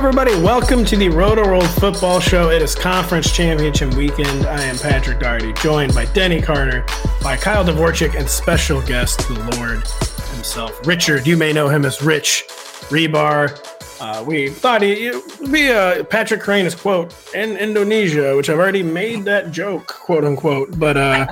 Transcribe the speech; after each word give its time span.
Everybody. 0.00 0.32
Welcome 0.40 0.86
to 0.86 0.96
the 0.96 1.08
Rotoworld 1.08 1.68
Football 1.78 2.20
Show. 2.20 2.48
It 2.48 2.62
is 2.62 2.74
Conference 2.74 3.30
Championship 3.30 3.92
Weekend. 3.92 4.46
I 4.46 4.62
am 4.62 4.78
Patrick 4.78 5.20
Daugherty, 5.20 5.52
joined 5.60 5.94
by 5.94 6.06
Denny 6.06 6.40
Carter, 6.40 6.86
by 7.22 7.36
Kyle 7.36 7.62
Dvorchak, 7.62 8.18
and 8.18 8.26
special 8.26 8.80
guest, 8.80 9.18
the 9.28 9.34
Lord 9.58 9.86
himself, 10.34 10.86
Richard. 10.86 11.26
You 11.26 11.36
may 11.36 11.52
know 11.52 11.68
him 11.68 11.84
as 11.84 12.00
Rich 12.00 12.46
Hribar. 12.48 13.60
Uh, 14.00 14.24
we 14.24 14.48
thought 14.48 14.80
he 14.80 15.12
be 15.52 15.68
a 15.68 16.02
Patrick 16.08 16.40
Kerrane's 16.40 16.74
quote 16.74 17.14
in 17.34 17.58
Indonesia, 17.58 18.34
which 18.34 18.48
I've 18.48 18.58
already 18.58 18.82
made 18.82 19.26
that 19.26 19.52
joke, 19.52 19.86
quote 19.86 20.24
unquote. 20.24 20.78
But 20.78 20.96
uh, 20.96 21.30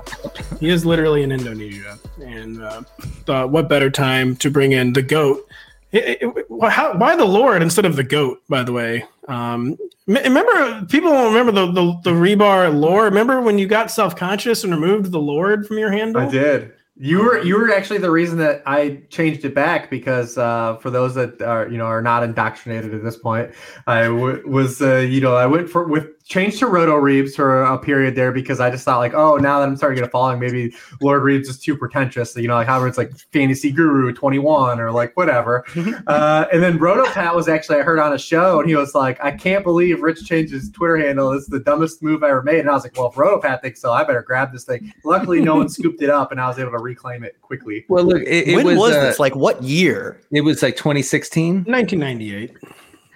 he 0.61 0.69
is 0.69 0.85
literally 0.85 1.23
in 1.23 1.33
Indonesia, 1.33 1.99
and 2.21 2.63
uh, 2.63 2.83
thought 3.25 3.49
what 3.49 3.71
better 3.71 3.89
time 3.89 4.37
to 4.37 4.51
bring 4.51 4.73
in 4.73 4.93
the 4.93 5.01
goat 5.01 5.49
it, 5.93 6.47
how, 6.71 6.97
why 6.97 7.17
the 7.17 7.25
Lord 7.25 7.63
instead 7.63 7.85
of 7.85 7.97
the 7.97 8.05
goat? 8.05 8.43
By 8.49 8.63
the 8.63 8.73
way, 8.73 9.05
um, 9.27 9.77
remember 10.07 10.85
people 10.87 11.11
don't 11.11 11.33
remember 11.33 11.53
the, 11.53 11.67
the 11.73 12.01
the 12.05 12.11
Hribar 12.11 12.79
lore. 12.79 13.05
Remember 13.05 13.41
when 13.41 13.59
you 13.59 13.67
got 13.67 13.91
self 13.91 14.15
conscious 14.15 14.65
and 14.65 14.73
removed 14.73 15.13
the 15.13 15.21
Lord 15.21 15.67
from 15.67 15.79
your 15.79 15.91
handle? 15.91 16.23
I 16.23 16.31
did. 16.31 16.73
You 17.01 17.19
were 17.19 17.43
you 17.43 17.57
were 17.57 17.73
actually 17.73 17.99
the 17.99 18.11
reason 18.11 18.39
that 18.39 18.63
I 18.67 19.03
changed 19.09 19.45
it 19.45 19.55
back 19.55 19.89
because 19.89 20.37
uh, 20.37 20.77
for 20.79 20.91
those 20.91 21.15
that 21.15 21.41
are 21.41 21.69
you 21.69 21.79
know 21.79 21.85
are 21.85 22.03
not 22.03 22.25
indoctrinated 22.25 22.93
at 22.93 23.05
this 23.05 23.17
point, 23.17 23.53
I 23.87 24.05
w- 24.05 24.43
was 24.49 24.83
uh, 24.83 24.97
you 24.97 25.21
know 25.21 25.37
I 25.37 25.47
went 25.47 25.71
for 25.71 25.87
with 25.87 26.09
changed 26.29 26.59
to 26.59 26.67
Roto 26.67 26.95
Reebs 26.95 27.35
for 27.35 27.63
a 27.63 27.79
period 27.79 28.15
there 28.15 28.33
because 28.33 28.61
I 28.61 28.71
just 28.71 28.85
thought 28.85 28.99
like, 28.99 29.15
oh, 29.15 29.37
now 29.37 29.61
that 29.61 29.69
I'm 29.69 29.77
starting 29.77 29.97
to 29.97 30.03
get 30.03 30.09
a 30.09 30.11
following, 30.11 30.39
maybe 30.39 30.75
Lord 31.01 31.23
Reebs 31.23 31.49
is 31.49 31.59
too 31.59 31.77
pretentious. 31.77 32.37
You 32.37 32.49
know, 32.49 32.55
like 32.55 32.67
how 32.67 32.85
it's 32.85 32.99
like 32.99 33.13
Fantasy 33.33 33.73
Guru 33.73 34.13
21 34.13 34.79
or 34.79 34.93
like 34.93 35.17
whatever. 35.17 35.65
uh, 36.07 36.47
and 36.53 36.63
then 36.63 36.79
Roto 36.79 37.11
Pat 37.11 37.35
was 37.35 37.49
actually 37.49 37.79
I 37.79 37.83
heard 37.83 37.99
on 37.99 38.13
a 38.13 38.19
show 38.19 38.61
and 38.61 38.69
he 38.69 38.77
was 38.77 38.95
like, 38.95 39.19
I 39.25 39.31
can't 39.31 39.65
believe 39.65 40.03
Rich 40.03 40.27
changed 40.27 40.53
his 40.53 40.71
Twitter 40.71 40.99
handle. 40.99 41.31
This 41.31 41.45
is 41.45 41.49
the 41.49 41.61
dumbest 41.61 42.03
move 42.03 42.23
I 42.23 42.29
ever 42.29 42.43
made. 42.43 42.61
And 42.61 42.69
I 42.69 42.75
was 42.75 42.85
like, 42.85 42.97
well, 42.97 43.09
if 43.09 43.17
Roto 43.17 43.41
Pat 43.41 43.63
thinks 43.63 43.81
so, 43.81 43.93
I 43.93 44.05
better 44.05 44.23
grab 44.23 44.53
this 44.53 44.65
thing. 44.65 44.93
Luckily, 45.05 45.41
no 45.41 45.57
one 45.57 45.69
scooped 45.71 46.03
it 46.03 46.11
up 46.11 46.31
and 46.31 46.41
I 46.41 46.47
was 46.49 46.59
able 46.59 46.73
to 46.73 46.79
reclaim 46.79 47.25
it 47.25 47.41
quickly. 47.41 47.87
Well, 47.89 48.05
look, 48.05 48.23
it, 48.23 48.49
it 48.49 48.55
when 48.55 48.67
was, 48.67 48.77
was, 48.77 48.95
uh, 48.95 49.01
this? 49.05 49.19
Like 49.19 49.35
what 49.35 49.63
year? 49.63 50.21
It 50.31 50.43
was 50.43 50.63
like 50.63 50.77
2016. 50.77 51.65
1998. 51.65 52.57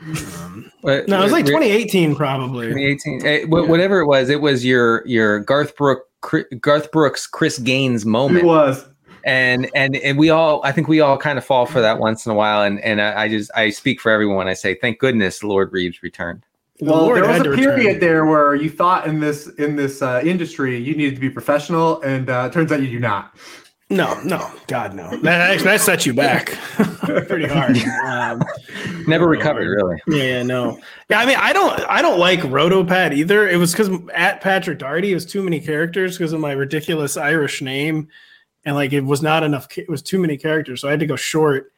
Um, 0.06 0.70
But- 0.83 1.08
no, 1.08 1.20
it 1.20 1.25
was 1.25 1.33
like 1.33 1.45
Ri- 1.47 1.53
2018 1.53 2.17
probably. 2.17 2.67
2018. 2.69 3.27
Eh, 3.27 3.45
wh- 3.47 3.69
Whatever 3.69 4.00
it 4.00 4.06
was, 4.06 4.28
it 4.31 4.41
was 4.41 4.64
your 4.64 5.06
your 5.06 5.39
Garth 5.41 5.77
Brook 5.77 6.05
Chri- 6.23 6.61
Garth 6.61 6.90
Brooks 6.90 7.27
Chris 7.27 7.58
Gaines 7.58 8.05
moment. 8.05 8.40
It 8.45 8.46
was. 8.46 8.85
and 9.24 9.70
and 9.77 9.95
and 9.96 10.18
we 10.18 10.30
all 10.30 10.61
I 10.64 10.73
think 10.73 10.89
we 10.89 11.01
all 11.01 11.17
kind 11.17 11.39
of 11.39 11.45
fall 11.45 11.67
for 11.67 11.80
that 11.80 11.98
once 12.01 12.27
in 12.27 12.33
a 12.33 12.35
while 12.35 12.63
and 12.63 12.80
and 12.80 13.01
I, 13.01 13.23
I 13.24 13.29
just 13.29 13.51
I 13.55 13.70
speak 13.70 14.01
for 14.01 14.11
everyone 14.11 14.48
I 14.48 14.55
say 14.55 14.74
thank 14.74 14.98
goodness 14.98 15.45
Lord 15.45 15.70
Reebs 15.73 16.02
returned. 16.02 16.45
Well, 16.80 17.02
Lord 17.02 17.17
there 17.23 17.29
was 17.29 17.40
a 17.40 17.45
period 17.45 17.77
return. 17.86 18.01
there 18.01 18.27
where 18.27 18.57
you 18.57 18.69
thought 18.69 19.07
in 19.07 19.20
this 19.20 19.46
in 19.58 19.77
this 19.77 20.02
uh, 20.02 20.20
industry 20.24 20.77
you 20.79 20.96
needed 20.96 21.14
to 21.14 21.20
be 21.20 21.30
professional, 21.30 22.01
and 22.02 22.29
uh, 22.29 22.48
turns 22.51 22.73
out 22.73 22.80
you 22.83 22.90
do 22.90 22.98
not. 22.98 23.36
No, 23.92 24.19
no, 24.23 24.51
God, 24.69 24.95
no. 24.95 25.14
That 25.19 25.51
actually 25.51 25.67
that 25.67 25.80
set 25.83 26.07
you 26.07 26.14
back 26.14 26.47
pretty 27.27 27.47
hard. 27.47 27.77
Um, 28.07 28.42
Never 29.07 29.29
recovered 29.29 29.69
really. 29.69 30.01
Yeah, 30.07 30.23
yeah, 30.23 30.42
no. 30.42 30.80
Yeah, 31.11 31.20
I 31.20 31.27
mean, 31.27 31.36
I 31.39 31.53
don't, 31.53 31.79
I 31.91 32.01
don't 32.01 32.19
like 32.19 32.42
Roto 32.45 32.85
Pat 32.85 33.13
either. 33.13 33.47
It 33.47 33.58
was 33.58 33.73
because 33.73 33.91
at 34.14 34.41
Patrick 34.41 34.79
Daugherty, 34.79 35.11
it 35.11 35.14
was 35.14 35.27
too 35.27 35.42
many 35.42 35.61
characters 35.61 36.17
because 36.17 36.33
of 36.33 36.41
my 36.41 36.52
ridiculous 36.52 37.19
Irish 37.19 37.61
name, 37.61 38.08
and 38.64 38.75
like 38.77 38.95
it 38.95 39.02
was 39.02 39.20
not 39.20 39.42
enough. 39.42 39.69
It 39.77 39.91
was 39.91 40.01
too 40.01 40.19
many 40.19 40.39
characters, 40.39 40.81
so 40.81 40.89
I 40.89 40.92
had 40.92 41.01
to 41.01 41.07
go 41.07 41.17
short. 41.17 41.70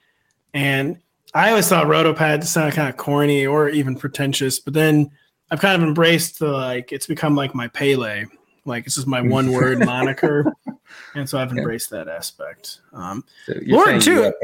And 0.52 1.00
I 1.34 1.50
always 1.50 1.68
thought 1.68 1.88
Roto 1.88 2.14
Pat 2.14 2.44
sounded 2.44 2.76
kind 2.76 2.88
of 2.88 2.96
corny 2.96 3.44
or 3.44 3.68
even 3.70 3.96
pretentious, 3.96 4.60
but 4.60 4.72
then 4.72 5.10
I've 5.50 5.60
kind 5.60 5.82
of 5.82 5.86
embraced 5.86 6.38
the 6.38 6.52
like 6.52 6.92
it's 6.92 7.08
become 7.08 7.34
like 7.34 7.56
my 7.56 7.66
Pele. 7.66 8.26
Like 8.64 8.84
this 8.84 8.96
is 8.96 9.06
my 9.06 9.20
one 9.20 9.50
word 9.50 9.78
moniker, 9.84 10.52
and 11.14 11.28
so 11.28 11.38
I've 11.38 11.50
embraced 11.50 11.90
that 11.90 12.08
aspect. 12.08 12.80
Um, 12.92 13.24
So 13.46 13.54
you're 13.62 13.76
Lord, 13.76 14.00
too. 14.00 14.14
you- 14.24 14.34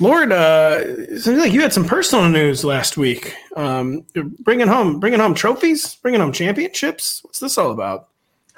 Lord, 0.00 0.30
uh, 0.30 0.78
it 0.84 1.20
seems 1.22 1.38
like 1.40 1.52
you 1.52 1.60
had 1.60 1.72
some 1.72 1.84
personal 1.84 2.28
news 2.28 2.64
last 2.64 2.96
week. 2.96 3.34
Um, 3.56 4.04
bringing 4.40 4.68
home, 4.68 5.00
bringing 5.00 5.18
home 5.18 5.34
trophies, 5.34 5.96
bringing 5.96 6.20
home 6.20 6.30
championships. 6.32 7.20
What's 7.24 7.40
this 7.40 7.58
all 7.58 7.72
about? 7.72 8.08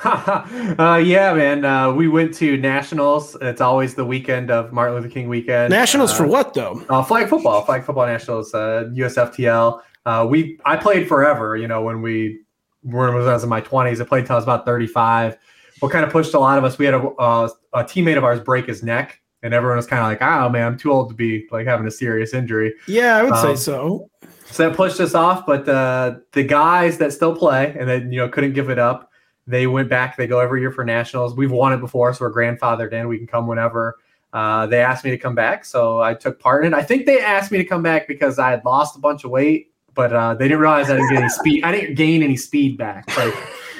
uh, 0.04 1.03
yeah, 1.04 1.32
man. 1.34 1.64
Uh, 1.64 1.92
we 1.92 2.08
went 2.08 2.32
to 2.34 2.56
nationals. 2.56 3.37
It's 3.41 3.60
always 3.60 3.94
the 3.94 4.04
weekend 4.04 4.50
of 4.50 4.72
Martin 4.72 4.97
Luther 4.97 5.08
King 5.08 5.28
weekend. 5.28 5.70
Nationals 5.70 6.12
uh, 6.12 6.16
for 6.16 6.26
what 6.26 6.54
though? 6.54 6.82
Uh, 6.88 7.02
flag 7.02 7.28
football, 7.28 7.64
flag 7.64 7.84
football 7.84 8.06
nationals, 8.06 8.52
uh, 8.54 8.91
USFTL. 8.94 9.81
Uh, 10.06 10.26
we 10.28 10.58
I 10.64 10.76
played 10.76 11.06
forever. 11.08 11.56
You 11.56 11.69
know, 11.69 11.82
when 11.82 12.00
we 12.02 12.41
when 12.82 13.10
I 13.10 13.14
was 13.14 13.42
in 13.42 13.48
my 13.50 13.60
twenties, 13.60 14.00
I 14.00 14.04
played 14.04 14.25
till 14.26 14.34
I 14.34 14.38
was 14.38 14.44
about 14.44 14.64
thirty 14.64 14.87
five. 14.87 15.37
What 15.81 15.93
kind 15.93 16.05
of 16.05 16.11
pushed 16.11 16.35
a 16.35 16.39
lot 16.39 16.59
of 16.59 16.65
us? 16.65 16.79
We 16.79 16.85
had 16.85 16.95
a, 16.95 17.01
uh, 17.01 17.49
a 17.73 17.85
teammate 17.85 18.17
of 18.17 18.25
ours 18.25 18.41
break 18.41 18.67
his 18.67 18.83
neck, 18.83 19.21
and 19.43 19.53
everyone 19.55 19.77
was 19.77 19.87
kind 19.87 20.01
of 20.01 20.07
like, 20.07 20.23
"Oh 20.23 20.49
man, 20.49 20.67
I'm 20.67 20.79
too 20.79 20.93
old 20.93 21.09
to 21.09 21.15
be 21.15 21.47
like 21.51 21.67
having 21.67 21.87
a 21.87 21.91
serious 21.91 22.35
injury." 22.35 22.75
Yeah, 22.87 23.17
I 23.17 23.23
would 23.23 23.37
say 23.37 23.51
um, 23.51 23.57
so. 23.57 24.11
So 24.47 24.69
that 24.69 24.77
pushed 24.77 25.01
us 25.01 25.15
off. 25.15 25.47
But 25.47 25.69
uh, 25.69 26.17
the 26.33 26.43
guys 26.43 26.99
that 26.99 27.13
still 27.13 27.35
play 27.35 27.75
and 27.79 27.89
then 27.89 28.13
you 28.13 28.21
know 28.21 28.29
couldn't 28.29 28.53
give 28.53 28.69
it 28.69 28.79
up, 28.79 29.11
they 29.47 29.67
went 29.67 29.89
back. 29.89 30.17
They 30.17 30.27
go 30.27 30.39
every 30.39 30.61
year 30.61 30.73
for 30.73 30.85
nationals. 30.85 31.35
We've 31.35 31.53
won 31.53 31.73
it 31.73 31.79
before, 31.79 32.12
so 32.15 32.25
we're 32.25 32.35
grandfathered 32.35 32.93
in. 32.93 33.09
We 33.09 33.19
can 33.19 33.27
come 33.27 33.47
whenever. 33.47 33.97
Uh, 34.33 34.67
they 34.67 34.81
asked 34.81 35.05
me 35.05 35.11
to 35.11 35.19
come 35.19 35.35
back, 35.35 35.65
so 35.65 36.01
I 36.01 36.15
took 36.15 36.39
part 36.39 36.65
in 36.65 36.73
it. 36.73 36.77
I 36.77 36.83
think 36.83 37.07
they 37.07 37.21
asked 37.21 37.51
me 37.51 37.59
to 37.59 37.65
come 37.65 37.83
back 37.83 38.07
because 38.07 38.39
I 38.39 38.51
had 38.51 38.65
lost 38.65 38.97
a 38.97 39.01
bunch 39.01 39.25
of 39.25 39.31
weight, 39.31 39.73
but 39.95 40.12
uh, 40.12 40.35
they 40.35 40.47
didn't 40.47 40.61
realize 40.61 40.89
I 40.89 40.97
didn't 40.97 41.11
get 41.11 41.19
any 41.19 41.29
speed. 41.29 41.65
I 41.65 41.73
didn't 41.73 41.95
gain 41.97 42.23
any 42.23 42.37
speed 42.37 42.79
back. 42.79 43.09
Like, 43.17 43.35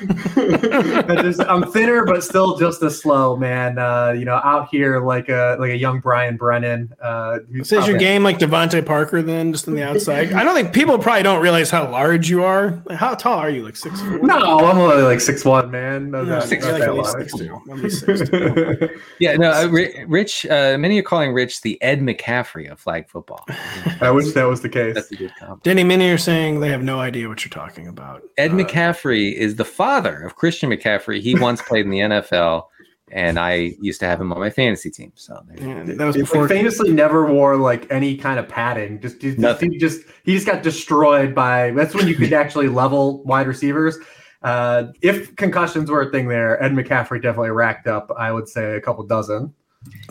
just, 0.07 1.41
I'm 1.43 1.71
thinner, 1.71 2.05
but 2.05 2.23
still 2.25 2.57
just 2.57 2.83
as 2.83 2.99
slow, 3.01 3.37
man. 3.37 3.79
Uh, 3.79 4.13
you 4.17 4.25
know, 4.25 4.41
out 4.43 4.69
here 4.71 5.01
like 5.01 5.29
a 5.29 5.57
like 5.61 5.71
a 5.71 5.77
young 5.77 6.01
Brian 6.01 6.37
Brennan. 6.37 6.93
Uh, 7.03 7.39
who's 7.53 7.69
So 7.69 7.79
is 7.79 7.87
your 7.87 7.95
probably- 7.95 7.99
game 7.99 8.23
like 8.23 8.39
DeVante 8.39 8.85
Parker 8.85 9.23
then, 9.23 9.53
just 9.53 9.69
on 9.69 9.75
the 9.75 9.83
outside? 9.83 10.33
I 10.33 10.45
don't 10.45 10.55
think 10.55 10.73
people 10.73 10.99
probably 10.99 11.23
don't 11.23 11.43
realize 11.43 11.71
how 11.71 11.91
large 11.91 12.29
you 12.29 12.45
are. 12.45 12.83
Like, 12.87 12.99
how 12.99 13.15
tall 13.15 13.39
are 13.39 13.51
you? 13.51 13.65
Like 13.65 13.77
six 13.77 14.01
four? 14.01 14.19
No, 14.19 14.37
I'm 14.37 14.79
only 14.79 15.03
like 15.03 15.21
six 15.21 15.45
one, 15.45 15.71
man. 15.71 16.11
No, 16.11 16.25
No, 16.25 16.41
six, 16.41 16.65
like 16.65 16.79
that 16.81 16.89
at 16.89 16.95
least 16.95 17.15
large. 17.15 17.31
six 17.31 17.39
two. 17.39 18.17
Six 18.17 18.31
two. 18.31 18.89
Yeah, 19.19 19.37
no, 19.37 19.51
uh, 19.51 19.69
Rich. 19.69 20.47
Uh, 20.47 20.77
many 20.79 20.99
are 20.99 21.03
calling 21.03 21.33
Rich 21.33 21.61
the 21.63 21.81
Ed 21.83 22.01
McCaffrey 22.01 22.71
of 22.71 22.81
flag 22.81 23.09
football. 23.09 23.45
I 24.01 24.11
wish 24.11 24.33
that 24.33 24.45
was 24.45 24.61
the 24.63 24.69
case. 24.69 24.95
That's 24.95 25.11
a 25.13 25.17
good 25.17 25.31
compliment. 25.39 25.63
Denny, 25.63 25.85
many 25.85 26.11
are 26.11 26.19
saying 26.19 26.61
they 26.61 26.69
have 26.71 26.83
no 26.83 27.01
idea 27.01 27.29
what 27.29 27.45
you're 27.45 27.51
talking 27.51 27.87
about. 27.87 28.23
Ed 28.39 28.53
Uh, 28.53 28.55
McCaffrey 28.55 29.35
is 29.35 29.57
the 29.57 29.65
father 29.65 29.90
of 29.99 30.37
Christian 30.37 30.71
McCaffrey. 30.71 31.21
He 31.21 31.35
once 31.39 31.63
played 31.63 31.85
in 31.85 31.91
the 31.91 31.99
NFL, 31.99 32.65
and 33.11 33.39
I 33.39 33.75
used 33.81 34.01
to 34.01 34.07
have 34.07 34.21
him 34.21 34.33
on 34.33 34.39
my 34.39 34.51
fantasy 34.51 34.91
team. 34.91 35.13
So 35.15 35.41
yeah, 35.57 35.83
that 35.85 36.05
was 36.05 36.17
He 36.17 36.25
famously 36.25 36.93
never 36.93 37.27
wore 37.27 37.57
like 37.57 37.91
any 37.91 38.17
kind 38.17 38.39
of 38.39 38.49
padding. 38.49 39.01
Just, 39.01 39.21
just 39.21 39.39
Nothing. 39.39 39.73
he 39.73 39.79
just 39.79 40.03
he 40.25 40.35
just 40.35 40.47
got 40.47 40.63
destroyed 40.63 41.35
by. 41.35 41.73
That's 41.73 41.95
when 41.95 42.07
you 42.09 42.15
could 42.15 42.33
actually 42.43 42.69
level 42.69 43.23
wide 43.25 43.47
receivers. 43.47 43.99
Uh, 44.43 44.85
if 45.03 45.37
concussions 45.37 45.91
were 45.91 46.03
a 46.03 46.11
thing, 46.11 46.29
there 46.29 46.63
Ed 46.63 46.73
McCaffrey 46.73 47.21
definitely 47.23 47.51
racked 47.51 47.87
up. 47.87 48.11
I 48.17 48.33
would 48.33 48.49
say 48.49 48.77
a 48.77 48.81
couple 48.81 49.05
dozen. 49.05 49.53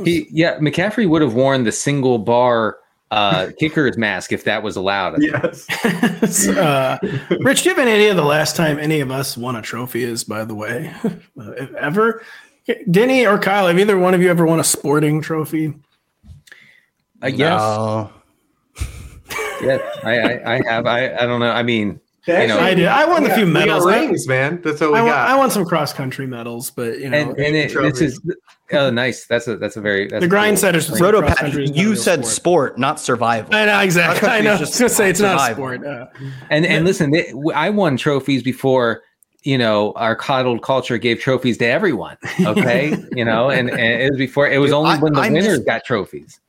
he, 0.04 0.28
yeah, 0.30 0.60
McCaffrey 0.60 1.10
would 1.10 1.22
have 1.22 1.34
worn 1.34 1.64
the 1.64 1.72
single 1.72 2.20
bar 2.20 2.78
uh, 3.12 3.50
kicker's 3.60 3.98
mask 3.98 4.32
if 4.32 4.44
that 4.44 4.62
was 4.62 4.76
allowed. 4.76 5.22
Yes. 5.22 5.68
uh, 6.50 6.98
Rich, 7.40 7.64
do 7.64 7.70
you 7.70 7.76
have 7.76 7.80
any 7.80 7.92
idea 7.92 8.12
of 8.12 8.18
the 8.18 8.24
last 8.24 8.56
time 8.56 8.78
any 8.80 9.00
of 9.00 9.12
us 9.12 9.38
won 9.38 9.56
a 9.56 9.62
trophy 9.62 10.04
is, 10.04 10.24
by 10.24 10.44
the 10.46 10.56
way? 10.56 10.94
Uh, 11.04 11.10
if 11.54 11.74
ever? 11.76 12.24
Denny 12.92 13.26
or 13.26 13.40
Kyle, 13.40 13.68
have 13.68 13.80
either 13.80 13.98
one 13.98 14.14
of 14.14 14.22
you 14.22 14.30
ever 14.30 14.46
won 14.46 14.60
a 14.60 14.64
sporting 14.64 15.22
trophy? 15.22 15.74
Uh, 17.22 17.28
yes. 17.28 17.60
No. 17.60 18.12
Yeah, 19.62 19.80
I, 20.04 20.20
I, 20.20 20.56
I 20.56 20.62
have. 20.70 20.86
I, 20.86 21.14
I 21.16 21.26
don't 21.26 21.40
know. 21.40 21.52
I 21.52 21.64
mean, 21.64 22.00
you 22.28 22.48
know, 22.48 22.60
I 22.60 22.74
did. 22.74 22.86
I 22.88 23.06
won 23.06 23.26
a 23.26 23.34
few 23.36 23.46
medals. 23.46 23.86
I, 23.86 24.00
rings, 24.00 24.28
man. 24.28 24.62
That's 24.62 24.82
what 24.82 24.92
we 24.92 25.00
I, 25.00 25.02
won, 25.02 25.12
got. 25.12 25.30
I 25.30 25.36
won 25.36 25.52
some 25.52 25.66
cross 25.66 25.94
country 25.94 26.28
medals, 26.28 26.70
but 26.72 27.00
you 27.00 27.10
know, 27.10 27.18
and 27.18 27.30
and 27.40 27.56
it, 27.56 27.74
this 27.74 28.02
is 28.02 28.22
oh 28.74 28.90
nice. 28.90 29.26
That's 29.26 29.48
a 29.48 29.58
that's 29.58 29.78
a 29.78 29.82
very 29.82 30.08
that's 30.08 30.22
the 30.22 30.28
grind 30.28 30.56
cool. 30.58 30.62
setters. 30.62 30.90
Roto 31.02 31.20
cross 31.22 31.30
Patrick, 31.36 31.52
country 31.54 31.64
is 31.66 31.70
not 31.72 31.78
a 31.78 31.82
you 31.82 31.96
said 31.96 32.26
sport. 32.26 32.78
not 32.78 33.00
survival. 33.00 33.54
I 33.56 33.66
know 33.66 33.80
exactly. 33.80 34.28
I 34.30 34.42
know. 34.42 34.54
is 34.54 34.58
I 34.58 34.62
was 34.62 34.70
just 34.70 34.80
gonna 34.80 34.90
say 34.90 35.10
it's 35.10 35.20
not 35.20 35.50
a 35.50 35.54
sport. 35.54 35.86
Uh, 35.86 36.08
And 36.50 36.66
and 36.66 36.86
listen, 36.86 37.12
they, 37.12 37.32
I 37.56 37.70
won 37.70 37.98
trophies 37.98 38.44
before. 38.44 39.04
You 39.44 39.58
know, 39.58 39.94
our 39.96 40.18
coddled 40.18 40.62
culture 40.64 40.98
gave 40.98 41.22
trophies 41.22 41.58
to 41.60 41.66
everyone. 41.66 42.18
Okay, 42.42 42.94
you 43.16 43.24
know, 43.24 43.50
and, 43.50 43.70
and 43.70 43.80
it 44.02 44.10
was 44.12 44.18
before. 44.18 44.50
It 44.50 44.58
was 44.58 44.72
Dude, 44.72 44.76
only 44.76 44.90
I- 44.92 44.98
when 45.00 45.14
the 45.14 45.22
I 45.22 45.30
winners 45.30 45.48
miss- 45.60 45.60
got 45.66 45.86
trophies. 45.86 46.42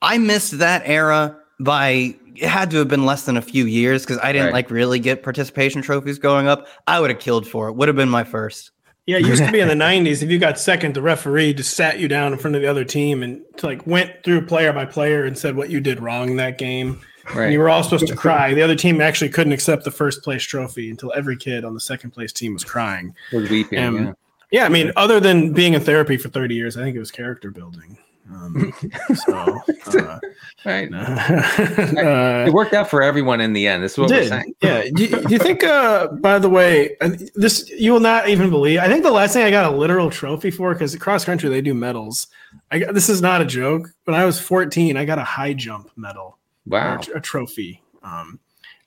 I 0.00 0.16
missed 0.16 0.58
that 0.58 0.82
era 0.86 1.36
by 1.60 2.14
it 2.40 2.48
had 2.48 2.70
to 2.72 2.78
have 2.78 2.88
been 2.88 3.04
less 3.06 3.24
than 3.24 3.36
a 3.36 3.42
few 3.42 3.66
years 3.66 4.02
because 4.04 4.18
I 4.22 4.32
didn't 4.32 4.46
Right. 4.46 4.54
like 4.54 4.70
really 4.70 4.98
get 4.98 5.22
participation 5.22 5.82
trophies 5.82 6.18
growing 6.18 6.46
up. 6.48 6.66
I 6.86 7.00
would 7.00 7.10
have 7.10 7.18
killed 7.18 7.46
for 7.46 7.68
it. 7.68 7.72
Would 7.74 7.88
have 7.88 7.96
been 7.96 8.08
my 8.08 8.24
first. 8.24 8.70
yeah, 9.06 9.16
it 9.18 9.26
used 9.26 9.42
to 9.44 9.50
be 9.52 9.60
in 9.60 9.68
the 9.68 9.74
'90s. 9.86 10.22
If 10.22 10.30
you 10.30 10.38
got 10.38 10.58
second, 10.58 10.94
the 10.94 11.02
referee 11.02 11.54
just 11.54 11.74
sat 11.74 11.98
you 11.98 12.08
down 12.08 12.32
in 12.32 12.38
front 12.38 12.56
of 12.56 12.62
the 12.62 12.68
other 12.68 12.84
team 12.84 13.22
and 13.22 13.42
like 13.62 13.86
went 13.86 14.12
through 14.24 14.46
player 14.46 14.72
by 14.72 14.84
player 14.84 15.24
and 15.24 15.36
said 15.38 15.56
what 15.56 15.70
you 15.70 15.80
did 15.80 16.00
wrong 16.00 16.30
in 16.30 16.36
that 16.36 16.58
game. 16.58 17.00
And 17.28 17.36
Right. 17.36 17.52
you 17.52 17.58
were 17.58 17.68
all 17.68 17.82
supposed 17.82 18.06
to 18.06 18.16
cry. 18.16 18.54
The 18.54 18.62
other 18.62 18.74
team 18.76 19.00
actually 19.02 19.28
couldn't 19.28 19.52
accept 19.52 19.84
the 19.84 19.90
first 19.90 20.22
place 20.22 20.42
trophy 20.42 20.88
until 20.90 21.12
every 21.14 21.36
kid 21.36 21.62
on 21.64 21.74
the 21.74 21.80
second 21.80 22.10
place 22.12 22.32
team 22.32 22.54
was 22.54 22.64
crying. 22.64 23.14
was 23.32 23.50
weeping. 23.50 23.78
Um, 23.78 23.96
yeah. 24.06 24.12
Yeah, 24.50 24.64
I 24.64 24.70
mean, 24.70 24.92
other 24.96 25.20
than 25.20 25.52
being 25.52 25.74
in 25.74 25.82
therapy 25.82 26.16
for 26.16 26.30
30 26.30 26.54
years, 26.54 26.78
I 26.78 26.82
think 26.82 26.96
it 26.96 26.98
was 27.00 27.10
character 27.10 27.50
building. 27.50 27.98
Um, 28.30 28.72
so, 29.14 29.60
uh, 29.98 30.18
Right. 30.64 30.92
uh, 30.92 32.44
It 32.48 32.52
worked 32.52 32.74
out 32.74 32.90
for 32.90 33.02
everyone 33.02 33.40
in 33.40 33.52
the 33.52 33.66
end. 33.66 33.82
This 33.82 33.92
is 33.92 33.98
what 33.98 34.10
we're 34.10 34.26
saying. 34.28 34.54
Yeah. 34.60 34.84
Do 34.94 35.04
you, 35.04 35.08
do 35.22 35.32
you 35.32 35.38
think, 35.38 35.64
uh, 35.64 36.08
by 36.08 36.38
the 36.38 36.48
way, 36.48 36.96
uh, 37.00 37.10
this 37.34 37.68
you 37.70 37.92
will 37.92 38.00
not 38.00 38.28
even 38.28 38.50
believe? 38.50 38.80
I 38.80 38.88
think 38.88 39.02
the 39.02 39.10
last 39.10 39.32
thing 39.32 39.44
I 39.44 39.50
got 39.50 39.72
a 39.72 39.76
literal 39.76 40.10
trophy 40.10 40.50
for, 40.50 40.72
because 40.74 40.94
cross 40.96 41.24
country 41.24 41.48
they 41.48 41.60
do 41.62 41.74
medals. 41.74 42.26
I 42.70 42.80
got, 42.80 42.94
this 42.94 43.08
is 43.08 43.22
not 43.22 43.40
a 43.40 43.46
joke. 43.46 43.88
When 44.04 44.14
I 44.14 44.24
was 44.24 44.38
14, 44.40 44.96
I 44.96 45.04
got 45.04 45.18
a 45.18 45.24
high 45.24 45.54
jump 45.54 45.90
medal, 45.96 46.38
Wow. 46.66 46.96
or 46.96 47.16
a 47.16 47.20
trophy. 47.20 47.82
Um, 48.02 48.38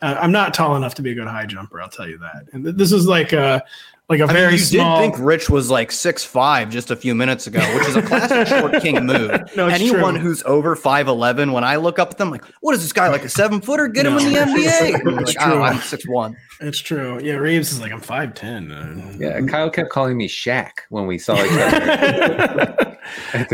uh, 0.01 0.17
I'm 0.19 0.31
not 0.31 0.53
tall 0.53 0.75
enough 0.75 0.95
to 0.95 1.01
be 1.03 1.11
a 1.11 1.15
good 1.15 1.27
high 1.27 1.45
jumper. 1.45 1.79
I'll 1.81 1.89
tell 1.89 2.07
you 2.07 2.17
that. 2.19 2.45
And 2.53 2.63
th- 2.63 2.75
this 2.75 2.91
is 2.91 3.07
like 3.07 3.33
a 3.33 3.63
like 4.09 4.19
a 4.19 4.23
I 4.23 4.27
mean, 4.27 4.35
very 4.35 4.51
you 4.53 4.57
small. 4.59 4.99
did 5.01 5.13
think 5.13 5.25
Rich 5.25 5.49
was 5.49 5.69
like 5.69 5.89
six 5.91 6.23
five 6.25 6.69
just 6.69 6.91
a 6.91 6.95
few 6.97 7.15
minutes 7.15 7.47
ago, 7.47 7.59
which 7.75 7.87
is 7.87 7.95
a 7.95 8.01
classic 8.01 8.45
short 8.59 8.81
king 8.81 9.05
move. 9.05 9.31
No, 9.55 9.67
it's 9.67 9.75
Anyone 9.79 10.15
true. 10.15 10.23
who's 10.23 10.43
over 10.43 10.75
five 10.75 11.07
eleven, 11.07 11.51
when 11.53 11.63
I 11.63 11.77
look 11.77 11.97
up 11.99 12.11
at 12.11 12.17
them, 12.17 12.29
like, 12.29 12.43
what 12.61 12.73
is 12.75 12.81
this 12.81 12.91
guy 12.93 13.07
like 13.09 13.23
a 13.23 13.29
seven 13.29 13.61
footer? 13.61 13.87
Get 13.87 14.05
him 14.05 14.17
in 14.17 14.25
the 14.33 14.39
NBA. 14.39 15.17
It's 15.21 15.35
like, 15.35 15.47
oh, 15.47 15.51
true. 15.51 15.61
I'm 15.61 15.77
six 15.79 16.05
one. 16.07 16.35
It's 16.59 16.79
true. 16.79 17.19
Yeah, 17.23 17.35
Reebs 17.35 17.71
is 17.71 17.79
like 17.81 17.91
I'm 17.93 18.01
five 18.01 18.33
ten. 18.33 19.15
Yeah, 19.17 19.39
Kyle 19.41 19.69
kept 19.69 19.89
calling 19.89 20.17
me 20.17 20.27
Shaq 20.27 20.71
when 20.89 21.07
we 21.07 21.17
saw 21.17 21.35
each 21.35 21.51
other. 21.51 22.97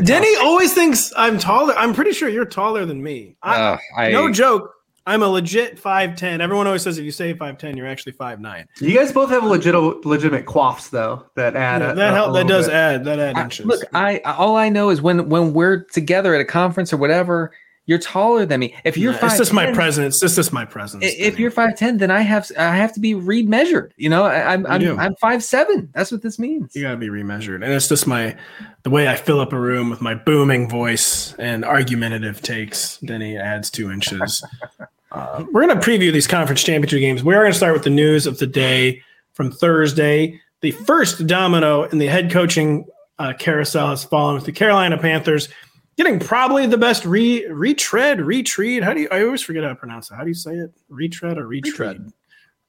Denny 0.03 0.35
always 0.37 0.73
thinks 0.73 1.13
I'm 1.15 1.37
taller. 1.37 1.73
I'm 1.75 1.93
pretty 1.93 2.11
sure 2.13 2.29
you're 2.29 2.45
taller 2.45 2.85
than 2.85 3.01
me. 3.03 3.35
I, 3.43 3.55
Uh, 3.61 3.77
I, 3.97 4.11
no 4.11 4.31
joke. 4.31 4.73
I'm 5.07 5.23
a 5.23 5.27
legit 5.27 5.79
five 5.79 6.15
ten. 6.17 6.41
Everyone 6.41 6.67
always 6.67 6.81
says 6.83 6.97
if 6.97 7.05
you 7.05 7.11
say 7.11 7.33
five 7.33 7.57
ten, 7.57 7.75
you're 7.77 7.87
actually 7.87 8.11
five 8.11 8.39
nine. 8.41 8.67
You 8.81 8.93
guys 8.95 9.11
both 9.11 9.29
have 9.29 9.43
legit 9.43 9.73
legitimate 10.05 10.45
quaffs 10.45 10.89
though 10.89 11.25
that 11.35 11.55
add 11.55 11.81
a, 11.81 11.95
that 11.95 12.11
a- 12.11 12.15
help. 12.15 12.29
a 12.29 12.33
That 12.33 12.43
little 12.45 12.49
does 12.49 12.65
bit. 12.67 12.75
add. 12.75 13.05
That 13.05 13.19
add 13.19 13.37
I- 13.37 13.43
inches. 13.43 13.65
look, 13.65 13.81
I 13.93 14.19
all 14.19 14.57
I 14.57 14.69
know 14.69 14.89
is 14.89 15.01
when 15.01 15.29
when 15.29 15.53
we're 15.53 15.83
together 15.85 16.35
at 16.35 16.41
a 16.41 16.45
conference 16.45 16.91
or 16.91 16.97
whatever, 16.97 17.51
you're 17.85 17.99
taller 17.99 18.45
than 18.45 18.59
me. 18.59 18.75
If 18.83 18.97
you're 18.97 19.13
Yeah, 19.13 19.19
five, 19.19 19.29
it's 19.29 19.37
just 19.37 19.53
my 19.53 19.71
presence. 19.71 20.21
It's 20.21 20.35
just 20.35 20.51
my 20.51 20.65
presence. 20.65 21.05
If 21.05 21.17
Denny. 21.17 21.41
you're 21.41 21.51
five 21.51 21.77
ten, 21.77 21.99
then 21.99 22.11
I 22.11 22.19
have 22.19 22.51
I 22.59 22.75
have 22.75 22.91
to 22.95 22.99
be 22.99 23.13
read 23.13 23.47
measured. 23.47 23.93
You 23.95 24.09
know, 24.09 24.25
I, 24.25 24.51
I'm 24.55 24.65
You. 24.81 24.91
I'm 24.91 24.99
I'm 24.99 25.15
five 25.15 25.41
seven. 25.41 25.89
That's 25.93 26.11
what 26.11 26.21
this 26.21 26.37
means. 26.37 26.75
you 26.75 26.81
gotta 26.81 26.97
be 26.97 27.07
remeasured, 27.07 27.63
and 27.63 27.71
it's 27.71 27.87
just 27.87 28.05
my 28.07 28.35
the 28.83 28.89
way 28.89 29.07
I 29.07 29.15
fill 29.15 29.39
up 29.39 29.53
a 29.53 29.59
room 29.59 29.89
with 29.89 30.01
my 30.01 30.15
booming 30.15 30.67
voice 30.69 31.33
and 31.39 31.63
argumentative 31.63 32.41
takes. 32.41 32.97
then 33.01 33.21
he 33.21 33.37
adds 33.37 33.71
two 33.71 33.89
inches. 33.89 34.43
Uh, 35.11 35.45
we're 35.51 35.65
going 35.65 35.79
to 35.79 35.85
preview 35.85 36.11
these 36.11 36.27
conference 36.27 36.63
championship 36.63 36.99
games. 36.99 37.23
We 37.23 37.33
are 37.33 37.41
going 37.41 37.51
to 37.51 37.57
start 37.57 37.73
with 37.73 37.83
the 37.83 37.89
news 37.89 38.27
of 38.27 38.39
the 38.39 38.47
day 38.47 39.01
from 39.33 39.51
Thursday. 39.51 40.39
The 40.61 40.71
first 40.71 41.27
domino 41.27 41.83
in 41.83 41.97
the 41.97 42.07
head 42.07 42.31
coaching 42.31 42.85
uh, 43.19 43.33
carousel 43.37 43.89
has 43.89 44.03
fallen 44.03 44.35
with 44.35 44.45
the 44.45 44.51
Carolina 44.51 44.97
Panthers 44.97 45.49
getting 45.97 46.19
probably 46.19 46.67
the 46.67 46.77
best 46.77 47.05
re 47.05 47.45
retread, 47.47 48.21
retread. 48.21 48.83
How 48.83 48.93
do 48.93 49.01
you? 49.01 49.07
I 49.11 49.23
always 49.23 49.41
forget 49.41 49.63
how 49.63 49.69
to 49.69 49.75
pronounce 49.75 50.09
it. 50.11 50.15
How 50.15 50.23
do 50.23 50.29
you 50.29 50.35
say 50.35 50.53
it? 50.53 50.71
Retread 50.89 51.37
or 51.37 51.47
retread? 51.47 52.11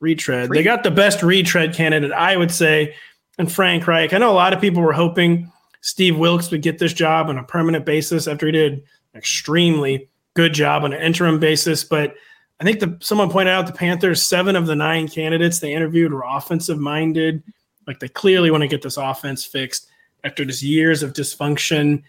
Retread. 0.00 0.50
They 0.50 0.62
got 0.62 0.82
the 0.82 0.90
best 0.90 1.22
retread 1.22 1.74
candidate, 1.74 2.12
I 2.12 2.36
would 2.36 2.50
say, 2.50 2.94
and 3.38 3.50
Frank 3.50 3.86
Reich. 3.86 4.12
I 4.12 4.18
know 4.18 4.30
a 4.30 4.32
lot 4.32 4.52
of 4.52 4.60
people 4.60 4.82
were 4.82 4.92
hoping 4.92 5.50
Steve 5.80 6.16
Wilks 6.16 6.50
would 6.50 6.62
get 6.62 6.78
this 6.78 6.92
job 6.92 7.28
on 7.28 7.38
a 7.38 7.44
permanent 7.44 7.84
basis 7.84 8.26
after 8.26 8.46
he 8.46 8.52
did 8.52 8.72
an 8.72 8.82
extremely 9.16 10.08
good 10.34 10.54
job 10.54 10.84
on 10.84 10.92
an 10.92 11.00
interim 11.00 11.40
basis, 11.40 11.84
but 11.84 12.14
I 12.60 12.64
think 12.64 12.80
the 12.80 12.96
someone 13.00 13.30
pointed 13.30 13.52
out 13.52 13.66
the 13.66 13.72
Panthers, 13.72 14.22
seven 14.22 14.56
of 14.56 14.66
the 14.66 14.74
nine 14.74 15.08
candidates 15.08 15.60
they 15.60 15.72
interviewed 15.72 16.12
were 16.12 16.24
offensive 16.26 16.78
minded. 16.78 17.42
Like 17.86 18.00
they 18.00 18.08
clearly 18.08 18.50
want 18.50 18.62
to 18.62 18.68
get 18.68 18.82
this 18.82 18.96
offense 18.96 19.44
fixed 19.44 19.88
after 20.24 20.44
just 20.44 20.62
years 20.62 21.02
of 21.02 21.12
dysfunction. 21.12 22.02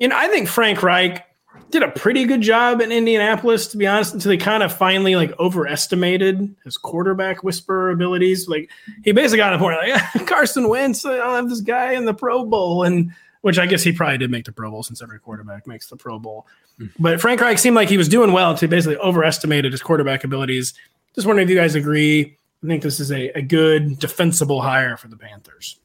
Know, 0.00 0.16
I 0.16 0.28
think 0.28 0.48
Frank 0.48 0.82
Reich 0.82 1.26
did 1.70 1.82
a 1.82 1.90
pretty 1.90 2.24
good 2.24 2.40
job 2.40 2.80
in 2.80 2.92
Indianapolis, 2.92 3.66
to 3.68 3.76
be 3.76 3.86
honest, 3.86 4.14
until 4.14 4.30
they 4.30 4.36
kind 4.36 4.62
of 4.62 4.76
finally 4.76 5.16
like 5.16 5.36
overestimated 5.40 6.54
his 6.64 6.76
quarterback 6.76 7.42
whisperer 7.42 7.90
abilities. 7.90 8.48
Like 8.48 8.70
he 9.04 9.12
basically 9.12 9.38
got 9.38 9.50
the 9.50 9.58
point 9.58 9.78
like 9.78 10.26
Carson 10.26 10.68
Wentz, 10.68 11.04
I'll 11.04 11.34
have 11.34 11.48
this 11.48 11.60
guy 11.60 11.92
in 11.92 12.04
the 12.04 12.14
Pro 12.14 12.44
Bowl, 12.44 12.84
and 12.84 13.12
which 13.42 13.58
I 13.58 13.66
guess 13.66 13.82
he 13.82 13.92
probably 13.92 14.18
did 14.18 14.30
make 14.30 14.44
the 14.44 14.52
Pro 14.52 14.70
Bowl 14.70 14.82
since 14.82 15.02
every 15.02 15.18
quarterback 15.18 15.66
makes 15.66 15.88
the 15.88 15.96
Pro 15.96 16.18
Bowl. 16.18 16.46
Hmm. 16.78 16.86
But 16.98 17.20
Frank 17.20 17.40
Reich 17.40 17.58
seemed 17.58 17.76
like 17.76 17.88
he 17.88 17.96
was 17.96 18.08
doing 18.08 18.32
well 18.32 18.54
he 18.56 18.66
basically 18.66 18.96
overestimated 18.98 19.72
his 19.72 19.82
quarterback 19.82 20.24
abilities. 20.24 20.74
Just 21.14 21.26
wondering 21.26 21.46
if 21.46 21.50
you 21.50 21.56
guys 21.56 21.74
agree. 21.74 22.36
I 22.62 22.66
think 22.66 22.82
this 22.82 23.00
is 23.00 23.12
a, 23.12 23.28
a 23.30 23.42
good 23.42 23.98
defensible 23.98 24.60
hire 24.62 24.96
for 24.96 25.08
the 25.08 25.16
Panthers. 25.16 25.78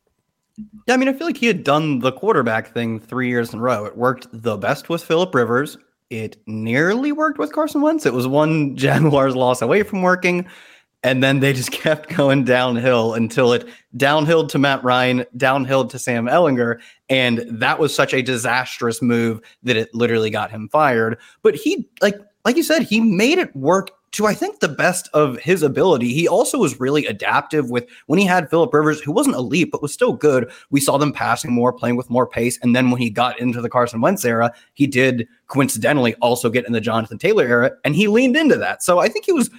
Yeah, 0.88 0.94
I 0.94 0.98
mean, 0.98 1.07
I 1.07 1.13
feel 1.13 1.27
like 1.27 1.38
he 1.38 1.48
had 1.48 1.63
done 1.63 2.00
the 2.00 2.12
quarterback 2.12 2.74
thing 2.74 3.00
three 3.00 3.30
years 3.30 3.54
in 3.54 3.59
a 3.59 3.62
row. 3.62 3.86
It 3.86 3.97
worked 3.97 4.27
the 4.31 4.57
best 4.57 4.89
with 4.89 5.04
Philip 5.04 5.33
Rivers. 5.33 5.77
It 6.09 6.38
nearly 6.45 7.12
worked 7.12 7.39
with 7.39 7.54
Carson 7.54 7.81
Wentz. 7.81 8.06
It 8.06 8.13
was 8.13 8.27
one 8.27 8.75
Jaguars 8.75 9.36
loss 9.36 9.62
away 9.62 9.83
from 9.83 10.01
working. 10.01 10.45
And 11.03 11.23
then 11.23 11.39
they 11.39 11.53
just 11.53 11.71
kept 11.71 12.09
going 12.09 12.43
downhill 12.43 13.13
until 13.13 13.53
it 13.53 13.67
downhill 13.97 14.47
to 14.47 14.59
Matt 14.59 14.83
Ryan, 14.83 15.25
downhill 15.37 15.87
to 15.87 15.99
Sam 15.99 16.25
Ehlinger. 16.25 16.79
And 17.09 17.45
that 17.47 17.79
was 17.79 17.93
such 17.93 18.13
a 18.13 18.21
disastrous 18.21 19.01
move 19.01 19.41
that 19.63 19.77
it 19.77 19.93
literally 19.93 20.29
got 20.29 20.51
him 20.51 20.69
fired. 20.69 21.17
But 21.41 21.55
he, 21.55 21.89
like, 22.01 22.17
like 22.45 22.55
you 22.55 22.63
said, 22.63 22.83
he 22.83 22.99
made 22.99 23.37
it 23.37 23.55
work 23.55 23.91
to 24.11 24.27
I 24.27 24.33
think 24.33 24.59
the 24.59 24.67
best 24.67 25.09
of 25.13 25.37
his 25.39 25.63
ability. 25.63 26.13
He 26.13 26.27
also 26.27 26.57
was 26.57 26.79
really 26.79 27.05
adaptive 27.05 27.69
with 27.69 27.87
when 28.07 28.19
he 28.19 28.25
had 28.25 28.49
Philip 28.49 28.73
Rivers, 28.73 28.99
who 28.99 29.11
wasn't 29.11 29.35
elite 29.35 29.71
but 29.71 29.81
was 29.81 29.93
still 29.93 30.13
good. 30.13 30.51
We 30.69 30.81
saw 30.81 30.97
them 30.97 31.13
passing 31.13 31.53
more, 31.53 31.71
playing 31.71 31.95
with 31.95 32.09
more 32.09 32.27
pace, 32.27 32.59
and 32.61 32.75
then 32.75 32.91
when 32.91 33.01
he 33.01 33.09
got 33.09 33.39
into 33.39 33.61
the 33.61 33.69
Carson 33.69 34.01
Wentz 34.01 34.25
era, 34.25 34.51
he 34.73 34.85
did 34.85 35.27
coincidentally 35.47 36.15
also 36.15 36.49
get 36.49 36.65
in 36.65 36.73
the 36.73 36.81
Jonathan 36.81 37.17
Taylor 37.17 37.45
era, 37.45 37.71
and 37.85 37.95
he 37.95 38.07
leaned 38.07 38.35
into 38.35 38.57
that. 38.57 38.83
So 38.83 38.99
I 38.99 39.07
think 39.07 39.25
he 39.25 39.31
was 39.31 39.49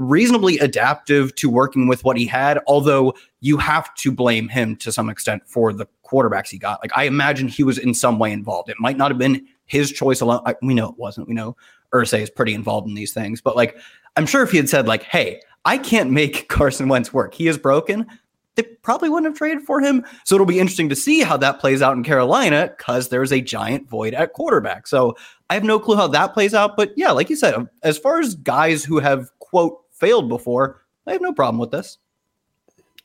reasonably 0.00 0.58
adaptive 0.58 1.34
to 1.36 1.50
working 1.50 1.86
with 1.86 2.02
what 2.04 2.16
he 2.16 2.26
had. 2.26 2.58
Although 2.66 3.14
you 3.40 3.58
have 3.58 3.94
to 3.96 4.10
blame 4.10 4.48
him 4.48 4.74
to 4.76 4.90
some 4.90 5.10
extent 5.10 5.42
for 5.46 5.72
the 5.72 5.86
quarterbacks 6.10 6.48
he 6.48 6.58
got. 6.58 6.80
Like 6.82 6.96
I 6.96 7.04
imagine 7.04 7.48
he 7.48 7.62
was 7.62 7.78
in 7.78 7.94
some 7.94 8.18
way 8.18 8.32
involved. 8.32 8.68
It 8.68 8.76
might 8.80 8.96
not 8.96 9.10
have 9.10 9.18
been 9.18 9.46
his 9.66 9.92
choice 9.92 10.20
alone. 10.20 10.42
I, 10.46 10.56
we 10.62 10.74
know 10.74 10.88
it 10.88 10.98
wasn't. 10.98 11.28
We 11.28 11.34
know 11.34 11.56
Irsay 11.94 12.22
is 12.22 12.30
pretty 12.30 12.54
involved 12.54 12.88
in 12.88 12.94
these 12.94 13.12
things, 13.12 13.40
but 13.40 13.56
like 13.56 13.76
I'm 14.16 14.26
sure 14.26 14.42
if 14.42 14.50
he 14.50 14.56
had 14.56 14.68
said 14.68 14.88
like, 14.88 15.02
"Hey, 15.02 15.40
I 15.64 15.78
can't 15.78 16.10
make 16.10 16.48
Carson 16.48 16.88
Wentz 16.88 17.12
work. 17.12 17.34
He 17.34 17.46
is 17.46 17.58
broken." 17.58 18.06
They 18.56 18.64
probably 18.82 19.08
wouldn't 19.08 19.30
have 19.30 19.38
traded 19.38 19.64
for 19.64 19.80
him. 19.80 20.04
So 20.24 20.34
it'll 20.34 20.46
be 20.46 20.58
interesting 20.58 20.88
to 20.88 20.96
see 20.96 21.20
how 21.20 21.36
that 21.36 21.60
plays 21.60 21.82
out 21.82 21.96
in 21.96 22.02
Carolina 22.02 22.74
because 22.76 23.08
there's 23.08 23.32
a 23.32 23.40
giant 23.40 23.88
void 23.88 24.12
at 24.12 24.32
quarterback. 24.32 24.88
So 24.88 25.16
I 25.48 25.54
have 25.54 25.62
no 25.62 25.78
clue 25.78 25.94
how 25.94 26.08
that 26.08 26.34
plays 26.34 26.52
out. 26.52 26.76
But 26.76 26.92
yeah, 26.96 27.12
like 27.12 27.30
you 27.30 27.36
said, 27.36 27.54
as 27.84 27.96
far 27.96 28.18
as 28.18 28.34
guys 28.34 28.84
who 28.84 28.98
have 28.98 29.30
quote 29.38 29.79
failed 30.00 30.28
before, 30.28 30.82
I 31.06 31.12
have 31.12 31.22
no 31.22 31.32
problem 31.32 31.58
with 31.58 31.70
this. 31.70 31.98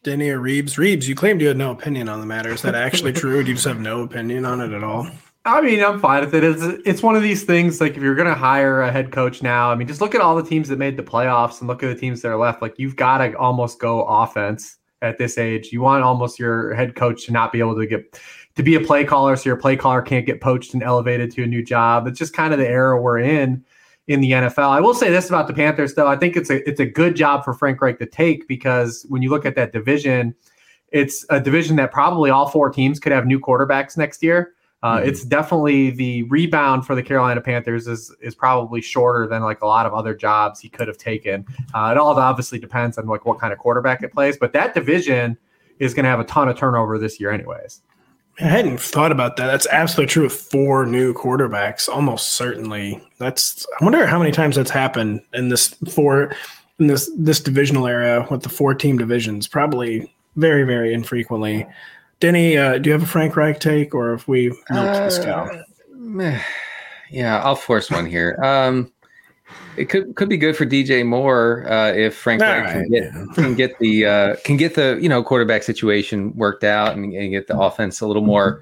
Denny 0.03 0.29
or 0.29 0.39
Reebs? 0.39 0.77
Reebs, 0.77 1.07
you 1.07 1.15
claimed 1.15 1.41
you 1.41 1.47
had 1.47 1.57
no 1.57 1.71
opinion 1.71 2.09
on 2.09 2.19
the 2.19 2.25
matter. 2.25 2.51
Is 2.51 2.61
that 2.61 2.75
actually 2.75 3.13
true? 3.21 3.43
Do 3.43 3.49
you 3.49 3.55
just 3.55 3.67
have 3.67 3.79
no 3.79 4.01
opinion 4.01 4.45
on 4.45 4.61
it 4.61 4.71
at 4.71 4.83
all? 4.83 5.07
I 5.45 5.61
mean, 5.61 5.83
I'm 5.83 5.99
fine 5.99 6.25
with 6.25 6.33
it. 6.33 6.43
It's 6.43 6.63
it's 6.85 7.03
one 7.03 7.15
of 7.15 7.21
these 7.21 7.43
things. 7.43 7.79
Like 7.79 7.95
if 7.95 8.01
you're 8.01 8.15
gonna 8.15 8.33
hire 8.33 8.81
a 8.81 8.91
head 8.91 9.11
coach 9.11 9.43
now, 9.43 9.71
I 9.71 9.75
mean, 9.75 9.87
just 9.87 10.01
look 10.01 10.15
at 10.15 10.21
all 10.21 10.35
the 10.35 10.47
teams 10.47 10.69
that 10.69 10.79
made 10.79 10.97
the 10.97 11.03
playoffs 11.03 11.59
and 11.59 11.67
look 11.67 11.83
at 11.83 11.87
the 11.87 11.99
teams 11.99 12.21
that 12.21 12.29
are 12.29 12.37
left. 12.37 12.63
Like 12.63 12.79
you've 12.79 12.95
got 12.95 13.19
to 13.19 13.37
almost 13.37 13.79
go 13.79 14.03
offense 14.05 14.77
at 15.03 15.19
this 15.19 15.37
age. 15.37 15.71
You 15.71 15.81
want 15.81 16.03
almost 16.03 16.39
your 16.39 16.73
head 16.73 16.95
coach 16.95 17.25
to 17.25 17.31
not 17.31 17.51
be 17.51 17.59
able 17.59 17.75
to 17.75 17.85
get 17.85 18.19
to 18.55 18.63
be 18.63 18.75
a 18.75 18.79
play 18.79 19.05
caller, 19.05 19.35
so 19.35 19.49
your 19.49 19.57
play 19.57 19.75
caller 19.75 20.01
can't 20.01 20.25
get 20.25 20.41
poached 20.41 20.73
and 20.73 20.81
elevated 20.81 21.31
to 21.31 21.43
a 21.43 21.47
new 21.47 21.63
job. 21.63 22.07
It's 22.07 22.17
just 22.17 22.33
kind 22.33 22.51
of 22.51 22.59
the 22.59 22.67
era 22.67 22.99
we're 22.99 23.19
in. 23.19 23.63
In 24.07 24.21
the 24.21 24.31
NFL. 24.31 24.69
I 24.69 24.79
will 24.79 24.93
say 24.93 25.09
this 25.09 25.29
about 25.29 25.47
the 25.47 25.53
Panthers, 25.53 25.95
though. 25.95 26.07
I 26.07 26.15
think 26.15 26.35
it's 26.35 26.50
a 26.50 26.67
it's 26.67 26.79
a 26.79 26.85
good 26.85 27.15
job 27.15 27.43
for 27.43 27.53
Frank 27.53 27.81
Reich 27.81 28.00
to 28.00 28.05
take 28.05 28.47
because 28.47 29.05
when 29.09 29.21
you 29.21 29.29
look 29.29 29.45
at 29.45 29.55
that 29.55 29.71
division, 29.71 30.35
it's 30.91 31.25
a 31.29 31.39
division 31.39 31.75
that 31.77 31.91
probably 31.91 32.29
all 32.29 32.47
four 32.47 32.69
teams 32.69 33.00
could 33.00 33.12
have 33.12 33.25
new 33.25 33.39
quarterbacks 33.39 33.97
next 33.97 34.21
year. 34.21 34.53
Uh, 34.83 34.97
mm-hmm. 34.97 35.09
It's 35.09 35.24
definitely 35.24 35.89
the 35.89 36.24
rebound 36.24 36.85
for 36.85 36.93
the 36.93 37.01
Carolina 37.01 37.41
Panthers 37.41 37.88
is 37.88 38.15
is 38.21 38.35
probably 38.35 38.81
shorter 38.81 39.27
than 39.27 39.41
like 39.41 39.62
a 39.62 39.65
lot 39.65 39.88
of 39.88 39.93
other 39.93 40.13
jobs 40.13 40.59
he 40.59 40.69
could 40.69 40.88
have 40.88 40.97
taken. 40.97 41.45
Uh, 41.74 41.89
it 41.91 41.97
all 41.97 42.17
obviously 42.19 42.59
depends 42.59 42.97
on 42.97 43.07
like 43.07 43.25
what 43.25 43.39
kind 43.39 43.51
of 43.51 43.57
quarterback 43.59 44.03
it 44.03 44.13
plays, 44.13 44.38
but 44.38 44.53
that 44.53 44.75
division 44.75 45.38
is 45.79 45.93
going 45.93 46.03
to 46.03 46.09
have 46.09 46.19
a 46.19 46.25
ton 46.25 46.47
of 46.47 46.57
turnover 46.57 47.00
this 47.00 47.19
year, 47.19 47.31
anyways. 47.31 47.81
I 48.39 48.44
hadn't 48.44 48.82
thought 48.82 49.12
about 49.12 49.38
that. 49.38 49.48
That's 49.48 49.68
absolutely 49.68 50.12
true 50.12 50.24
with 50.24 50.34
four 50.34 50.86
new 50.86 51.13
quarterbacks. 51.13 51.88
Almost 51.88 52.32
certainly. 52.32 53.01
That's. 53.18 53.65
I 53.80 53.84
wonder 53.84 54.06
how 54.06 54.20
many 54.20 54.32
times 54.32 54.58
that's 54.58 54.72
happened 54.72 55.22
in 55.34 55.50
this 55.50 55.70
four 55.94 56.36
in 56.80 56.88
this 56.88 57.10
this 57.18 57.39
divisional 57.39 57.88
area 57.88 58.27
with 58.30 58.44
the 58.44 58.50
four 58.50 58.74
team 58.74 58.98
divisions. 58.98 59.48
Probably 59.48 60.13
very 60.36 60.63
very 60.63 60.94
infrequently. 60.94 61.65
Denny, 62.20 62.58
uh, 62.58 62.77
do 62.77 62.89
you 62.89 62.94
have 62.94 63.04
a 63.04 63.08
Frank 63.08 63.36
Reich 63.36 63.60
take, 63.60 63.94
or 63.94 64.13
if 64.13 64.27
we 64.27 64.50
milked 64.50 64.70
uh, 64.72 65.06
this 65.06 65.20
cow? 65.20 65.50
Yeah, 67.10 67.42
I'll 67.44 67.56
force 67.56 67.92
one 67.92 68.06
here. 68.06 68.38
Um, 68.44 68.92
it 69.77 69.85
could 69.85 70.15
could 70.15 70.29
be 70.29 70.37
good 70.37 70.55
for 70.55 70.65
DJ 70.65 71.05
Moore 71.05 71.65
uh, 71.69 71.91
if 71.91 72.15
Frank 72.15 72.41
Reich, 72.41 72.71
can, 72.71 72.89
get, 72.89 73.03
yeah. 73.03 73.25
can 73.33 73.55
get 73.55 73.79
the 73.79 74.05
uh, 74.05 74.35
can 74.43 74.57
get 74.57 74.75
the 74.75 74.97
you 75.01 75.09
know 75.09 75.23
quarterback 75.23 75.63
situation 75.63 76.35
worked 76.35 76.63
out 76.63 76.95
and, 76.95 77.13
and, 77.13 77.31
get 77.31 77.47
the 77.47 77.57
offense 77.57 78.01
a 78.01 78.07
little 78.07 78.23
more 78.23 78.61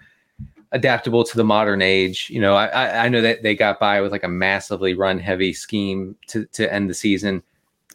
adaptable 0.71 1.23
to 1.23 1.37
the 1.37 1.43
modern 1.43 1.81
age. 1.81 2.29
You 2.29 2.41
know, 2.41 2.55
I, 2.55 3.05
I 3.05 3.09
know 3.09 3.21
that 3.21 3.43
they 3.43 3.55
got 3.55 3.79
by 3.79 4.01
with 4.01 4.11
like 4.11 4.23
a 4.23 4.29
massively 4.29 4.93
run 4.93 5.19
heavy 5.19 5.53
scheme 5.53 6.15
to 6.27 6.45
to 6.47 6.71
end 6.71 6.89
the 6.89 6.93
season. 6.93 7.43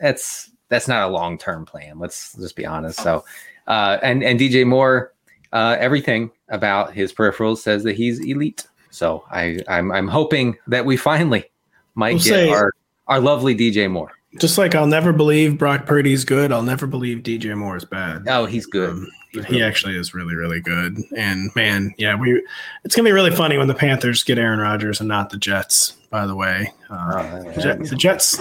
That's 0.01 0.51
that's 0.69 0.89
not 0.89 1.09
a 1.09 1.13
long 1.13 1.39
term 1.39 1.67
plan. 1.67 1.99
Let's 1.99 2.35
just 2.35 2.57
be 2.57 2.65
honest. 2.65 3.01
So, 3.01 3.25
uh, 3.67 3.99
and 4.03 4.23
and 4.23 4.39
DJ 4.39 4.67
Moore, 4.67 5.13
uh, 5.53 5.77
everything 5.79 6.31
about 6.49 6.95
his 6.95 7.13
peripherals 7.13 7.59
says 7.59 7.83
that 7.85 7.97
he's 7.97 8.21
elite. 8.21 8.67
So 8.91 9.25
I 9.31 9.59
I'm 9.69 9.93
I'm 9.93 10.09
hoping 10.09 10.57
that 10.69 10.85
we 10.87 10.97
finally 10.97 11.51
might 11.99 12.15
get 12.15 12.23
say, 12.23 12.49
our 12.49 12.73
our 13.09 13.21
lovely 13.21 13.55
DJ 13.55 13.91
Moore. 13.91 14.13
Just 14.39 14.57
like 14.57 14.75
I'll 14.75 14.87
never 14.87 15.13
believe 15.13 15.59
Brock 15.59 15.85
Purdy's 15.85 16.25
good, 16.25 16.53
I'll 16.53 16.63
never 16.63 16.87
believe 16.87 17.19
DJ 17.19 17.57
Moore 17.57 17.77
is 17.77 17.85
bad. 17.85 18.25
Oh, 18.29 18.47
he's 18.47 18.67
good. 18.67 18.91
Um, 18.91 19.09
he's 19.33 19.45
he 19.47 19.63
actually 19.63 19.97
is 19.97 20.15
really, 20.15 20.35
really 20.35 20.61
good. 20.61 20.99
And 21.17 21.51
man, 21.57 21.93
yeah, 21.99 22.15
we 22.15 22.43
it's 22.85 22.95
gonna 22.95 23.09
be 23.09 23.13
really 23.13 23.35
funny 23.35 23.59
when 23.59 23.69
the 23.69 23.75
Panthers 23.75 24.23
get 24.23 24.39
Aaron 24.39 24.61
Rodgers 24.61 25.01
and 25.01 25.09
not 25.09 25.31
the 25.31 25.37
Jets. 25.37 25.93
By 26.11 26.27
the 26.27 26.37
way, 26.37 26.73
uh, 26.89 27.43
oh, 27.45 27.51
yeah. 27.59 27.75
the 27.75 27.97
Jets 27.97 28.41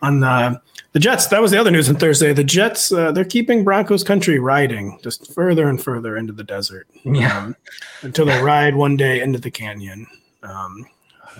on 0.00 0.22
uh, 0.22 0.58
the 0.92 1.00
Jets. 1.00 1.26
That 1.26 1.42
was 1.42 1.50
the 1.50 1.58
other 1.58 1.70
news 1.70 1.88
on 1.88 1.96
Thursday. 1.96 2.32
The 2.32 2.44
Jets 2.44 2.92
uh, 2.92 3.10
they're 3.10 3.24
keeping 3.24 3.64
Broncos 3.64 4.04
country 4.04 4.38
riding 4.38 4.98
just 5.02 5.34
further 5.34 5.68
and 5.68 5.82
further 5.82 6.16
into 6.16 6.32
the 6.32 6.44
desert. 6.44 6.86
Yeah, 7.04 7.36
um, 7.36 7.56
until 8.02 8.26
they 8.26 8.40
ride 8.40 8.76
one 8.76 8.96
day 8.96 9.20
into 9.20 9.38
the 9.38 9.50
canyon. 9.50 10.06
Um, 10.42 10.86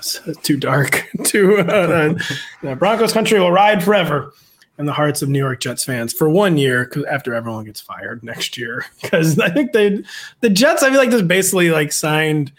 too 0.43 0.57
dark. 0.57 1.09
too 1.25 1.59
uh, 1.59 2.15
uh, 2.63 2.75
Broncos 2.75 3.13
country 3.13 3.39
will 3.39 3.53
ride 3.53 3.83
forever 3.83 4.33
in 4.79 4.87
the 4.87 4.93
hearts 4.93 5.23
of 5.23 5.29
New 5.29 5.39
York 5.39 5.61
Jets 5.61 5.85
fans 5.85 6.13
for 6.13 6.29
one 6.29 6.57
year 6.57 6.91
after 7.11 7.35
everyone 7.35 7.65
gets 7.65 7.81
fired 7.81 8.23
next 8.23 8.57
year. 8.57 8.85
Because 9.03 9.39
I 9.39 9.51
think 9.51 9.73
they, 9.73 10.03
the 10.41 10.51
Jets, 10.51 10.83
I 10.83 10.91
feel 10.91 10.99
like 10.99 11.11
just 11.11 11.29
basically 11.29 11.71
like 11.71 11.93
signed 11.93 12.53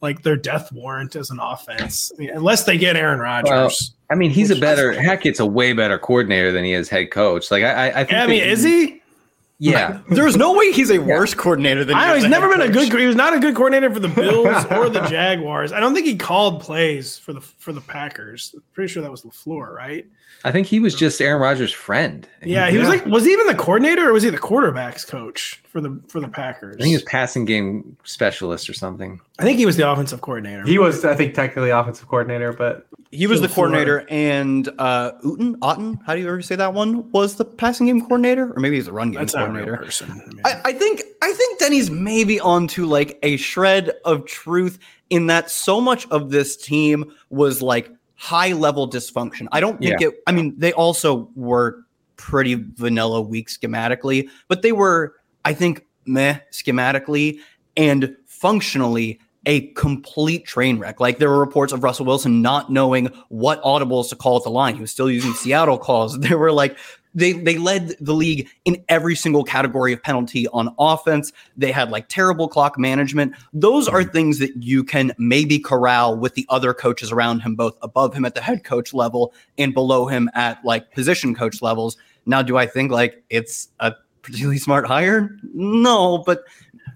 like 0.00 0.22
their 0.22 0.36
death 0.36 0.72
warrant 0.72 1.16
as 1.16 1.30
an 1.30 1.40
offense, 1.40 2.12
I 2.14 2.20
mean, 2.20 2.30
unless 2.30 2.64
they 2.64 2.78
get 2.78 2.96
Aaron 2.96 3.18
Rodgers. 3.18 3.50
Well, 3.50 3.70
I 4.10 4.14
mean, 4.14 4.30
he's 4.30 4.50
a 4.50 4.56
better 4.56 4.92
Hackett's 4.92 5.40
a 5.40 5.46
way 5.46 5.72
better 5.72 5.98
coordinator 5.98 6.52
than 6.52 6.64
he 6.64 6.72
is 6.72 6.88
head 6.88 7.10
coach. 7.10 7.50
Like 7.50 7.64
I, 7.64 7.88
I, 7.88 8.04
think 8.04 8.12
I 8.12 8.26
mean, 8.26 8.42
is 8.42 8.62
he? 8.62 8.97
Yeah, 9.60 10.00
there's 10.08 10.36
no 10.36 10.56
way 10.56 10.70
he's 10.70 10.90
a 10.90 10.98
worse 10.98 11.32
yeah. 11.32 11.36
coordinator 11.36 11.84
than. 11.84 11.96
I 11.96 12.06
know 12.06 12.14
he's 12.14 12.28
never 12.28 12.48
been 12.48 12.58
coach. 12.58 12.86
a 12.86 12.90
good. 12.90 13.00
He 13.00 13.06
was 13.06 13.16
not 13.16 13.34
a 13.34 13.40
good 13.40 13.56
coordinator 13.56 13.92
for 13.92 13.98
the 13.98 14.08
Bills 14.08 14.64
or 14.70 14.88
the 14.88 15.00
Jaguars. 15.08 15.72
I 15.72 15.80
don't 15.80 15.94
think 15.94 16.06
he 16.06 16.16
called 16.16 16.60
plays 16.60 17.18
for 17.18 17.32
the 17.32 17.40
for 17.40 17.72
the 17.72 17.80
Packers. 17.80 18.54
pretty 18.72 18.92
sure 18.92 19.02
that 19.02 19.10
was 19.10 19.22
Lafleur, 19.22 19.74
right? 19.74 20.06
I 20.44 20.52
think 20.52 20.68
he 20.68 20.78
was 20.78 20.94
just 20.94 21.20
Aaron 21.20 21.42
Rodgers' 21.42 21.72
friend. 21.72 22.28
Yeah, 22.44 22.68
he 22.70 22.76
yeah. 22.76 22.80
was 22.80 22.88
like, 22.88 23.04
was 23.06 23.24
he 23.24 23.32
even 23.32 23.48
the 23.48 23.56
coordinator 23.56 24.08
or 24.08 24.12
was 24.12 24.22
he 24.22 24.30
the 24.30 24.38
quarterbacks 24.38 25.06
coach 25.06 25.60
for 25.64 25.80
the 25.80 26.00
for 26.08 26.20
the 26.20 26.28
Packers? 26.28 26.76
I 26.76 26.78
think 26.78 26.88
he 26.88 26.94
was 26.94 27.02
passing 27.02 27.44
game 27.44 27.96
specialist 28.04 28.70
or 28.70 28.72
something. 28.72 29.20
I 29.40 29.42
think 29.42 29.58
he 29.58 29.66
was 29.66 29.76
the 29.76 29.90
offensive 29.90 30.20
coordinator. 30.20 30.64
He 30.64 30.78
was, 30.78 31.04
I 31.04 31.16
think, 31.16 31.34
technically 31.34 31.70
offensive 31.70 32.06
coordinator, 32.08 32.52
but 32.52 32.86
he 33.10 33.26
was 33.26 33.40
the 33.40 33.48
coordinator, 33.48 34.06
and 34.08 34.68
uh, 34.78 35.12
Uten 35.24 35.56
Otten, 35.60 35.98
how 36.06 36.14
do 36.14 36.20
you 36.20 36.28
ever 36.28 36.42
say 36.42 36.56
that 36.56 36.72
one? 36.72 37.10
Was 37.10 37.36
the 37.36 37.44
passing 37.44 37.86
game 37.86 38.00
coordinator, 38.00 38.52
or 38.54 38.60
maybe 38.60 38.76
he's 38.76 38.88
a 38.88 38.92
run 38.92 39.10
game 39.10 39.20
That's 39.20 39.34
coordinator. 39.34 39.76
person. 39.76 40.40
I, 40.44 40.60
I 40.66 40.72
think 40.72 41.02
I 41.20 41.32
think 41.32 41.58
Denny's 41.58 41.90
maybe 41.90 42.38
onto 42.38 42.86
like 42.86 43.18
a 43.22 43.36
shred 43.38 43.90
of 44.04 44.24
truth 44.26 44.78
in 45.10 45.26
that 45.26 45.50
so 45.50 45.80
much 45.80 46.06
of 46.08 46.30
this 46.30 46.56
team 46.56 47.12
was 47.30 47.62
like 47.62 47.90
high 48.18 48.52
level 48.52 48.90
dysfunction. 48.90 49.46
I 49.52 49.60
don't 49.60 49.78
think 49.80 50.00
yeah. 50.00 50.08
it, 50.08 50.14
I 50.26 50.32
mean, 50.32 50.54
they 50.58 50.72
also 50.72 51.30
were 51.36 51.84
pretty 52.16 52.54
vanilla 52.74 53.22
weak 53.22 53.48
schematically, 53.48 54.28
but 54.48 54.62
they 54.62 54.72
were, 54.72 55.14
I 55.44 55.54
think, 55.54 55.86
meh 56.04 56.40
schematically 56.50 57.38
and 57.76 58.16
functionally 58.26 59.20
a 59.46 59.68
complete 59.72 60.44
train 60.44 60.78
wreck. 60.78 61.00
Like 61.00 61.18
there 61.18 61.30
were 61.30 61.38
reports 61.38 61.72
of 61.72 61.84
Russell 61.84 62.06
Wilson 62.06 62.42
not 62.42 62.72
knowing 62.72 63.06
what 63.28 63.62
audibles 63.62 64.08
to 64.10 64.16
call 64.16 64.36
at 64.36 64.42
the 64.42 64.50
line. 64.50 64.74
He 64.74 64.80
was 64.80 64.90
still 64.90 65.10
using 65.10 65.32
Seattle 65.32 65.78
calls. 65.78 66.18
There 66.28 66.38
were 66.38 66.52
like 66.52 66.76
they 67.18 67.32
they 67.32 67.58
led 67.58 67.94
the 68.00 68.14
league 68.14 68.48
in 68.64 68.82
every 68.88 69.16
single 69.16 69.44
category 69.44 69.92
of 69.92 70.02
penalty 70.02 70.46
on 70.48 70.74
offense. 70.78 71.32
They 71.56 71.72
had 71.72 71.90
like 71.90 72.08
terrible 72.08 72.48
clock 72.48 72.78
management. 72.78 73.34
Those 73.52 73.88
are 73.88 74.00
mm-hmm. 74.00 74.10
things 74.10 74.38
that 74.38 74.62
you 74.62 74.84
can 74.84 75.12
maybe 75.18 75.58
corral 75.58 76.16
with 76.16 76.34
the 76.34 76.46
other 76.48 76.72
coaches 76.72 77.12
around 77.12 77.40
him, 77.40 77.56
both 77.56 77.76
above 77.82 78.14
him 78.14 78.24
at 78.24 78.34
the 78.34 78.40
head 78.40 78.64
coach 78.64 78.94
level 78.94 79.34
and 79.56 79.74
below 79.74 80.06
him 80.06 80.30
at 80.34 80.64
like 80.64 80.92
position 80.92 81.34
coach 81.34 81.60
levels. 81.60 81.96
Now, 82.26 82.42
do 82.42 82.56
I 82.56 82.66
think 82.66 82.92
like 82.92 83.22
it's 83.30 83.68
a 83.80 83.94
particularly 84.22 84.58
smart 84.58 84.86
hire? 84.86 85.36
No, 85.54 86.18
but 86.18 86.44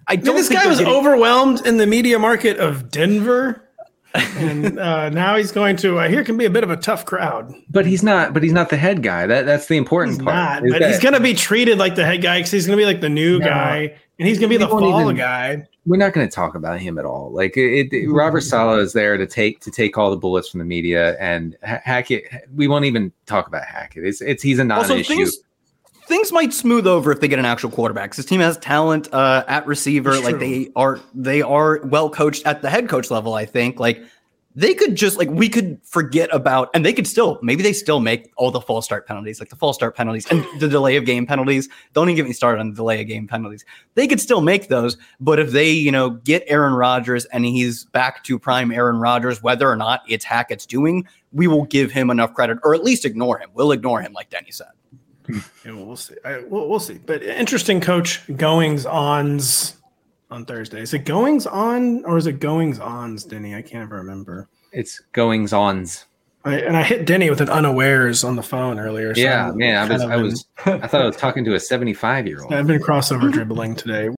I 0.06 0.16
don't. 0.16 0.28
I 0.28 0.32
mean, 0.32 0.36
this 0.36 0.48
guy 0.48 0.66
was 0.66 0.78
getting- 0.78 0.92
overwhelmed 0.92 1.66
in 1.66 1.78
the 1.78 1.86
media 1.86 2.18
market 2.18 2.58
of 2.58 2.90
Denver 2.90 3.68
and 4.14 4.78
uh, 4.78 5.08
now 5.08 5.36
he's 5.36 5.52
going 5.52 5.76
to. 5.76 5.98
Uh, 5.98 6.08
here 6.08 6.24
can 6.24 6.36
be 6.36 6.44
a 6.44 6.50
bit 6.50 6.64
of 6.64 6.70
a 6.70 6.76
tough 6.76 7.06
crowd, 7.06 7.54
but 7.70 7.86
he's 7.86 8.02
not. 8.02 8.34
But 8.34 8.42
he's 8.42 8.52
not 8.52 8.68
the 8.68 8.76
head 8.76 9.02
guy. 9.02 9.26
That 9.26 9.46
that's 9.46 9.66
the 9.66 9.76
important 9.76 10.16
he's 10.18 10.24
part. 10.24 10.62
Not, 10.62 10.70
but 10.70 10.80
that, 10.80 10.90
he's 10.90 11.00
going 11.00 11.14
to 11.14 11.20
be 11.20 11.34
treated 11.34 11.78
like 11.78 11.94
the 11.94 12.04
head 12.04 12.22
guy 12.22 12.38
because 12.38 12.50
he's 12.50 12.66
going 12.66 12.78
to 12.78 12.82
be 12.82 12.86
like 12.86 13.00
the 13.00 13.08
new 13.08 13.38
no, 13.38 13.46
guy, 13.46 13.94
and 14.18 14.28
he's 14.28 14.38
going 14.38 14.50
to 14.50 14.58
be 14.58 14.62
the 14.62 14.68
fall 14.68 15.00
even, 15.00 15.16
guy. 15.16 15.66
We're 15.84 15.96
not 15.96 16.12
going 16.12 16.28
to 16.28 16.32
talk 16.32 16.54
about 16.54 16.80
him 16.80 16.98
at 16.98 17.04
all. 17.04 17.32
Like 17.32 17.56
it, 17.56 17.92
it, 17.92 18.08
Robert 18.08 18.42
Saleh 18.42 18.80
is 18.80 18.92
there 18.92 19.16
to 19.16 19.26
take 19.26 19.60
to 19.60 19.70
take 19.70 19.98
all 19.98 20.10
the 20.10 20.16
bullets 20.16 20.48
from 20.48 20.58
the 20.58 20.64
media, 20.64 21.16
and 21.18 21.56
Hackett. 21.62 22.24
We 22.54 22.68
won't 22.68 22.84
even 22.84 23.12
talk 23.26 23.48
about 23.48 23.64
Hackett. 23.64 24.04
It's 24.04 24.20
it's 24.20 24.42
he's 24.42 24.58
a 24.58 24.64
non-issue. 24.64 24.92
Also, 24.92 25.02
things, 25.02 25.38
things 26.06 26.32
might 26.32 26.52
smooth 26.52 26.86
over 26.86 27.12
if 27.12 27.20
they 27.20 27.28
get 27.28 27.38
an 27.38 27.44
actual 27.44 27.70
quarterback. 27.70 28.14
This 28.14 28.26
team 28.26 28.40
has 28.40 28.58
talent 28.58 29.12
uh, 29.12 29.44
at 29.48 29.66
receiver. 29.66 30.18
Like 30.20 30.38
they 30.38 30.70
are, 30.76 31.00
they 31.14 31.42
are 31.42 31.80
well 31.84 32.10
coached 32.10 32.46
at 32.46 32.62
the 32.62 32.70
head 32.70 32.88
coach 32.88 33.10
level. 33.10 33.34
I 33.34 33.46
think. 33.46 33.78
Like 33.80 34.02
they 34.54 34.74
could 34.74 34.96
just 34.96 35.16
like 35.16 35.30
we 35.30 35.48
could 35.48 35.80
forget 35.82 36.28
about, 36.32 36.68
and 36.74 36.84
they 36.84 36.92
could 36.92 37.06
still 37.06 37.38
maybe 37.42 37.62
they 37.62 37.72
still 37.72 38.00
make 38.00 38.30
all 38.36 38.50
the 38.50 38.60
false 38.60 38.84
start 38.84 39.06
penalties, 39.06 39.40
like 39.40 39.48
the 39.48 39.56
false 39.56 39.76
start 39.76 39.96
penalties 39.96 40.26
and 40.30 40.44
the 40.60 40.68
delay 40.68 40.96
of 40.96 41.06
game 41.06 41.26
penalties. 41.26 41.68
Don't 41.94 42.08
even 42.08 42.16
get 42.16 42.26
me 42.26 42.32
started 42.32 42.60
on 42.60 42.70
the 42.70 42.76
delay 42.76 43.00
of 43.00 43.08
game 43.08 43.26
penalties. 43.26 43.64
They 43.94 44.06
could 44.06 44.20
still 44.20 44.42
make 44.42 44.68
those, 44.68 44.98
but 45.20 45.38
if 45.38 45.52
they 45.52 45.70
you 45.70 45.90
know 45.90 46.10
get 46.10 46.44
Aaron 46.46 46.74
Rodgers 46.74 47.24
and 47.26 47.44
he's 47.44 47.84
back 47.86 48.24
to 48.24 48.38
prime 48.38 48.70
Aaron 48.70 48.96
Rodgers, 48.96 49.42
whether 49.42 49.70
or 49.70 49.76
not 49.76 50.02
it's 50.06 50.24
Hackett's 50.24 50.66
doing, 50.66 51.06
we 51.32 51.46
will 51.46 51.64
give 51.64 51.90
him 51.90 52.10
enough 52.10 52.34
credit, 52.34 52.58
or 52.62 52.74
at 52.74 52.84
least 52.84 53.04
ignore 53.04 53.38
him. 53.38 53.50
We'll 53.54 53.72
ignore 53.72 54.02
him, 54.02 54.12
like 54.12 54.28
Denny 54.28 54.50
said. 54.50 54.68
Yeah, 55.64 55.72
we'll 55.74 55.96
see. 55.96 56.14
I, 56.24 56.40
we'll, 56.40 56.68
we'll 56.68 56.80
see. 56.80 56.98
But 56.98 57.22
interesting 57.22 57.80
coach 57.80 58.20
goings 58.36 58.84
ons 58.84 59.76
on 60.30 60.44
Thursday. 60.44 60.80
Is 60.80 60.92
it 60.94 61.04
goings 61.04 61.46
on 61.46 62.04
or 62.04 62.16
is 62.16 62.26
it 62.26 62.40
goings 62.40 62.80
ons, 62.80 63.24
Denny? 63.24 63.54
I 63.54 63.62
can't 63.62 63.84
ever 63.84 63.96
remember. 63.96 64.48
It's 64.72 65.00
goings 65.12 65.52
ons. 65.52 66.06
I, 66.44 66.56
and 66.56 66.76
I 66.76 66.82
hit 66.82 67.06
Denny 67.06 67.30
with 67.30 67.40
an 67.40 67.48
unawares 67.48 68.24
on 68.24 68.34
the 68.34 68.42
phone 68.42 68.78
earlier. 68.78 69.14
So 69.14 69.20
yeah, 69.20 69.50
I'm 69.50 69.56
man, 69.56 69.76
I 69.76 69.92
was, 69.92 70.02
I 70.02 70.16
was, 70.16 70.46
I 70.82 70.88
thought 70.88 71.02
I 71.02 71.06
was 71.06 71.16
talking 71.16 71.44
to 71.44 71.54
a 71.54 71.60
75 71.60 72.26
year 72.26 72.42
old. 72.42 72.52
I've 72.52 72.66
been 72.66 72.80
crossover 72.80 73.30
dribbling 73.32 73.76
today. 73.76 74.10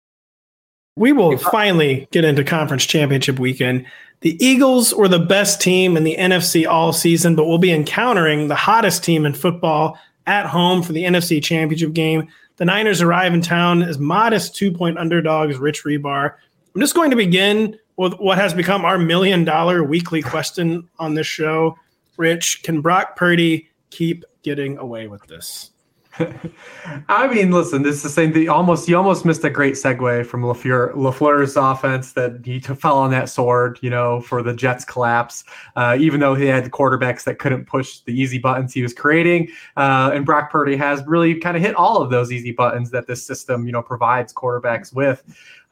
We 0.96 1.12
will 1.12 1.36
finally 1.36 2.08
get 2.12 2.24
into 2.24 2.44
conference 2.44 2.86
championship 2.86 3.38
weekend. 3.38 3.84
The 4.20 4.42
Eagles 4.42 4.94
were 4.94 5.08
the 5.08 5.18
best 5.18 5.60
team 5.60 5.96
in 5.96 6.04
the 6.04 6.16
NFC 6.16 6.66
all 6.66 6.92
season, 6.92 7.34
but 7.34 7.46
we'll 7.46 7.58
be 7.58 7.72
encountering 7.72 8.48
the 8.48 8.54
hottest 8.54 9.04
team 9.04 9.26
in 9.26 9.34
football 9.34 9.98
at 10.26 10.46
home 10.46 10.82
for 10.82 10.92
the 10.92 11.04
NFC 11.04 11.42
championship 11.42 11.92
game. 11.92 12.28
The 12.56 12.64
Niners 12.64 13.02
arrive 13.02 13.34
in 13.34 13.40
town 13.40 13.82
as 13.82 13.98
modest 13.98 14.54
two 14.54 14.72
point 14.72 14.98
underdogs, 14.98 15.58
Rich 15.58 15.84
Hribar. 15.84 16.34
I'm 16.74 16.80
just 16.80 16.94
going 16.94 17.10
to 17.10 17.16
begin 17.16 17.78
with 17.96 18.14
what 18.14 18.38
has 18.38 18.54
become 18.54 18.84
our 18.84 18.98
million 18.98 19.44
dollar 19.44 19.84
weekly 19.84 20.22
question 20.22 20.88
on 20.98 21.14
this 21.14 21.26
show. 21.26 21.76
Rich, 22.16 22.62
can 22.62 22.80
Brock 22.80 23.16
Purdy 23.16 23.68
keep 23.90 24.24
getting 24.42 24.78
away 24.78 25.08
with 25.08 25.26
this? 25.26 25.70
I 27.08 27.26
mean, 27.26 27.50
listen, 27.50 27.82
this 27.82 27.96
is 27.96 28.02
the 28.02 28.08
same 28.08 28.32
thing. 28.32 28.48
Almost, 28.48 28.88
you 28.88 28.96
almost 28.96 29.24
missed 29.24 29.44
a 29.44 29.50
great 29.50 29.74
segue 29.74 30.26
from 30.26 30.42
Lafleur, 30.42 30.94
Lafleur's 30.94 31.56
offense 31.56 32.12
that 32.12 32.40
he 32.44 32.60
fell 32.60 32.98
on 32.98 33.10
that 33.10 33.28
sword, 33.28 33.78
you 33.82 33.90
know, 33.90 34.20
for 34.20 34.42
the 34.42 34.52
Jets 34.52 34.84
collapse. 34.84 35.44
Uh, 35.76 35.96
even 35.98 36.20
though 36.20 36.34
he 36.34 36.46
had 36.46 36.70
quarterbacks 36.70 37.24
that 37.24 37.38
couldn't 37.38 37.66
push 37.66 38.00
the 38.00 38.12
easy 38.12 38.38
buttons 38.38 38.72
he 38.72 38.82
was 38.82 38.94
creating, 38.94 39.48
uh, 39.76 40.10
and 40.14 40.24
Brock 40.24 40.50
Purdy 40.50 40.76
has 40.76 41.02
really 41.06 41.34
kind 41.36 41.56
of 41.56 41.62
hit 41.62 41.74
all 41.74 42.00
of 42.00 42.10
those 42.10 42.30
easy 42.30 42.52
buttons 42.52 42.90
that 42.90 43.06
this 43.06 43.24
system, 43.24 43.66
you 43.66 43.72
know, 43.72 43.82
provides 43.82 44.32
quarterbacks 44.32 44.94
with. 44.94 45.22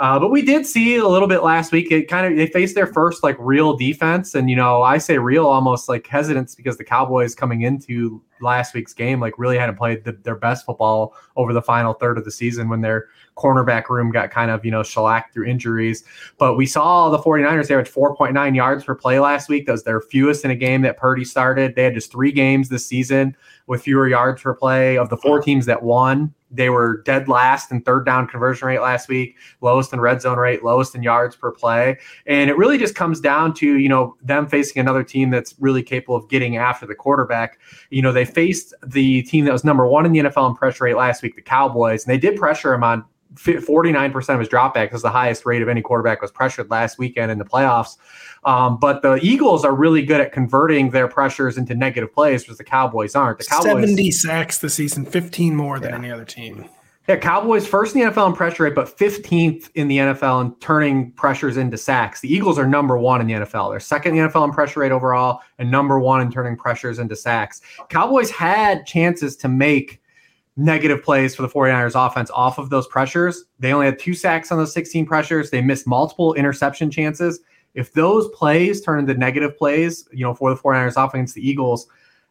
Uh, 0.03 0.19
but 0.19 0.33
we 0.33 0.43
did 0.43 0.67
see 0.67 0.97
a 0.97 1.07
little 1.07 1.29
bit 1.29 1.45
last 1.45 1.71
week. 1.71 1.93
It 1.93 2.09
kind 2.09 2.27
of 2.27 2.37
they 2.37 2.49
faced 2.49 2.75
their 2.75 2.89
first 2.89 3.23
like 3.23 3.37
real 3.39 3.77
defense, 3.77 4.35
and 4.35 4.51
you 4.51 4.57
know 4.57 4.83
I 4.83 4.99
say 4.99 5.17
real 5.17 5.47
almost 5.47 5.89
like 5.89 6.05
hesitance 6.09 6.57
because 6.57 6.77
the 6.77 6.83
Cowboys 6.83 7.37
coming 7.37 7.63
into 7.63 8.21
last 8.41 8.75
week's 8.75 8.93
game 8.93 9.21
like 9.21 9.39
really 9.39 9.57
hadn't 9.57 9.77
played 9.77 10.03
the, 10.03 10.11
their 10.25 10.35
best 10.35 10.67
football 10.67 11.15
over 11.37 11.53
the 11.53 11.63
final 11.63 11.95
third 11.95 12.19
of 12.19 12.25
the 12.25 12.33
season 12.33 12.69
when 12.69 12.81
their 12.81 13.11
cornerback 13.37 13.89
room 13.91 14.11
got 14.11 14.33
kind 14.33 14.51
of 14.51 14.65
you 14.65 14.73
know 14.73 14.83
shellacked 14.83 15.33
through 15.33 15.47
injuries. 15.47 16.03
But 16.37 16.57
we 16.57 16.67
saw 16.67 17.09
the 17.09 17.19
49ers 17.19 17.69
they 17.69 17.75
had 17.75 17.87
4.9 17.87 18.57
yards 18.57 18.83
per 18.83 18.97
play 18.97 19.21
last 19.21 19.49
week. 19.49 19.67
That 19.67 19.73
was 19.73 19.85
their 19.85 20.01
fewest 20.01 20.45
in 20.45 20.51
a 20.51 20.57
game 20.57 20.83
that 20.83 20.97
Purdy 20.97 21.25
started. 21.25 21.77
They 21.77 21.85
had 21.85 21.95
just 21.95 22.11
three 22.11 22.33
games 22.33 22.69
this 22.69 22.85
season 22.85 23.37
with 23.67 23.83
fewer 23.83 24.09
yards 24.09 24.43
per 24.43 24.55
play. 24.55 24.99
Of 24.99 25.09
the 25.09 25.17
four 25.17 25.41
teams 25.41 25.67
that 25.67 25.83
won, 25.83 26.35
they 26.51 26.69
were 26.69 27.03
dead 27.03 27.29
last 27.29 27.73
in 27.73 27.81
third 27.83 28.05
down 28.05 28.27
conversion 28.29 28.69
rate 28.69 28.81
last 28.81 29.09
week, 29.09 29.37
lowest 29.61 29.93
in 29.93 30.01
red 30.01 30.21
zone 30.21 30.39
rate, 30.39 30.63
lowest 30.63 30.95
in 30.95 31.03
yards 31.03 31.35
per 31.35 31.51
play. 31.51 31.99
And 32.27 32.51
it 32.51 32.57
really 32.57 32.79
just 32.79 32.95
comes 32.95 33.21
down 33.21 33.55
to, 33.55 33.79
you 33.79 33.89
know, 33.89 34.17
them 34.23 34.47
facing 34.47 34.81
another 34.81 35.03
team 35.03 35.31
that's 35.31 35.55
really 35.59 35.83
capable 35.83 36.17
of 36.17 36.29
getting 36.29 36.57
after 36.57 36.87
the 36.87 36.95
quarterback. 36.95 37.59
You 37.91 38.03
know, 38.03 38.13
they 38.13 38.25
faced 38.25 38.75
the 38.87 39.23
team 39.23 39.45
that 39.47 39.53
was 39.53 39.65
number 39.65 39.87
one 39.87 40.05
in 40.07 40.13
the 40.13 40.21
NFL 40.21 40.51
in 40.51 40.57
pressure 40.57 40.85
rate 40.85 40.97
last 40.97 41.23
week, 41.23 41.37
the 41.37 41.43
Cowboys, 41.43 42.05
and 42.05 42.13
they 42.13 42.19
did 42.19 42.39
pressure 42.39 42.75
him 42.75 42.85
on 42.85 43.05
49% 43.35 44.35
of 44.35 44.41
his 44.41 44.49
dropbacks 44.49 44.95
is 44.95 45.03
the 45.03 45.11
highest 45.11 45.47
rate 45.47 45.63
of 45.63 45.69
any 45.69 45.83
quarterback 45.83 46.23
was 46.23 46.31
pressured 46.31 46.71
last 46.71 46.99
weekend 46.99 47.31
in 47.31 47.39
the 47.39 47.45
playoffs. 47.45 47.97
Um, 48.45 48.79
but 48.79 49.03
the 49.03 49.15
Eagles 49.23 49.65
are 49.65 49.75
really 49.75 50.03
good 50.03 50.21
at 50.21 50.33
converting 50.33 50.91
their 50.91 51.09
pressures 51.09 51.57
into 51.57 51.75
negative 51.75 52.13
plays, 52.13 52.49
which 52.49 52.59
the 52.59 52.65
Cowboys 52.65 53.15
aren't. 53.15 53.39
The 53.39 53.45
Cowboys 53.45 53.85
70 53.85 54.11
sacks 54.11 54.59
this 54.59 54.75
season, 54.75 55.07
15 55.07 55.55
more 55.55 55.79
than 55.79 55.91
yeah. 55.91 55.97
any 55.97 56.11
other 56.11 56.25
team. 56.25 56.69
Yeah, 57.09 57.17
Cowboys 57.17 57.67
first 57.67 57.97
in 57.97 58.01
the 58.01 58.11
NFL 58.11 58.29
in 58.29 58.33
pressure 58.35 58.63
rate, 58.63 58.77
but 58.77 58.97
15th 58.97 59.71
in 59.75 59.89
the 59.89 59.99
NFL 59.99 60.45
in 60.45 60.55
turning 60.57 61.11
pressures 61.13 61.57
into 61.57 61.77
sacks. 61.77 62.21
The 62.21 62.33
Eagles 62.33 62.61
are 62.61 62.67
number 62.67 62.97
one 62.97 63.21
in 63.21 63.27
the 63.27 63.33
NFL. 63.33 63.73
They're 63.73 63.81
second 63.81 64.17
in 64.17 64.23
the 64.23 64.31
NFL 64.31 64.45
in 64.45 64.53
pressure 64.53 64.81
rate 64.81 64.93
overall 64.93 65.41
and 65.59 65.69
number 65.69 65.99
one 65.99 66.21
in 66.21 66.31
turning 66.31 66.57
pressures 66.57 67.01
into 67.01 67.17
sacks. 67.17 67.61
Cowboys 67.89 68.31
had 68.31 68.87
chances 68.87 69.37
to 69.39 69.49
make 69.49 70.01
negative 70.57 71.03
plays 71.03 71.35
for 71.35 71.43
the 71.43 71.49
49ers 71.49 71.95
offense 71.95 72.31
off 72.31 72.59
of 72.59 72.71
those 72.71 72.87
pressures. 72.87 73.45
They 73.59 73.73
only 73.73 73.87
had 73.87 73.99
two 73.99 74.15
sacks 74.15 74.53
on 74.53 74.59
those 74.59 74.73
16 74.73 75.07
pressures. 75.07 75.51
They 75.51 75.63
missed 75.63 75.87
multiple 75.87 76.35
interception 76.35 76.91
chances. 76.91 77.41
If 77.75 77.93
those 77.95 78.29
plays 78.29 78.83
turn 78.83 78.99
into 78.99 79.15
negative 79.15 79.57
plays, 79.57 80.07
you 80.13 80.25
know, 80.25 80.35
for 80.35 80.55
the 80.55 80.61
49ers 80.61 81.03
offense, 81.03 81.33
the 81.33 81.47
Eagles, 81.47 81.87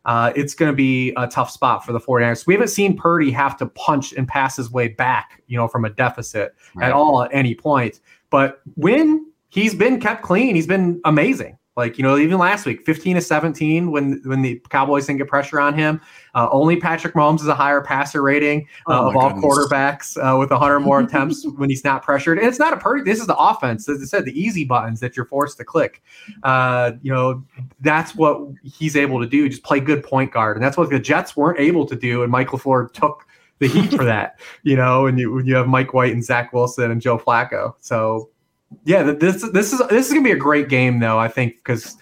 uh, 0.05 0.31
it's 0.35 0.53
going 0.53 0.71
to 0.71 0.75
be 0.75 1.13
a 1.17 1.27
tough 1.27 1.49
spot 1.49 1.85
for 1.85 1.93
the 1.93 1.99
49ers. 1.99 2.45
We 2.45 2.53
haven't 2.53 2.69
seen 2.69 2.95
Purdy 2.95 3.31
have 3.31 3.57
to 3.57 3.67
punch 3.67 4.13
and 4.13 4.27
pass 4.27 4.55
his 4.55 4.71
way 4.71 4.87
back, 4.87 5.43
you 5.47 5.57
know, 5.57 5.67
from 5.67 5.85
a 5.85 5.89
deficit 5.89 6.55
right. 6.75 6.87
at 6.87 6.91
all 6.91 7.23
at 7.23 7.29
any 7.33 7.55
point. 7.55 7.99
But 8.29 8.61
when 8.75 9.31
he's 9.49 9.75
been 9.75 9.99
kept 9.99 10.23
clean, 10.23 10.55
he's 10.55 10.67
been 10.67 11.01
amazing. 11.05 11.57
Like 11.77 11.97
you 11.97 12.03
know, 12.03 12.17
even 12.17 12.37
last 12.37 12.65
week, 12.65 12.85
fifteen 12.85 13.15
to 13.15 13.21
seventeen, 13.21 13.91
when 13.91 14.21
when 14.25 14.41
the 14.41 14.61
Cowboys 14.69 15.07
didn't 15.07 15.19
get 15.19 15.29
pressure 15.29 15.59
on 15.59 15.73
him. 15.73 16.01
Uh, 16.35 16.49
only 16.51 16.75
Patrick 16.75 17.13
Mahomes 17.13 17.39
is 17.39 17.47
a 17.47 17.55
higher 17.55 17.81
passer 17.81 18.21
rating 18.21 18.67
uh, 18.89 18.99
oh 18.99 19.09
of 19.09 19.15
all 19.15 19.29
goodness. 19.29 19.45
quarterbacks 19.45 20.17
uh, 20.17 20.37
with 20.37 20.49
hundred 20.49 20.81
more 20.81 20.99
attempts 20.99 21.45
when 21.55 21.69
he's 21.69 21.85
not 21.85 22.03
pressured. 22.03 22.39
And 22.39 22.47
it's 22.47 22.59
not 22.59 22.73
a 22.73 22.77
perfect. 22.77 23.05
This 23.05 23.21
is 23.21 23.27
the 23.27 23.37
offense, 23.37 23.87
as 23.87 24.01
I 24.01 24.05
said, 24.05 24.25
the 24.25 24.37
easy 24.37 24.65
buttons 24.65 24.99
that 24.99 25.15
you're 25.15 25.25
forced 25.25 25.57
to 25.57 25.63
click. 25.63 26.01
Uh, 26.43 26.91
you 27.01 27.11
know, 27.11 27.41
that's 27.79 28.15
what 28.15 28.41
he's 28.63 28.97
able 28.97 29.21
to 29.21 29.25
do. 29.25 29.47
Just 29.47 29.63
play 29.63 29.79
good 29.79 30.03
point 30.03 30.33
guard, 30.33 30.57
and 30.57 30.65
that's 30.65 30.75
what 30.75 30.89
the 30.89 30.99
Jets 30.99 31.37
weren't 31.37 31.59
able 31.59 31.85
to 31.85 31.95
do. 31.95 32.23
And 32.23 32.31
Michael 32.31 32.59
LaFleur 32.59 32.91
took 32.91 33.25
the 33.59 33.67
heat 33.67 33.91
for 33.91 34.03
that. 34.03 34.39
You 34.63 34.75
know, 34.75 35.05
and 35.07 35.17
you 35.17 35.41
you 35.41 35.55
have 35.55 35.67
Mike 35.67 35.93
White 35.93 36.11
and 36.11 36.23
Zach 36.23 36.51
Wilson 36.51 36.91
and 36.91 37.01
Joe 37.01 37.17
Flacco. 37.17 37.73
So 37.79 38.29
yeah, 38.83 39.03
this 39.03 39.41
this 39.51 39.73
is 39.73 39.81
this 39.89 40.07
is 40.07 40.13
gonna 40.13 40.23
be 40.23 40.31
a 40.31 40.37
great 40.37 40.69
game 40.69 40.99
though. 40.99 41.19
I 41.19 41.27
think 41.27 41.57
because 41.57 41.97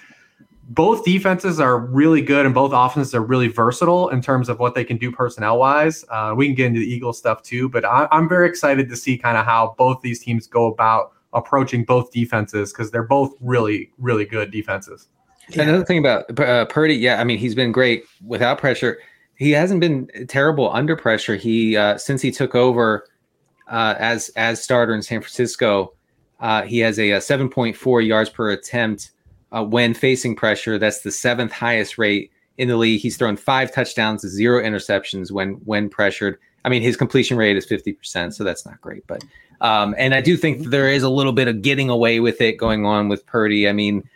both 0.69 1.03
defenses 1.03 1.59
are 1.59 1.79
really 1.79 2.21
good 2.21 2.45
and 2.45 2.53
both 2.53 2.71
offenses 2.73 3.15
are 3.15 3.23
really 3.23 3.47
versatile 3.47 4.09
in 4.09 4.21
terms 4.21 4.49
of 4.49 4.59
what 4.59 4.75
they 4.75 4.83
can 4.83 4.97
do 4.97 5.11
personnel 5.11 5.57
wise. 5.57 6.05
Uh, 6.09 6.33
we 6.37 6.45
can 6.45 6.53
get 6.53 6.67
into 6.67 6.79
the 6.79 6.85
Eagles 6.85 7.17
stuff 7.17 7.41
too, 7.41 7.67
but 7.69 7.83
I, 7.83 8.07
am 8.11 8.29
very 8.29 8.47
excited 8.47 8.87
to 8.89 8.95
see 8.95 9.17
kind 9.17 9.35
of 9.35 9.45
how 9.45 9.73
both 9.79 10.01
these 10.01 10.19
teams 10.19 10.45
go 10.45 10.71
about 10.71 11.13
approaching 11.33 11.83
both 11.83 12.11
defenses 12.11 12.71
because 12.71 12.91
they're 12.91 13.03
both 13.03 13.33
really 13.41 13.91
really 13.97 14.25
good 14.25 14.51
defenses. 14.51 15.07
Yeah. 15.49 15.63
Another 15.63 15.83
thing 15.83 15.97
about 15.97 16.39
uh, 16.39 16.65
Purdy, 16.65 16.95
yeah, 16.95 17.19
I 17.19 17.23
mean 17.23 17.39
he's 17.39 17.55
been 17.55 17.71
great 17.71 18.03
without 18.23 18.59
pressure. 18.59 18.99
He 19.35 19.51
hasn't 19.51 19.79
been 19.79 20.09
terrible 20.27 20.71
under 20.71 20.95
pressure. 20.95 21.35
He 21.35 21.75
uh, 21.75 21.97
since 21.97 22.21
he 22.21 22.31
took 22.31 22.53
over 22.53 23.07
uh, 23.67 23.95
as 23.97 24.29
as 24.35 24.63
starter 24.63 24.93
in 24.93 25.01
San 25.01 25.21
Francisco 25.21 25.93
uh, 26.39 26.63
he 26.63 26.79
has 26.79 26.99
a, 26.99 27.11
a 27.11 27.17
7.4 27.17 28.05
yards 28.05 28.29
per 28.29 28.51
attempt 28.51 29.11
uh, 29.51 29.63
when 29.63 29.93
facing 29.93 30.35
pressure. 30.35 30.77
That's 30.77 31.01
the 31.01 31.11
seventh 31.11 31.51
highest 31.51 31.97
rate 31.97 32.31
in 32.57 32.67
the 32.67 32.77
league. 32.77 33.01
He's 33.01 33.17
thrown 33.17 33.37
five 33.37 33.73
touchdowns, 33.73 34.21
zero 34.27 34.63
interceptions 34.63 35.31
when 35.31 35.53
when 35.65 35.89
pressured. 35.89 36.37
I 36.65 36.69
mean, 36.69 36.81
his 36.81 36.97
completion 36.97 37.37
rate 37.37 37.55
is 37.55 37.65
50%, 37.65 38.33
so 38.33 38.43
that's 38.43 38.65
not 38.65 38.79
great. 38.81 39.07
But 39.07 39.23
um, 39.61 39.95
and 39.97 40.13
I 40.13 40.21
do 40.21 40.37
think 40.37 40.67
there 40.67 40.89
is 40.89 41.03
a 41.03 41.09
little 41.09 41.31
bit 41.31 41.47
of 41.47 41.61
getting 41.61 41.89
away 41.89 42.19
with 42.19 42.41
it 42.41 42.53
going 42.53 42.85
on 42.85 43.09
with 43.09 43.25
Purdy. 43.25 43.67
I 43.67 43.73
mean, 43.73 44.07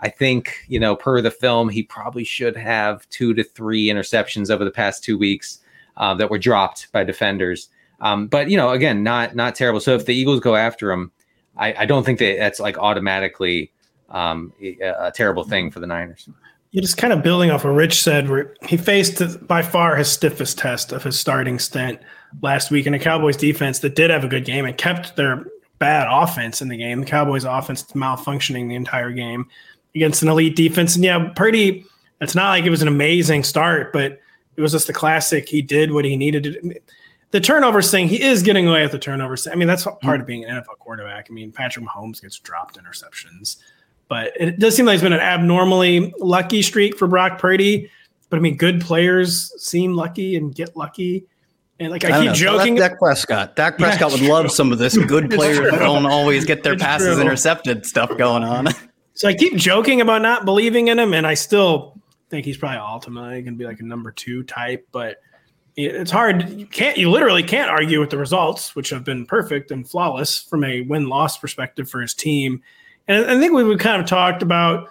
I 0.00 0.08
think 0.08 0.64
you 0.68 0.80
know, 0.80 0.96
per 0.96 1.20
the 1.20 1.30
film, 1.30 1.68
he 1.68 1.82
probably 1.82 2.24
should 2.24 2.56
have 2.56 3.08
two 3.10 3.34
to 3.34 3.44
three 3.44 3.86
interceptions 3.86 4.50
over 4.50 4.64
the 4.64 4.70
past 4.70 5.04
two 5.04 5.16
weeks 5.16 5.60
uh, 5.96 6.14
that 6.14 6.30
were 6.30 6.38
dropped 6.38 6.90
by 6.92 7.04
defenders. 7.04 7.68
Um, 8.00 8.26
but 8.26 8.50
you 8.50 8.56
know, 8.56 8.70
again, 8.70 9.02
not 9.02 9.36
not 9.36 9.54
terrible. 9.54 9.80
So 9.80 9.94
if 9.94 10.06
the 10.06 10.14
Eagles 10.14 10.40
go 10.40 10.56
after 10.56 10.90
him, 10.90 11.12
I, 11.56 11.74
I 11.78 11.86
don't 11.86 12.04
think 12.04 12.18
that 12.18 12.36
that's 12.38 12.60
like 12.60 12.78
automatically 12.78 13.72
um, 14.08 14.52
a, 14.60 14.76
a, 14.80 15.12
terrible 15.14 15.44
thing 15.44 15.70
for 15.70 15.80
the 15.80 15.86
Niners. 15.86 16.28
You're 16.72 16.82
just 16.82 16.96
kind 16.96 17.12
of 17.12 17.22
building 17.22 17.50
off 17.50 17.64
what 17.64 17.70
Rich 17.70 18.02
said, 18.02 18.28
where 18.28 18.54
he 18.66 18.76
faced 18.76 19.46
by 19.46 19.62
far 19.62 19.96
his 19.96 20.08
stiffest 20.08 20.58
test 20.58 20.92
of 20.92 21.02
his 21.02 21.18
starting 21.18 21.58
stint 21.58 22.00
last 22.42 22.70
week 22.70 22.86
in 22.86 22.94
a 22.94 22.98
Cowboys 22.98 23.36
defense 23.36 23.80
that 23.80 23.96
did 23.96 24.10
have 24.10 24.24
a 24.24 24.28
good 24.28 24.44
game 24.44 24.64
and 24.64 24.76
kept 24.76 25.16
their 25.16 25.46
bad 25.78 26.06
offense 26.10 26.62
in 26.62 26.68
the 26.68 26.76
game. 26.76 27.00
The 27.00 27.06
Cowboys 27.06 27.44
offense 27.44 27.82
malfunctioning 27.92 28.68
the 28.68 28.76
entire 28.76 29.10
game 29.10 29.48
against 29.94 30.22
an 30.22 30.28
elite 30.28 30.54
defense. 30.54 30.94
And 30.94 31.04
yeah, 31.04 31.30
Purdy, 31.34 31.84
it's 32.20 32.34
not 32.34 32.50
like 32.50 32.64
it 32.64 32.70
was 32.70 32.82
an 32.82 32.88
amazing 32.88 33.42
start, 33.42 33.92
but 33.92 34.20
it 34.56 34.60
was 34.60 34.72
just 34.72 34.86
the 34.86 34.92
classic. 34.92 35.48
He 35.48 35.62
did 35.62 35.92
what 35.92 36.04
he 36.04 36.16
needed 36.16 36.44
to 36.44 36.60
do 36.60 36.74
the 37.30 37.40
turnovers 37.40 37.90
thing, 37.90 38.08
he 38.08 38.20
is 38.20 38.42
getting 38.42 38.66
away 38.66 38.82
with 38.82 38.92
the 38.92 38.98
turnovers. 38.98 39.46
I 39.46 39.54
mean, 39.54 39.68
that's 39.68 39.84
part 39.84 40.20
of 40.20 40.22
hmm. 40.22 40.26
being 40.26 40.44
an 40.44 40.56
NFL 40.56 40.78
quarterback. 40.78 41.28
I 41.30 41.32
mean, 41.32 41.52
Patrick 41.52 41.84
Mahomes 41.84 42.20
gets 42.20 42.38
dropped 42.38 42.78
interceptions, 42.78 43.56
but 44.08 44.32
it 44.38 44.58
does 44.58 44.74
seem 44.74 44.86
like 44.86 44.94
it's 44.94 45.02
been 45.02 45.12
an 45.12 45.20
abnormally 45.20 46.12
lucky 46.18 46.62
streak 46.62 46.96
for 46.96 47.06
Brock 47.06 47.38
Purdy. 47.38 47.90
But 48.28 48.38
I 48.38 48.40
mean, 48.40 48.56
good 48.56 48.80
players 48.80 49.52
seem 49.62 49.94
lucky 49.94 50.36
and 50.36 50.54
get 50.54 50.76
lucky. 50.76 51.26
And 51.78 51.90
like 51.90 52.04
I, 52.04 52.08
I 52.08 52.20
keep 52.20 52.26
know. 52.28 52.34
joking, 52.34 52.74
Dak 52.74 52.98
Prescott. 52.98 53.56
Dak 53.56 53.78
Prescott 53.78 54.12
yeah, 54.12 54.20
would 54.20 54.28
love 54.28 54.50
some 54.50 54.70
of 54.70 54.78
this. 54.78 54.96
Good 54.96 55.30
players 55.30 55.58
don't 55.58 56.06
always 56.06 56.44
get 56.44 56.62
their 56.62 56.74
it's 56.74 56.82
passes 56.82 57.14
true. 57.14 57.22
intercepted 57.22 57.86
stuff 57.86 58.16
going 58.18 58.44
on. 58.44 58.68
So 59.14 59.28
I 59.28 59.34
keep 59.34 59.54
joking 59.56 60.00
about 60.00 60.22
not 60.22 60.44
believing 60.44 60.88
in 60.88 60.98
him, 60.98 61.12
and 61.12 61.26
I 61.26 61.34
still 61.34 62.00
think 62.30 62.46
he's 62.46 62.56
probably 62.56 62.78
ultimately 62.78 63.42
going 63.42 63.54
to 63.54 63.58
be 63.58 63.66
like 63.66 63.80
a 63.80 63.84
number 63.84 64.12
two 64.12 64.42
type. 64.44 64.86
But 64.92 65.18
it's 65.86 66.10
hard. 66.10 66.48
You 66.50 66.66
can't. 66.66 66.96
You 66.96 67.10
literally 67.10 67.42
can't 67.42 67.70
argue 67.70 68.00
with 68.00 68.10
the 68.10 68.18
results, 68.18 68.74
which 68.74 68.90
have 68.90 69.04
been 69.04 69.26
perfect 69.26 69.70
and 69.70 69.88
flawless 69.88 70.42
from 70.42 70.64
a 70.64 70.82
win 70.82 71.08
loss 71.08 71.38
perspective 71.38 71.88
for 71.88 72.00
his 72.00 72.14
team. 72.14 72.62
And 73.08 73.24
I 73.26 73.38
think 73.38 73.52
we 73.52 73.76
kind 73.76 74.00
of 74.00 74.08
talked 74.08 74.42
about 74.42 74.88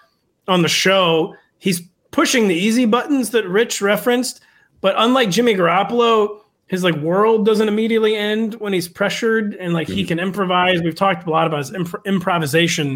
on 0.48 0.62
the 0.62 0.70
show. 0.70 1.36
He's 1.58 1.82
pushing 2.12 2.48
the 2.48 2.56
easy 2.56 2.86
buttons 2.86 3.30
that 3.32 3.48
Rich 3.48 3.82
referenced, 3.82 4.42
but 4.82 4.96
unlike 4.98 5.30
Jimmy 5.30 5.56
Garoppolo, 5.56 6.42
his 6.68 6.84
like 6.84 6.96
world 6.98 7.46
doesn't 7.46 7.68
immediately 7.68 8.16
end 8.16 8.56
when 8.56 8.74
he's 8.74 8.88
pressured 8.88 9.56
and 9.56 9.74
like 9.74 9.88
he 9.88 10.02
mm-hmm. 10.02 10.08
can 10.08 10.20
improvise. 10.20 10.82
We've 10.82 10.96
talked 10.96 11.28
a 11.28 11.30
lot 11.30 11.48
about 11.48 11.60
his 11.60 11.74
imp- 11.74 12.06
improvisation, 12.06 12.88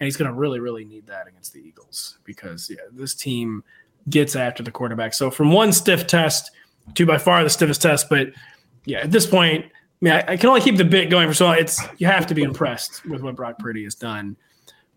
and 0.00 0.06
he's 0.06 0.16
going 0.16 0.30
to 0.30 0.36
really, 0.36 0.60
really 0.60 0.84
need 0.84 1.06
that 1.06 1.26
against 1.26 1.52
the 1.52 1.60
Eagles 1.60 2.18
because 2.24 2.68
yeah, 2.68 2.84
this 2.92 3.14
team 3.14 3.64
gets 4.10 4.36
after 4.36 4.62
the 4.62 4.70
quarterback. 4.70 5.14
So 5.14 5.30
from 5.30 5.50
one 5.50 5.72
stiff 5.72 6.06
test 6.06 6.50
two 6.94 7.06
by 7.06 7.18
far 7.18 7.42
the 7.42 7.50
stiffest 7.50 7.82
test. 7.82 8.08
But 8.08 8.28
yeah, 8.84 9.00
at 9.00 9.12
this 9.12 9.26
point, 9.26 9.64
I 9.64 9.70
mean, 10.00 10.12
I, 10.12 10.24
I, 10.32 10.36
can 10.36 10.48
only 10.48 10.60
keep 10.60 10.76
the 10.76 10.84
bit 10.84 11.10
going 11.10 11.28
for 11.28 11.34
so 11.34 11.46
long. 11.46 11.56
It's 11.58 11.82
you 11.98 12.06
have 12.06 12.26
to 12.26 12.34
be 12.34 12.42
impressed 12.42 13.04
with 13.06 13.22
what 13.22 13.34
Brock 13.34 13.58
Purdy 13.58 13.84
has 13.84 13.94
done. 13.94 14.36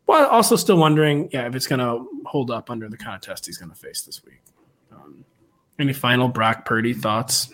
Well, 0.07 0.27
also 0.27 0.55
still 0.55 0.77
wondering, 0.77 1.29
yeah, 1.31 1.47
if 1.47 1.55
it's 1.55 1.67
going 1.67 1.79
to 1.79 2.07
hold 2.25 2.51
up 2.51 2.69
under 2.69 2.89
the 2.89 2.97
contest 2.97 3.45
he's 3.45 3.57
going 3.57 3.69
to 3.69 3.77
face 3.77 4.01
this 4.01 4.23
week. 4.25 4.41
Um, 4.91 5.23
any 5.77 5.93
final 5.93 6.27
Brock 6.27 6.65
Purdy 6.65 6.93
thoughts? 6.93 7.53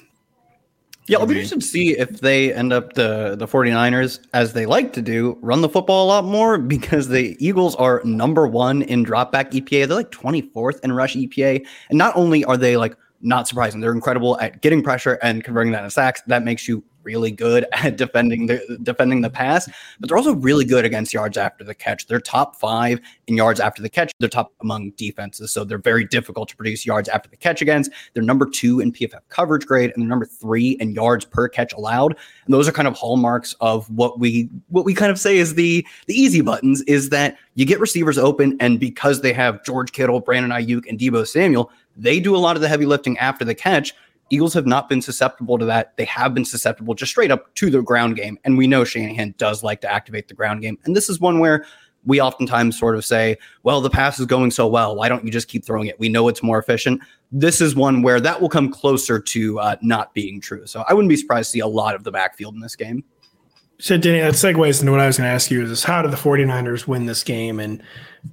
Yeah, 1.08 1.20
I'll 1.20 1.28
be 1.28 1.36
interested 1.36 1.62
to 1.62 1.68
see 1.68 1.96
if 1.98 2.20
they 2.20 2.52
end 2.52 2.74
up 2.74 2.94
the 2.94 3.36
the 3.38 3.46
49ers, 3.46 4.26
as 4.34 4.54
they 4.54 4.66
like 4.66 4.92
to 4.94 5.04
do, 5.04 5.38
run 5.42 5.62
the 5.62 5.70
football 5.70 6.06
a 6.06 6.08
lot 6.08 6.26
more 6.26 6.58
because 6.76 7.10
the 7.10 7.38
Eagles 7.46 7.76
are 7.76 8.02
number 8.04 8.48
one 8.48 8.82
in 8.82 9.06
dropback 9.06 9.52
EPA. 9.52 9.88
They're 9.88 9.98
like 9.98 10.12
24th 10.12 10.80
in 10.84 10.92
rush 10.92 11.16
EPA. 11.16 11.64
And 11.90 11.98
not 11.98 12.16
only 12.16 12.44
are 12.46 12.58
they 12.58 12.76
like 12.76 12.96
not 13.26 13.48
surprising, 13.48 13.82
they're 13.82 13.92
incredible 13.92 14.40
at 14.40 14.62
getting 14.62 14.84
pressure 14.84 15.20
and 15.22 15.44
converting 15.44 15.72
that 15.74 15.80
into 15.80 15.92
sacks. 15.92 16.22
That 16.28 16.44
makes 16.44 16.68
you 16.68 16.84
really 17.06 17.32
good 17.32 17.66
at 17.72 17.96
defending 17.96 18.48
the 18.48 18.80
defending 18.84 19.22
the 19.22 19.30
pass, 19.30 19.70
but 20.00 20.10
they're 20.10 20.18
also 20.18 20.36
really 20.36 20.66
good 20.66 20.84
against 20.84 21.14
yards 21.14 21.38
after 21.38 21.64
the 21.64 21.76
catch. 21.76 22.08
They're 22.08 22.20
top 22.20 22.56
five 22.56 23.00
in 23.28 23.38
yards 23.38 23.60
after 23.60 23.82
the 23.82 23.90
catch. 23.90 24.12
They're 24.20 24.28
top 24.30 24.52
among 24.62 24.92
defenses, 24.92 25.52
so 25.52 25.64
they're 25.64 25.78
very 25.78 26.06
difficult 26.06 26.50
to 26.50 26.56
produce 26.56 26.86
yards 26.86 27.08
after 27.08 27.30
the 27.30 27.38
catch 27.38 27.62
against. 27.62 27.92
They're 28.14 28.24
number 28.24 28.46
two 28.46 28.80
in 28.80 28.92
PFF 28.92 29.22
coverage 29.30 29.66
grade, 29.66 29.92
and 29.94 30.02
they're 30.02 30.10
number 30.10 30.26
three 30.26 30.72
in 30.80 30.92
yards 30.92 31.26
per 31.26 31.48
catch 31.48 31.74
allowed. 31.74 32.18
And 32.46 32.54
those 32.54 32.68
are 32.68 32.72
kind 32.72 32.88
of 32.88 32.96
hallmarks 32.96 33.56
of 33.62 33.90
what 33.90 34.20
we 34.20 34.50
what 34.70 34.86
we 34.86 34.94
kind 34.94 35.12
of 35.12 35.20
say 35.20 35.38
is 35.38 35.56
the 35.56 35.86
the 36.08 36.14
easy 36.14 36.42
buttons 36.42 36.82
is 36.84 37.10
that 37.10 37.38
you 37.56 37.66
get 37.66 37.80
receivers 37.80 38.18
open, 38.18 38.58
and 38.60 38.80
because 38.80 39.22
they 39.22 39.32
have 39.32 39.64
George 39.64 39.92
Kittle, 39.92 40.20
Brandon 40.20 40.52
Aiyuk, 40.52 40.88
and 40.90 41.00
Deebo 41.00 41.26
Samuel, 41.26 41.72
they 41.96 42.20
do 42.20 42.36
a 42.36 42.38
lot 42.38 42.56
of 42.56 42.62
the 42.62 42.68
heavy 42.68 42.86
lifting 42.86 43.18
after 43.18 43.46
the 43.46 43.56
catch 43.56 43.94
Eagles 44.30 44.54
have 44.54 44.66
not 44.66 44.90
been 44.90 45.02
susceptible 45.02 45.58
to 45.58 45.66
that. 45.66 45.96
They 45.98 46.06
have 46.06 46.34
been 46.34 46.46
susceptible 46.46 46.96
just 46.96 47.12
straight 47.12 47.32
up 47.32 47.54
to 47.56 47.70
the 47.70 47.82
ground 47.82 48.16
game. 48.16 48.40
And 48.44 48.58
we 48.58 48.68
know 48.68 48.84
Shanahan 48.84 49.36
does 49.38 49.64
like 49.64 49.82
to 49.82 49.92
activate 49.92 50.28
the 50.28 50.34
ground 50.34 50.62
game. 50.62 50.78
And 50.86 50.96
this 50.96 51.10
is 51.10 51.20
one 51.20 51.40
where 51.40 51.66
we 52.06 52.22
oftentimes 52.22 52.78
sort 52.78 52.96
of 52.96 53.04
say, 53.04 53.38
well, 53.64 53.82
the 53.82 53.90
pass 53.90 54.20
is 54.20 54.26
going 54.26 54.52
so 54.52 54.68
well. 54.68 54.96
Why 54.96 55.10
don't 55.10 55.26
you 55.26 55.32
just 55.32 55.48
keep 55.48 55.66
throwing 55.66 55.88
it? 55.88 56.00
We 56.00 56.10
know 56.10 56.28
it's 56.28 56.44
more 56.44 56.60
efficient. 56.60 57.02
This 57.32 57.62
is 57.62 57.76
one 57.76 58.02
where 58.02 58.20
that 58.20 58.42
will 58.42 58.50
come 58.50 58.72
closer 58.72 59.20
to 59.20 59.60
uh, 59.60 59.76
not 59.82 60.14
being 60.14 60.40
true. 60.40 60.66
So 60.68 60.84
I 60.88 60.94
wouldn't 60.94 61.10
be 61.10 61.18
surprised 61.18 61.50
to 61.50 61.52
see 61.54 61.60
a 61.60 61.68
lot 61.68 61.96
of 61.96 62.04
the 62.04 62.12
backfield 62.12 62.56
in 62.56 62.62
this 62.62 62.76
game. 62.76 63.04
So, 63.78 63.98
Danny, 63.98 64.22
that 64.22 64.36
segues 64.36 64.80
into 64.80 64.92
what 64.94 65.02
I 65.02 65.08
was 65.08 65.18
going 65.18 65.28
to 65.28 65.34
ask 65.34 65.52
you 65.52 65.62
is 65.62 65.84
how 65.84 66.02
do 66.02 66.08
the 66.08 66.16
49ers 66.16 66.88
win 66.88 67.08
this 67.08 67.24
game? 67.24 67.60
And 67.60 67.84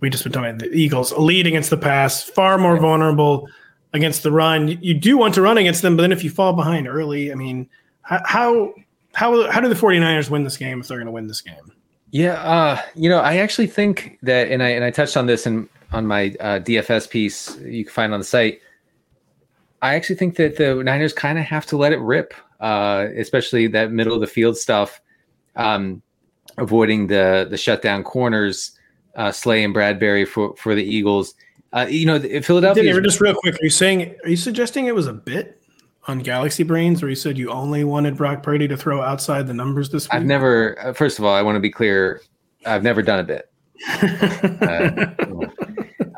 we 0.01 0.09
just 0.09 0.23
been 0.23 0.33
talking 0.33 0.51
about 0.51 0.61
the 0.61 0.73
Eagles, 0.73 1.13
lead 1.13 1.49
against 1.49 1.71
the 1.71 1.77
pass, 1.77 2.23
far 2.23 2.59
more 2.59 2.79
vulnerable 2.79 3.49
against 3.93 4.23
the 4.23 4.33
run. 4.33 4.69
You 4.81 4.95
do 4.95 5.19
want 5.19 5.35
to 5.35 5.43
run 5.43 5.59
against 5.59 5.83
them, 5.83 5.97
but 5.97 6.03
then 6.03 6.13
if 6.13 6.25
you 6.25 6.31
fall 6.31 6.53
behind 6.53 6.89
early, 6.89 7.33
I 7.33 7.35
mean, 7.35 7.69
how 8.03 8.75
how 9.15 9.51
how 9.51 9.61
do 9.61 9.69
the 9.69 9.75
49ers 9.75 10.31
win 10.31 10.45
this 10.45 10.57
game 10.57 10.81
if 10.81 10.89
they're 10.89 10.99
going 10.99 11.07
to 11.07 11.13
win 11.13 11.27
this 11.27 11.41
game? 11.41 11.73
Yeah, 12.11 12.35
uh, 12.43 12.81
you 12.95 13.09
know, 13.09 13.21
I 13.21 13.37
actually 13.37 13.69
think 13.69 14.19
that, 14.23 14.51
and 14.51 14.63
I 14.63 14.69
and 14.69 14.85
I 14.85 14.91
touched 14.91 15.17
on 15.17 15.27
this 15.27 15.47
in 15.47 15.69
on 15.93 16.07
my 16.07 16.35
uh, 16.41 16.59
DFS 16.61 17.09
piece 17.09 17.57
you 17.61 17.85
can 17.85 17.93
find 17.93 18.13
on 18.13 18.21
the 18.21 18.25
site. 18.25 18.61
I 19.83 19.95
actually 19.95 20.17
think 20.17 20.37
that 20.37 20.57
the 20.57 20.77
Niners 20.83 21.13
kind 21.13 21.39
of 21.39 21.45
have 21.45 21.67
to 21.67 21.77
let 21.77 21.93
it 21.93 21.99
rip, 22.01 22.35
uh, 22.61 23.09
especially 23.17 23.67
that 23.69 23.93
middle 23.93 24.15
of 24.15 24.21
the 24.21 24.27
field 24.27 24.57
stuff, 24.57 25.01
um, 25.57 26.03
avoiding 26.59 27.07
the 27.07 27.47
the 27.49 27.57
shutdown 27.57 28.05
corners, 28.05 28.73
uh, 29.17 29.33
Slay 29.33 29.65
and 29.65 29.75
Bradberry 29.75 30.27
for 30.27 30.55
for 30.57 30.75
the 30.75 30.85
Eagles. 30.85 31.35
Uh, 31.73 31.87
you 31.89 32.07
know, 32.07 32.21
Philadelphia. 32.43 33.01
Just 33.01 33.21
real 33.21 33.35
quick, 33.35 33.55
are 33.55 33.65
you 33.65 33.71
saying? 33.71 34.15
Are 34.25 34.29
you 34.29 34.37
suggesting 34.37 34.87
it 34.87 34.95
was 34.95 35.07
a 35.07 35.13
bit 35.13 35.63
on 36.07 36.19
Galaxy 36.19 36.63
Brains, 36.65 37.01
where 37.01 37.09
you 37.09 37.17
said 37.17 37.39
you 37.39 37.51
only 37.51 37.85
wanted 37.85 38.17
Brock 38.17 38.43
Purdy 38.43 38.69
to 38.69 38.77
throw 38.77 39.01
outside 39.03 39.47
the 39.47 39.55
numbers 39.55 39.91
this 39.91 40.07
week? 40.07 40.15
I've 40.15 40.25
never. 40.25 40.79
Uh, 40.81 40.93
first 40.93 41.19
of 41.19 41.25
all, 41.25 41.35
I 41.35 41.43
want 41.43 41.57
to 41.57 41.61
be 41.61 41.71
clear. 41.71 42.21
I've 42.67 42.83
never 42.83 43.03
done 43.03 43.21
a 43.21 43.25
bit. 43.25 43.51
uh, 43.89 45.07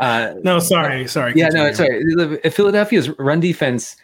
uh, 0.01 0.35
no, 0.43 0.59
sorry, 0.59 1.07
sorry. 1.07 1.33
Yeah, 1.37 1.49
no, 1.49 1.73
sorry. 1.73 2.39
Philadelphia's 2.51 3.11
run 3.19 3.41
defense. 3.41 3.97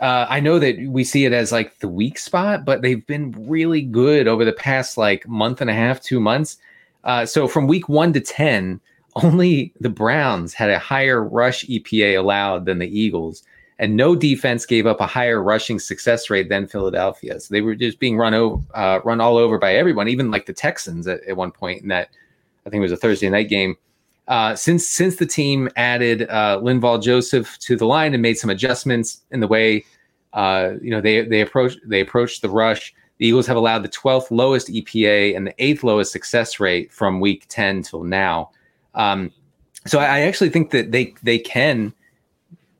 Uh, 0.00 0.26
I 0.28 0.40
know 0.40 0.58
that 0.58 0.78
we 0.88 1.04
see 1.04 1.24
it 1.24 1.32
as 1.32 1.52
like 1.52 1.78
the 1.78 1.88
weak 1.88 2.18
spot, 2.18 2.64
but 2.64 2.82
they've 2.82 3.06
been 3.06 3.34
really 3.48 3.82
good 3.82 4.26
over 4.26 4.44
the 4.44 4.52
past 4.52 4.96
like 4.96 5.28
month 5.28 5.60
and 5.60 5.70
a 5.70 5.74
half, 5.74 6.02
two 6.02 6.20
months. 6.20 6.56
Uh, 7.04 7.24
so 7.26 7.46
from 7.46 7.66
week 7.66 7.88
one 7.88 8.12
to 8.14 8.20
ten, 8.20 8.80
only 9.16 9.72
the 9.80 9.88
Browns 9.88 10.54
had 10.54 10.70
a 10.70 10.78
higher 10.78 11.22
rush 11.22 11.64
EPA 11.66 12.18
allowed 12.18 12.66
than 12.66 12.78
the 12.78 12.86
Eagles, 12.86 13.42
and 13.78 13.96
no 13.96 14.14
defense 14.14 14.66
gave 14.66 14.86
up 14.86 15.00
a 15.00 15.06
higher 15.06 15.42
rushing 15.42 15.78
success 15.78 16.30
rate 16.30 16.48
than 16.48 16.66
Philadelphia. 16.66 17.40
So 17.40 17.52
they 17.52 17.60
were 17.60 17.74
just 17.74 17.98
being 17.98 18.16
run 18.16 18.34
over, 18.34 18.62
uh, 18.74 19.00
run 19.04 19.20
all 19.20 19.36
over 19.36 19.58
by 19.58 19.74
everyone, 19.74 20.08
even 20.08 20.30
like 20.30 20.46
the 20.46 20.52
Texans 20.52 21.06
at, 21.08 21.22
at, 21.24 21.36
one 21.36 21.50
point 21.50 21.82
in 21.82 21.88
that. 21.88 22.10
I 22.66 22.70
think 22.70 22.80
it 22.80 22.82
was 22.82 22.92
a 22.92 22.96
Thursday 22.96 23.30
night 23.30 23.48
game. 23.48 23.76
Uh, 24.28 24.54
since 24.54 24.86
since 24.86 25.16
the 25.16 25.26
team 25.26 25.68
added 25.76 26.22
uh, 26.30 26.60
Linval 26.62 27.02
Joseph 27.02 27.58
to 27.60 27.76
the 27.76 27.86
line 27.86 28.12
and 28.12 28.22
made 28.22 28.38
some 28.38 28.50
adjustments 28.50 29.22
in 29.30 29.40
the 29.40 29.48
way 29.48 29.84
uh, 30.32 30.74
you 30.80 30.90
know 30.90 31.00
they 31.00 31.22
they 31.22 31.40
approach 31.40 31.76
they 31.84 32.00
approached 32.00 32.42
the 32.42 32.50
rush. 32.50 32.94
The 33.18 33.26
Eagles 33.26 33.46
have 33.48 33.56
allowed 33.56 33.82
the 33.82 33.88
12th 33.88 34.30
lowest 34.30 34.68
EPA 34.68 35.36
and 35.36 35.46
the 35.46 35.54
eighth 35.58 35.84
lowest 35.84 36.10
success 36.10 36.58
rate 36.58 36.90
from 36.90 37.20
week 37.20 37.44
10 37.48 37.82
till 37.82 38.02
now. 38.02 38.50
Um, 39.00 39.32
so 39.86 39.98
I, 39.98 40.20
actually 40.20 40.50
think 40.50 40.72
that 40.72 40.92
they 40.92 41.14
they 41.22 41.38
can 41.38 41.94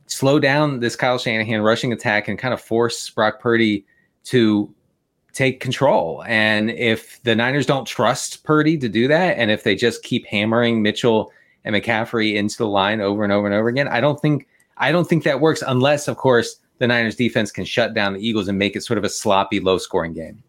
slow 0.07 0.39
down 0.39 0.81
this 0.81 0.97
Kyle 0.97 1.19
Shanahan 1.19 1.63
rushing 1.63 1.95
attack 1.95 2.29
and 2.29 2.39
kind 2.39 2.53
of 2.53 2.61
force 2.61 3.09
Brock 3.09 3.41
Purdy 3.41 3.87
to 4.25 4.73
take 5.33 5.61
control. 5.61 6.23
And 6.27 6.71
if 6.73 7.23
the 7.23 7.35
Niners 7.35 7.65
don't 7.65 7.87
trust 7.87 8.45
Purdy 8.45 8.77
to 8.79 8.89
do 8.89 9.09
that, 9.09 9.39
and 9.39 9.51
if 9.51 9.65
they 9.65 9.75
just 9.75 10.03
keep 10.03 10.27
hammering 10.27 10.83
Mitchell 10.83 11.33
and 11.65 11.75
McCaffrey 11.75 12.35
into 12.35 12.59
the 12.59 12.67
line 12.67 13.01
over 13.01 13.25
and 13.25 13.33
over 13.33 13.47
and 13.47 13.55
over 13.55 13.69
again, 13.69 13.89
I 13.89 14.01
don't 14.01 14.21
think 14.21 14.47
I 14.77 14.93
don't 14.93 15.09
think 15.09 15.25
that 15.25 15.41
works 15.41 15.63
unless, 15.67 16.07
of 16.07 16.19
course, 16.19 16.57
the 16.79 16.87
Niners 16.87 17.17
defense 17.17 17.51
can 17.51 17.65
shut 17.65 17.95
down 17.95 18.13
the 18.13 18.27
Eagles 18.27 18.49
and 18.49 18.59
make 18.59 18.77
it 18.77 18.83
sort 18.83 18.99
of 18.99 19.05
a 19.05 19.09
sloppy, 19.09 19.59
low 19.59 19.79
scoring 19.79 20.13
game. 20.13 20.43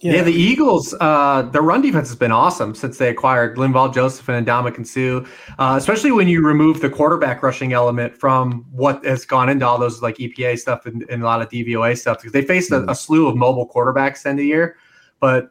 Yeah. 0.00 0.14
yeah, 0.14 0.22
the 0.22 0.32
Eagles, 0.32 0.94
uh, 0.98 1.42
their 1.42 1.60
run 1.60 1.82
defense 1.82 2.08
has 2.08 2.16
been 2.16 2.32
awesome 2.32 2.74
since 2.74 2.96
they 2.96 3.10
acquired 3.10 3.58
Linval 3.58 3.92
Joseph 3.92 4.26
and 4.30 4.46
Ndamukong 4.46 4.86
Suh, 4.86 5.28
uh, 5.58 5.76
especially 5.76 6.10
when 6.10 6.26
you 6.26 6.42
remove 6.42 6.80
the 6.80 6.88
quarterback 6.88 7.42
rushing 7.42 7.74
element 7.74 8.16
from 8.16 8.64
what 8.70 9.04
has 9.04 9.26
gone 9.26 9.50
into 9.50 9.66
all 9.66 9.78
those 9.78 10.00
like 10.00 10.16
EPA 10.16 10.58
stuff 10.58 10.86
and, 10.86 11.04
and 11.10 11.22
a 11.22 11.26
lot 11.26 11.42
of 11.42 11.50
DVOA 11.50 11.98
stuff 11.98 12.16
because 12.16 12.32
they 12.32 12.42
faced 12.42 12.70
a, 12.70 12.88
a, 12.90 12.94
slew 12.94 13.28
of 13.28 13.36
mobile 13.36 13.68
quarterbacks 13.68 14.24
end 14.24 14.38
of 14.38 14.46
year. 14.46 14.76
But 15.20 15.50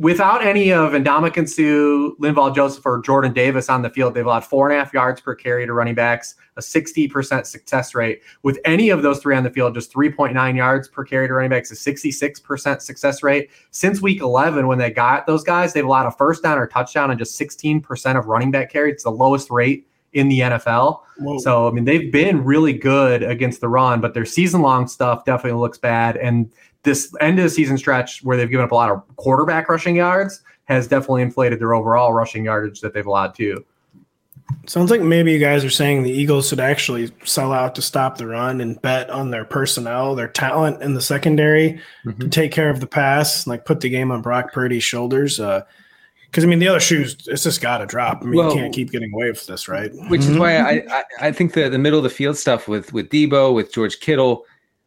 without 0.00 0.42
any 0.42 0.72
of 0.72 0.92
Ndamukong 0.92 1.46
Suh, 1.46 2.14
Linval 2.18 2.54
Joseph, 2.54 2.84
or 2.86 3.02
Jordan 3.02 3.34
Davis 3.34 3.68
on 3.68 3.82
the 3.82 3.90
field, 3.90 4.14
they've 4.14 4.24
allowed 4.24 4.46
four 4.46 4.68
and 4.68 4.74
a 4.74 4.82
half 4.82 4.94
yards 4.94 5.20
per 5.20 5.34
carry 5.34 5.66
to 5.66 5.74
running 5.74 5.94
backs, 5.94 6.36
a 6.56 6.60
60% 6.60 7.46
success 7.46 7.94
rate. 7.94 8.22
With 8.42 8.58
any 8.64 8.88
of 8.88 9.02
those 9.02 9.20
three 9.20 9.36
on 9.36 9.44
the 9.44 9.50
field, 9.50 9.74
just 9.74 9.92
3.9 9.92 10.56
yards 10.56 10.88
per 10.88 11.04
carry 11.04 11.28
to 11.28 11.34
running 11.34 11.50
backs, 11.50 11.70
a 11.70 11.74
66% 11.74 12.80
success 12.80 13.22
rate. 13.22 13.50
Since 13.72 14.00
week 14.00 14.22
11, 14.22 14.66
when 14.66 14.78
they 14.78 14.90
got 14.90 15.26
those 15.26 15.44
guys, 15.44 15.74
they've 15.74 15.84
allowed 15.84 16.06
a 16.06 16.12
first 16.12 16.42
down 16.42 16.56
or 16.56 16.66
touchdown 16.66 17.10
on 17.10 17.18
just 17.18 17.38
16% 17.38 18.18
of 18.18 18.26
running 18.26 18.50
back 18.50 18.72
carry. 18.72 18.90
It's 18.90 19.04
the 19.04 19.10
lowest 19.10 19.50
rate 19.50 19.86
in 20.12 20.28
the 20.28 20.40
NFL. 20.40 21.02
Whoa. 21.18 21.38
So, 21.38 21.68
I 21.68 21.70
mean, 21.72 21.84
they've 21.84 22.10
been 22.10 22.42
really 22.42 22.72
good 22.72 23.22
against 23.22 23.60
the 23.60 23.68
run, 23.68 24.00
but 24.00 24.14
their 24.14 24.24
season 24.24 24.62
long 24.62 24.88
stuff 24.88 25.24
definitely 25.24 25.60
looks 25.60 25.78
bad. 25.78 26.16
And 26.16 26.50
this 26.82 27.14
end 27.20 27.38
of 27.38 27.44
the 27.44 27.50
season 27.50 27.76
stretch 27.78 28.22
where 28.22 28.36
they've 28.36 28.50
given 28.50 28.64
up 28.64 28.72
a 28.72 28.74
lot 28.74 28.90
of 28.90 29.02
quarterback 29.16 29.68
rushing 29.68 29.96
yards 29.96 30.42
has 30.64 30.86
definitely 30.86 31.22
inflated 31.22 31.58
their 31.58 31.74
overall 31.74 32.12
rushing 32.12 32.44
yardage 32.44 32.80
that 32.80 32.94
they've 32.94 33.06
allowed 33.06 33.34
too. 33.34 33.64
Sounds 34.66 34.90
like 34.90 35.00
maybe 35.00 35.32
you 35.32 35.38
guys 35.38 35.64
are 35.64 35.70
saying 35.70 36.02
the 36.02 36.10
Eagles 36.10 36.48
should 36.48 36.60
actually 36.60 37.10
sell 37.24 37.52
out 37.52 37.74
to 37.76 37.82
stop 37.82 38.18
the 38.18 38.26
run 38.26 38.60
and 38.60 38.80
bet 38.82 39.08
on 39.10 39.30
their 39.30 39.44
personnel, 39.44 40.14
their 40.14 40.28
talent 40.28 40.82
in 40.82 40.94
the 40.94 41.00
secondary 41.00 41.80
mm-hmm. 42.04 42.18
to 42.18 42.28
take 42.28 42.52
care 42.52 42.70
of 42.70 42.80
the 42.80 42.86
pass, 42.86 43.46
like 43.46 43.64
put 43.64 43.80
the 43.80 43.88
game 43.88 44.10
on 44.10 44.22
Brock 44.22 44.52
Purdy's 44.52 44.84
shoulders. 44.84 45.40
Uh, 45.40 45.62
because 46.26 46.44
I 46.44 46.46
mean, 46.46 46.60
the 46.60 46.68
other 46.68 46.78
shoes, 46.78 47.16
it's 47.26 47.42
just 47.42 47.60
got 47.60 47.78
to 47.78 47.86
drop. 47.86 48.22
I 48.22 48.26
mean, 48.26 48.36
well, 48.36 48.50
you 48.50 48.60
can't 48.60 48.72
keep 48.72 48.92
getting 48.92 49.12
away 49.12 49.30
with 49.30 49.46
this, 49.46 49.66
right? 49.66 49.90
Which 50.08 50.20
is 50.20 50.38
why 50.38 50.58
I, 50.58 50.84
I, 50.88 51.04
I 51.20 51.32
think 51.32 51.54
the 51.54 51.68
the 51.68 51.78
middle 51.78 51.98
of 51.98 52.04
the 52.04 52.10
field 52.10 52.36
stuff 52.36 52.68
with 52.68 52.92
with 52.92 53.08
Deebo, 53.08 53.52
with 53.52 53.72
George 53.72 53.98
Kittle, 53.98 54.44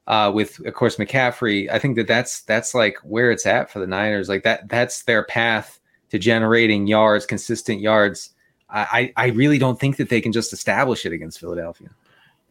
uh, 0.07 0.31
with 0.33 0.65
of 0.65 0.73
course 0.73 0.97
McCaffrey. 0.97 1.69
I 1.69 1.79
think 1.79 1.95
that 1.95 2.07
that's 2.07 2.41
that's 2.41 2.73
like 2.73 2.97
where 3.03 3.31
it's 3.31 3.45
at 3.45 3.71
for 3.71 3.79
the 3.79 3.87
Niners. 3.87 4.29
Like 4.29 4.43
that 4.43 4.69
that's 4.69 5.03
their 5.03 5.23
path 5.23 5.79
to 6.09 6.19
generating 6.19 6.87
yards, 6.87 7.25
consistent 7.25 7.81
yards. 7.81 8.29
I 8.69 9.13
I 9.15 9.27
really 9.27 9.59
don't 9.59 9.79
think 9.79 9.97
that 9.97 10.09
they 10.09 10.19
can 10.19 10.31
just 10.31 10.51
establish 10.51 11.05
it 11.05 11.13
against 11.13 11.39
Philadelphia. 11.39 11.89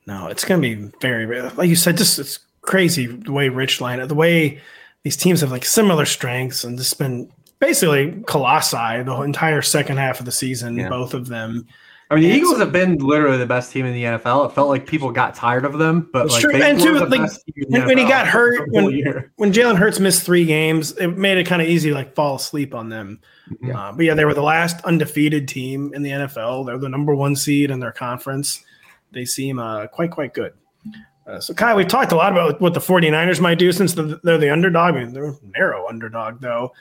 No, 0.06 0.28
it's 0.28 0.44
going 0.44 0.60
to 0.60 0.76
be 0.76 0.92
very 1.00 1.42
like 1.50 1.68
you 1.68 1.76
said. 1.76 1.96
Just 1.96 2.18
it's 2.18 2.38
crazy 2.60 3.06
the 3.06 3.32
way 3.32 3.48
Rich 3.48 3.80
line 3.80 4.06
the 4.06 4.14
way 4.14 4.60
these 5.02 5.16
teams 5.16 5.40
have 5.40 5.50
like 5.50 5.64
similar 5.64 6.04
strengths 6.04 6.62
and 6.62 6.78
just 6.78 6.98
been 6.98 7.30
basically 7.58 8.22
colossi 8.26 9.02
the 9.02 9.22
entire 9.22 9.62
second 9.62 9.96
half 9.96 10.20
of 10.20 10.26
the 10.26 10.32
season. 10.32 10.76
Yeah. 10.76 10.88
Both 10.88 11.14
of 11.14 11.28
them. 11.28 11.66
I 12.12 12.16
mean, 12.16 12.24
the 12.24 12.36
Eagles 12.36 12.58
have 12.58 12.72
been 12.72 12.98
literally 12.98 13.38
the 13.38 13.46
best 13.46 13.72
team 13.72 13.86
in 13.86 13.94
the 13.94 14.04
NFL. 14.04 14.50
It 14.50 14.54
felt 14.54 14.68
like 14.68 14.86
people 14.86 15.10
got 15.10 15.34
tired 15.34 15.64
of 15.64 15.78
them, 15.78 16.10
but 16.12 16.28
like 16.28 16.42
true. 16.42 16.52
they 16.52 16.70
and 16.70 16.78
too, 16.78 17.06
like, 17.06 17.30
when, 17.68 17.86
when 17.86 17.96
he 17.96 18.04
got 18.04 18.26
hurt, 18.26 18.70
when, 18.70 19.30
when 19.36 19.50
Jalen 19.50 19.78
Hurts 19.78 19.98
missed 19.98 20.22
three 20.22 20.44
games, 20.44 20.92
it 20.98 21.16
made 21.16 21.38
it 21.38 21.46
kind 21.46 21.62
of 21.62 21.68
easy 21.68 21.88
to 21.88 21.94
like 21.94 22.14
fall 22.14 22.36
asleep 22.36 22.74
on 22.74 22.90
them. 22.90 23.18
Yeah. 23.62 23.80
Uh, 23.80 23.92
but 23.92 24.04
yeah, 24.04 24.12
they 24.12 24.26
were 24.26 24.34
the 24.34 24.42
last 24.42 24.84
undefeated 24.84 25.48
team 25.48 25.94
in 25.94 26.02
the 26.02 26.10
NFL. 26.10 26.66
They're 26.66 26.76
the 26.76 26.90
number 26.90 27.14
one 27.14 27.34
seed 27.34 27.70
in 27.70 27.80
their 27.80 27.92
conference. 27.92 28.62
They 29.12 29.24
seem 29.24 29.58
uh, 29.58 29.86
quite, 29.86 30.10
quite 30.10 30.34
good. 30.34 30.52
Uh, 31.26 31.40
so, 31.40 31.54
Kyle, 31.54 31.76
we've 31.76 31.88
talked 31.88 32.12
a 32.12 32.16
lot 32.16 32.32
about 32.32 32.60
what 32.60 32.74
the 32.74 32.80
49ers 32.80 33.40
might 33.40 33.58
do 33.58 33.72
since 33.72 33.94
the, 33.94 34.20
they're 34.22 34.36
the 34.36 34.52
underdog. 34.52 34.96
I 34.96 35.04
mean, 35.04 35.14
they're 35.14 35.28
a 35.28 35.36
narrow 35.56 35.88
underdog, 35.88 36.42
though. 36.42 36.74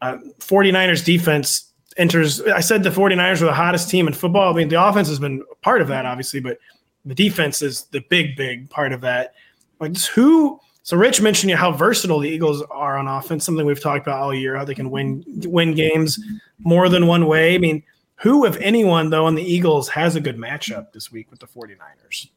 Uh, 0.00 0.16
49ers 0.40 1.04
defense 1.04 1.71
enters. 1.96 2.40
I 2.42 2.60
said 2.60 2.82
the 2.82 2.90
49ers 2.90 3.40
were 3.40 3.46
the 3.46 3.54
hottest 3.54 3.90
team 3.90 4.06
in 4.06 4.12
football. 4.12 4.52
I 4.52 4.56
mean, 4.56 4.68
the 4.68 4.82
offense 4.82 5.08
has 5.08 5.18
been 5.18 5.42
part 5.62 5.82
of 5.82 5.88
that, 5.88 6.06
obviously, 6.06 6.40
but 6.40 6.58
the 7.04 7.14
defense 7.14 7.62
is 7.62 7.84
the 7.84 8.00
big, 8.08 8.36
big 8.36 8.70
part 8.70 8.92
of 8.92 9.00
that. 9.02 9.34
Like, 9.80 9.96
who. 9.98 10.60
So, 10.84 10.96
Rich 10.96 11.20
mentioned 11.20 11.48
you 11.48 11.56
how 11.56 11.70
versatile 11.70 12.18
the 12.18 12.28
Eagles 12.28 12.60
are 12.62 12.98
on 12.98 13.06
offense, 13.06 13.44
something 13.44 13.64
we've 13.64 13.80
talked 13.80 14.04
about 14.04 14.20
all 14.20 14.34
year, 14.34 14.56
how 14.56 14.64
they 14.64 14.74
can 14.74 14.90
win 14.90 15.22
win 15.44 15.74
games 15.74 16.18
more 16.58 16.88
than 16.88 17.06
one 17.06 17.26
way. 17.26 17.54
I 17.54 17.58
mean, 17.58 17.84
who, 18.16 18.46
if 18.46 18.56
anyone, 18.56 19.10
though, 19.10 19.26
on 19.26 19.36
the 19.36 19.42
Eagles 19.42 19.88
has 19.90 20.16
a 20.16 20.20
good 20.20 20.36
matchup 20.36 20.92
this 20.92 21.12
week 21.12 21.30
with 21.30 21.38
the 21.38 21.46
49ers? 21.46 22.28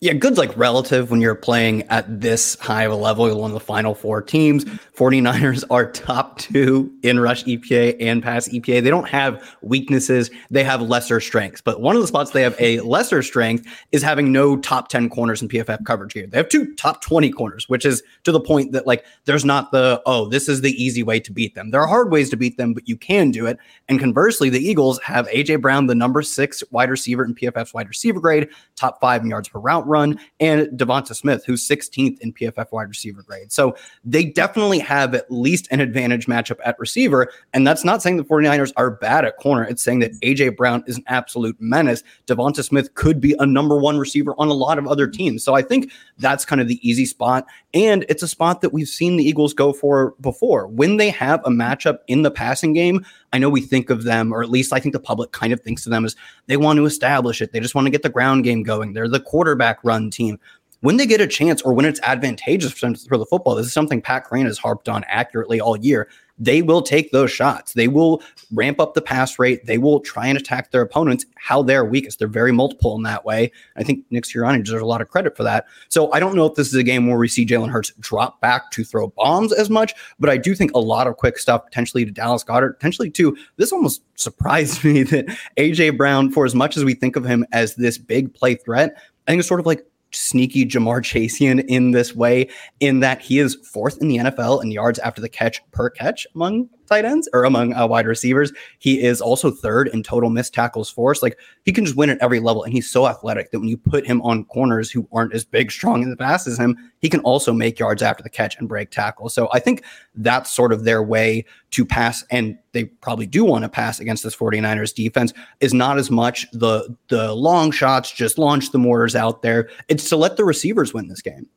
Yeah, 0.00 0.12
good's 0.12 0.36
like 0.36 0.54
relative 0.58 1.10
when 1.10 1.22
you're 1.22 1.34
playing 1.34 1.84
at 1.84 2.20
this 2.20 2.54
high 2.60 2.82
of 2.82 2.92
a 2.92 2.96
level. 2.96 3.26
You're 3.26 3.36
one 3.38 3.50
of 3.50 3.54
the 3.54 3.60
final 3.60 3.94
four 3.94 4.20
teams. 4.20 4.66
49ers 4.66 5.64
are 5.70 5.90
top 5.90 6.36
two 6.36 6.92
in 7.02 7.18
rush 7.18 7.44
EPA 7.44 7.96
and 7.98 8.22
pass 8.22 8.46
EPA. 8.46 8.82
They 8.82 8.90
don't 8.90 9.08
have 9.08 9.56
weaknesses, 9.62 10.30
they 10.50 10.64
have 10.64 10.82
lesser 10.82 11.18
strengths. 11.18 11.62
But 11.62 11.80
one 11.80 11.96
of 11.96 12.02
the 12.02 12.08
spots 12.08 12.32
they 12.32 12.42
have 12.42 12.54
a 12.60 12.80
lesser 12.80 13.22
strength 13.22 13.66
is 13.90 14.02
having 14.02 14.32
no 14.32 14.58
top 14.58 14.88
10 14.88 15.08
corners 15.08 15.40
in 15.40 15.48
PFF 15.48 15.86
coverage 15.86 16.12
here. 16.12 16.26
They 16.26 16.36
have 16.36 16.50
two 16.50 16.74
top 16.74 17.00
20 17.00 17.30
corners, 17.30 17.66
which 17.66 17.86
is 17.86 18.02
to 18.24 18.32
the 18.32 18.40
point 18.40 18.72
that 18.72 18.86
like 18.86 19.06
there's 19.24 19.46
not 19.46 19.72
the, 19.72 20.02
oh, 20.04 20.28
this 20.28 20.46
is 20.46 20.60
the 20.60 20.72
easy 20.72 21.04
way 21.04 21.20
to 21.20 21.32
beat 21.32 21.54
them. 21.54 21.70
There 21.70 21.80
are 21.80 21.86
hard 21.86 22.12
ways 22.12 22.28
to 22.30 22.36
beat 22.36 22.58
them, 22.58 22.74
but 22.74 22.86
you 22.86 22.98
can 22.98 23.30
do 23.30 23.46
it. 23.46 23.58
And 23.88 23.98
conversely, 23.98 24.50
the 24.50 24.60
Eagles 24.60 25.00
have 25.00 25.26
AJ 25.28 25.62
Brown, 25.62 25.86
the 25.86 25.94
number 25.94 26.20
six 26.20 26.62
wide 26.70 26.90
receiver 26.90 27.24
in 27.24 27.34
PFF's 27.34 27.72
wide 27.72 27.88
receiver 27.88 28.20
grade, 28.20 28.50
top 28.74 29.00
five 29.00 29.22
in 29.22 29.30
yards 29.30 29.48
per 29.48 29.58
route 29.58 29.85
run, 29.86 30.18
and 30.40 30.66
Devonta 30.68 31.14
Smith, 31.14 31.44
who's 31.44 31.66
16th 31.66 32.18
in 32.20 32.32
PFF 32.32 32.72
wide 32.72 32.88
receiver 32.88 33.22
grade. 33.22 33.52
So 33.52 33.76
they 34.04 34.24
definitely 34.24 34.78
have 34.80 35.14
at 35.14 35.30
least 35.30 35.68
an 35.70 35.80
advantage 35.80 36.26
matchup 36.26 36.58
at 36.64 36.78
receiver. 36.78 37.30
And 37.52 37.66
that's 37.66 37.84
not 37.84 38.02
saying 38.02 38.16
the 38.16 38.24
49ers 38.24 38.72
are 38.76 38.90
bad 38.90 39.24
at 39.24 39.36
corner. 39.38 39.64
It's 39.64 39.82
saying 39.82 40.00
that 40.00 40.12
AJ 40.20 40.56
Brown 40.56 40.84
is 40.86 40.96
an 40.96 41.04
absolute 41.06 41.56
menace. 41.60 42.02
Devonta 42.26 42.64
Smith 42.64 42.94
could 42.94 43.20
be 43.20 43.34
a 43.38 43.46
number 43.46 43.76
one 43.76 43.98
receiver 43.98 44.34
on 44.38 44.48
a 44.48 44.54
lot 44.54 44.78
of 44.78 44.86
other 44.86 45.06
teams. 45.06 45.44
So 45.44 45.54
I 45.54 45.62
think 45.62 45.90
that's 46.18 46.44
kind 46.44 46.60
of 46.60 46.68
the 46.68 46.86
easy 46.86 47.06
spot. 47.06 47.46
And 47.74 48.04
it's 48.08 48.22
a 48.22 48.28
spot 48.28 48.60
that 48.60 48.72
we've 48.72 48.88
seen 48.88 49.16
the 49.16 49.24
Eagles 49.24 49.54
go 49.54 49.72
for 49.72 50.14
before. 50.20 50.66
When 50.66 50.96
they 50.96 51.10
have 51.10 51.40
a 51.44 51.50
matchup 51.50 51.98
in 52.06 52.22
the 52.22 52.30
passing 52.30 52.72
game, 52.72 53.04
I 53.32 53.38
know 53.38 53.50
we 53.50 53.60
think 53.60 53.90
of 53.90 54.04
them, 54.04 54.32
or 54.32 54.42
at 54.42 54.50
least 54.50 54.72
I 54.72 54.80
think 54.80 54.92
the 54.92 55.00
public 55.00 55.32
kind 55.32 55.52
of 55.52 55.60
thinks 55.60 55.86
of 55.86 55.90
them 55.90 56.04
as 56.04 56.16
they 56.46 56.56
want 56.56 56.78
to 56.78 56.86
establish 56.86 57.42
it. 57.42 57.52
They 57.52 57.60
just 57.60 57.74
want 57.74 57.86
to 57.86 57.90
get 57.90 58.02
the 58.02 58.08
ground 58.08 58.44
game 58.44 58.62
going. 58.62 58.92
They're 58.92 59.08
the 59.08 59.20
quarterback 59.20 59.78
run 59.82 60.10
team. 60.10 60.38
When 60.80 60.96
they 60.96 61.06
get 61.06 61.20
a 61.20 61.26
chance 61.26 61.62
or 61.62 61.72
when 61.72 61.86
it's 61.86 62.00
advantageous 62.02 62.72
for, 62.72 62.86
them 62.86 62.94
for 62.94 63.18
the 63.18 63.26
football, 63.26 63.54
this 63.54 63.66
is 63.66 63.72
something 63.72 64.00
Pat 64.00 64.26
Kerrane 64.26 64.44
has 64.44 64.58
harped 64.58 64.88
on 64.88 65.04
accurately 65.08 65.60
all 65.60 65.76
year. 65.76 66.08
They 66.38 66.62
will 66.62 66.82
take 66.82 67.12
those 67.12 67.30
shots. 67.30 67.72
They 67.72 67.88
will 67.88 68.22
ramp 68.52 68.80
up 68.80 68.94
the 68.94 69.02
pass 69.02 69.38
rate. 69.38 69.64
They 69.66 69.78
will 69.78 70.00
try 70.00 70.26
and 70.26 70.38
attack 70.38 70.70
their 70.70 70.82
opponents 70.82 71.24
how 71.36 71.62
they're 71.62 71.84
weakest. 71.84 72.18
They're 72.18 72.28
very 72.28 72.52
multiple 72.52 72.94
in 72.96 73.02
that 73.04 73.24
way. 73.24 73.52
I 73.76 73.82
think 73.82 74.04
Nick 74.10 74.24
Sirianni 74.24 74.64
deserves 74.64 74.82
a 74.82 74.86
lot 74.86 75.00
of 75.00 75.08
credit 75.08 75.36
for 75.36 75.44
that. 75.44 75.66
So 75.88 76.12
I 76.12 76.20
don't 76.20 76.34
know 76.34 76.46
if 76.46 76.54
this 76.54 76.68
is 76.68 76.74
a 76.74 76.82
game 76.82 77.06
where 77.06 77.18
we 77.18 77.28
see 77.28 77.46
Jalen 77.46 77.70
Hurts 77.70 77.92
drop 78.00 78.40
back 78.40 78.70
to 78.72 78.84
throw 78.84 79.08
bombs 79.08 79.52
as 79.52 79.70
much, 79.70 79.94
but 80.18 80.28
I 80.28 80.36
do 80.36 80.54
think 80.54 80.72
a 80.74 80.80
lot 80.80 81.06
of 81.06 81.16
quick 81.16 81.38
stuff 81.38 81.64
potentially 81.64 82.04
to 82.04 82.10
Dallas 82.10 82.44
Goedert, 82.44 82.74
potentially 82.74 83.10
to 83.10 83.36
this 83.56 83.72
almost 83.72 84.02
surprised 84.18 84.84
me 84.84 85.02
that 85.04 85.26
AJ 85.56 85.96
Brown, 85.96 86.30
for 86.30 86.44
as 86.44 86.54
much 86.54 86.76
as 86.76 86.84
we 86.84 86.94
think 86.94 87.16
of 87.16 87.24
him 87.24 87.44
as 87.52 87.74
this 87.76 87.98
big 87.98 88.34
play 88.34 88.54
threat, 88.54 88.96
I 89.26 89.32
think 89.32 89.40
it's 89.40 89.48
sort 89.48 89.60
of 89.60 89.66
like 89.66 89.84
sneaky 90.12 90.64
Jamar 90.64 91.00
Chasian 91.00 91.64
in 91.68 91.90
this 91.90 92.14
way, 92.14 92.48
in 92.80 93.00
that 93.00 93.20
he 93.20 93.38
is 93.38 93.56
fourth 93.72 93.98
in 94.00 94.08
the 94.08 94.18
NFL 94.18 94.62
in 94.62 94.70
yards 94.70 94.98
after 95.00 95.20
the 95.20 95.28
catch 95.28 95.60
per 95.72 95.90
catch 95.90 96.26
among 96.34 96.68
tight 96.86 97.04
ends 97.04 97.28
or 97.32 97.44
among 97.44 97.74
uh, 97.74 97.86
wide 97.86 98.06
receivers. 98.06 98.52
He 98.78 99.02
is 99.02 99.20
also 99.20 99.50
third 99.50 99.88
in 99.88 100.02
total 100.02 100.30
missed 100.30 100.54
tackles 100.54 100.90
force. 100.90 101.22
Like 101.22 101.38
he 101.64 101.72
can 101.72 101.84
just 101.84 101.96
win 101.96 102.10
at 102.10 102.18
every 102.18 102.40
level, 102.40 102.64
and 102.64 102.72
he's 102.72 102.90
so 102.90 103.06
athletic 103.06 103.50
that 103.50 103.60
when 103.60 103.68
you 103.68 103.76
put 103.76 104.06
him 104.06 104.22
on 104.22 104.44
corners 104.44 104.90
who 104.90 105.08
aren't 105.12 105.34
as 105.34 105.44
big, 105.44 105.70
strong 105.70 106.02
in 106.02 106.10
the 106.10 106.16
pass 106.16 106.46
as 106.46 106.58
him, 106.58 106.76
he 107.00 107.08
can 107.08 107.20
also 107.20 107.52
make 107.52 107.78
yards 107.78 108.02
after 108.02 108.22
the 108.22 108.30
catch 108.30 108.58
and 108.58 108.68
break 108.68 108.90
tackles. 108.90 109.34
So 109.34 109.48
I 109.52 109.58
think 109.58 109.84
that's 110.14 110.50
sort 110.50 110.72
of 110.72 110.84
their 110.84 111.02
way 111.02 111.44
to 111.72 111.84
pass, 111.84 112.24
and 112.30 112.58
they 112.72 112.84
probably 112.84 113.26
do 113.26 113.44
want 113.44 113.64
to 113.64 113.68
pass 113.68 114.00
against 114.00 114.22
this 114.22 114.36
49ers 114.36 114.94
defense. 114.94 115.32
Is 115.60 115.74
not 115.74 115.98
as 115.98 116.10
much 116.10 116.50
the 116.52 116.96
the 117.08 117.34
long 117.34 117.70
shots, 117.70 118.12
just 118.12 118.38
launch 118.38 118.72
the 118.72 118.78
mortars 118.78 119.16
out 119.16 119.42
there. 119.42 119.68
It's 119.88 120.08
to 120.08 120.16
let 120.16 120.36
the 120.36 120.44
receivers 120.44 120.94
win 120.94 121.08
this 121.08 121.22
game. 121.22 121.48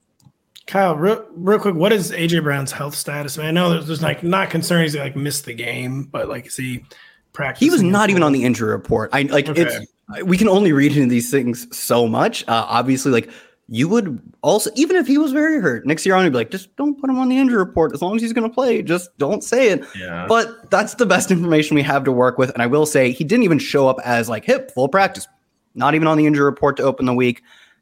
Kyle, 0.69 0.95
real, 0.95 1.25
real 1.31 1.57
quick, 1.57 1.73
what 1.73 1.91
is 1.91 2.11
AJ 2.11 2.43
Brown's 2.43 2.71
health 2.71 2.93
status? 2.93 3.39
I, 3.39 3.41
mean, 3.41 3.47
I 3.47 3.51
know 3.51 3.71
there's, 3.71 3.87
there's 3.87 4.03
like 4.03 4.21
not 4.21 4.51
concern 4.51 4.83
he's 4.83 4.95
like 4.95 5.15
missed 5.15 5.45
the 5.45 5.53
game, 5.53 6.03
but 6.03 6.29
like 6.29 6.45
is 6.45 6.57
he 6.57 6.85
practicing? 7.33 7.65
He 7.65 7.71
was 7.71 7.81
not 7.81 8.11
even 8.11 8.21
on 8.21 8.33
the 8.33 8.43
injury 8.43 8.69
report. 8.69 9.09
I 9.11 9.23
like 9.23 9.49
Okay. 9.49 9.63
it's 9.63 10.23
we 10.23 10.37
can 10.37 10.47
only 10.47 10.71
read 10.71 10.95
into 10.95 11.09
these 11.09 11.31
things 11.31 11.75
so 11.75 12.07
much. 12.07 12.47
Uh, 12.47 12.67
obviously, 12.69 13.11
like 13.11 13.31
you 13.67 13.89
would 13.89 14.21
also 14.43 14.69
even 14.75 14.95
if 14.95 15.07
he 15.07 15.17
was 15.17 15.31
very 15.31 15.59
hurt, 15.59 15.87
Nick 15.87 15.97
Sirianni 15.97 16.25
would 16.25 16.33
be 16.33 16.37
like, 16.37 16.51
just 16.51 16.75
don't 16.75 17.01
put 17.01 17.09
him 17.09 17.17
on 17.17 17.29
the 17.29 17.39
injury 17.39 17.57
report 17.57 17.91
as 17.95 18.03
long 18.03 18.15
as 18.15 18.21
he's 18.21 18.33
going 18.33 18.47
to 18.47 18.53
play. 18.53 18.83
Just 18.83 19.09
don't 19.17 19.43
say 19.43 19.69
it. 19.69 19.83
Yeah. 19.97 20.27
But 20.29 20.69
that's 20.69 20.93
the 20.93 21.07
best 21.07 21.31
information 21.31 21.73
we 21.73 21.81
have 21.81 22.03
to 22.03 22.11
work 22.11 22.37
with. 22.37 22.51
And 22.51 22.61
I 22.61 22.67
will 22.67 22.85
say 22.85 23.11
he 23.11 23.23
didn't 23.23 23.43
even 23.43 23.57
show 23.57 23.87
up 23.87 23.97
as 24.05 24.29
like 24.29 24.45
hip 24.45 24.69
full 24.69 24.87
practice, 24.87 25.27
not 25.73 25.95
even 25.95 26.07
on 26.07 26.19
the 26.19 26.27
injury 26.27 26.45
report 26.45 26.77
to 26.77 26.83
open 26.83 27.07
the 27.07 27.15
week. 27.15 27.41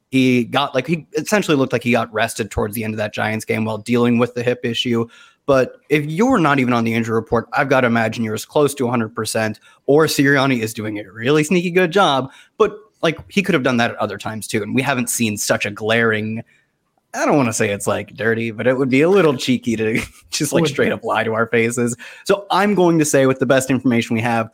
He 0.10 0.46
got 0.46 0.74
like 0.74 0.88
he 0.88 1.06
essentially 1.14 1.58
looked 1.58 1.74
like 1.74 1.84
he 1.84 1.92
got 1.92 2.12
rested 2.14 2.50
towards 2.50 2.76
the 2.76 2.84
end 2.84 2.94
of 2.94 2.98
that 2.98 3.14
Giants 3.14 3.46
game 3.46 3.66
while 3.66 3.78
dealing 3.78 4.18
with 4.18 4.34
the 4.36 4.44
hip 4.44 4.62
issue. 4.64 5.08
But 5.46 5.80
if 5.90 6.06
you're 6.06 6.40
not 6.40 6.60
even 6.60 6.74
on 6.74 6.84
the 6.84 6.94
injury 6.94 7.16
report, 7.16 7.48
I've 7.54 7.70
got 7.70 7.82
to 7.82 7.88
imagine 7.88 8.24
you're 8.24 8.34
as 8.34 8.46
close 8.46 8.74
to 8.76 8.84
100%, 8.84 9.60
or 9.86 10.06
Sirianni 10.06 10.60
is 10.60 10.74
doing 10.74 11.00
a 11.00 11.10
really 11.10 11.44
sneaky 11.46 11.72
good 11.72 11.92
job. 11.92 12.32
But 12.58 12.78
like 13.02 13.20
he 13.32 13.42
could 13.42 13.54
have 13.54 13.64
done 13.64 13.78
that 13.78 13.92
at 13.92 13.98
other 13.98 14.18
times 14.18 14.48
too. 14.48 14.62
And 14.62 14.76
we 14.76 14.82
haven't 14.82 15.10
seen 15.10 15.38
such 15.38 15.66
a 15.66 15.72
glaring, 15.72 16.44
I 17.14 17.26
don't 17.26 17.38
want 17.38 17.48
to 17.50 17.54
say 17.54 17.70
it's 17.70 17.88
like 17.88 18.14
dirty, 18.16 18.52
but 18.52 18.68
it 18.68 18.78
would 18.78 18.90
be 18.90 19.02
a 19.02 19.10
little 19.10 19.36
cheeky 19.36 19.76
to 19.76 20.02
just 20.30 20.54
like 20.54 20.68
straight 20.68 20.92
up 20.92 21.04
lie 21.04 21.24
to 21.24 21.34
our 21.34 21.48
faces. 21.48 21.96
So 22.26 22.46
I'm 22.52 22.76
going 22.76 23.00
to 23.00 23.06
say, 23.06 23.26
with 23.26 23.40
the 23.40 23.46
best 23.46 23.70
information 23.70 24.16
we 24.16 24.22
have, 24.22 24.50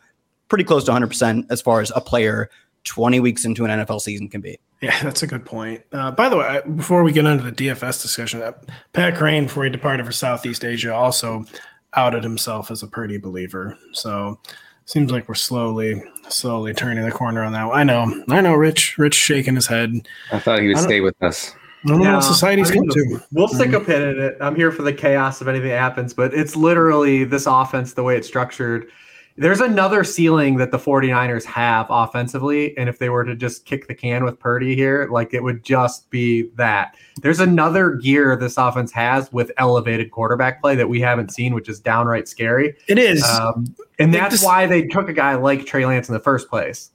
pretty 0.47 0.63
close 0.63 0.83
to 0.85 0.91
100% 0.91 1.47
as 1.49 1.61
far 1.61 1.81
as 1.81 1.91
a 1.95 2.01
player 2.01 2.49
20 2.83 3.19
weeks 3.19 3.45
into 3.45 3.65
an 3.65 3.71
NFL 3.71 4.01
season 4.01 4.29
can 4.29 4.41
be. 4.41 4.59
Yeah, 4.81 5.01
that's 5.01 5.23
a 5.23 5.27
good 5.27 5.45
point. 5.45 5.81
Uh, 5.93 6.11
by 6.11 6.27
the 6.27 6.37
way, 6.37 6.61
before 6.75 7.03
we 7.03 7.13
get 7.13 7.25
into 7.25 7.43
the 7.43 7.51
DFS 7.51 8.01
discussion, 8.01 8.41
uh, 8.41 8.51
Pat 8.91 9.15
Kerrane, 9.15 9.43
before 9.43 9.63
he 9.63 9.69
departed 9.69 10.05
for 10.05 10.11
Southeast 10.11 10.65
Asia, 10.65 10.93
also 10.93 11.45
outed 11.93 12.23
himself 12.23 12.69
as 12.69 12.83
a 12.83 12.87
Purdy 12.87 13.17
believer. 13.17 13.77
So 13.93 14.39
seems 14.85 15.11
like 15.11 15.29
we're 15.29 15.35
slowly, 15.35 16.03
slowly 16.27 16.73
turning 16.73 17.05
the 17.05 17.11
corner 17.11 17.43
on 17.43 17.53
that. 17.53 17.65
I 17.67 17.83
know, 17.83 18.23
I 18.29 18.41
know. 18.41 18.53
Rich, 18.55 18.97
Rich 18.97 19.15
shaking 19.15 19.55
his 19.55 19.67
head. 19.67 20.07
I 20.31 20.39
thought 20.39 20.59
he 20.59 20.67
would 20.67 20.79
stay 20.79 20.99
with 20.99 21.15
us. 21.23 21.53
I 21.85 21.89
don't 21.89 21.99
know 21.99 22.05
Yeah, 22.05 22.15
what 22.15 22.23
society's 22.23 22.71
I 22.71 22.75
mean, 22.75 22.89
come 22.89 22.89
to. 22.89 23.19
We'll 23.31 23.47
stick 23.47 23.73
a 23.73 23.79
pin 23.79 24.01
in 24.01 24.19
it. 24.19 24.37
I'm 24.39 24.55
here 24.55 24.71
for 24.71 24.83
the 24.83 24.93
chaos 24.93 25.41
if 25.41 25.47
anything 25.47 25.69
happens, 25.69 26.13
but 26.13 26.33
it's 26.33 26.55
literally 26.55 27.23
this 27.23 27.45
offense, 27.45 27.93
the 27.93 28.03
way 28.03 28.15
it's 28.17 28.27
structured. 28.27 28.89
There's 29.35 29.61
another 29.61 30.03
ceiling 30.03 30.57
that 30.57 30.71
the 30.71 30.77
49ers 30.77 31.43
have 31.45 31.87
offensively. 31.89 32.77
And 32.77 32.87
if 32.87 32.99
they 32.99 33.09
were 33.09 33.23
to 33.23 33.35
just 33.35 33.65
kick 33.65 33.87
the 33.87 33.95
can 33.95 34.23
with 34.23 34.39
Purdy 34.39 34.75
here, 34.75 35.07
like 35.11 35.33
it 35.33 35.41
would 35.41 35.63
just 35.63 36.09
be 36.11 36.49
that. 36.55 36.95
There's 37.21 37.39
another 37.39 37.95
gear 37.95 38.35
this 38.35 38.57
offense 38.57 38.91
has 38.91 39.31
with 39.33 39.51
elevated 39.57 40.11
quarterback 40.11 40.61
play 40.61 40.75
that 40.75 40.87
we 40.87 41.01
haven't 41.01 41.31
seen, 41.33 41.55
which 41.55 41.67
is 41.67 41.79
downright 41.79 42.27
scary. 42.27 42.75
It 42.87 42.99
is. 42.99 43.23
Um, 43.23 43.73
and 43.97 44.13
that's 44.13 44.35
this- 44.35 44.43
why 44.43 44.67
they 44.67 44.83
took 44.83 45.09
a 45.09 45.13
guy 45.13 45.33
like 45.35 45.65
Trey 45.65 45.85
Lance 45.85 46.07
in 46.09 46.13
the 46.13 46.19
first 46.19 46.47
place. 46.49 46.91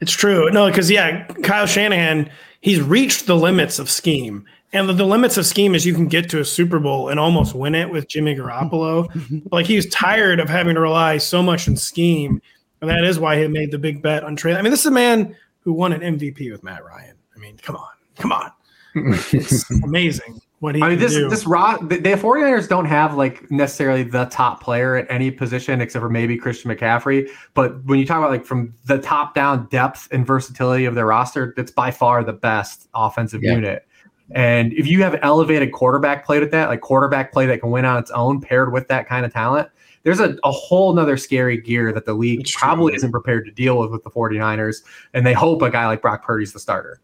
It's 0.00 0.12
true. 0.12 0.50
No, 0.50 0.68
because 0.68 0.90
yeah, 0.90 1.26
Kyle 1.42 1.66
Shanahan, 1.66 2.30
he's 2.60 2.80
reached 2.80 3.26
the 3.26 3.36
limits 3.36 3.78
of 3.78 3.90
scheme. 3.90 4.44
And 4.72 4.88
the, 4.88 4.92
the 4.92 5.04
limits 5.06 5.36
of 5.36 5.46
scheme 5.46 5.74
is 5.74 5.86
you 5.86 5.94
can 5.94 6.06
get 6.08 6.28
to 6.30 6.40
a 6.40 6.44
Super 6.44 6.78
Bowl 6.78 7.08
and 7.08 7.18
almost 7.20 7.54
win 7.54 7.74
it 7.74 7.88
with 7.90 8.08
Jimmy 8.08 8.34
Garoppolo. 8.34 9.08
like 9.52 9.66
he's 9.66 9.88
tired 9.90 10.40
of 10.40 10.48
having 10.48 10.74
to 10.74 10.80
rely 10.80 11.18
so 11.18 11.42
much 11.42 11.68
on 11.68 11.76
scheme. 11.76 12.42
And 12.80 12.90
that 12.90 13.04
is 13.04 13.18
why 13.18 13.40
he 13.40 13.48
made 13.48 13.70
the 13.70 13.78
big 13.78 14.02
bet 14.02 14.24
on 14.24 14.36
Trey. 14.36 14.54
I 14.54 14.62
mean, 14.62 14.70
this 14.70 14.80
is 14.80 14.86
a 14.86 14.90
man 14.90 15.34
who 15.60 15.72
won 15.72 15.92
an 15.92 16.00
MVP 16.18 16.50
with 16.52 16.62
Matt 16.62 16.84
Ryan. 16.84 17.16
I 17.34 17.38
mean, 17.38 17.56
come 17.58 17.76
on. 17.76 17.88
Come 18.16 18.32
on. 18.32 18.50
It's 18.94 19.70
amazing. 19.84 20.40
what 20.60 20.74
he 20.74 20.82
I 20.82 20.88
mean, 20.88 20.98
can 20.98 21.04
this 21.06 21.12
do. 21.14 21.28
this 21.28 21.46
raw 21.46 21.76
the, 21.76 21.98
the 21.98 22.10
49ers 22.10 22.66
don't 22.68 22.86
have 22.86 23.14
like 23.14 23.50
necessarily 23.50 24.02
the 24.02 24.24
top 24.26 24.62
player 24.62 24.96
at 24.96 25.06
any 25.10 25.30
position 25.30 25.80
except 25.82 26.02
for 26.02 26.08
maybe 26.08 26.36
Christian 26.38 26.70
McCaffrey. 26.70 27.28
But 27.54 27.84
when 27.84 27.98
you 27.98 28.06
talk 28.06 28.18
about 28.18 28.30
like 28.30 28.44
from 28.46 28.74
the 28.86 28.98
top 28.98 29.34
down 29.34 29.66
depth 29.70 30.08
and 30.12 30.26
versatility 30.26 30.86
of 30.86 30.94
their 30.94 31.06
roster, 31.06 31.52
that's 31.56 31.70
by 31.70 31.90
far 31.90 32.24
the 32.24 32.32
best 32.32 32.88
offensive 32.94 33.42
Yeah. 33.42 33.52
unit. 33.52 33.86
And 34.32 34.72
if 34.72 34.86
you 34.86 35.02
have 35.02 35.18
elevated 35.22 35.72
quarterback 35.72 36.26
play 36.26 36.40
with 36.40 36.50
that, 36.50 36.68
like 36.68 36.80
quarterback 36.80 37.32
play 37.32 37.46
that 37.46 37.60
can 37.60 37.70
win 37.70 37.84
on 37.84 37.98
its 37.98 38.10
own, 38.10 38.40
paired 38.40 38.72
with 38.72 38.88
that 38.88 39.08
kind 39.08 39.24
of 39.24 39.32
talent, 39.32 39.68
there's 40.02 40.20
a, 40.20 40.36
a 40.44 40.50
whole 40.50 40.92
nother 40.92 41.16
scary 41.16 41.60
gear 41.60 41.92
that 41.92 42.06
the 42.06 42.14
league 42.14 42.40
It's 42.40 42.50
true. 42.50 42.60
probably 42.60 42.94
isn't 42.94 43.10
prepared 43.10 43.44
to 43.46 43.50
deal 43.52 43.78
with 43.78 43.90
with 43.90 44.04
the 44.04 44.10
49ers. 44.10 44.82
And 45.14 45.26
they 45.26 45.32
hope 45.32 45.62
a 45.62 45.70
guy 45.70 45.86
like 45.86 46.02
Brock 46.02 46.24
Purdy's 46.24 46.52
the 46.52 46.60
starter. 46.60 47.00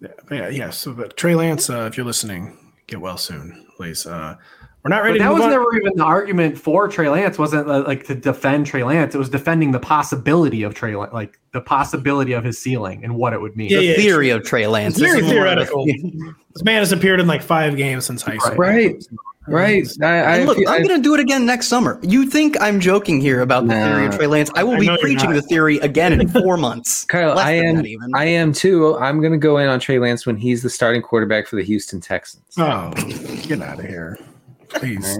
Yeah, 0.00 0.08
yeah, 0.30 0.48
yeah. 0.48 0.70
So, 0.70 0.92
but 0.92 1.16
Trey 1.16 1.34
Lance, 1.34 1.70
uh, 1.70 1.86
if 1.90 1.96
you're 1.96 2.06
listening, 2.06 2.56
get 2.86 3.00
well 3.00 3.16
soon, 3.16 3.66
please. 3.76 4.06
Uh, 4.06 4.36
we're 4.84 4.90
not 4.90 5.02
ready 5.02 5.18
But 5.18 5.24
to 5.24 5.24
that 5.24 5.30
move 5.30 5.38
was 5.38 5.44
on. 5.44 5.50
never 5.50 5.76
even 5.76 5.92
the 5.96 6.04
argument 6.04 6.58
for 6.58 6.88
Trey 6.88 7.08
Lance. 7.08 7.38
Wasn't 7.38 7.68
uh, 7.68 7.84
like 7.86 8.04
to 8.06 8.14
defend 8.14 8.66
Trey 8.66 8.84
Lance. 8.84 9.14
It 9.14 9.18
was 9.18 9.30
defending 9.30 9.72
the 9.72 9.80
possibility 9.80 10.62
of 10.62 10.74
Trey, 10.74 10.94
Lan- 10.94 11.08
like 11.12 11.40
the 11.52 11.62
possibility 11.62 12.32
of 12.32 12.44
his 12.44 12.58
ceiling 12.58 13.02
and 13.02 13.16
what 13.16 13.32
it 13.32 13.40
would 13.40 13.56
mean. 13.56 13.70
Yeah, 13.70 13.78
the 13.78 13.84
yeah, 13.86 13.94
theory 13.94 14.28
of 14.28 14.44
Trey 14.44 14.66
Lance. 14.66 14.94
It's 14.94 15.00
very 15.02 15.20
is 15.20 15.24
more 15.24 15.46
of 15.46 15.66
theoretical. 15.66 15.86
this 15.86 16.62
man 16.64 16.80
has 16.80 16.92
appeared 16.92 17.18
in 17.18 17.26
like 17.26 17.42
five 17.42 17.76
games 17.76 18.04
since 18.04 18.20
high 18.20 18.36
school. 18.36 18.56
Right. 18.56 19.02
Right. 19.46 19.86
I, 20.02 20.06
I 20.06 20.44
look, 20.44 20.56
I, 20.66 20.76
I'm 20.76 20.82
going 20.86 20.96
to 20.96 21.02
do 21.02 21.14
it 21.14 21.20
again 21.20 21.44
next 21.44 21.66
summer. 21.66 21.98
You 22.02 22.28
think 22.28 22.60
I'm 22.60 22.80
joking 22.80 23.20
here 23.20 23.40
about 23.42 23.66
the 23.66 23.74
theory 23.74 24.06
of 24.06 24.16
Trey 24.16 24.26
Lance? 24.26 24.50
I 24.54 24.64
will 24.64 24.76
I 24.76 24.80
be 24.80 24.86
know 24.86 24.96
preaching 24.98 25.32
the 25.32 25.42
theory 25.42 25.78
again 25.78 26.18
in 26.18 26.28
four 26.42 26.56
months. 26.56 27.04
Kyle, 27.04 27.38
I 27.38 27.52
am. 27.52 27.84
even. 27.86 28.14
I 28.14 28.24
am 28.24 28.52
too. 28.52 28.96
I'm 28.98 29.20
going 29.20 29.32
to 29.32 29.38
go 29.38 29.58
in 29.58 29.68
on 29.68 29.80
Trey 29.80 29.98
Lance 29.98 30.26
when 30.26 30.36
he's 30.36 30.62
the 30.62 30.70
starting 30.70 31.02
quarterback 31.02 31.46
for 31.46 31.56
the 31.56 31.62
Houston 31.62 32.00
Texans. 32.00 32.42
Oh, 32.58 32.90
get 33.46 33.60
out 33.60 33.78
of 33.80 33.84
here, 33.84 34.18
please. 34.68 35.18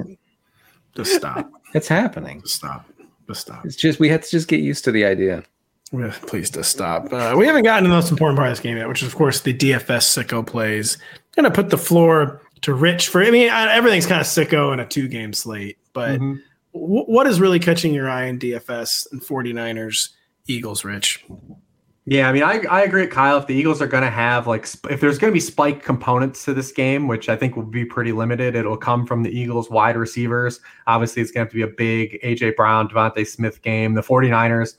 Just 0.96 1.14
stop. 1.14 1.50
It's 1.74 1.88
happening. 1.88 2.40
Just 2.42 2.54
stop. 2.57 2.87
Just 3.28 3.40
stop. 3.42 3.64
It's 3.66 3.76
just 3.76 3.98
we 3.98 4.09
have 4.11 4.22
to 4.22 4.30
just 4.30 4.48
get 4.48 4.61
used 4.61 4.85
to 4.85 4.92
the 4.92 5.04
idea. 5.04 5.42
Just 6.33 6.70
stop. 6.70 7.12
Uh, 7.12 7.35
we 7.37 7.46
haven't 7.46 7.62
gotten 7.62 7.85
to 7.85 7.88
the 7.88 7.94
most 7.94 8.11
important 8.11 8.37
part 8.37 8.48
of 8.48 8.52
this 8.57 8.61
game 8.61 8.76
yet, 8.76 8.88
which 8.88 9.02
is, 9.02 9.09
of 9.09 9.14
course, 9.14 9.40
the 9.40 9.54
DFS 9.54 10.07
sicko 10.24 10.44
plays. 10.44 10.98
going 11.37 11.44
to 11.44 11.50
put 11.50 11.70
the 11.70 11.78
floor 11.78 12.40
to 12.62 12.72
Rich 12.74 13.09
for. 13.09 13.22
I 13.22 13.30
mean, 13.30 13.48
everything's 13.48 14.07
kind 14.07 14.20
of 14.20 14.26
sicko 14.26 14.72
in 14.72 14.80
a 14.80 14.87
two 14.87 15.09
game 15.09 15.33
slate, 15.33 15.78
but 15.92 16.20
Mhm. 16.20 16.38
wh- 16.72 17.09
what 17.09 17.26
is 17.26 17.40
really 17.40 17.59
catching 17.59 17.92
your 17.94 18.09
eye 18.09 18.24
in 18.26 18.38
DFS 18.38 19.07
and 19.12 19.20
49ers 19.22 20.11
Eagles, 20.46 20.85
Rich? 20.85 21.24
Yeah, 22.07 22.29
I 22.29 22.33
mean, 22.33 22.43
I, 22.43 22.62
I 22.71 22.83
agree 22.83 23.01
with 23.01 23.11
Kyle. 23.11 23.38
If 23.38 23.47
the 23.47 23.55
Eagles 23.55 23.81
are 23.81 23.87
going 23.87 24.03
to 24.03 24.11
have 24.11 24.47
like, 24.47 24.69
if 24.90 25.01
there's 25.01 25.19
going 25.19 25.31
to 25.31 25.35
be 25.35 25.40
spike 25.40 25.83
components 25.83 26.45
to 26.45 26.53
this 26.53 26.71
game, 26.71 27.09
which 27.09 27.31
I 27.31 27.37
think 27.37 27.57
will 27.57 27.62
be 27.62 27.87
pretty 27.87 28.12
limited, 28.12 28.55
it'll 28.55 28.77
come 28.77 29.07
from 29.07 29.23
the 29.23 29.31
Eagles 29.31 29.71
wide 29.71 29.97
receivers. 29.97 30.61
Obviously, 30.87 31.23
it's 31.23 31.31
going 31.31 31.47
to 31.47 31.49
have 31.49 31.53
to 31.53 31.57
be 31.57 31.62
a 31.62 31.75
big 31.75 32.21
AJ 32.23 32.57
Brown, 32.57 32.88
DeVonta 32.88 33.27
Smith 33.27 33.62
game. 33.62 33.95
The 33.95 34.03
49ers 34.03 34.77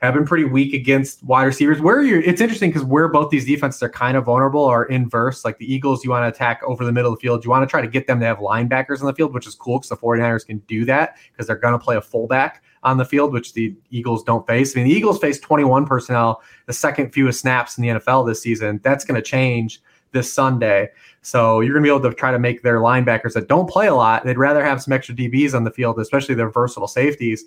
have 0.00 0.14
been 0.14 0.24
pretty 0.24 0.44
weak 0.44 0.72
against 0.72 1.22
wide 1.22 1.44
receivers. 1.44 1.78
Where 1.78 2.00
you 2.00 2.22
it's 2.24 2.40
interesting 2.40 2.70
because 2.70 2.84
where 2.84 3.06
both 3.06 3.28
these 3.28 3.44
defenses 3.44 3.82
are 3.82 3.90
kind 3.90 4.16
of 4.16 4.24
vulnerable 4.24 4.64
are 4.64 4.86
inverse. 4.86 5.44
Like 5.44 5.58
the 5.58 5.70
Eagles, 5.70 6.02
you 6.04 6.10
want 6.10 6.24
to 6.24 6.28
attack 6.28 6.62
over 6.64 6.86
the 6.86 6.92
middle 6.92 7.12
of 7.12 7.18
the 7.18 7.20
field. 7.20 7.44
You 7.44 7.50
want 7.50 7.68
to 7.68 7.70
try 7.70 7.82
to 7.82 7.86
get 7.86 8.06
them 8.06 8.18
to 8.20 8.24
have 8.24 8.38
linebackers 8.38 9.00
on 9.00 9.06
the 9.06 9.14
field, 9.14 9.34
which 9.34 9.46
is 9.46 9.54
cool 9.54 9.78
because 9.78 9.90
the 9.90 9.96
49ers 9.96 10.46
can 10.46 10.58
do 10.60 10.86
that 10.86 11.18
because 11.32 11.46
they're 11.46 11.56
going 11.56 11.72
to 11.72 11.78
play 11.78 11.96
a 11.96 12.00
fullback 12.00 12.62
on 12.82 12.96
the 12.96 13.04
field, 13.04 13.32
which 13.32 13.52
the 13.52 13.74
Eagles 13.90 14.24
don't 14.24 14.46
face. 14.46 14.76
I 14.76 14.80
mean, 14.80 14.88
the 14.88 14.94
Eagles 14.94 15.18
face 15.18 15.38
21 15.38 15.86
personnel, 15.86 16.42
the 16.66 16.72
second 16.72 17.12
fewest 17.12 17.40
snaps 17.40 17.78
in 17.78 17.82
the 17.82 17.88
NFL 17.90 18.26
this 18.26 18.42
season. 18.42 18.80
That's 18.82 19.04
going 19.04 19.20
to 19.20 19.22
change 19.22 19.80
this 20.12 20.32
Sunday. 20.32 20.88
So 21.22 21.60
you're 21.60 21.72
going 21.72 21.84
to 21.84 21.86
be 21.86 21.94
able 21.94 22.10
to 22.10 22.14
try 22.14 22.32
to 22.32 22.38
make 22.38 22.62
their 22.62 22.78
linebackers 22.78 23.32
that 23.34 23.48
don't 23.48 23.68
play 23.68 23.86
a 23.86 23.94
lot, 23.94 24.24
they'd 24.24 24.38
rather 24.38 24.64
have 24.64 24.82
some 24.82 24.92
extra 24.92 25.14
DBs 25.14 25.54
on 25.54 25.64
the 25.64 25.70
field, 25.70 25.98
especially 25.98 26.34
their 26.34 26.50
versatile 26.50 26.88
safeties. 26.88 27.44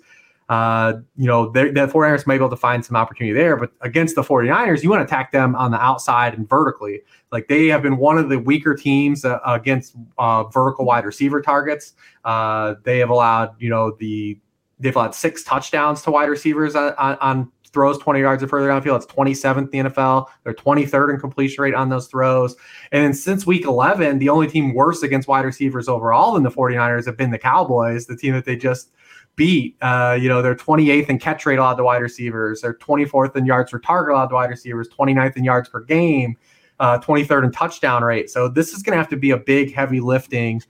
Uh, 0.48 0.94
you 1.16 1.26
know, 1.26 1.50
the 1.50 1.60
49ers 1.60 2.26
may 2.26 2.34
be 2.34 2.36
able 2.36 2.50
to 2.50 2.56
find 2.56 2.84
some 2.84 2.94
opportunity 2.94 3.32
there, 3.34 3.56
but 3.56 3.72
against 3.80 4.14
the 4.14 4.22
49ers, 4.22 4.82
you 4.82 4.88
want 4.88 5.00
to 5.00 5.04
attack 5.04 5.32
them 5.32 5.56
on 5.56 5.72
the 5.72 5.80
outside 5.80 6.34
and 6.34 6.48
vertically. 6.48 7.00
Like 7.32 7.48
they 7.48 7.66
have 7.66 7.82
been 7.82 7.96
one 7.96 8.16
of 8.16 8.28
the 8.28 8.38
weaker 8.38 8.74
teams 8.74 9.24
uh, 9.24 9.40
against 9.44 9.96
uh, 10.18 10.44
vertical 10.44 10.84
wide 10.84 11.04
receiver 11.04 11.42
targets. 11.42 11.94
Uh, 12.24 12.76
they 12.84 12.98
have 12.98 13.10
allowed, 13.10 13.60
you 13.60 13.70
know, 13.70 13.96
the 13.98 14.38
they've 14.78 14.94
allowed 14.94 15.14
six 15.14 15.42
touchdowns 15.42 16.02
to 16.02 16.10
wide 16.10 16.28
receivers 16.28 16.74
on, 16.74 16.92
on, 16.94 17.16
on 17.20 17.52
throws 17.72 17.98
20 17.98 18.20
yards 18.20 18.42
or 18.42 18.48
further 18.48 18.68
downfield. 18.68 18.96
It's 18.96 19.06
27th 19.06 19.72
in 19.74 19.84
the 19.84 19.90
NFL. 19.90 20.26
They're 20.44 20.54
23rd 20.54 21.14
in 21.14 21.20
completion 21.20 21.62
rate 21.62 21.74
on 21.74 21.90
those 21.90 22.06
throws. 22.08 22.56
And 22.90 23.14
since 23.14 23.46
week 23.46 23.66
11, 23.66 24.18
the 24.18 24.30
only 24.30 24.46
team 24.46 24.72
worse 24.74 25.02
against 25.02 25.28
wide 25.28 25.44
receivers 25.44 25.88
overall 25.88 26.32
than 26.32 26.42
the 26.42 26.50
49ers 26.50 27.04
have 27.04 27.18
been 27.18 27.30
the 27.30 27.38
Cowboys, 27.38 28.06
the 28.06 28.16
team 28.16 28.32
that 28.32 28.46
they 28.46 28.56
just 28.56 28.92
beat. 29.36 29.76
Uh, 29.82 30.16
you 30.18 30.28
know, 30.28 30.40
they're 30.40 30.54
28th 30.54 31.08
in 31.10 31.18
catch 31.18 31.44
rate 31.44 31.58
allowed 31.58 31.74
to 31.74 31.84
wide 31.84 32.00
receivers. 32.00 32.62
They're 32.62 32.74
24th 32.74 33.36
in 33.36 33.44
yards 33.44 33.70
per 33.70 33.78
target 33.78 34.14
allowed 34.14 34.28
to 34.28 34.34
wide 34.36 34.50
receivers, 34.50 34.88
29th 34.88 35.36
in 35.36 35.44
yards 35.44 35.68
per 35.68 35.80
game, 35.80 36.36
uh, 36.80 36.98
23rd 36.98 37.44
in 37.44 37.52
touchdown 37.52 38.02
rate. 38.02 38.30
So 38.30 38.48
this 38.48 38.72
is 38.72 38.82
going 38.82 38.92
to 38.92 38.98
have 38.98 39.10
to 39.10 39.16
be 39.16 39.32
a 39.32 39.36
big, 39.36 39.74
heavy 39.74 40.00
lifting. 40.00 40.62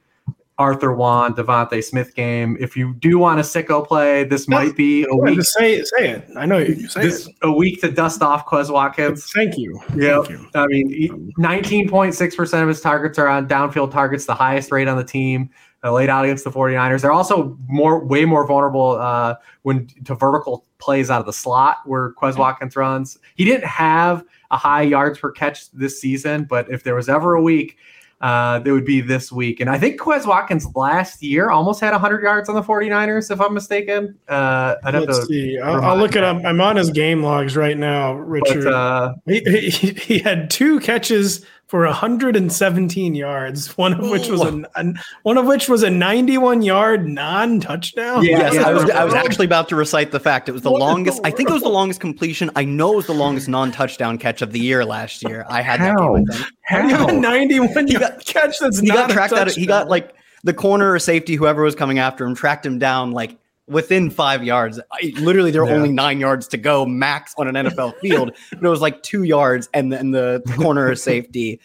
Arthur 0.58 0.92
Juan, 0.94 1.34
DeVonta 1.34 1.84
Smith 1.84 2.14
game. 2.14 2.56
If 2.58 2.76
you 2.76 2.94
do 2.94 3.18
want 3.18 3.38
a 3.38 3.42
sicko 3.42 3.86
play, 3.86 4.24
this 4.24 4.48
might 4.48 4.74
be 4.74 5.04
a 5.04 5.08
ahead, 5.08 5.36
week. 5.36 5.42
say 5.46 5.74
it. 5.74 5.86
Say 5.88 6.08
it. 6.10 6.28
I 6.36 6.46
know 6.46 6.58
you. 6.58 6.88
Say 6.88 7.02
This 7.02 7.26
it. 7.26 7.34
a 7.42 7.52
week 7.52 7.80
to 7.82 7.90
dust 7.90 8.22
off 8.22 8.46
Quez 8.46 8.70
Watkins. 8.72 9.30
Thank 9.34 9.58
you. 9.58 9.78
Yeah, 9.94 10.22
I 10.54 10.66
mean, 10.68 11.32
nineteen 11.36 11.88
point 11.88 12.14
six 12.14 12.34
percent 12.34 12.62
of 12.62 12.68
his 12.68 12.80
targets 12.80 13.18
are 13.18 13.28
on 13.28 13.46
downfield 13.46 13.90
targets, 13.90 14.24
the 14.24 14.34
highest 14.34 14.72
rate 14.72 14.88
on 14.88 14.96
the 14.96 15.04
team. 15.04 15.50
Uh, 15.84 15.92
laid 15.92 16.08
out 16.08 16.24
against 16.24 16.42
the 16.42 16.50
49ers. 16.50 17.02
They're 17.02 17.12
also 17.12 17.56
more, 17.68 18.02
way 18.04 18.24
more 18.24 18.44
vulnerable 18.46 18.92
uh, 18.92 19.36
when 19.62 19.86
to 20.06 20.14
vertical 20.16 20.64
plays 20.78 21.10
out 21.10 21.20
of 21.20 21.26
the 21.26 21.34
slot 21.34 21.76
where 21.84 22.12
Quez 22.14 22.36
Watkins 22.36 22.74
runs. 22.74 23.18
He 23.36 23.44
didn't 23.44 23.66
have 23.66 24.24
a 24.50 24.56
high 24.56 24.82
yards 24.82 25.18
per 25.18 25.30
catch 25.30 25.70
this 25.72 26.00
season, 26.00 26.44
but 26.44 26.68
if 26.72 26.82
there 26.82 26.94
was 26.96 27.08
ever 27.10 27.34
a 27.34 27.42
week, 27.42 27.76
uh, 28.20 28.60
it 28.64 28.72
would 28.72 28.84
be 28.84 29.00
this 29.00 29.30
week. 29.30 29.60
And 29.60 29.68
I 29.68 29.78
think 29.78 30.00
Quez 30.00 30.26
Watkins 30.26 30.66
last 30.74 31.22
year 31.22 31.50
almost 31.50 31.80
had 31.80 31.92
100 31.92 32.22
yards 32.22 32.48
on 32.48 32.54
the 32.54 32.62
49ers, 32.62 33.30
if 33.30 33.40
I'm 33.40 33.52
mistaken. 33.52 34.18
Uh, 34.28 34.76
I'd 34.84 34.94
have 34.94 35.04
Let's 35.04 35.20
to. 35.20 35.26
see. 35.26 35.58
I'll, 35.58 35.82
I'll 35.82 35.96
look 35.96 36.16
it 36.16 36.24
up. 36.24 36.42
I'm 36.44 36.60
on 36.60 36.76
his 36.76 36.90
game 36.90 37.22
logs 37.22 37.56
right 37.56 37.76
now, 37.76 38.14
Richard. 38.14 38.64
But, 38.64 38.72
uh, 38.72 39.14
He, 39.26 39.40
he, 39.40 39.90
he 39.92 40.18
had 40.18 40.50
two 40.50 40.80
catches 40.80 41.44
for 41.68 41.84
117 41.84 43.14
yards, 43.16 43.76
one 43.76 43.92
of 43.94 44.08
which 44.08 44.28
was 44.28 44.40
a, 44.40 44.62
a- 44.76 44.94
one 45.24 45.36
of 45.36 45.46
which 45.46 45.68
was 45.68 45.82
a 45.82 45.90
91 45.90 46.62
yard 46.62 47.08
non 47.08 47.58
touchdown. 47.60 48.22
Yeah, 48.24 48.52
yes, 48.52 48.64
I 48.64 48.72
was, 48.72 48.88
I 48.90 49.04
was 49.04 49.14
actually 49.14 49.46
about 49.46 49.68
to 49.70 49.76
recite 49.76 50.12
the 50.12 50.20
fact. 50.20 50.48
It 50.48 50.52
was 50.52 50.62
the 50.62 50.70
What 50.70 50.80
longest. 50.80 51.22
the 51.22 51.26
I 51.28 51.30
think 51.32 51.50
it 51.50 51.52
was 51.52 51.62
the 51.62 51.68
longest 51.68 52.00
completion. 52.00 52.50
I 52.54 52.64
know 52.64 52.92
it 52.92 52.96
was 52.96 53.06
the 53.06 53.14
longest 53.14 53.48
non-touchdown 53.48 54.18
catch 54.18 54.42
of 54.42 54.52
the 54.52 54.60
year 54.60 54.84
last 54.84 55.22
year. 55.24 55.44
I 55.48 55.60
had 55.62 55.80
that 55.80 55.98
How? 55.98 56.14
game 56.14 56.24
with 56.24 57.00
him. 57.00 57.08
a 57.08 57.12
91 57.12 57.86
He 57.88 57.92
yard 57.94 58.00
got- 58.00 58.24
catch. 58.24 58.58
That's 58.60 58.78
He 58.78 58.86
not 58.86 58.96
got 58.96 59.10
a 59.10 59.14
tracked 59.14 59.32
out. 59.32 59.50
He 59.50 59.66
got 59.66 59.88
like 59.88 60.14
the 60.44 60.54
corner 60.54 60.92
or 60.92 60.98
safety, 61.00 61.34
whoever 61.34 61.62
was 61.62 61.74
coming 61.74 61.98
after 61.98 62.24
him, 62.24 62.36
tracked 62.36 62.64
him 62.64 62.78
down 62.78 63.10
like 63.10 63.36
within 63.68 64.10
five 64.10 64.44
yards. 64.44 64.80
I, 64.92 65.12
literally, 65.18 65.50
there 65.50 65.62
were 65.64 65.70
Yeah. 65.70 65.76
only 65.76 65.92
nine 65.92 66.20
yards 66.20 66.46
to 66.48 66.56
go 66.56 66.86
max 66.86 67.34
on 67.38 67.48
an 67.48 67.66
NFL 67.66 67.98
field, 68.00 68.32
but 68.52 68.64
it 68.64 68.68
was 68.68 68.80
like 68.80 69.02
two 69.02 69.22
yards, 69.24 69.68
and 69.74 69.92
then 69.92 70.10
the 70.12 70.42
corner 70.56 70.86
or 70.88 70.94
safety 70.96 71.60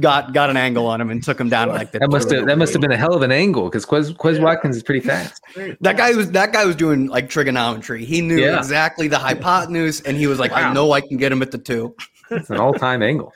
got 0.00 0.32
got 0.32 0.48
an 0.48 0.56
angle 0.56 0.86
on 0.86 1.00
him 1.00 1.10
and 1.10 1.24
took 1.24 1.40
him 1.40 1.48
down 1.48 1.68
like 1.70 1.90
the 1.90 1.98
That 1.98 2.10
must 2.10 2.30
have 2.30 2.46
that 2.46 2.56
must 2.58 2.72
have 2.72 2.80
been 2.80 2.92
a 2.92 2.96
hell 2.96 3.14
of 3.14 3.22
an 3.22 3.32
angle 3.32 3.64
because 3.64 3.84
Quez, 3.84 4.12
Quez 4.16 4.40
Watkins 4.40 4.76
is 4.76 4.82
pretty 4.82 5.00
fast. 5.00 5.42
That 5.80 5.96
guy 5.96 6.12
was 6.12 6.30
that 6.32 6.52
guy 6.52 6.64
was 6.64 6.76
doing 6.76 7.08
like 7.08 7.28
trigonometry. 7.28 8.04
He 8.04 8.20
knew 8.20 8.36
Yeah. 8.38 8.58
exactly 8.58 9.08
the 9.08 9.18
hypotenuse, 9.18 10.00
and 10.02 10.16
he 10.16 10.26
was 10.28 10.38
like, 10.38 10.52
"I 10.52 10.72
know 10.72 10.92
I 10.92 11.00
can 11.00 11.16
get 11.16 11.32
him 11.32 11.42
at 11.42 11.50
the 11.50 11.58
two. 11.58 11.96
It's 12.30 12.50
an 12.50 12.58
all 12.58 12.74
time 12.74 13.02
angle. 13.02 13.32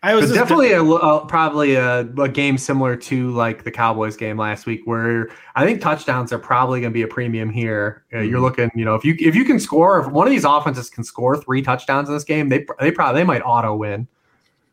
I 0.00 0.14
was 0.14 0.32
definitely 0.32 0.72
a, 0.72 0.82
a 0.84 1.26
probably 1.26 1.74
a, 1.74 2.00
a 2.00 2.28
game 2.28 2.56
similar 2.56 2.94
to 2.96 3.30
like 3.32 3.64
the 3.64 3.70
Cowboys 3.72 4.16
game 4.16 4.36
last 4.36 4.64
week, 4.64 4.82
where 4.84 5.28
I 5.56 5.64
think 5.64 5.80
touchdowns 5.80 6.32
are 6.32 6.38
probably 6.38 6.80
going 6.80 6.92
to 6.92 6.94
be 6.94 7.02
a 7.02 7.08
premium 7.08 7.50
here. 7.50 8.04
Uh, 8.12 8.18
Mm-hmm. 8.18 8.30
You're 8.30 8.40
looking, 8.40 8.70
you 8.76 8.84
know, 8.84 8.94
if 8.94 9.04
you 9.04 9.16
if 9.18 9.34
you 9.34 9.44
can 9.44 9.58
score, 9.58 9.98
if 10.00 10.06
one 10.12 10.26
of 10.26 10.30
these 10.30 10.44
offenses 10.44 10.88
can 10.88 11.02
score 11.02 11.36
three 11.36 11.62
touchdowns 11.62 12.08
in 12.08 12.14
this 12.14 12.22
game, 12.24 12.48
they 12.48 12.64
they 12.78 12.92
probably 12.92 13.20
they 13.20 13.24
might 13.24 13.42
auto 13.42 13.74
win. 13.74 14.06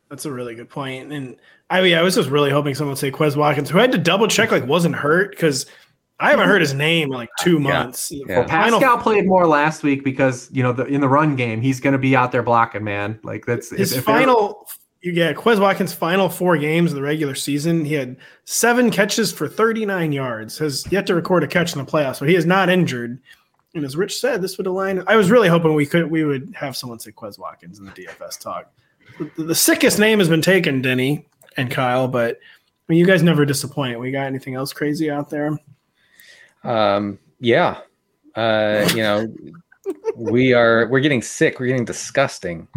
That's 0.09 0.25
a 0.25 0.31
really 0.31 0.53
good 0.53 0.69
point. 0.69 1.11
And 1.11 1.38
I 1.71 1.81
mean, 1.81 1.95
I 1.95 2.03
was 2.03 2.13
just 2.13 2.29
really 2.29 2.51
hoping 2.51 2.75
someone 2.75 2.91
would 2.91 2.99
say 2.99 3.09
Quez 3.09 3.35
Watkins, 3.35 3.71
who 3.71 3.79
I 3.79 3.81
had 3.81 3.91
to 3.93 3.97
double 3.97 4.27
check 4.27 4.51
like 4.51 4.67
wasn't 4.67 4.93
hurt 4.95 5.31
because 5.31 5.65
I 6.19 6.29
haven't 6.29 6.47
heard 6.47 6.61
his 6.61 6.73
name 6.75 7.07
in 7.07 7.13
like 7.17 7.29
two 7.41 7.57
months. 7.59 8.11
Yeah. 8.11 8.45
Final- 8.47 8.79
Pascal 8.79 8.99
played 8.99 9.25
more 9.25 9.47
last 9.47 9.81
week 9.81 10.03
because 10.03 10.50
you 10.54 10.62
know 10.62 10.71
the, 10.71 10.85
in 10.85 11.02
the 11.02 11.10
run 11.10 11.35
game 11.35 11.62
he's 11.62 11.79
going 11.79 11.93
to 11.93 12.00
be 12.00 12.15
out 12.15 12.31
there 12.31 12.43
blocking, 12.43 12.83
man. 12.83 13.19
Like 13.23 13.45
that's 13.47 13.71
his 13.71 13.91
if- 13.93 13.97
if 13.97 14.04
final, 14.06 14.67
you 15.06 15.12
get 15.12 15.35
Quez 15.35 15.60
Watkins' 15.60 15.93
final 15.93 16.29
four 16.29 16.58
games 16.58 16.91
of 16.91 16.95
the 16.95 17.01
regular 17.03 17.35
season. 17.35 17.85
He 17.85 17.93
had 17.93 18.17
seven 18.45 18.89
catches 18.89 19.31
for 19.31 19.47
39 19.47 20.12
yards. 20.12 20.58
Has 20.58 20.91
yet 20.91 21.06
to 21.06 21.13
record 21.13 21.43
a 21.43 21.47
catch 21.47 21.73
in 21.73 21.77
the 21.77 21.89
playoffs, 21.89 22.19
but 22.19 22.27
he 22.27 22.35
is 22.35 22.47
not 22.47 22.69
injured. 22.69 23.19
And 23.75 23.85
as 23.85 23.95
Rich 23.95 24.19
said, 24.19 24.41
this 24.41 24.58
would 24.58 24.65
align. 24.65 25.03
I 25.06 25.15
was 25.15 25.29
really 25.29 25.47
hoping 25.47 25.75
we 25.75 25.85
could 25.85 26.10
we 26.10 26.23
would 26.23 26.51
have 26.56 26.75
someone 26.75 26.97
say 26.97 27.12
Quez 27.12 27.37
Watkins 27.37 27.77
in 27.77 27.85
the 27.85 27.91
DFS 27.91 28.39
talk. 28.39 28.73
The, 29.19 29.43
the 29.43 29.53
sickest 29.53 29.99
name 29.99 30.17
has 30.17 30.27
been 30.27 30.41
taken, 30.41 30.81
Denny 30.81 31.27
and 31.56 31.69
Kyle, 31.69 32.08
but 32.08 32.37
I 32.37 32.83
mean, 32.87 32.97
you 32.97 33.06
guys 33.06 33.21
never 33.21 33.45
disappoint. 33.45 33.99
We 33.99 34.10
got 34.10 34.25
anything 34.25 34.56
else 34.56 34.73
crazy 34.73 35.12
out 35.12 35.29
there? 35.29 35.56
Um, 36.63 37.19
yeah. 37.39 37.81
Uh, 38.33 38.89
you 38.89 39.03
know, 39.03 39.27
we 40.15 40.53
are 40.53 40.87
we're 40.87 40.99
getting 40.99 41.21
sick. 41.21 41.60
We're 41.60 41.67
getting 41.67 41.85
disgusting 41.85 42.67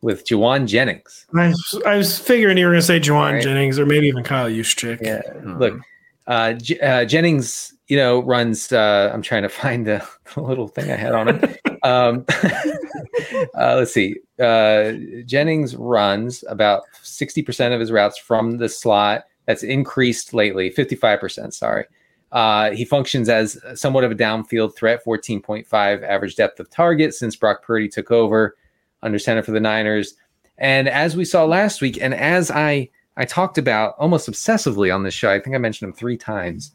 with 0.00 0.26
Jauan 0.26 0.66
Jennings. 0.66 1.26
I 1.34 1.48
was, 1.48 1.82
I 1.86 1.96
was 1.96 2.18
figuring 2.18 2.58
you 2.58 2.66
were 2.66 2.72
going 2.72 2.80
to 2.80 2.86
say 2.86 3.00
Jauan 3.00 3.34
right. 3.34 3.42
Jennings 3.42 3.78
or 3.78 3.86
maybe 3.86 4.06
even 4.06 4.22
Kyle 4.22 4.48
Juszczyk. 4.48 5.00
Yeah. 5.00 5.22
Mm-hmm. 5.26 5.58
Look, 5.58 5.80
uh, 6.26 6.52
J- 6.54 6.80
uh, 6.80 7.04
Jennings, 7.04 7.74
you 7.88 7.96
know, 7.96 8.20
runs. 8.22 8.70
Uh, 8.70 9.10
I'm 9.12 9.22
trying 9.22 9.42
to 9.42 9.48
find 9.48 9.86
the, 9.86 10.06
the 10.34 10.42
little 10.42 10.68
thing 10.68 10.90
I 10.90 10.96
had 10.96 11.14
on 11.14 11.28
it. 11.28 11.60
um, 11.82 12.24
uh, 13.54 13.76
let's 13.76 13.92
see. 13.92 14.16
Uh, 14.38 14.92
Jennings 15.26 15.74
runs 15.74 16.44
about 16.48 16.82
60% 17.02 17.74
of 17.74 17.80
his 17.80 17.90
routes 17.90 18.18
from 18.18 18.58
the 18.58 18.68
slot. 18.68 19.24
That's 19.46 19.62
increased 19.62 20.34
lately, 20.34 20.70
55%. 20.70 21.54
Sorry. 21.54 21.86
Uh, 22.30 22.72
he 22.72 22.84
functions 22.84 23.30
as 23.30 23.58
somewhat 23.74 24.04
of 24.04 24.10
a 24.10 24.14
downfield 24.14 24.76
threat, 24.76 25.02
14.5 25.04 26.02
average 26.06 26.36
depth 26.36 26.60
of 26.60 26.68
target 26.68 27.14
since 27.14 27.34
Brock 27.34 27.62
Purdy 27.62 27.88
took 27.88 28.10
over 28.10 28.54
under 29.02 29.18
center 29.18 29.42
for 29.42 29.52
the 29.52 29.60
Niners. 29.60 30.14
And 30.58 30.88
as 30.88 31.16
we 31.16 31.24
saw 31.24 31.44
last 31.44 31.80
week, 31.80 31.98
and 32.00 32.14
as 32.14 32.50
I 32.50 32.90
I 33.16 33.24
talked 33.24 33.58
about 33.58 33.94
almost 33.98 34.30
obsessively 34.30 34.94
on 34.94 35.02
this 35.02 35.14
show, 35.14 35.30
I 35.30 35.40
think 35.40 35.54
I 35.56 35.58
mentioned 35.58 35.88
him 35.88 35.94
three 35.94 36.16
times. 36.16 36.72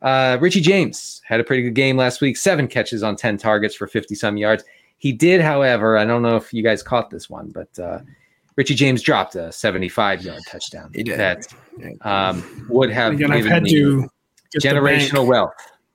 Uh, 0.00 0.38
Richie 0.40 0.60
James 0.60 1.20
had 1.26 1.40
a 1.40 1.44
pretty 1.44 1.62
good 1.62 1.74
game 1.74 1.96
last 1.96 2.20
week, 2.20 2.36
seven 2.36 2.68
catches 2.68 3.02
on 3.02 3.16
10 3.16 3.38
targets 3.38 3.74
for 3.74 3.86
50 3.86 4.14
some 4.14 4.36
yards. 4.36 4.64
He 4.98 5.12
did, 5.12 5.40
however, 5.40 5.98
I 5.98 6.04
don't 6.04 6.22
know 6.22 6.36
if 6.36 6.52
you 6.52 6.62
guys 6.62 6.82
caught 6.82 7.10
this 7.10 7.28
one, 7.28 7.50
but 7.50 7.78
uh, 7.78 8.00
Richie 8.56 8.74
James 8.74 9.02
dropped 9.02 9.34
a 9.34 9.52
75 9.52 10.22
yard 10.22 10.40
touchdown. 10.50 10.90
He 10.94 11.02
did. 11.02 11.18
That 11.18 11.46
um, 12.02 12.66
would 12.70 12.90
have 12.90 13.14
Again, 13.14 13.32
I've 13.32 13.44
had 13.44 13.66
to 13.66 14.08
generational 14.58 15.26
wealth 15.26 15.52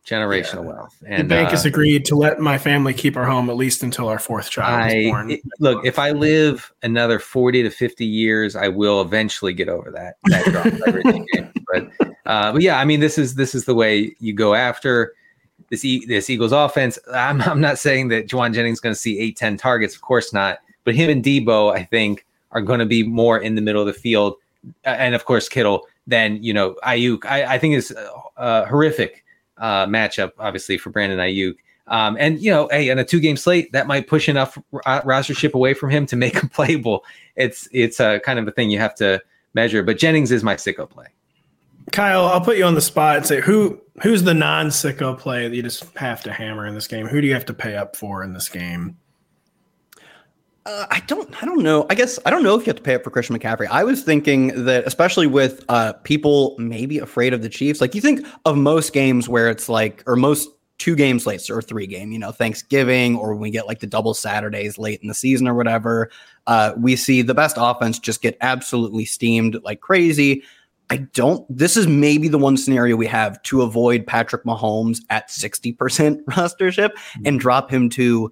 generational 0.07 0.63
yeah. 0.63 0.71
wealth. 0.71 1.03
And 1.05 1.29
the 1.29 1.35
bank 1.35 1.47
uh, 1.49 1.51
has 1.51 1.65
agreed 1.65 2.05
to 2.05 2.15
let 2.15 2.39
my 2.39 2.57
family 2.57 2.93
keep 2.93 3.15
our 3.15 3.25
home 3.25 3.49
at 3.49 3.55
least 3.55 3.83
until 3.83 4.07
our 4.07 4.19
fourth 4.19 4.49
child 4.49 4.91
I, 4.91 4.95
is 4.95 5.09
born. 5.11 5.31
It, 5.31 5.41
look, 5.59 5.85
if 5.85 5.99
I 5.99 6.11
live 6.11 6.71
another 6.83 7.19
forty 7.19 7.63
to 7.63 7.69
fifty 7.69 8.05
years, 8.05 8.55
I 8.55 8.67
will 8.67 9.01
eventually 9.01 9.53
get 9.53 9.69
over 9.69 9.91
that. 9.91 10.15
that 10.25 11.53
but, 11.71 12.09
uh, 12.25 12.53
but 12.53 12.61
yeah, 12.61 12.79
I 12.79 12.85
mean, 12.85 12.99
this 12.99 13.17
is 13.17 13.35
this 13.35 13.53
is 13.53 13.65
the 13.65 13.75
way 13.75 14.15
you 14.19 14.33
go 14.33 14.53
after 14.53 15.13
this 15.69 15.85
e- 15.85 16.05
this 16.05 16.29
Eagles 16.29 16.51
offense. 16.51 16.97
I'm 17.13 17.41
I'm 17.41 17.61
not 17.61 17.79
saying 17.79 18.09
that 18.09 18.27
Jauan 18.27 18.53
Jennings 18.53 18.77
is 18.77 18.81
going 18.81 18.95
to 18.95 18.99
see 18.99 19.19
eight 19.19 19.37
ten 19.37 19.57
targets, 19.57 19.95
of 19.95 20.01
course 20.01 20.33
not. 20.33 20.59
But 20.85 20.95
him 20.95 21.09
and 21.09 21.23
Deebo, 21.23 21.73
I 21.73 21.83
think, 21.83 22.25
are 22.51 22.61
going 22.61 22.79
to 22.79 22.85
be 22.85 23.03
more 23.03 23.37
in 23.37 23.55
the 23.55 23.61
middle 23.61 23.81
of 23.81 23.87
the 23.87 23.93
field, 23.93 24.35
and 24.83 25.13
of 25.13 25.25
course 25.25 25.49
Kittle. 25.49 25.87
Then 26.07 26.41
you 26.41 26.53
know 26.53 26.75
Aiyuk, 26.83 27.25
I, 27.25 27.55
I 27.55 27.59
think 27.59 27.75
is 27.75 27.95
uh, 28.37 28.65
horrific 28.65 29.23
uh, 29.59 29.85
matchup, 29.85 30.31
obviously 30.39 30.77
for 30.77 30.89
Brandon 30.89 31.19
Aiyuk. 31.19 31.55
Um, 31.87 32.17
and 32.19 32.39
you 32.39 32.51
know, 32.51 32.67
hey, 32.71 32.89
on 32.91 32.99
a 32.99 33.03
two 33.03 33.19
game 33.19 33.37
slate, 33.37 33.71
that 33.71 33.87
might 33.87 34.07
push 34.07 34.29
enough 34.29 34.57
r- 34.73 35.03
rostership 35.03 35.53
away 35.53 35.73
from 35.73 35.89
him 35.89 36.05
to 36.07 36.15
make 36.15 36.35
him 36.35 36.49
playable. 36.53 37.03
It's 37.35 37.67
it's 37.71 37.99
a 37.99 38.19
kind 38.19 38.39
of 38.39 38.47
a 38.47 38.51
thing 38.51 38.69
you 38.69 38.79
have 38.79 38.95
to 38.95 39.21
measure. 39.53 39.83
But 39.83 39.97
Jennings 39.97 40.31
is 40.31 40.43
my 40.43 40.55
sicko 40.55 40.89
play. 40.89 41.07
Kyle, 41.91 42.25
I'll 42.25 42.41
put 42.41 42.57
you 42.57 42.65
on 42.65 42.75
the 42.75 42.81
spot 42.81 43.17
and 43.17 43.25
say 43.25 43.41
who 43.41 43.81
who's 44.03 44.23
the 44.23 44.33
non 44.33 44.67
sicko 44.67 45.17
play 45.17 45.47
that 45.47 45.55
you 45.55 45.63
just 45.63 45.85
have 45.97 46.21
to 46.23 46.31
hammer 46.31 46.67
in 46.67 46.75
this 46.75 46.87
game? 46.87 47.07
Who 47.07 47.21
do 47.21 47.27
you 47.27 47.33
have 47.33 47.45
to 47.45 47.53
pay 47.53 47.75
up 47.75 47.95
for 47.95 48.23
in 48.23 48.33
this 48.33 48.49
game? 48.49 48.97
Uh, 50.69 50.85
I 50.91 50.99
don't. 51.07 51.41
I 51.41 51.47
don't 51.47 51.63
know. 51.63 51.87
I 51.89 51.95
guess 51.95 52.19
I 52.27 52.29
don't 52.29 52.43
know 52.43 52.53
if 52.53 52.61
you 52.61 52.69
have 52.69 52.75
to 52.75 52.83
pay 52.83 52.93
up 52.93 53.03
for 53.03 53.09
Christian 53.09 53.37
McCaffrey. 53.37 53.65
I 53.71 53.83
was 53.83 54.03
thinking 54.03 54.65
that, 54.65 54.85
especially 54.85 55.25
with 55.25 55.65
uh, 55.67 55.93
people 56.03 56.55
maybe 56.59 56.99
afraid 56.99 57.33
of 57.33 57.41
the 57.41 57.49
Chiefs. 57.49 57.81
Like 57.81 57.95
you 57.95 58.01
think 58.01 58.23
of 58.45 58.55
most 58.55 58.93
games 58.93 59.27
where 59.27 59.49
it's 59.49 59.67
like, 59.67 60.03
or 60.05 60.15
most 60.15 60.47
two 60.77 60.95
games 60.95 61.25
late 61.25 61.49
or 61.49 61.63
three 61.63 61.87
game. 61.87 62.11
You 62.11 62.19
know, 62.19 62.31
Thanksgiving 62.31 63.15
or 63.17 63.31
when 63.33 63.41
we 63.41 63.49
get 63.49 63.65
like 63.65 63.79
the 63.79 63.87
double 63.87 64.13
Saturdays 64.13 64.77
late 64.77 65.01
in 65.01 65.07
the 65.07 65.15
season 65.15 65.47
or 65.47 65.55
whatever. 65.55 66.11
Uh, 66.45 66.73
we 66.77 66.95
see 66.95 67.23
the 67.23 67.33
best 67.33 67.55
offense 67.59 67.97
just 67.97 68.21
get 68.21 68.37
absolutely 68.41 69.05
steamed 69.05 69.59
like 69.63 69.81
crazy. 69.81 70.43
I 70.91 70.97
don't. 70.97 71.45
This 71.49 71.77
is 71.77 71.87
maybe 71.87 72.27
the 72.27 72.37
one 72.37 72.57
scenario 72.57 72.95
we 72.95 73.07
have 73.07 73.41
to 73.43 73.63
avoid 73.63 74.05
Patrick 74.05 74.43
Mahomes 74.43 75.01
at 75.09 75.31
sixty 75.31 75.73
percent 75.73 76.23
rostership 76.27 76.91
and 77.25 77.39
drop 77.39 77.71
him 77.71 77.89
to 77.89 78.29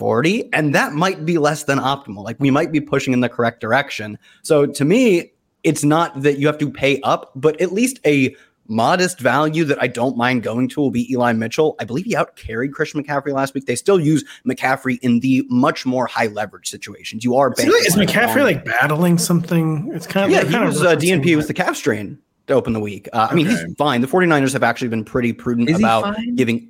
40 0.00 0.48
and 0.54 0.74
that 0.74 0.94
might 0.94 1.26
be 1.26 1.36
less 1.36 1.64
than 1.64 1.78
optimal 1.78 2.24
like 2.24 2.40
we 2.40 2.50
might 2.50 2.72
be 2.72 2.80
pushing 2.80 3.12
in 3.12 3.20
the 3.20 3.28
correct 3.28 3.60
direction 3.60 4.18
so 4.42 4.64
to 4.64 4.84
me 4.86 5.30
it's 5.62 5.84
not 5.84 6.22
that 6.22 6.38
you 6.38 6.46
have 6.46 6.56
to 6.56 6.70
pay 6.70 6.98
up 7.02 7.32
but 7.36 7.60
at 7.60 7.70
least 7.70 8.00
a 8.06 8.34
modest 8.66 9.18
value 9.18 9.64
that 9.64 9.82
I 9.82 9.88
don't 9.88 10.16
mind 10.16 10.42
going 10.42 10.68
to 10.68 10.80
will 10.80 10.92
be 10.92 11.12
Eli 11.12 11.32
Mitchell. 11.32 11.74
I 11.80 11.84
believe 11.84 12.04
he 12.04 12.14
out 12.14 12.36
carried 12.36 12.72
Christian 12.72 13.02
McCaffrey 13.02 13.32
last 13.32 13.52
week. 13.52 13.66
They 13.66 13.74
still 13.74 14.00
use 14.00 14.24
McCaffrey 14.46 14.98
in 15.02 15.20
the 15.20 15.44
much 15.50 15.84
more 15.84 16.06
high 16.06 16.28
leverage 16.28 16.70
situations. 16.70 17.24
You 17.24 17.34
are 17.34 17.52
is, 17.58 17.66
is 17.66 17.96
McCaffrey 17.96 18.44
like 18.44 18.64
battling 18.64 19.18
something? 19.18 19.90
It's 19.92 20.06
kind 20.06 20.26
of 20.26 20.30
yeah. 20.30 20.44
He 20.44 20.52
kind 20.52 20.66
was 20.66 20.82
uh, 20.82 20.94
DNP 20.94 21.36
with 21.36 21.48
the 21.48 21.54
calf 21.54 21.76
strain 21.76 22.16
to 22.46 22.54
open 22.54 22.72
the 22.72 22.80
week. 22.80 23.08
Uh, 23.12 23.28
I 23.30 23.34
mean, 23.34 23.46
he's 23.46 23.60
fine. 23.76 24.00
The 24.00 24.06
49ers 24.06 24.52
have 24.52 24.62
actually 24.62 24.88
been 24.88 25.04
pretty 25.04 25.32
prudent 25.32 25.68
is 25.68 25.78
about 25.78 26.16
giving 26.36 26.69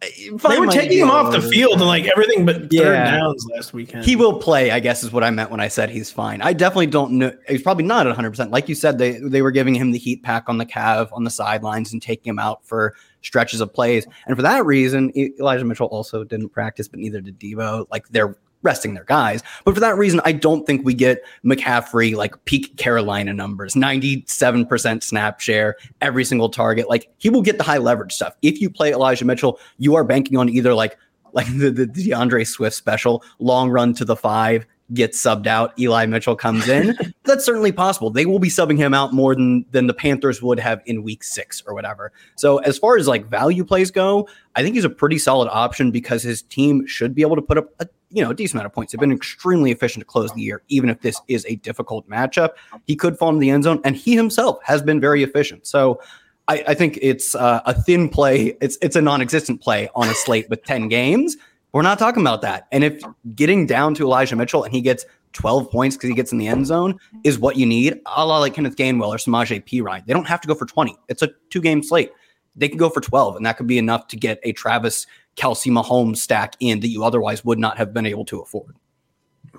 they 0.00 0.58
were 0.58 0.66
taking 0.66 0.98
him 0.98 1.10
off 1.10 1.30
the 1.30 1.42
field 1.42 1.74
and 1.74 1.82
like 1.82 2.06
everything 2.06 2.46
but 2.46 2.72
yeah. 2.72 2.82
third 2.82 3.04
downs 3.04 3.46
last 3.54 3.74
weekend. 3.74 4.04
He 4.04 4.16
will 4.16 4.38
play, 4.38 4.70
I 4.70 4.80
guess, 4.80 5.04
is 5.04 5.12
what 5.12 5.22
I 5.22 5.30
meant 5.30 5.50
when 5.50 5.60
I 5.60 5.68
said 5.68 5.90
he's 5.90 6.10
fine. 6.10 6.40
I 6.40 6.54
definitely 6.54 6.86
don't 6.86 7.12
know. 7.12 7.32
He's 7.48 7.62
probably 7.62 7.84
not 7.84 8.06
100. 8.06 8.30
percent 8.30 8.50
Like 8.50 8.68
you 8.68 8.74
said, 8.74 8.96
they 8.96 9.18
they 9.18 9.42
were 9.42 9.50
giving 9.50 9.74
him 9.74 9.90
the 9.90 9.98
heat 9.98 10.22
pack 10.22 10.48
on 10.48 10.56
the 10.56 10.64
calf 10.64 11.10
on 11.12 11.24
the 11.24 11.30
sidelines 11.30 11.92
and 11.92 12.00
taking 12.00 12.30
him 12.30 12.38
out 12.38 12.64
for 12.64 12.94
stretches 13.20 13.60
of 13.60 13.74
plays. 13.74 14.06
And 14.26 14.36
for 14.36 14.42
that 14.42 14.64
reason, 14.64 15.12
Elijah 15.14 15.64
Mitchell 15.64 15.88
also 15.88 16.24
didn't 16.24 16.48
practice, 16.48 16.88
but 16.88 16.98
neither 16.98 17.20
did 17.20 17.38
Deebo. 17.38 17.86
Like 17.90 18.08
they're 18.08 18.36
resting 18.62 18.94
their 18.94 19.04
guys. 19.04 19.42
But 19.64 19.74
for 19.74 19.80
that 19.80 19.96
reason, 19.96 20.20
I 20.24 20.32
don't 20.32 20.66
think 20.66 20.84
we 20.84 20.94
get 20.94 21.24
McCaffrey 21.44 22.14
like 22.14 22.44
peak 22.44 22.76
Carolina 22.76 23.32
numbers, 23.32 23.74
97% 23.74 25.02
snap 25.02 25.40
share, 25.40 25.76
every 26.00 26.24
single 26.24 26.48
target. 26.48 26.88
Like 26.88 27.10
he 27.18 27.30
will 27.30 27.42
get 27.42 27.58
the 27.58 27.64
high 27.64 27.78
leverage 27.78 28.12
stuff. 28.12 28.34
If 28.42 28.60
you 28.60 28.70
play 28.70 28.92
Elijah 28.92 29.24
Mitchell, 29.24 29.58
you 29.78 29.94
are 29.94 30.04
banking 30.04 30.36
on 30.36 30.48
either 30.48 30.74
like 30.74 30.96
like 31.32 31.46
the, 31.46 31.70
the 31.70 31.86
D'Andre 31.86 32.44
Swift 32.44 32.74
special, 32.74 33.22
long 33.38 33.70
run 33.70 33.94
to 33.94 34.04
the 34.04 34.16
five, 34.16 34.66
gets 34.94 35.22
subbed 35.22 35.46
out, 35.46 35.78
Eli 35.78 36.06
Mitchell 36.06 36.36
comes 36.36 36.68
in. 36.68 36.96
That's 37.24 37.44
certainly 37.44 37.72
possible. 37.72 38.10
They 38.10 38.26
will 38.26 38.38
be 38.38 38.48
subbing 38.48 38.76
him 38.76 38.94
out 38.94 39.12
more 39.12 39.34
than 39.34 39.64
than 39.70 39.86
the 39.86 39.94
Panthers 39.94 40.42
would 40.42 40.58
have 40.58 40.82
in 40.86 41.02
week 41.02 41.22
6 41.22 41.62
or 41.66 41.74
whatever. 41.74 42.12
So 42.36 42.58
as 42.58 42.78
far 42.78 42.96
as 42.96 43.06
like 43.06 43.26
value 43.26 43.64
plays 43.64 43.90
go, 43.90 44.28
I 44.56 44.62
think 44.62 44.74
he's 44.74 44.84
a 44.84 44.90
pretty 44.90 45.18
solid 45.18 45.48
option 45.50 45.90
because 45.90 46.22
his 46.22 46.42
team 46.42 46.86
should 46.86 47.14
be 47.14 47.22
able 47.22 47.36
to 47.36 47.42
put 47.42 47.58
up 47.58 47.68
a 47.78 47.88
you 48.10 48.22
know 48.22 48.30
a 48.30 48.34
decent 48.34 48.56
amount 48.56 48.66
of 48.66 48.72
points. 48.72 48.92
They've 48.92 49.00
been 49.00 49.12
extremely 49.12 49.70
efficient 49.70 50.00
to 50.00 50.06
close 50.06 50.32
the 50.32 50.40
year, 50.40 50.62
even 50.68 50.90
if 50.90 51.00
this 51.00 51.20
is 51.28 51.46
a 51.48 51.56
difficult 51.56 52.08
matchup. 52.08 52.50
He 52.86 52.96
could 52.96 53.16
fall 53.18 53.30
in 53.30 53.38
the 53.38 53.50
end 53.50 53.64
zone, 53.64 53.80
and 53.84 53.96
he 53.96 54.16
himself 54.16 54.58
has 54.64 54.82
been 54.82 55.00
very 55.00 55.22
efficient. 55.22 55.66
So 55.66 56.00
I, 56.48 56.64
I 56.68 56.74
think 56.74 56.98
it's 57.00 57.34
uh, 57.36 57.60
a 57.64 57.80
thin 57.80 58.08
play. 58.08 58.56
It's 58.60 58.76
it's 58.82 58.96
a 58.96 59.00
non-existent 59.00 59.60
play 59.60 59.88
on 59.94 60.08
a 60.08 60.14
slate 60.14 60.50
with 60.50 60.64
ten 60.64 60.88
games. 60.88 61.36
We're 61.72 61.82
not 61.82 61.98
talking 61.98 62.22
about 62.22 62.42
that. 62.42 62.66
And 62.72 62.82
if 62.82 63.02
getting 63.34 63.66
down 63.66 63.94
to 63.94 64.02
Elijah 64.04 64.36
Mitchell 64.36 64.64
and 64.64 64.72
he 64.72 64.80
gets 64.80 65.06
12 65.32 65.70
points 65.70 65.96
because 65.96 66.08
he 66.08 66.14
gets 66.14 66.32
in 66.32 66.38
the 66.38 66.48
end 66.48 66.66
zone 66.66 66.94
mm-hmm. 66.94 67.18
is 67.24 67.38
what 67.38 67.56
you 67.56 67.66
need, 67.66 68.00
a 68.06 68.26
la 68.26 68.38
like 68.38 68.54
Kenneth 68.54 68.76
Gainwell 68.76 69.08
or 69.08 69.16
Samaje 69.16 69.64
Perine. 69.64 70.04
They 70.06 70.12
don't 70.12 70.26
have 70.26 70.40
to 70.40 70.48
go 70.48 70.54
for 70.54 70.66
20. 70.66 70.96
It's 71.08 71.22
a 71.22 71.30
two 71.50 71.60
game 71.60 71.82
slate. 71.82 72.10
They 72.56 72.68
can 72.68 72.78
go 72.78 72.90
for 72.90 73.00
12, 73.00 73.36
and 73.36 73.46
that 73.46 73.56
could 73.56 73.68
be 73.68 73.78
enough 73.78 74.08
to 74.08 74.16
get 74.16 74.40
a 74.42 74.52
Travis 74.52 75.06
Kelce 75.36 75.70
Mahomes 75.70 76.16
stack 76.16 76.56
in 76.58 76.80
that 76.80 76.88
you 76.88 77.04
otherwise 77.04 77.44
would 77.44 77.60
not 77.60 77.78
have 77.78 77.94
been 77.94 78.06
able 78.06 78.24
to 78.24 78.40
afford. 78.40 78.74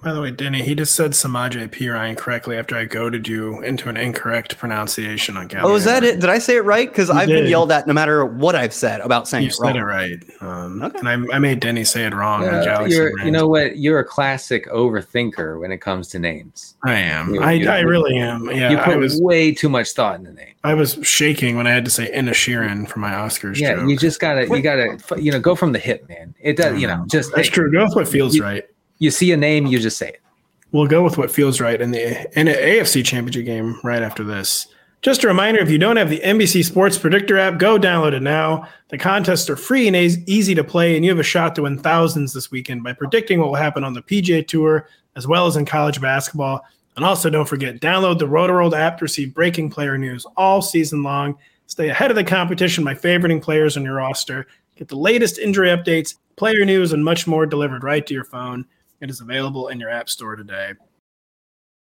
By 0.02 0.14
the 0.14 0.22
way, 0.22 0.32
Denny, 0.32 0.64
he 0.64 0.74
just 0.74 0.96
said 0.96 1.12
Samaje 1.12 1.70
Perine 1.70 2.18
correctly 2.18 2.58
after 2.58 2.76
I 2.76 2.86
goaded 2.86 3.28
you 3.28 3.62
into 3.62 3.88
an 3.88 3.98
incorrect 3.98 4.58
pronunciation 4.58 5.38
on 5.38 5.48
Gallagher. 5.48 5.72
Oh, 5.72 5.76
is 5.76 5.84
that 5.84 6.04
it? 6.04 6.20
Did 6.20 6.30
I 6.30 6.40
say 6.40 6.56
it 6.56 6.66
right? 6.66 6.90
Because 6.90 7.12
I've 7.12 7.28
did. 7.28 7.44
been 7.44 7.50
yelled 7.50 7.72
at 7.72 7.86
no 7.86 7.94
matter 7.94 8.26
what 8.26 8.56
I've 8.56 8.74
said 8.74 9.02
about 9.02 9.28
saying 9.28 9.44
you 9.44 9.50
it 9.50 9.54
said 9.54 9.76
it 9.76 9.84
right. 9.84 10.20
Um, 10.42 10.82
okay. 10.82 10.98
And 10.98 11.08
I, 11.08 11.36
I, 11.36 11.40
made 11.40 11.60
Denny 11.60 11.84
say 11.84 12.06
it 12.06 12.16
wrong. 12.16 12.42
Yeah, 12.42 12.84
you 12.88 13.30
know 13.30 13.48
what? 13.48 13.78
You're 13.78 14.00
a 14.00 14.04
classic 14.04 14.68
overthinker 14.70 15.60
when 15.60 15.72
it 15.72 15.82
comes 15.82 16.08
to 16.10 16.20
names. 16.20 16.78
I 16.84 16.94
am. 16.94 17.36
You, 17.36 17.42
I, 17.42 17.52
you, 17.52 17.70
I 17.70 17.82
really 17.82 18.18
am. 18.18 18.50
Yeah, 18.50 18.72
you 18.72 18.78
put 18.78 18.90
I 18.90 18.96
was 18.96 19.22
way 19.22 19.54
too 19.54 19.70
much 19.70 19.92
thought 19.92 20.16
in 20.16 20.24
the 20.24 20.34
name. 20.34 20.56
I 20.64 20.74
was 20.74 20.98
shaking 21.04 21.58
when 21.58 21.68
I 21.68 21.72
had 21.72 21.86
to 21.86 21.92
say 21.92 22.12
Inisherin 22.12 22.88
for 22.88 22.98
my 23.00 23.12
Oscars. 23.12 23.60
Yeah, 23.60 23.76
joke. 23.76 23.90
you 23.90 23.98
just 23.98 24.20
gotta, 24.20 24.48
you 24.48 24.62
gotta, 24.62 24.98
you 25.22 25.32
know, 25.32 25.40
go 25.40 25.56
from 25.56 25.74
the 25.74 25.80
hip, 25.80 26.10
man. 26.10 26.34
It 26.40 26.58
does, 26.58 26.82
you 26.82 26.88
know, 26.88 27.06
just 27.08 27.32
that's 27.36 27.50
hey, 27.50 27.54
true. 27.54 27.72
Go 27.72 27.84
with 27.84 27.96
what 27.96 28.08
feels 28.08 28.40
right. 28.40 28.66
You 29.02 29.10
see 29.10 29.32
a 29.32 29.38
name, 29.38 29.66
you 29.66 29.80
just 29.80 29.98
say 29.98 30.10
it. 30.10 30.22
We'll 30.72 30.86
go 30.86 31.04
with 31.04 31.18
what 31.18 31.32
feels 31.32 31.60
right 31.60 31.82
in 31.82 31.90
the 31.90 32.40
in 32.40 32.48
an 32.48 32.54
AFC 32.54 33.04
Championship 33.04 33.46
game 33.46 33.80
right 33.84 34.04
after 34.04 34.24
this. 34.24 34.68
Just 35.02 35.24
a 35.24 35.28
reminder 35.28 35.60
if 35.60 35.72
you 35.72 35.80
don't 35.80 35.96
have 35.96 36.12
the 36.12 36.20
NBC 36.20 36.64
Sports 36.64 37.00
Predictor 37.00 37.36
app, 37.40 37.58
go 37.58 37.80
download 37.80 38.14
it 38.14 38.22
now. 38.22 38.68
The 38.90 39.00
contests 39.00 39.50
are 39.50 39.56
free 39.56 39.88
and 39.88 39.96
easy 39.96 40.54
to 40.54 40.64
play, 40.64 40.96
and 40.96 41.04
you 41.04 41.10
have 41.10 41.20
a 41.20 41.24
shot 41.24 41.56
to 41.56 41.64
win 41.64 41.80
thousands 41.80 42.34
this 42.34 42.52
weekend 42.52 42.84
by 42.84 42.94
predicting 42.94 43.40
what 43.40 43.48
will 43.48 43.56
happen 43.56 43.84
on 43.84 43.94
the 43.94 44.04
PGA 44.04 44.48
Tour 44.48 44.88
as 45.16 45.26
well 45.26 45.48
as 45.48 45.56
in 45.56 45.66
college 45.66 46.00
basketball. 46.00 46.64
And 46.96 47.04
also, 47.04 47.32
don't 47.32 47.50
forget, 47.50 47.80
download 47.80 48.20
the 48.20 48.28
Rotoworld 48.28 48.78
app 48.78 49.00
to 49.00 49.06
receive 49.06 49.34
breaking 49.34 49.72
player 49.72 49.98
news 49.98 50.28
all 50.38 50.62
season 50.62 51.02
long. 51.02 51.40
Stay 51.66 51.90
ahead 51.90 52.12
of 52.12 52.18
the 52.18 52.24
competition 52.24 52.84
by 52.84 52.94
favoriting 52.94 53.42
players 53.42 53.78
on 53.78 53.84
your 53.84 53.96
roster. 53.96 54.46
Get 54.76 54.90
the 54.90 54.96
latest 54.96 55.40
injury 55.40 55.70
updates, 55.70 56.14
player 56.36 56.64
news, 56.66 56.94
and 56.94 57.04
much 57.04 57.26
more 57.26 57.48
delivered 57.48 57.84
right 57.84 58.06
to 58.06 58.14
your 58.14 58.26
phone. 58.26 58.68
It 59.02 59.10
is 59.10 59.20
available 59.20 59.70
in 59.70 59.80
your 59.80 59.90
app 59.90 60.10
store 60.10 60.36
today. 60.36 60.74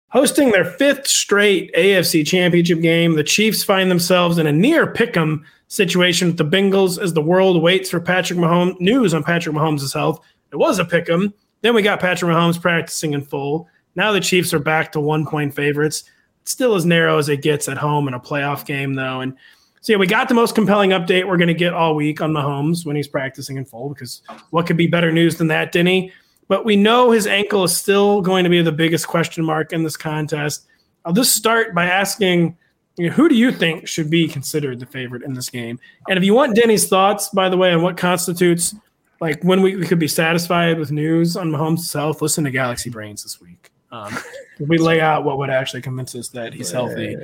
Hosting 0.09 0.53
their 0.53 0.65
fifth 0.65 1.07
straight 1.07 1.75
AFC 1.75 2.27
championship 2.27 2.81
game, 2.81 3.15
the 3.15 3.25
Chiefs 3.25 3.63
find 3.63 3.91
themselves 3.91 4.39
in 4.39 4.47
a 4.47 4.53
near 4.53 4.87
pick 4.87 5.17
'em 5.17 5.45
situation 5.69 6.29
with 6.29 6.39
the 6.39 6.45
Bengals 6.45 7.01
as 7.01 7.13
the 7.13 7.21
world 7.21 7.61
waits 7.61 7.91
for 7.91 8.01
Patrick 8.01 8.39
Mahomes 8.39 8.81
news 8.81 9.13
on 9.13 9.23
Patrick 9.23 9.55
Mahomes' 9.55 9.93
health. 9.93 10.25
It 10.51 10.57
was 10.57 10.79
a 10.79 10.85
pick 10.85 11.11
'em. 11.11 11.35
Then 11.61 11.75
we 11.75 11.83
got 11.83 12.01
Patrick 12.01 12.31
Mahomes 12.31 12.61
practicing 12.61 13.13
in 13.13 13.23
full. 13.23 13.69
Now 13.97 14.13
the 14.13 14.21
Chiefs 14.21 14.55
are 14.55 14.59
back 14.59 14.93
to 14.93 15.01
one 15.01 15.27
point 15.27 15.53
favorites. 15.53 16.05
It's 16.43 16.53
still 16.53 16.75
as 16.75 16.87
narrow 16.87 17.19
as 17.19 17.29
it 17.29 17.43
gets 17.43 17.69
at 17.69 17.79
home 17.79 18.09
in 18.09 18.15
a 18.15 18.21
playoff 18.21 18.65
game, 18.65 18.95
though. 18.95 19.21
And 19.21 19.35
so 19.81 19.93
yeah, 19.93 19.99
we 19.99 20.07
got 20.07 20.29
the 20.29 20.35
most 20.35 20.55
compelling 20.55 20.91
update 20.91 21.27
we're 21.27 21.39
going 21.39 21.49
to 21.49 21.55
get 21.55 21.75
all 21.75 21.95
week 21.95 22.21
on 22.21 22.33
Mahomes 22.33 22.87
when 22.87 22.97
he's 22.97 23.09
practicing 23.09 23.57
in 23.57 23.65
full. 23.65 23.89
Because 23.89 24.23
what 24.51 24.67
could 24.67 24.77
be 24.77 24.87
better 24.87 25.11
news 25.11 25.37
than 25.37 25.49
that, 25.49 25.73
Denny? 25.73 26.13
But 26.49 26.65
we 26.65 26.77
know 26.77 27.11
his 27.11 27.27
ankle 27.27 27.65
is 27.65 27.77
still 27.77 28.21
going 28.21 28.45
to 28.45 28.51
be 28.51 28.61
the 28.63 28.73
biggest 28.73 29.09
question 29.09 29.45
mark 29.45 29.73
in 29.73 29.83
this 29.83 29.97
contest. 29.97 30.67
I'll 31.05 31.13
just 31.13 31.35
start 31.35 31.75
by 31.75 31.87
asking, 31.87 32.57
you 32.97 33.09
know, 33.09 33.13
who 33.15 33.29
do 33.29 33.35
you 33.35 33.51
think 33.51 33.89
should 33.89 34.11
be 34.11 34.29
considered 34.29 34.79
the 34.79 34.87
favorite 34.87 35.23
in 35.23 35.35
this 35.35 35.49
game? 35.49 35.79
And 36.09 36.19
if 36.19 36.25
you 36.25 36.35
want 36.35 36.55
Denny's 36.55 36.89
thoughts, 36.89 37.29
by 37.31 37.49
the 37.49 37.57
way, 37.57 37.73
on 37.73 37.83
what 37.83 37.97
constitutes 37.97 38.75
like 39.21 39.43
when 39.43 39.63
we, 39.63 39.77
we 39.77 39.87
could 39.87 39.99
be 39.99 40.09
satisfied 40.09 40.79
with 40.79 40.91
news 40.91 41.37
on 41.37 41.51
Mahomes' 41.51 41.93
health, 41.93 42.21
listen 42.21 42.45
to 42.45 42.51
Galaxy 42.51 42.91
Brains 42.91 43.23
this 43.23 43.41
week. 43.41 43.71
Um, 43.91 44.15
we 44.59 44.77
lay 44.77 45.01
out 45.01 45.25
what 45.25 45.39
would 45.39 45.51
actually 45.51 45.83
convince 45.83 46.15
us 46.15 46.29
that 46.31 46.53
he's 46.53 46.71
healthy. 46.71 47.17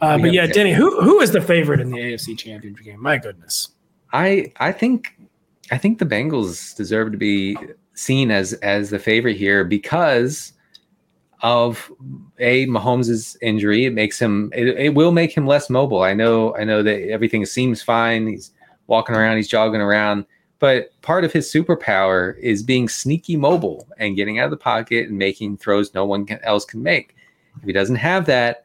Uh, 0.00 0.18
but 0.18 0.32
yeah, 0.32 0.46
Denny, 0.46 0.72
who 0.72 1.00
who 1.02 1.20
is 1.20 1.32
the 1.32 1.40
favorite 1.40 1.80
in 1.80 1.90
the 1.90 1.98
AFC 1.98 2.38
Championship 2.38 2.84
game? 2.84 3.02
My 3.02 3.18
goodness. 3.18 3.68
I 4.12 4.52
I 4.58 4.72
think 4.72 5.14
I 5.70 5.78
think 5.78 5.98
the 5.98 6.06
Bengals 6.06 6.76
deserve 6.76 7.12
to 7.12 7.18
be 7.18 7.56
seen 7.94 8.30
as 8.30 8.54
as 8.54 8.90
the 8.90 8.98
favorite 8.98 9.36
here 9.36 9.64
because 9.64 10.52
of 11.42 11.90
a 12.38 12.66
Mahomes' 12.66 13.36
injury. 13.42 13.84
It 13.84 13.94
makes 13.94 14.18
him 14.18 14.50
it, 14.54 14.68
it 14.68 14.94
will 14.94 15.12
make 15.12 15.36
him 15.36 15.46
less 15.46 15.68
mobile. 15.68 16.02
I 16.02 16.14
know 16.14 16.56
I 16.56 16.64
know 16.64 16.82
that 16.82 17.08
everything 17.08 17.44
seems 17.46 17.82
fine. 17.82 18.26
He's 18.26 18.52
walking 18.86 19.14
around, 19.14 19.36
he's 19.36 19.48
jogging 19.48 19.80
around, 19.80 20.26
but 20.58 20.90
part 21.02 21.24
of 21.24 21.32
his 21.32 21.50
superpower 21.50 22.38
is 22.38 22.62
being 22.62 22.88
sneaky 22.88 23.36
mobile 23.36 23.88
and 23.98 24.16
getting 24.16 24.38
out 24.38 24.46
of 24.46 24.50
the 24.50 24.56
pocket 24.56 25.08
and 25.08 25.18
making 25.18 25.56
throws 25.56 25.94
no 25.94 26.04
one 26.04 26.26
else 26.42 26.64
can 26.64 26.82
make. 26.82 27.16
If 27.58 27.64
he 27.64 27.72
doesn't 27.72 27.96
have 27.96 28.26
that 28.26 28.62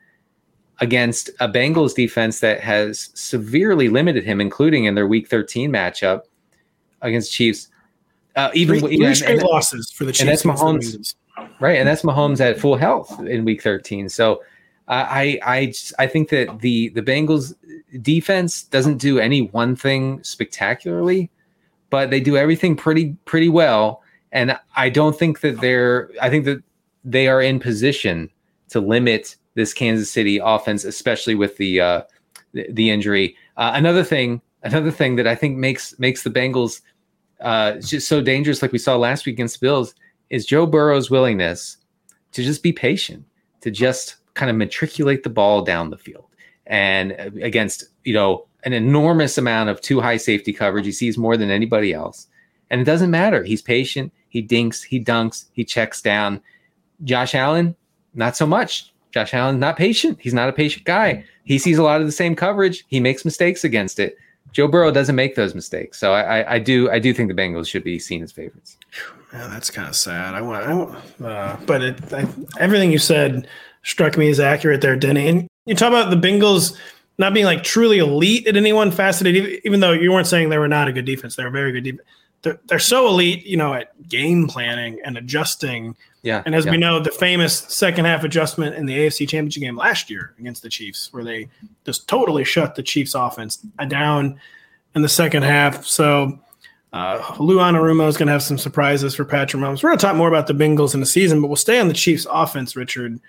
against 0.79 1.29
a 1.39 1.47
Bengals 1.47 1.95
defense 1.95 2.39
that 2.39 2.59
has 2.61 3.09
severely 3.15 3.89
limited 3.89 4.23
him, 4.23 4.39
including 4.39 4.85
in 4.85 4.95
their 4.95 5.07
Week 5.07 5.27
13 5.27 5.71
matchup 5.71 6.21
against 7.01 7.31
Chiefs, 7.31 7.69
uh, 8.37 8.51
even 8.53 8.79
three, 8.79 8.97
three 8.97 9.15
straight 9.15 9.43
losses 9.43 9.91
for 9.91 10.05
the 10.05 10.11
Chiefs. 10.11 10.21
And 10.21 10.29
that's 10.29 10.43
Mahomes, 10.43 11.15
right? 11.59 11.77
And 11.77 11.87
that's 11.87 12.03
Mahomes 12.03 12.39
at 12.39 12.59
full 12.59 12.77
health 12.77 13.19
in 13.25 13.43
Week 13.43 13.61
13. 13.61 14.07
So 14.09 14.41
I 14.87 15.39
I 15.43 15.73
I 15.99 16.07
think 16.07 16.29
that 16.29 16.59
the 16.59 16.89
the 16.89 17.01
Bengals 17.01 17.53
defense 18.01 18.63
doesn't 18.63 18.97
do 18.99 19.19
any 19.19 19.41
one 19.41 19.75
thing 19.75 20.23
spectacularly, 20.23 21.29
but 21.89 22.09
they 22.09 22.19
do 22.19 22.37
everything 22.37 22.75
pretty 22.75 23.15
pretty 23.25 23.49
well. 23.49 24.01
And 24.31 24.57
I 24.75 24.89
don't 24.89 25.17
think 25.17 25.41
that 25.41 25.59
they're. 25.59 26.09
I 26.21 26.29
think 26.29 26.45
that 26.45 26.63
they 27.03 27.27
are 27.27 27.41
in 27.41 27.59
position 27.59 28.29
to 28.69 28.79
limit 28.79 29.35
this 29.55 29.73
Kansas 29.73 30.11
City 30.11 30.39
offense, 30.43 30.83
especially 30.83 31.35
with 31.35 31.57
the 31.57 31.81
uh, 31.81 32.01
the, 32.53 32.67
the 32.71 32.89
injury. 32.89 33.35
Uh, 33.57 33.71
another 33.73 34.03
thing, 34.03 34.41
another 34.63 34.91
thing 34.91 35.15
that 35.15 35.27
I 35.27 35.35
think 35.35 35.57
makes 35.57 35.97
makes 35.99 36.23
the 36.23 36.29
Bengals 36.29 36.81
uh, 37.41 37.73
just 37.73 38.07
so 38.07 38.21
dangerous, 38.21 38.61
like 38.61 38.71
we 38.71 38.79
saw 38.79 38.95
last 38.95 39.25
week 39.25 39.35
against 39.35 39.61
Bills, 39.61 39.93
is 40.29 40.45
Joe 40.45 40.65
Burrow's 40.65 41.09
willingness 41.09 41.77
to 42.31 42.43
just 42.43 42.63
be 42.63 42.73
patient, 42.73 43.23
to 43.61 43.71
just 43.71 44.15
kind 44.33 44.49
of 44.49 44.55
matriculate 44.55 45.23
the 45.23 45.29
ball 45.29 45.61
down 45.61 45.89
the 45.89 45.97
field, 45.97 46.25
and 46.65 47.13
uh, 47.13 47.29
against 47.41 47.85
you 48.03 48.13
know 48.13 48.45
an 48.63 48.73
enormous 48.73 49.37
amount 49.37 49.69
of 49.69 49.81
too 49.81 50.01
high 50.01 50.17
safety 50.17 50.51
coverage, 50.51 50.85
he 50.85 50.91
sees 50.91 51.17
more 51.17 51.37
than 51.37 51.51
anybody 51.51 51.93
else, 51.93 52.27
and 52.69 52.81
it 52.81 52.85
doesn't 52.85 53.11
matter. 53.11 53.43
He's 53.43 53.61
patient. 53.61 54.11
He 54.29 54.41
dinks. 54.41 54.83
He 54.83 55.03
dunks. 55.03 55.45
He 55.53 55.63
checks 55.63 56.01
down. 56.01 56.41
Josh 57.03 57.35
Allen, 57.35 57.75
not 58.13 58.35
so 58.35 58.45
much. 58.45 58.93
Josh 59.11 59.33
Allen's 59.33 59.59
not 59.59 59.77
patient. 59.77 60.17
He's 60.21 60.33
not 60.33 60.49
a 60.49 60.53
patient 60.53 60.85
guy. 60.85 61.23
He 61.43 61.57
sees 61.57 61.77
a 61.77 61.83
lot 61.83 62.01
of 62.01 62.07
the 62.07 62.11
same 62.11 62.35
coverage. 62.35 62.83
He 62.87 62.99
makes 62.99 63.23
mistakes 63.23 63.63
against 63.63 63.99
it. 63.99 64.17
Joe 64.53 64.67
Burrow 64.67 64.91
doesn't 64.91 65.15
make 65.15 65.35
those 65.35 65.53
mistakes, 65.53 65.99
so 65.99 66.13
I, 66.13 66.39
I, 66.39 66.53
I 66.55 66.59
do 66.59 66.89
I 66.89 66.99
do 66.99 67.13
think 67.13 67.29
the 67.29 67.35
Bengals 67.35 67.67
should 67.67 67.83
be 67.83 67.99
seen 67.99 68.23
as 68.23 68.31
favorites. 68.31 68.77
Yeah, 69.33 69.47
that's 69.47 69.69
kind 69.69 69.87
of 69.87 69.95
sad. 69.95 70.33
I 70.33 70.41
want, 70.41 70.65
I 70.65 70.73
want 70.73 70.97
uh, 71.23 71.57
but 71.65 71.83
it, 71.83 72.13
I, 72.13 72.27
everything 72.59 72.91
you 72.91 72.97
said 72.97 73.47
struck 73.83 74.17
me 74.17 74.29
as 74.29 74.39
accurate 74.39 74.81
there, 74.81 74.95
Denny. 74.95 75.27
And 75.27 75.47
you 75.65 75.75
talk 75.75 75.89
about 75.89 76.09
the 76.09 76.27
Bengals 76.27 76.77
not 77.17 77.33
being 77.33 77.45
like 77.45 77.63
truly 77.63 77.97
elite 77.99 78.47
at 78.47 78.55
any 78.55 78.73
one 78.73 78.91
facet, 78.91 79.27
even 79.27 79.79
though 79.79 79.91
you 79.91 80.11
weren't 80.11 80.27
saying 80.27 80.49
they 80.49 80.57
were 80.57 80.67
not 80.67 80.87
a 80.87 80.93
good 80.93 81.05
defense. 81.05 81.35
They 81.35 81.43
were 81.43 81.49
very 81.49 81.71
good 81.71 81.83
defense. 81.83 82.07
They're, 82.43 82.59
they're 82.65 82.79
so 82.79 83.07
elite, 83.07 83.45
you 83.45 83.57
know, 83.57 83.73
at 83.73 84.07
game 84.07 84.47
planning 84.47 84.99
and 85.03 85.17
adjusting. 85.17 85.95
Yeah. 86.23 86.43
And 86.45 86.55
as 86.55 86.65
yeah. 86.65 86.71
we 86.71 86.77
know, 86.77 86.99
the 86.99 87.11
famous 87.11 87.57
second 87.57 88.05
half 88.05 88.23
adjustment 88.23 88.75
in 88.75 88.85
the 88.85 88.97
AFC 88.97 89.29
Championship 89.29 89.61
game 89.61 89.77
last 89.77 90.09
year 90.09 90.33
against 90.39 90.61
the 90.61 90.69
Chiefs, 90.69 91.13
where 91.13 91.23
they 91.23 91.47
just 91.85 92.07
totally 92.07 92.43
shut 92.43 92.75
the 92.75 92.83
Chiefs 92.83 93.15
offense 93.15 93.57
down 93.87 94.39
in 94.95 95.01
the 95.01 95.09
second 95.09 95.43
half. 95.43 95.85
So 95.85 96.39
uh, 96.93 97.35
Lou 97.39 97.57
Anarumo 97.57 98.07
is 98.07 98.17
going 98.17 98.27
to 98.27 98.33
have 98.33 98.43
some 98.43 98.57
surprises 98.57 99.15
for 99.15 99.25
Patrick 99.25 99.61
Mahomes. 99.61 99.83
We're 99.83 99.89
going 99.89 99.99
to 99.99 100.05
talk 100.05 100.15
more 100.15 100.27
about 100.27 100.47
the 100.47 100.53
Bengals 100.53 100.93
in 100.93 100.99
the 100.99 101.05
season, 101.05 101.41
but 101.41 101.47
we'll 101.47 101.55
stay 101.55 101.79
on 101.79 101.87
the 101.87 101.93
Chiefs 101.93 102.25
offense, 102.29 102.75
Richard, 102.75 103.19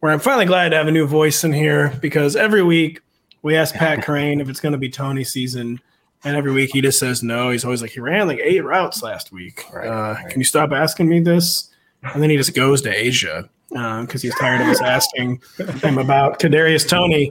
where 0.00 0.12
I'm 0.12 0.20
finally 0.20 0.46
glad 0.46 0.70
to 0.70 0.76
have 0.76 0.88
a 0.88 0.92
new 0.92 1.06
voice 1.06 1.44
in 1.44 1.52
here 1.52 1.96
because 2.00 2.36
every 2.36 2.62
week 2.62 3.00
we 3.42 3.56
ask 3.56 3.74
Pat 3.74 3.98
Kerrane 4.04 4.40
if 4.40 4.48
it's 4.48 4.60
going 4.60 4.72
to 4.72 4.78
be 4.78 4.88
Toney 4.88 5.24
season. 5.24 5.80
And 6.24 6.36
every 6.36 6.50
week 6.50 6.70
he 6.72 6.80
just 6.80 6.98
says 6.98 7.22
no. 7.22 7.50
He's 7.50 7.64
always 7.64 7.80
like, 7.80 7.92
he 7.92 8.00
ran 8.00 8.26
like 8.26 8.40
eight 8.42 8.64
routes 8.64 9.02
last 9.02 9.30
week. 9.30 9.64
Right, 9.72 9.86
uh, 9.86 10.14
right. 10.14 10.30
Can 10.30 10.40
you 10.40 10.44
stop 10.44 10.72
asking 10.72 11.08
me 11.08 11.20
this? 11.20 11.70
And 12.14 12.22
then 12.22 12.30
he 12.30 12.36
just 12.36 12.54
goes 12.54 12.82
to 12.82 12.90
Asia 12.90 13.48
because 13.70 14.14
uh, 14.14 14.18
he's 14.22 14.34
tired 14.38 14.60
of 14.62 14.68
us 14.68 14.80
asking 14.80 15.42
him 15.82 15.98
about 15.98 16.40
Kadarius 16.40 16.88
Toney. 16.88 17.30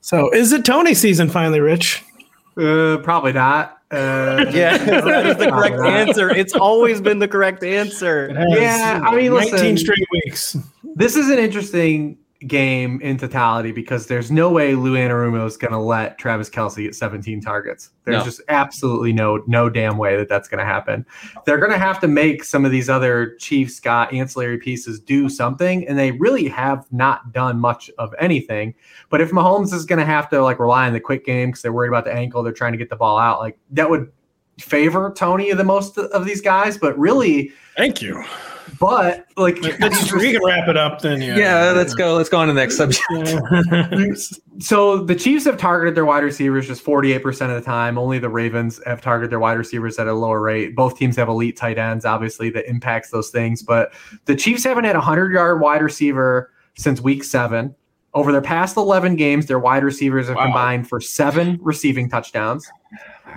So 0.00 0.30
is 0.30 0.52
it 0.52 0.64
Toney 0.64 0.94
season 0.94 1.28
finally, 1.28 1.60
Rich? 1.60 2.04
Uh, 2.56 2.98
probably 2.98 3.32
not. 3.32 3.78
Uh, 3.90 4.44
yeah, 4.52 4.76
that 4.76 5.26
is 5.26 5.36
the 5.38 5.48
correct 5.50 5.80
answer. 5.80 6.28
It's 6.28 6.54
always 6.54 7.00
been 7.00 7.20
the 7.20 7.28
correct 7.28 7.62
answer. 7.64 8.28
Yeah, 8.50 9.00
I 9.02 9.14
mean, 9.14 9.32
19 9.32 9.52
listen, 9.52 9.76
straight 9.78 10.06
weeks. 10.12 10.56
This 10.94 11.16
is 11.16 11.30
an 11.30 11.38
interesting 11.38 12.18
game 12.46 13.00
in 13.00 13.18
totality 13.18 13.72
because 13.72 14.06
there's 14.06 14.30
no 14.30 14.48
way 14.48 14.76
Lou 14.76 14.94
Anarumo 14.94 15.44
is 15.44 15.56
going 15.56 15.72
to 15.72 15.78
let 15.78 16.18
Travis 16.18 16.48
Kelce 16.48 16.84
get 16.84 16.94
17 16.94 17.40
targets. 17.40 17.90
There's 18.04 18.18
no. 18.18 18.24
just 18.24 18.40
absolutely 18.48 19.12
no 19.12 19.42
no 19.48 19.68
damn 19.68 19.98
way 19.98 20.16
that 20.16 20.28
that's 20.28 20.46
going 20.48 20.60
to 20.60 20.64
happen. 20.64 21.04
They're 21.44 21.58
going 21.58 21.72
to 21.72 21.78
have 21.78 21.98
to 22.00 22.08
make 22.08 22.44
some 22.44 22.64
of 22.64 22.70
these 22.70 22.88
other 22.88 23.34
Chiefs 23.40 23.80
got 23.80 24.12
ancillary 24.12 24.58
pieces 24.58 25.00
do 25.00 25.28
something, 25.28 25.86
and 25.88 25.98
they 25.98 26.12
really 26.12 26.46
have 26.48 26.86
not 26.92 27.32
done 27.32 27.58
much 27.58 27.90
of 27.98 28.14
anything. 28.20 28.74
But 29.10 29.20
if 29.20 29.30
Mahomes 29.30 29.72
is 29.72 29.84
going 29.84 29.98
to 29.98 30.06
have 30.06 30.28
to 30.30 30.40
like 30.40 30.60
rely 30.60 30.86
on 30.86 30.92
the 30.92 31.00
quick 31.00 31.26
game 31.26 31.48
because 31.48 31.62
they're 31.62 31.72
worried 31.72 31.88
about 31.88 32.04
the 32.04 32.12
ankle, 32.12 32.44
they're 32.44 32.52
trying 32.52 32.72
to 32.72 32.78
get 32.78 32.88
the 32.88 32.96
ball 32.96 33.18
out, 33.18 33.40
like 33.40 33.58
that 33.72 33.90
would 33.90 34.12
favor 34.60 35.12
Toney 35.16 35.52
the 35.52 35.64
most 35.64 35.98
of 35.98 36.24
these 36.24 36.40
guys. 36.40 36.78
But 36.78 36.96
really, 36.96 37.52
thank 37.76 38.00
you. 38.00 38.24
But 38.78 39.26
like, 39.36 39.60
we 39.60 39.70
can 39.70 40.44
wrap 40.44 40.68
it 40.68 40.76
up 40.76 41.00
then. 41.00 41.20
Yeah, 41.20 41.36
yeah 41.36 41.70
let's 41.72 41.94
go. 41.94 42.14
Let's 42.14 42.28
go 42.28 42.38
on 42.38 42.48
to 42.48 42.52
the 42.52 42.60
next 42.60 42.76
subject. 42.76 43.04
so 44.58 44.98
the 44.98 45.14
Chiefs 45.14 45.44
have 45.44 45.56
targeted 45.56 45.94
their 45.94 46.04
wide 46.04 46.22
receivers 46.24 46.66
just 46.66 46.84
48% 46.84 47.26
of 47.26 47.54
the 47.54 47.60
time. 47.60 47.98
Only 47.98 48.18
the 48.18 48.28
Ravens 48.28 48.80
have 48.86 49.00
targeted 49.00 49.30
their 49.30 49.40
wide 49.40 49.58
receivers 49.58 49.98
at 49.98 50.06
a 50.06 50.12
lower 50.12 50.40
rate. 50.40 50.74
Both 50.76 50.98
teams 50.98 51.16
have 51.16 51.28
elite 51.28 51.56
tight 51.56 51.78
ends, 51.78 52.04
obviously, 52.04 52.50
that 52.50 52.68
impacts 52.68 53.10
those 53.10 53.30
things. 53.30 53.62
But 53.62 53.92
the 54.26 54.36
Chiefs 54.36 54.64
haven't 54.64 54.84
had 54.84 54.96
a 54.96 55.00
100 55.00 55.32
yard 55.32 55.60
wide 55.60 55.82
receiver 55.82 56.52
since 56.76 57.00
week 57.00 57.24
seven. 57.24 57.74
Over 58.14 58.32
their 58.32 58.42
past 58.42 58.76
11 58.76 59.16
games, 59.16 59.46
their 59.46 59.58
wide 59.58 59.84
receivers 59.84 60.28
have 60.28 60.36
wow. 60.36 60.44
combined 60.44 60.88
for 60.88 61.00
seven 61.00 61.58
receiving 61.60 62.08
touchdowns. 62.08 62.66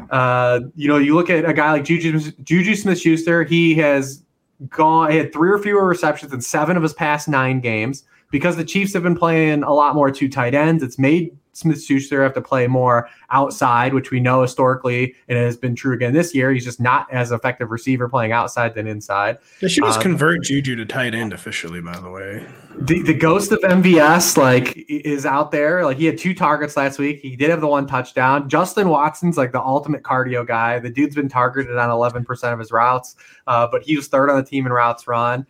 Uh, 0.10 0.62
you 0.76 0.88
know, 0.88 0.98
you 0.98 1.14
look 1.14 1.30
at 1.30 1.44
a 1.46 1.54
guy 1.54 1.74
like 1.74 1.84
Juju, 1.84 2.32
Juju 2.44 2.76
Smith 2.76 3.00
Schuster, 3.00 3.44
he 3.44 3.76
has 3.76 4.24
gone. 4.70 5.12
He 5.12 5.18
had 5.18 5.34
three 5.34 5.52
or 5.52 5.58
fewer 5.58 5.86
receptions 5.86 6.34
in 6.34 6.42
seven 6.42 6.78
of 6.78 6.84
his 6.84 6.94
past 6.94 7.28
nine 7.28 7.60
games 7.60 8.04
because 8.32 8.56
the 8.56 8.66
Chiefs 8.66 8.94
have 8.94 9.04
been 9.04 9.16
playing 9.16 9.64
a 9.64 9.74
lot 9.74 9.94
more 9.94 10.10
two 10.10 10.30
tight 10.30 10.56
ends. 10.56 10.82
It's 10.82 10.98
made 10.98 11.38
Smith 11.54 11.84
Schuster 11.84 12.24
have 12.24 12.34
to 12.34 12.42
play 12.42 12.68
more 12.68 13.10
outside, 13.30 13.94
which 13.94 14.12
we 14.12 14.20
know 14.20 14.42
historically 14.42 15.16
and 15.28 15.38
it 15.38 15.44
has 15.44 15.58
been 15.58 15.76
true 15.76 15.94
again 15.94 16.14
this 16.14 16.34
year. 16.34 16.52
He's 16.52 16.64
just 16.64 16.80
not 16.80 17.12
as 17.12 17.32
effective 17.32 17.72
receiver 17.72 18.08
playing 18.08 18.32
outside 18.32 18.74
than 18.74 18.88
inside. 18.88 19.38
They 19.60 19.68
should 19.68 19.84
just 19.84 19.98
um, 19.98 20.04
convert 20.04 20.44
Juju 20.44 20.76
to 20.78 20.86
tight 20.86 21.14
end 21.14 21.34
officially, 21.34 21.82
by 21.82 22.00
the 22.00 22.10
way. 22.10 22.46
The, 22.80 23.02
the 23.02 23.14
ghost 23.14 23.52
of 23.52 23.60
MVS 23.60 24.38
like 24.38 24.86
is 24.88 25.26
out 25.26 25.52
there. 25.52 25.84
Like 25.84 25.98
he 25.98 26.06
had 26.06 26.18
two 26.18 26.34
targets 26.34 26.78
last 26.78 27.00
week. 27.00 27.20
He 27.20 27.36
did 27.36 27.50
have 27.50 27.62
the 27.62 27.68
one 27.68 27.86
touchdown. 27.86 28.48
Justin 28.48 28.88
Watson's 28.88 29.38
like 29.38 29.52
the 29.52 29.62
ultimate 29.62 30.04
cardio 30.04 30.48
guy. 30.48 30.80
The 30.80 30.90
dude's 30.90 31.16
been 31.16 31.30
targeted 31.30 31.78
on 31.78 31.90
11% 31.90 32.54
of 32.54 32.60
his 32.60 32.72
routes, 32.72 33.16
uh, 33.48 33.68
but 33.70 33.84
he 33.84 33.98
was 33.98 34.08
third 34.08 34.30
on 34.30 34.38
the 34.38 34.44
team 34.44 34.66
in 34.66 34.72
routes 34.72 35.08
run. 35.08 35.46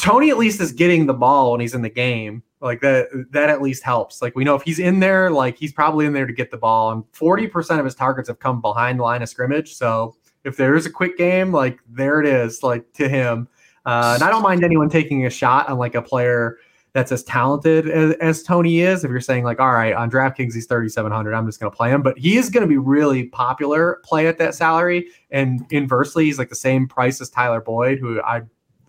Toney 0.00 0.30
at 0.30 0.38
least 0.38 0.60
is 0.60 0.72
getting 0.72 1.06
the 1.06 1.14
ball 1.14 1.52
when 1.52 1.60
he's 1.60 1.74
in 1.74 1.82
the 1.82 1.90
game. 1.90 2.42
Like 2.60 2.80
that, 2.82 3.08
that 3.30 3.48
at 3.48 3.60
least 3.60 3.82
helps. 3.82 4.22
Like 4.22 4.36
we 4.36 4.44
know 4.44 4.54
if 4.54 4.62
he's 4.62 4.78
in 4.78 5.00
there, 5.00 5.30
like 5.30 5.58
he's 5.58 5.72
probably 5.72 6.06
in 6.06 6.12
there 6.12 6.26
to 6.26 6.32
get 6.32 6.50
the 6.50 6.56
ball. 6.56 6.92
And 6.92 7.04
40% 7.12 7.78
of 7.78 7.84
his 7.84 7.94
targets 7.94 8.28
have 8.28 8.38
come 8.38 8.60
behind 8.60 9.00
the 9.00 9.02
line 9.02 9.22
of 9.22 9.28
scrimmage. 9.28 9.74
So 9.74 10.14
if 10.44 10.56
there 10.56 10.76
is 10.76 10.86
a 10.86 10.90
quick 10.90 11.18
game, 11.18 11.50
like 11.50 11.80
there 11.88 12.20
it 12.20 12.26
is, 12.26 12.62
like 12.62 12.92
to 12.94 13.08
him. 13.08 13.48
Uh, 13.84 14.12
and 14.14 14.22
I 14.22 14.30
don't 14.30 14.42
mind 14.42 14.62
anyone 14.62 14.88
taking 14.88 15.26
a 15.26 15.30
shot 15.30 15.68
on 15.68 15.76
like 15.76 15.96
a 15.96 16.02
player 16.02 16.58
that's 16.92 17.10
as 17.10 17.24
talented 17.24 17.88
as, 17.88 18.14
as, 18.20 18.42
Toney 18.42 18.80
is. 18.80 19.02
If 19.02 19.10
you're 19.10 19.20
saying 19.20 19.44
like, 19.44 19.60
all 19.60 19.72
right, 19.72 19.94
on 19.94 20.10
DraftKings 20.10 20.54
he's 20.54 20.66
3,700, 20.66 21.34
I'm 21.34 21.46
just 21.46 21.58
going 21.58 21.70
to 21.70 21.76
play 21.76 21.90
him. 21.90 22.02
But 22.02 22.18
he 22.18 22.36
is 22.36 22.50
going 22.50 22.62
to 22.62 22.68
be 22.68 22.76
really 22.76 23.24
popular 23.24 24.00
play 24.04 24.28
at 24.28 24.38
that 24.38 24.54
salary. 24.54 25.08
And 25.30 25.66
inversely, 25.70 26.26
he's 26.26 26.38
like 26.38 26.50
the 26.50 26.54
same 26.54 26.86
price 26.86 27.20
as 27.20 27.30
Tyler 27.30 27.60
Boyd, 27.60 27.98
who 27.98 28.20
I 28.22 28.42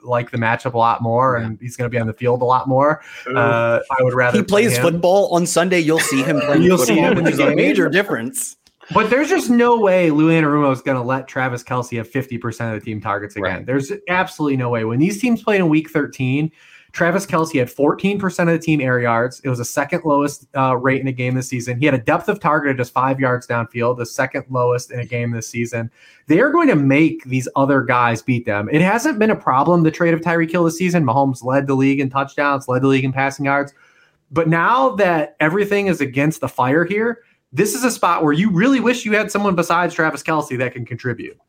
like 0.04 0.32
the 0.32 0.38
matchup 0.38 0.74
a 0.74 0.78
lot 0.78 1.02
more, 1.02 1.38
yeah. 1.38 1.46
and 1.46 1.60
he's 1.62 1.76
going 1.78 1.90
to 1.90 1.90
be 1.90 2.00
on 2.00 2.08
the 2.08 2.14
field 2.14 2.42
a 2.42 2.46
lot 2.46 2.68
more. 2.68 3.02
Uh, 3.28 3.80
I 3.98 4.04
would 4.04 4.14
rather. 4.14 4.38
He 4.38 4.44
plays 4.44 4.74
play 4.74 4.92
football 4.92 5.34
on 5.34 5.46
Sunday. 5.46 5.80
You'll 5.80 6.00
see 6.00 6.24
him 6.24 6.40
playing 6.42 6.64
you'll 6.64 6.78
football, 6.78 6.96
see 6.96 7.02
him 7.02 7.24
which 7.24 7.34
is 7.34 7.40
a 7.40 7.56
major 7.56 7.90
difference. 7.90 8.58
But 8.94 9.10
there's 9.10 9.30
just 9.30 9.50
no 9.50 9.80
way 9.80 10.12
Lou 10.12 10.30
Anarumo 10.30 10.72
is 10.74 10.82
going 10.82 10.98
to 10.98 11.04
let 11.04 11.28
Travis 11.28 11.64
Kelce 11.64 11.98
have 11.98 12.10
50% 12.10 12.74
of 12.74 12.80
the 12.80 12.86
team 12.86 13.00
targets 13.00 13.36
again. 13.36 13.58
Right. 13.58 13.66
There's 13.66 13.92
absolutely 14.10 14.58
no 14.58 14.70
way. 14.70 14.84
When 14.84 15.00
these 15.00 15.22
teams 15.22 15.42
played 15.42 15.62
in 15.62 15.70
week 15.70 15.90
13, 15.90 16.52
Travis 16.94 17.26
Kelce 17.26 17.58
had 17.58 17.70
14% 17.70 18.40
of 18.42 18.48
the 18.48 18.60
team 18.60 18.80
air 18.80 19.00
yards. 19.00 19.42
It 19.44 19.50
was 19.50 19.58
the 19.58 19.66
second 19.66 20.04
lowest 20.06 20.46
uh, 20.56 20.78
rate 20.78 21.02
in 21.02 21.08
a 21.08 21.12
game 21.12 21.34
this 21.34 21.48
season. 21.48 21.80
He 21.80 21.88
had 21.88 21.96
a 21.96 22.00
depth 22.00 22.30
of 22.30 22.40
target 22.40 22.70
of 22.70 22.78
just 22.78 22.94
five 22.94 23.20
yards 23.20 23.48
downfield, 23.48 23.98
the 23.98 24.06
second 24.06 24.46
lowest 24.52 24.92
in 24.92 25.00
a 25.00 25.06
game 25.06 25.32
this 25.32 25.50
season. 25.50 25.90
They 26.28 26.40
are 26.40 26.52
going 26.52 26.68
to 26.68 26.76
make 26.76 27.24
these 27.24 27.48
other 27.56 27.82
guys 27.82 28.22
beat 28.22 28.46
them. 28.46 28.70
It 28.72 28.82
hasn't 28.82 29.18
been 29.18 29.32
a 29.32 29.36
problem, 29.36 29.82
the 29.82 29.90
trade 29.90 30.14
of 30.14 30.22
Tyreek 30.22 30.52
Hill 30.52 30.66
this 30.66 30.78
season. 30.78 31.04
Mahomes 31.04 31.44
led 31.44 31.66
the 31.66 31.74
league 31.74 32.00
in 32.00 32.12
touchdowns, 32.12 32.68
led 32.68 32.84
the 32.84 32.88
league 32.88 33.06
in 33.06 33.12
passing 33.12 33.46
yards. 33.46 33.74
But 34.30 34.48
now 34.48 34.90
that 34.96 35.36
everything 35.40 35.88
is 35.88 36.00
against 36.00 36.42
the 36.42 36.48
fire 36.48 36.86
here, 36.86 37.24
this 37.52 37.74
is 37.74 37.84
a 37.84 37.92
spot 37.92 38.24
where 38.24 38.34
you 38.34 38.52
really 38.52 38.80
wish 38.80 39.04
you 39.04 39.14
had 39.14 39.32
someone 39.32 39.56
besides 39.56 39.96
Travis 39.96 40.22
Kelce 40.22 40.60
that 40.60 40.74
can 40.74 40.86
contribute. 40.86 41.40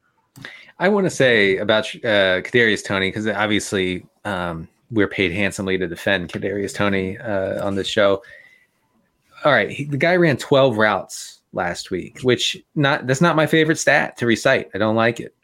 I 0.79 0.89
want 0.89 1.05
to 1.05 1.11
say 1.11 1.59
about 1.59 1.85
uh, 1.97 2.41
Kadarius 2.41 2.83
Toney 2.83 3.09
because 3.09 3.27
obviously 3.27 4.07
um, 4.25 4.69
we're 4.95 5.09
paid 5.09 5.33
handsomely 5.33 5.77
to 5.77 5.87
defend 5.87 6.31
Kadarius 6.31 6.75
Toney 6.75 7.19
uh, 7.19 7.65
on 7.65 7.75
the 7.75 7.85
show. 7.85 8.23
All 9.45 9.53
right, 9.53 9.71
he, 9.71 9.85
the 9.85 9.97
guy 9.97 10.17
ran 10.17 10.37
12 10.37 10.79
routes 10.79 11.41
last 11.53 11.91
week, 11.91 12.21
which 12.21 12.57
not 12.75 13.07
that's 13.07 13.21
not 13.21 13.37
my 13.37 13.47
favorite 13.47 13.79
stat 13.79 14.17
to 14.19 14.27
recite. 14.27 14.71
I 14.75 14.79
don't 14.79 14.97
like 14.97 15.21
it. 15.21 15.35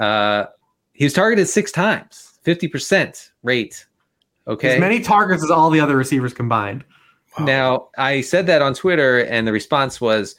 Uh, 0.00 0.46
he 0.92 1.04
was 1.04 1.12
targeted 1.12 1.48
six 1.48 1.70
times, 1.70 2.38
50% 2.46 3.30
rate. 3.42 3.84
Okay. 4.46 4.74
As 4.74 4.80
many 4.80 5.00
targets 5.00 5.42
as 5.42 5.50
all 5.50 5.70
the 5.70 5.80
other 5.80 5.96
receivers 5.96 6.32
combined. 6.32 6.84
Wow. 7.38 7.44
Now, 7.44 7.88
I 7.98 8.20
said 8.20 8.46
that 8.46 8.62
on 8.62 8.74
Twitter, 8.74 9.20
and 9.24 9.46
the 9.46 9.52
response 9.52 10.00
was, 10.00 10.36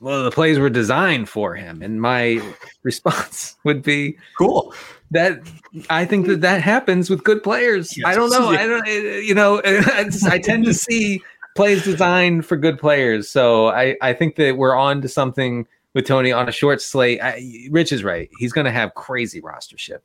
well, 0.00 0.24
the 0.24 0.30
plays 0.30 0.58
were 0.58 0.68
designed 0.68 1.28
for 1.28 1.54
him. 1.54 1.80
And 1.82 2.02
my 2.02 2.42
response 2.82 3.56
would 3.64 3.82
be, 3.82 4.18
cool 4.36 4.74
that 5.10 5.40
I 5.88 6.04
think 6.04 6.26
that 6.26 6.40
that 6.40 6.62
happens 6.62 7.10
with 7.10 7.24
good 7.24 7.42
players. 7.42 7.96
Yes. 7.96 8.06
I 8.06 8.14
don't 8.14 8.30
know. 8.30 8.48
I 8.48 8.66
don't. 8.66 8.86
You 8.86 9.34
know, 9.34 9.60
I 9.64 10.38
tend 10.38 10.64
to 10.66 10.74
see 10.74 11.22
plays 11.56 11.84
designed 11.84 12.46
for 12.46 12.56
good 12.56 12.78
players. 12.78 13.28
So 13.28 13.68
I 13.68 13.96
I 14.00 14.12
think 14.12 14.36
that 14.36 14.56
we're 14.56 14.74
on 14.74 15.00
to 15.02 15.08
something 15.08 15.66
with 15.94 16.06
Toney 16.06 16.32
on 16.32 16.48
a 16.48 16.52
short 16.52 16.80
slate. 16.80 17.20
I, 17.22 17.68
Rich 17.70 17.92
is 17.92 18.04
right. 18.04 18.30
He's 18.38 18.52
going 18.52 18.66
to 18.66 18.70
have 18.70 18.94
crazy 18.94 19.40
rostership. 19.40 20.00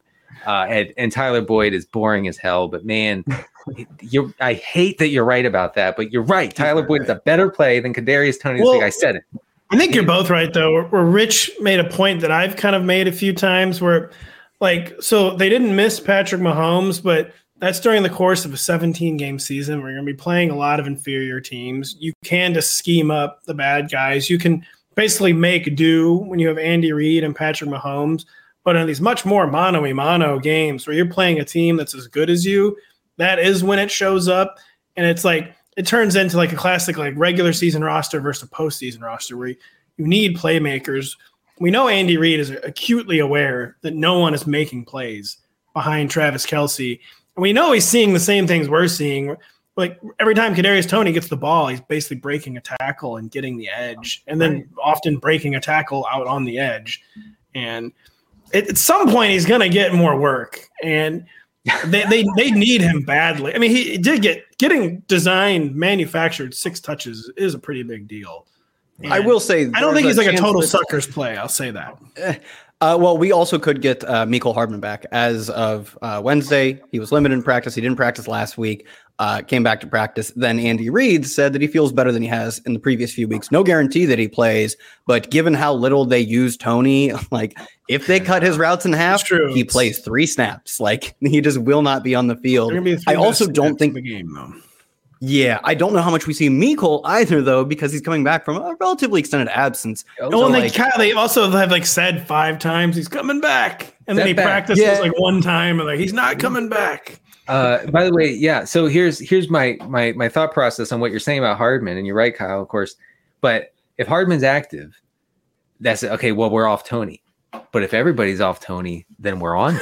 Uh, 0.46 0.66
and, 0.70 0.94
and 0.98 1.12
Tyler 1.12 1.42
Boyd 1.42 1.74
is 1.74 1.86
boring 1.86 2.28
as 2.28 2.38
hell, 2.38 2.68
but 2.68 2.86
man, 2.86 3.24
you 4.02 4.34
I 4.40 4.54
hate 4.54 4.98
that 4.98 5.10
you're 5.10 5.24
right 5.24 5.46
about 5.46 5.76
that, 5.76 5.96
but 5.96 6.12
you're 6.12 6.24
right. 6.24 6.54
Tyler 6.54 6.84
Boyd 6.84 7.04
is 7.04 7.10
a 7.10 7.16
better 7.16 7.50
play 7.50 7.80
than 7.80 7.94
Kadarius 7.94 8.40
Toney. 8.40 8.62
Well, 8.62 8.84
I 8.84 8.90
said 8.90 9.16
it. 9.16 9.24
I 9.72 9.78
think 9.78 9.96
you're 9.96 10.04
both 10.04 10.30
right 10.30 10.54
though. 10.54 10.74
Where, 10.74 10.84
where 10.84 11.06
Rich 11.06 11.52
made 11.60 11.80
a 11.80 11.90
point 11.90 12.22
that 12.22 12.32
I've 12.32 12.56
kind 12.56 12.76
of 12.76 12.84
made 12.84 13.08
a 13.08 13.12
few 13.12 13.34
times 13.34 13.82
where 13.82 14.12
like 14.66 15.00
so 15.00 15.36
they 15.36 15.48
didn't 15.48 15.76
miss 15.76 16.00
Patrick 16.00 16.42
Mahomes, 16.42 17.02
but 17.02 17.36
that's 17.58 17.80
during 17.80 18.02
the 18.02 18.10
course 18.10 18.46
of 18.46 18.54
a 18.54 18.58
17 18.58 19.16
game 19.16 19.38
season 19.38 19.80
where 19.80 19.92
you're 19.92 20.00
going 20.00 20.08
to 20.08 20.14
be 20.14 20.18
playing 20.18 20.50
a 20.50 20.56
lot 20.56 20.80
of 20.80 20.88
inferior 20.88 21.40
teams. 21.40 21.96
You 22.00 22.14
can 22.24 22.52
just 22.52 22.76
scheme 22.76 23.12
up 23.12 23.44
the 23.44 23.54
bad 23.54 23.92
guys. 23.92 24.28
You 24.28 24.40
can 24.40 24.66
basically 24.96 25.34
make 25.34 25.76
do 25.76 26.16
when 26.16 26.40
you 26.40 26.48
have 26.48 26.58
Andy 26.58 26.92
Reid 26.92 27.24
and 27.24 27.36
Patrick 27.36 27.70
Mahomes. 27.70 28.26
But 28.64 28.76
in 28.76 28.88
these 28.88 29.02
much 29.02 29.24
more 29.24 29.46
mono 29.46 29.94
mono 29.94 30.40
games 30.40 30.88
where 30.88 30.96
you're 30.96 31.06
playing 31.06 31.40
a 31.40 31.46
team 31.46 31.78
that's 31.78 31.94
as 31.94 32.08
good 32.08 32.32
as 32.32 32.44
you, 32.44 32.76
that 33.18 33.38
is 33.38 33.64
when 33.64 33.78
it 33.78 33.92
shows 33.92 34.28
up. 34.28 34.56
And 34.98 35.06
it's 35.06 35.24
like 35.24 35.54
it 35.78 35.86
turns 35.86 36.16
into 36.16 36.38
like 36.38 36.54
a 36.54 36.56
classic 36.56 36.98
like 36.98 37.14
regular 37.16 37.54
season 37.54 37.84
roster 37.84 38.20
versus 38.20 38.42
a 38.42 38.48
postseason 38.48 39.04
roster 39.04 39.38
where 39.38 39.50
you 39.50 39.58
need 39.98 40.36
playmakers 40.36 41.16
we 41.60 41.72
know 41.72 41.88
Andy 41.88 42.18
Reid 42.18 42.40
is 42.40 42.52
acutely 42.52 43.20
aware 43.20 43.78
that 43.82 43.96
no 43.96 44.20
one 44.20 44.34
is 44.34 44.46
making 44.46 44.86
plays 44.86 45.38
behind 45.74 46.10
Travis 46.10 46.46
Kelce. 46.46 47.00
And 47.36 47.42
we 47.42 47.54
know 47.54 47.72
he's 47.72 47.88
seeing 47.88 48.14
the 48.14 48.20
same 48.20 48.48
things 48.48 48.68
we're 48.68 48.88
seeing. 48.88 49.36
Like 49.78 50.00
every 50.20 50.36
time 50.36 50.56
Kadarius 50.56 50.88
Toney 50.88 51.12
gets 51.12 51.28
the 51.28 51.38
ball, 51.38 51.68
he's 51.68 51.82
basically 51.82 52.18
breaking 52.18 52.58
a 52.58 52.62
tackle 52.62 53.18
and 53.18 53.30
getting 53.30 53.58
the 53.58 53.70
edge, 53.70 54.24
and 54.28 54.40
then 54.40 54.70
often 54.82 55.18
breaking 55.18 55.56
a 55.56 55.60
tackle 55.60 56.06
out 56.10 56.28
on 56.28 56.46
the 56.46 56.60
edge. 56.60 57.04
And 57.54 57.92
at 58.54 58.78
some 58.78 59.10
point, 59.10 59.32
he's 59.32 59.46
going 59.46 59.62
to 59.62 59.70
get 59.70 59.94
more 59.94 60.18
work. 60.18 60.70
And 60.82 61.26
they, 61.86 62.04
they 62.04 62.26
they 62.38 62.52
need 62.52 62.82
him 62.82 63.02
badly. 63.02 63.54
I 63.56 63.58
mean, 63.58 63.72
he 63.72 63.98
did 63.98 64.22
get 64.22 64.46
getting 64.58 65.00
designed, 65.08 65.76
manufactured 65.76 66.54
six 66.54 66.80
touches 66.80 67.32
is 67.38 67.54
a 67.54 67.60
pretty 67.60 67.84
big 67.84 68.08
deal. 68.08 68.46
And 69.04 69.14
I 69.14 69.20
will 69.20 69.40
say, 69.40 69.70
I 69.74 69.82
don't 69.82 69.94
think 69.94 70.08
he's 70.08 70.18
like 70.18 70.34
a 70.34 70.38
total 70.38 70.62
that, 70.62 70.68
suckers 70.68 71.06
play. 71.06 71.36
I'll 71.36 71.50
say 71.50 71.72
that. 71.72 71.98
Eh, 72.18 72.36
uh, 72.82 72.98
well, 73.00 73.18
we 73.18 73.32
also 73.32 73.58
could 73.58 73.82
get 73.82 74.04
uh, 74.04 74.26
Mecole 74.26 74.54
Hardman 74.54 74.80
back 74.80 75.06
as 75.12 75.50
of 75.50 75.98
uh, 76.02 76.22
Wednesday. 76.24 76.82
He 76.92 77.00
was 77.00 77.12
limited 77.12 77.36
in 77.36 77.44
practice. 77.44 77.74
He 77.74 77.82
didn't 77.82 77.98
practice 77.98 78.28
last 78.28 78.58
week. 78.58 78.86
Uh, 79.18 79.42
came 79.42 79.64
back 79.64 79.80
to 79.80 79.88
practice. 79.88 80.32
Then 80.36 80.60
Andy 80.60 80.90
Reid 80.90 81.26
said 81.26 81.54
that 81.54 81.62
he 81.62 81.68
feels 81.68 81.94
better 81.94 82.12
than 82.12 82.22
he 82.22 82.28
has 82.28 82.60
in 82.60 82.74
the 82.74 82.80
previous 82.80 83.14
few 83.14 83.30
weeks. 83.30 83.50
No 83.50 83.64
guarantee 83.64 84.06
that 84.06 84.20
he 84.20 84.28
plays, 84.28 84.76
but 85.08 85.32
given 85.32 85.54
how 85.54 85.74
little 85.74 86.04
they 86.04 86.20
use 86.20 86.58
Toney, 86.58 87.14
like 87.32 87.58
if 87.88 88.08
they 88.08 88.20
cut 88.20 88.44
his 88.44 88.58
routes 88.58 88.86
in 88.86 88.92
half, 88.92 89.26
he 89.26 89.64
plays 89.64 90.00
three 90.00 90.26
snaps. 90.26 90.82
Like 90.82 91.16
he 91.22 91.40
just 91.40 91.60
will 91.60 91.82
not 91.82 92.04
be 92.04 92.14
on 92.14 92.28
the 92.28 92.36
field. 92.36 92.74
I 93.08 93.16
also 93.16 93.48
don't 93.48 93.78
think 93.78 93.94
the 93.94 94.02
game 94.02 94.34
though. 94.34 94.54
Yeah, 95.22 95.60
I 95.64 95.74
don't 95.74 95.94
know 95.94 96.02
how 96.02 96.12
much 96.12 96.28
we 96.28 96.34
see 96.34 96.50
Mecole 96.50 97.02
either, 97.06 97.42
though, 97.42 97.64
because 97.64 97.92
he's 97.92 98.02
coming 98.02 98.24
back 98.24 98.44
from 98.44 98.58
a 98.58 98.76
relatively 98.80 99.20
extended 99.20 99.50
absence. 99.50 100.04
Oh, 100.20 100.30
so, 100.30 100.46
and 100.46 100.54
like, 100.54 100.74
they, 100.74 100.90
they 100.98 101.12
also 101.14 101.50
have 101.50 101.72
like 101.72 101.86
said 101.86 102.28
five 102.28 102.60
times 102.60 102.96
he's 102.96 103.08
coming 103.08 103.40
back, 103.40 103.96
and 104.08 104.18
then 104.18 104.28
he 104.28 104.34
back. 104.34 104.46
practices 104.46 104.84
yeah. 104.84 105.00
like 105.00 105.18
one 105.18 105.42
time, 105.42 105.80
and 105.80 105.88
like 105.88 106.00
he's 106.00 106.14
not 106.14 106.38
coming 106.40 106.70
back. 106.70 107.22
Uh, 107.48 107.86
by 107.88 108.04
the 108.04 108.14
way, 108.14 108.30
yeah. 108.32 108.66
So 108.66 108.88
here's 108.88 109.20
here's 109.20 109.50
my 109.50 109.78
my 109.88 110.12
my 110.14 110.28
thought 110.28 110.52
process 110.52 110.92
on 110.92 111.00
what 111.00 111.12
you're 111.12 111.20
saying 111.20 111.40
about 111.40 111.58
Hardman, 111.58 111.98
and 111.98 112.06
you're 112.06 112.16
right, 112.16 112.36
Kyle, 112.36 112.62
of 112.62 112.68
course. 112.68 112.96
But 113.42 113.74
if 113.98 114.08
Hardman's 114.08 114.44
active, 114.44 115.00
that's 115.80 116.04
okay. 116.04 116.32
Well, 116.32 116.50
we're 116.50 116.68
off 116.68 116.84
Toney. 116.84 117.22
But 117.72 117.84
if 117.84 117.94
everybody's 117.94 118.42
off 118.42 118.60
Toney, 118.60 119.06
then 119.20 119.40
we're 119.40 119.56
on. 119.56 119.80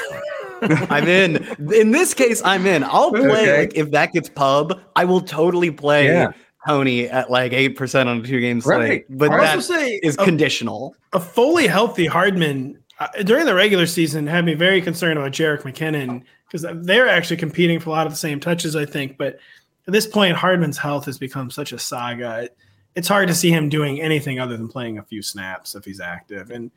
Toney. 0.67 0.87
I'm 0.89 1.07
in. 1.07 1.73
In 1.73 1.91
this 1.91 2.13
case, 2.13 2.41
I'm 2.43 2.65
in. 2.65 2.83
I'll 2.83 3.11
play 3.11 3.21
okay. 3.21 3.57
like 3.59 3.75
if 3.75 3.91
that 3.91 4.13
gets 4.13 4.29
pub, 4.29 4.79
I 4.95 5.05
will 5.05 5.21
totally 5.21 5.71
play 5.71 6.07
yeah. 6.07 6.31
Toney 6.67 7.09
at 7.09 7.29
like 7.29 7.53
eight 7.53 7.77
percent 7.77 8.09
on 8.09 8.19
a 8.19 8.23
two 8.23 8.39
game 8.39 8.61
slate. 8.61 8.79
Right. 8.79 9.05
But 9.09 9.31
I 9.31 9.37
that 9.37 9.63
say 9.63 9.99
is 10.03 10.15
a, 10.17 10.23
conditional. 10.23 10.95
A 11.13 11.19
fully 11.19 11.67
healthy 11.67 12.05
Hardman 12.05 12.79
uh, 12.99 13.07
during 13.23 13.45
the 13.45 13.55
regular 13.55 13.85
season 13.85 14.27
had 14.27 14.45
me 14.45 14.53
very 14.53 14.81
concerned 14.81 15.17
about 15.17 15.31
Jerick 15.31 15.61
McKinnon 15.61 16.23
because 16.47 16.65
they're 16.85 17.09
actually 17.09 17.37
competing 17.37 17.79
for 17.79 17.89
a 17.89 17.93
lot 17.93 18.05
of 18.05 18.13
the 18.13 18.17
same 18.17 18.39
touches, 18.39 18.75
I 18.75 18.85
think. 18.85 19.17
But 19.17 19.39
at 19.87 19.93
this 19.93 20.07
point, 20.07 20.37
Hardman's 20.37 20.77
health 20.77 21.05
has 21.05 21.17
become 21.17 21.49
such 21.49 21.73
a 21.73 21.79
saga. 21.79 22.49
It's 22.95 23.07
hard 23.07 23.27
to 23.27 23.35
see 23.35 23.51
him 23.51 23.69
doing 23.69 23.99
anything 23.99 24.39
other 24.39 24.55
than 24.55 24.67
playing 24.67 24.99
a 24.99 25.03
few 25.03 25.21
snaps 25.21 25.75
if 25.75 25.83
he's 25.83 25.99
active. 25.99 26.51
And 26.51 26.71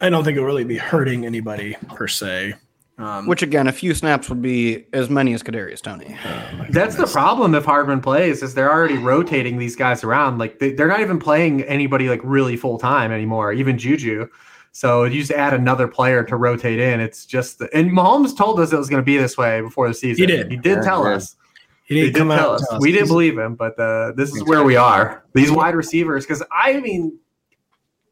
I 0.00 0.10
don't 0.10 0.24
think 0.24 0.36
it'll 0.36 0.46
really 0.46 0.64
be 0.64 0.76
hurting 0.76 1.24
anybody 1.24 1.76
per 1.94 2.08
se. 2.08 2.54
Um, 2.98 3.26
Which 3.26 3.42
again, 3.42 3.66
a 3.66 3.72
few 3.72 3.94
snaps 3.94 4.30
would 4.30 4.40
be 4.40 4.86
as 4.94 5.10
many 5.10 5.34
as 5.34 5.42
Kadarius 5.42 5.82
Toney. 5.82 6.16
Oh, 6.24 6.66
That's 6.70 6.96
the 6.96 7.06
problem 7.06 7.54
if 7.54 7.64
Hardman 7.66 8.00
plays 8.00 8.42
is 8.42 8.54
they're 8.54 8.72
already 8.72 8.96
rotating 8.96 9.58
these 9.58 9.76
guys 9.76 10.02
around. 10.02 10.38
Like 10.38 10.60
they, 10.60 10.74
are 10.76 10.88
not 10.88 11.00
even 11.00 11.18
playing 11.18 11.62
anybody 11.64 12.08
like 12.08 12.20
really 12.24 12.56
full 12.56 12.78
time 12.78 13.12
anymore. 13.12 13.52
Even 13.52 13.76
Juju. 13.76 14.28
So 14.72 15.04
you 15.04 15.20
just 15.20 15.32
add 15.32 15.52
another 15.52 15.88
player 15.88 16.24
to 16.24 16.36
rotate 16.36 16.78
in. 16.78 17.00
It's 17.00 17.26
just 17.26 17.58
the, 17.58 17.74
and 17.76 17.90
Mahomes 17.90 18.36
told 18.36 18.60
us 18.60 18.72
it 18.72 18.78
was 18.78 18.88
going 18.88 19.02
to 19.02 19.06
be 19.06 19.18
this 19.18 19.36
way 19.36 19.60
before 19.60 19.88
the 19.88 19.94
season. 19.94 20.22
He 20.22 20.26
did. 20.26 20.50
He 20.50 20.56
did 20.56 20.76
yeah, 20.76 20.82
tell 20.82 21.04
yeah. 21.04 21.16
us. 21.16 21.36
He 21.84 21.94
didn't 21.94 22.14
come 22.14 22.28
tell 22.28 22.54
out. 22.54 22.60
Us. 22.62 22.80
We 22.80 22.92
didn't 22.92 23.08
believe 23.08 23.38
him, 23.38 23.54
but 23.54 23.78
uh, 23.78 24.12
this 24.16 24.34
is 24.34 24.42
where 24.44 24.64
we 24.64 24.76
are. 24.76 25.24
These 25.34 25.52
wide 25.52 25.74
receivers, 25.74 26.24
because 26.26 26.42
I 26.50 26.80
mean, 26.80 27.18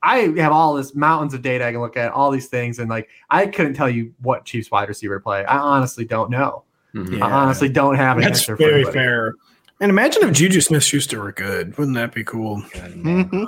I 0.05 0.33
have 0.37 0.53
all 0.53 0.75
this 0.75 0.95
mountains 0.95 1.33
of 1.35 1.43
data 1.43 1.67
I 1.67 1.73
can 1.73 1.81
look 1.81 1.97
at, 1.97 2.13
all 2.13 2.31
these 2.31 2.49
things, 2.49 2.79
and 2.79 2.91
like 2.91 3.09
I 3.31 3.47
couldn't 3.47 3.75
tell 3.75 3.89
you 3.89 4.13
what 4.21 4.45
Chiefs 4.45 4.71
wide 4.71 4.89
receiver 4.89 5.19
play. 5.19 5.45
I 5.45 5.57
honestly 5.57 6.05
don't 6.05 6.31
know. 6.31 6.65
Mm-hmm. 6.95 7.17
Yeah. 7.17 7.27
I 7.27 7.31
honestly 7.31 7.69
don't 7.69 7.97
have 7.97 8.19
an 8.19 8.25
That's 8.25 8.41
answer. 8.41 8.57
Very 8.57 8.85
fair. 8.85 9.35
And 9.81 9.91
imagine 9.91 10.23
if 10.23 10.33
Juju 10.33 10.61
Smith 10.61 10.85
Schuster 10.85 11.21
were 11.21 11.33
good. 11.33 11.77
Wouldn't 11.77 11.97
that 11.97 12.15
be 12.15 12.23
cool? 12.23 12.63
Mm-hmm. 12.73 13.45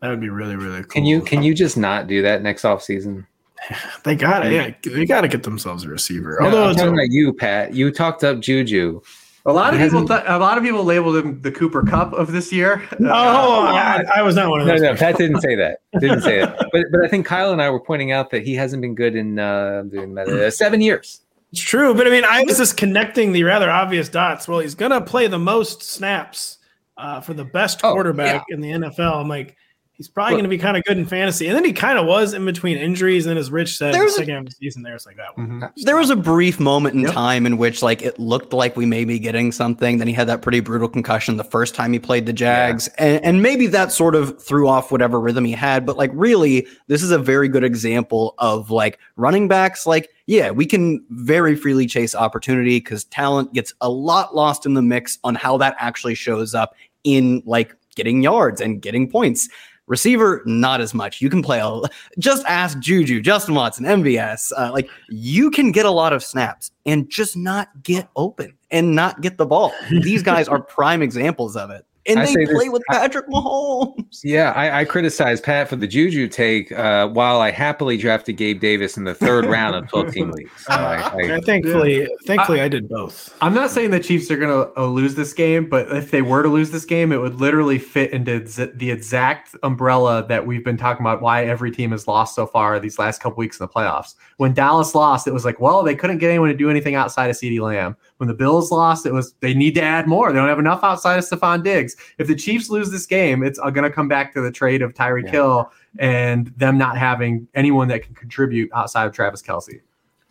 That 0.00 0.08
would 0.08 0.20
be 0.20 0.28
really, 0.28 0.56
really 0.56 0.82
cool. 0.82 0.90
Can 0.90 1.04
you 1.04 1.20
can 1.22 1.42
you 1.42 1.54
just 1.54 1.76
not 1.76 2.06
do 2.06 2.22
that 2.22 2.42
next 2.42 2.64
off 2.64 2.82
season? 2.82 3.26
They 4.04 4.16
got 4.16 4.46
it. 4.46 4.52
Yeah, 4.52 4.94
they 4.94 5.04
got 5.04 5.20
to 5.20 5.28
get 5.28 5.42
themselves 5.42 5.84
a 5.84 5.88
receiver. 5.88 6.38
No, 6.40 6.46
Although 6.46 6.68
I'm 6.68 6.74
talking 6.74 6.94
about 6.94 7.10
you, 7.10 7.34
Pat. 7.34 7.74
You 7.74 7.90
talked 7.90 8.24
up 8.24 8.40
Juju. 8.40 9.02
A 9.46 9.52
lot 9.52 9.72
of 9.72 9.80
people, 9.80 10.06
th- 10.06 10.22
a 10.26 10.38
lot 10.38 10.58
of 10.58 10.64
people 10.64 10.84
labeled 10.84 11.16
him 11.16 11.40
the 11.40 11.50
Cooper 11.50 11.82
Kupp 11.82 12.12
of 12.12 12.30
this 12.30 12.52
year. 12.52 12.86
Oh, 13.00 13.66
I, 13.66 14.04
I, 14.16 14.22
was 14.22 14.36
not 14.36 14.50
one 14.50 14.60
of 14.60 14.66
those. 14.66 14.82
No, 14.82 14.92
no, 14.92 14.96
Pat 14.98 15.16
didn't 15.16 15.40
say 15.40 15.54
that. 15.54 15.78
Didn't 15.98 16.20
say 16.22 16.40
that. 16.40 16.58
But 16.72 16.86
but 16.92 17.02
I 17.02 17.08
think 17.08 17.26
Kyle 17.26 17.52
and 17.52 17.62
I 17.62 17.70
were 17.70 17.80
pointing 17.80 18.12
out 18.12 18.30
that 18.30 18.42
he 18.42 18.54
hasn't 18.54 18.82
been 18.82 18.94
good 18.94 19.16
in 19.16 19.38
uh, 19.38 19.82
uh, 19.92 20.50
seven 20.50 20.80
years. 20.80 21.22
It's 21.52 21.62
true, 21.62 21.94
but 21.94 22.06
I 22.06 22.10
mean, 22.10 22.24
I 22.24 22.44
was 22.44 22.58
just 22.58 22.76
connecting 22.76 23.32
the 23.32 23.42
rather 23.42 23.68
obvious 23.68 24.08
dots. 24.08 24.46
Well, 24.46 24.60
he's 24.60 24.74
gonna 24.74 25.00
play 25.00 25.26
the 25.26 25.38
most 25.38 25.82
snaps 25.82 26.58
uh, 26.96 27.20
for 27.20 27.34
the 27.34 27.44
best 27.44 27.80
quarterback 27.80 28.42
oh, 28.42 28.44
yeah. 28.48 28.54
in 28.54 28.60
the 28.60 28.70
NFL. 28.70 29.20
I'm 29.20 29.28
like, 29.28 29.56
he's 30.00 30.08
probably 30.08 30.32
going 30.32 30.44
to 30.44 30.48
be 30.48 30.56
kind 30.56 30.78
of 30.78 30.84
good 30.84 30.96
in 30.96 31.04
fantasy. 31.04 31.46
And 31.46 31.54
then 31.54 31.62
he 31.62 31.74
kind 31.74 31.98
of 31.98 32.06
was 32.06 32.32
in 32.32 32.46
between 32.46 32.78
injuries. 32.78 33.26
And 33.26 33.38
as 33.38 33.50
Rich 33.50 33.76
said, 33.76 33.92
the 33.92 34.08
second 34.08 34.32
half 34.32 34.40
of 34.40 34.46
the 34.46 34.52
season, 34.52 34.82
there's 34.82 35.04
like 35.04 35.18
that 35.18 35.36
one. 35.36 35.46
Mm-hmm. 35.46 35.82
There 35.82 35.98
was 35.98 36.08
a 36.08 36.16
brief 36.16 36.58
moment 36.58 36.94
in 36.94 37.02
yep. 37.02 37.12
time 37.12 37.44
in 37.44 37.58
which 37.58 37.82
like 37.82 38.00
it 38.00 38.18
looked 38.18 38.54
like 38.54 38.78
we 38.78 38.86
may 38.86 39.04
be 39.04 39.18
getting 39.18 39.52
something. 39.52 39.98
Then 39.98 40.08
he 40.08 40.14
had 40.14 40.26
that 40.28 40.40
pretty 40.40 40.60
brutal 40.60 40.88
concussion 40.88 41.36
the 41.36 41.44
first 41.44 41.74
time 41.74 41.92
he 41.92 41.98
played 41.98 42.24
the 42.24 42.32
Jags. 42.32 42.88
Yeah. 42.96 43.04
And, 43.04 43.24
and 43.26 43.42
maybe 43.42 43.66
that 43.66 43.92
sort 43.92 44.14
of 44.14 44.42
threw 44.42 44.68
off 44.68 44.90
whatever 44.90 45.20
rhythm 45.20 45.44
he 45.44 45.52
had. 45.52 45.84
But 45.84 45.98
like 45.98 46.12
really, 46.14 46.66
this 46.86 47.02
is 47.02 47.10
a 47.10 47.18
very 47.18 47.50
good 47.50 47.62
example 47.62 48.34
of 48.38 48.70
like 48.70 48.98
running 49.16 49.48
backs. 49.48 49.84
Like, 49.84 50.08
yeah, 50.24 50.50
we 50.50 50.64
can 50.64 51.04
very 51.10 51.56
freely 51.56 51.84
chase 51.84 52.14
opportunity 52.14 52.78
because 52.78 53.04
talent 53.04 53.52
gets 53.52 53.74
a 53.82 53.90
lot 53.90 54.34
lost 54.34 54.64
in 54.64 54.72
the 54.72 54.80
mix 54.80 55.18
on 55.24 55.34
how 55.34 55.58
that 55.58 55.76
actually 55.78 56.14
shows 56.14 56.54
up 56.54 56.74
in 57.04 57.42
like 57.44 57.76
getting 57.96 58.22
yards 58.22 58.60
and 58.60 58.80
getting 58.80 59.10
points. 59.10 59.48
Receiver, 59.90 60.40
not 60.46 60.80
as 60.80 60.94
much. 60.94 61.20
You 61.20 61.28
can 61.28 61.42
play 61.42 61.58
a 61.58 61.80
just 62.20 62.46
ask 62.46 62.78
Juju, 62.78 63.20
Justin 63.20 63.56
Watson, 63.56 63.84
MVS. 63.84 64.52
Uh, 64.56 64.70
like 64.72 64.88
you 65.08 65.50
can 65.50 65.72
get 65.72 65.84
a 65.84 65.90
lot 65.90 66.12
of 66.12 66.22
snaps 66.22 66.70
and 66.86 67.10
just 67.10 67.36
not 67.36 67.68
get 67.82 68.08
open 68.14 68.56
and 68.70 68.94
not 68.94 69.20
get 69.20 69.36
the 69.36 69.46
ball. 69.46 69.72
These 69.90 70.22
guys 70.22 70.46
are 70.46 70.60
prime 70.76 71.02
examples 71.02 71.56
of 71.56 71.70
it 71.70 71.84
and 72.06 72.20
I 72.20 72.26
they 72.26 72.46
play 72.46 72.64
this, 72.64 72.70
with 72.70 72.82
Patrick 72.90 73.26
I, 73.28 73.32
Mahomes. 73.32 74.20
Yeah, 74.22 74.52
I, 74.52 74.80
I 74.80 74.84
criticize 74.84 75.40
Pat 75.40 75.68
for 75.68 75.76
the 75.76 75.86
Juju 75.86 76.28
take 76.28 76.72
uh, 76.72 77.08
while 77.08 77.40
I 77.40 77.50
happily 77.50 77.96
drafted 77.96 78.36
Gabe 78.36 78.60
Davis 78.60 78.96
in 78.96 79.04
the 79.04 79.14
third 79.14 79.44
round 79.46 79.74
of 79.76 79.88
12 79.88 80.12
team 80.12 80.30
leagues. 80.30 80.50
So 80.56 80.72
uh, 80.72 81.10
I, 81.14 81.40
thankfully, 81.40 82.02
yeah. 82.02 82.06
thankfully, 82.26 82.60
I, 82.60 82.68
did 82.68 82.88
both. 82.88 83.36
I'm 83.40 83.54
not 83.54 83.70
saying 83.70 83.90
the 83.90 84.00
Chiefs 84.00 84.30
are 84.30 84.36
going 84.36 84.50
to 84.50 84.80
uh, 84.80 84.86
lose 84.86 85.14
this 85.14 85.32
game, 85.32 85.68
but 85.68 85.90
if 85.94 86.10
they 86.10 86.22
were 86.22 86.42
to 86.42 86.48
lose 86.48 86.70
this 86.70 86.84
game, 86.84 87.12
it 87.12 87.18
would 87.18 87.40
literally 87.40 87.78
fit 87.78 88.12
into 88.12 88.40
the 88.74 88.90
exact 88.90 89.54
umbrella 89.62 90.26
that 90.28 90.46
we've 90.46 90.64
been 90.64 90.76
talking 90.76 91.04
about 91.04 91.20
why 91.20 91.44
every 91.44 91.70
team 91.70 91.90
has 91.90 92.06
lost 92.08 92.34
so 92.34 92.46
far 92.46 92.80
these 92.80 92.98
last 92.98 93.20
couple 93.20 93.36
weeks 93.36 93.60
in 93.60 93.64
the 93.64 93.68
playoffs. 93.68 94.14
When 94.38 94.54
Dallas 94.54 94.94
lost, 94.94 95.26
it 95.26 95.34
was 95.34 95.44
like, 95.44 95.60
well, 95.60 95.82
they 95.82 95.94
couldn't 95.94 96.18
get 96.18 96.30
anyone 96.30 96.48
to 96.48 96.54
do 96.56 96.70
anything 96.70 96.94
outside 96.94 97.28
of 97.28 97.36
CeeDee 97.36 97.60
Lamb. 97.60 97.96
When 98.20 98.28
the 98.28 98.34
Bills 98.34 98.70
lost, 98.70 99.06
it 99.06 99.14
was 99.14 99.32
they 99.40 99.54
need 99.54 99.74
to 99.76 99.82
add 99.82 100.06
more. 100.06 100.30
They 100.30 100.38
don't 100.38 100.48
have 100.48 100.58
enough 100.58 100.84
outside 100.84 101.18
of 101.18 101.24
Stefon 101.24 101.64
Diggs. 101.64 101.96
If 102.18 102.26
the 102.26 102.34
Chiefs 102.34 102.68
lose 102.68 102.90
this 102.90 103.06
game, 103.06 103.42
it's 103.42 103.58
uh, 103.58 103.70
going 103.70 103.88
to 103.88 103.90
come 103.90 104.08
back 104.08 104.34
to 104.34 104.42
the 104.42 104.50
trade 104.50 104.82
of 104.82 104.92
Tyreek 104.92 105.24
yeah. 105.24 105.30
Hill 105.30 105.72
and 105.98 106.48
them 106.58 106.76
not 106.76 106.98
having 106.98 107.48
anyone 107.54 107.88
that 107.88 108.02
can 108.02 108.14
contribute 108.14 108.70
outside 108.74 109.06
of 109.06 109.12
Travis 109.14 109.40
Kelce. 109.40 109.80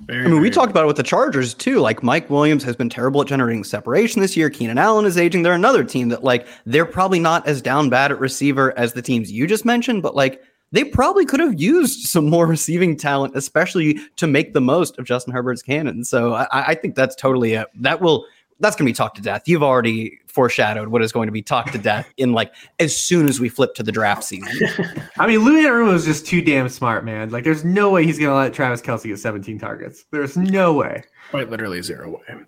Very, 0.02 0.26
I 0.26 0.30
mean, 0.30 0.40
we 0.40 0.52
talked 0.52 0.70
about 0.70 0.84
it 0.84 0.88
with 0.88 0.98
the 0.98 1.04
Chargers 1.04 1.56
too. 1.56 1.80
Like 1.80 2.04
Mike 2.04 2.30
Williams 2.30 2.64
has 2.64 2.76
been 2.76 2.90
terrible 2.90 3.22
at 3.22 3.28
generating 3.28 3.64
separation 3.64 4.22
this 4.22 4.38
year. 4.38 4.52
Keenan 4.52 4.78
Allen 4.78 5.06
is 5.06 5.18
aging. 5.18 5.42
They're 5.42 5.54
another 5.54 5.84
team 5.84 6.10
that 6.10 6.24
like 6.24 6.48
they're 6.66 6.86
probably 6.86 7.20
not 7.20 7.46
as 7.48 7.60
down 7.60 7.90
bad 7.90 8.12
at 8.12 8.20
receiver 8.20 8.78
as 8.78 8.94
the 8.94 9.02
teams 9.02 9.32
you 9.32 9.48
just 9.48 9.66
mentioned, 9.66 10.04
but 10.04 10.16
like 10.16 10.44
they 10.72 10.84
probably 10.84 11.26
could 11.26 11.40
have 11.40 11.60
used 11.60 12.08
some 12.08 12.30
more 12.30 12.46
receiving 12.46 12.96
talent, 12.96 13.36
especially 13.36 14.00
to 14.18 14.28
make 14.28 14.54
the 14.54 14.62
most 14.62 14.98
of 15.00 15.06
Justin 15.06 15.34
Herbert's 15.34 15.62
cannon. 15.62 16.04
So 16.04 16.34
I, 16.34 16.48
I 16.52 16.76
think 16.76 16.96
that's 16.96 17.16
totally 17.16 17.54
a, 17.54 17.66
that 17.76 18.02
will 18.02 18.26
that's 18.60 18.76
going 18.76 18.86
to 18.86 18.90
be 18.90 18.96
talked 18.96 19.16
to 19.16 19.22
death. 19.22 19.44
You've 19.46 19.64
already 19.64 20.20
foreshadowed 20.28 20.90
what 20.90 21.02
is 21.02 21.12
going 21.12 21.28
to 21.28 21.32
be 21.32 21.42
talked 21.42 21.72
to 21.72 21.78
death 21.78 22.12
in 22.18 22.34
like 22.34 22.54
as 22.80 22.96
soon 22.96 23.28
as 23.28 23.40
we 23.40 23.50
flip 23.50 23.74
to 23.76 23.84
the 23.84 23.92
draft 23.92 24.24
season. 24.24 24.70
I 25.18 25.28
mean, 25.28 25.40
Louis 25.40 25.66
Aaron 25.66 25.88
was 25.88 26.06
just 26.06 26.26
too 26.26 26.42
damn 26.42 26.70
smart, 26.70 27.06
man. 27.06 27.30
Like, 27.30 27.44
there's 27.44 27.64
no 27.64 27.90
way 27.90 28.06
he's 28.06 28.20
going 28.20 28.30
to 28.30 28.36
let 28.36 28.54
Travis 28.54 28.82
Kelce 28.82 29.06
get 29.06 29.20
17 29.20 29.60
targets. 29.60 30.06
There's 30.12 30.38
no 30.38 30.74
way. 30.74 31.04
Quite 31.32 31.50
literally 31.50 31.82
zero 31.82 32.10
way. 32.10 32.42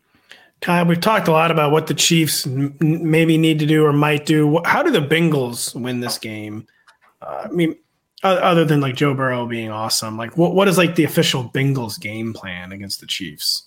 Kyle, 0.62 0.86
we've 0.86 1.02
talked 1.02 1.28
a 1.28 1.32
lot 1.32 1.50
about 1.50 1.72
what 1.72 1.88
the 1.88 1.94
Chiefs 1.96 2.46
m- 2.46 2.78
maybe 2.80 3.36
need 3.38 3.58
to 3.60 3.66
do 3.66 3.84
or 3.84 3.94
might 3.94 4.28
do. 4.28 4.62
How 4.64 4.84
do 4.84 4.92
the 4.92 5.00
Bengals 5.00 5.74
win 5.80 6.02
this 6.02 6.20
game? 6.20 6.68
Uh, 7.22 7.44
I 7.46 7.48
mean, 7.48 7.76
other 8.24 8.66
than 8.66 8.82
like 8.82 8.96
Joe 8.96 9.14
Burrow 9.14 9.46
being 9.46 9.70
awesome, 9.70 10.18
like 10.18 10.38
what 10.38 10.54
what 10.54 10.68
is 10.68 10.78
like 10.78 10.96
the 10.96 11.04
official 11.04 11.50
Bengals 11.50 12.00
game 12.00 12.34
plan 12.34 12.72
against 12.72 13.00
the 13.00 13.08
Chiefs? 13.08 13.64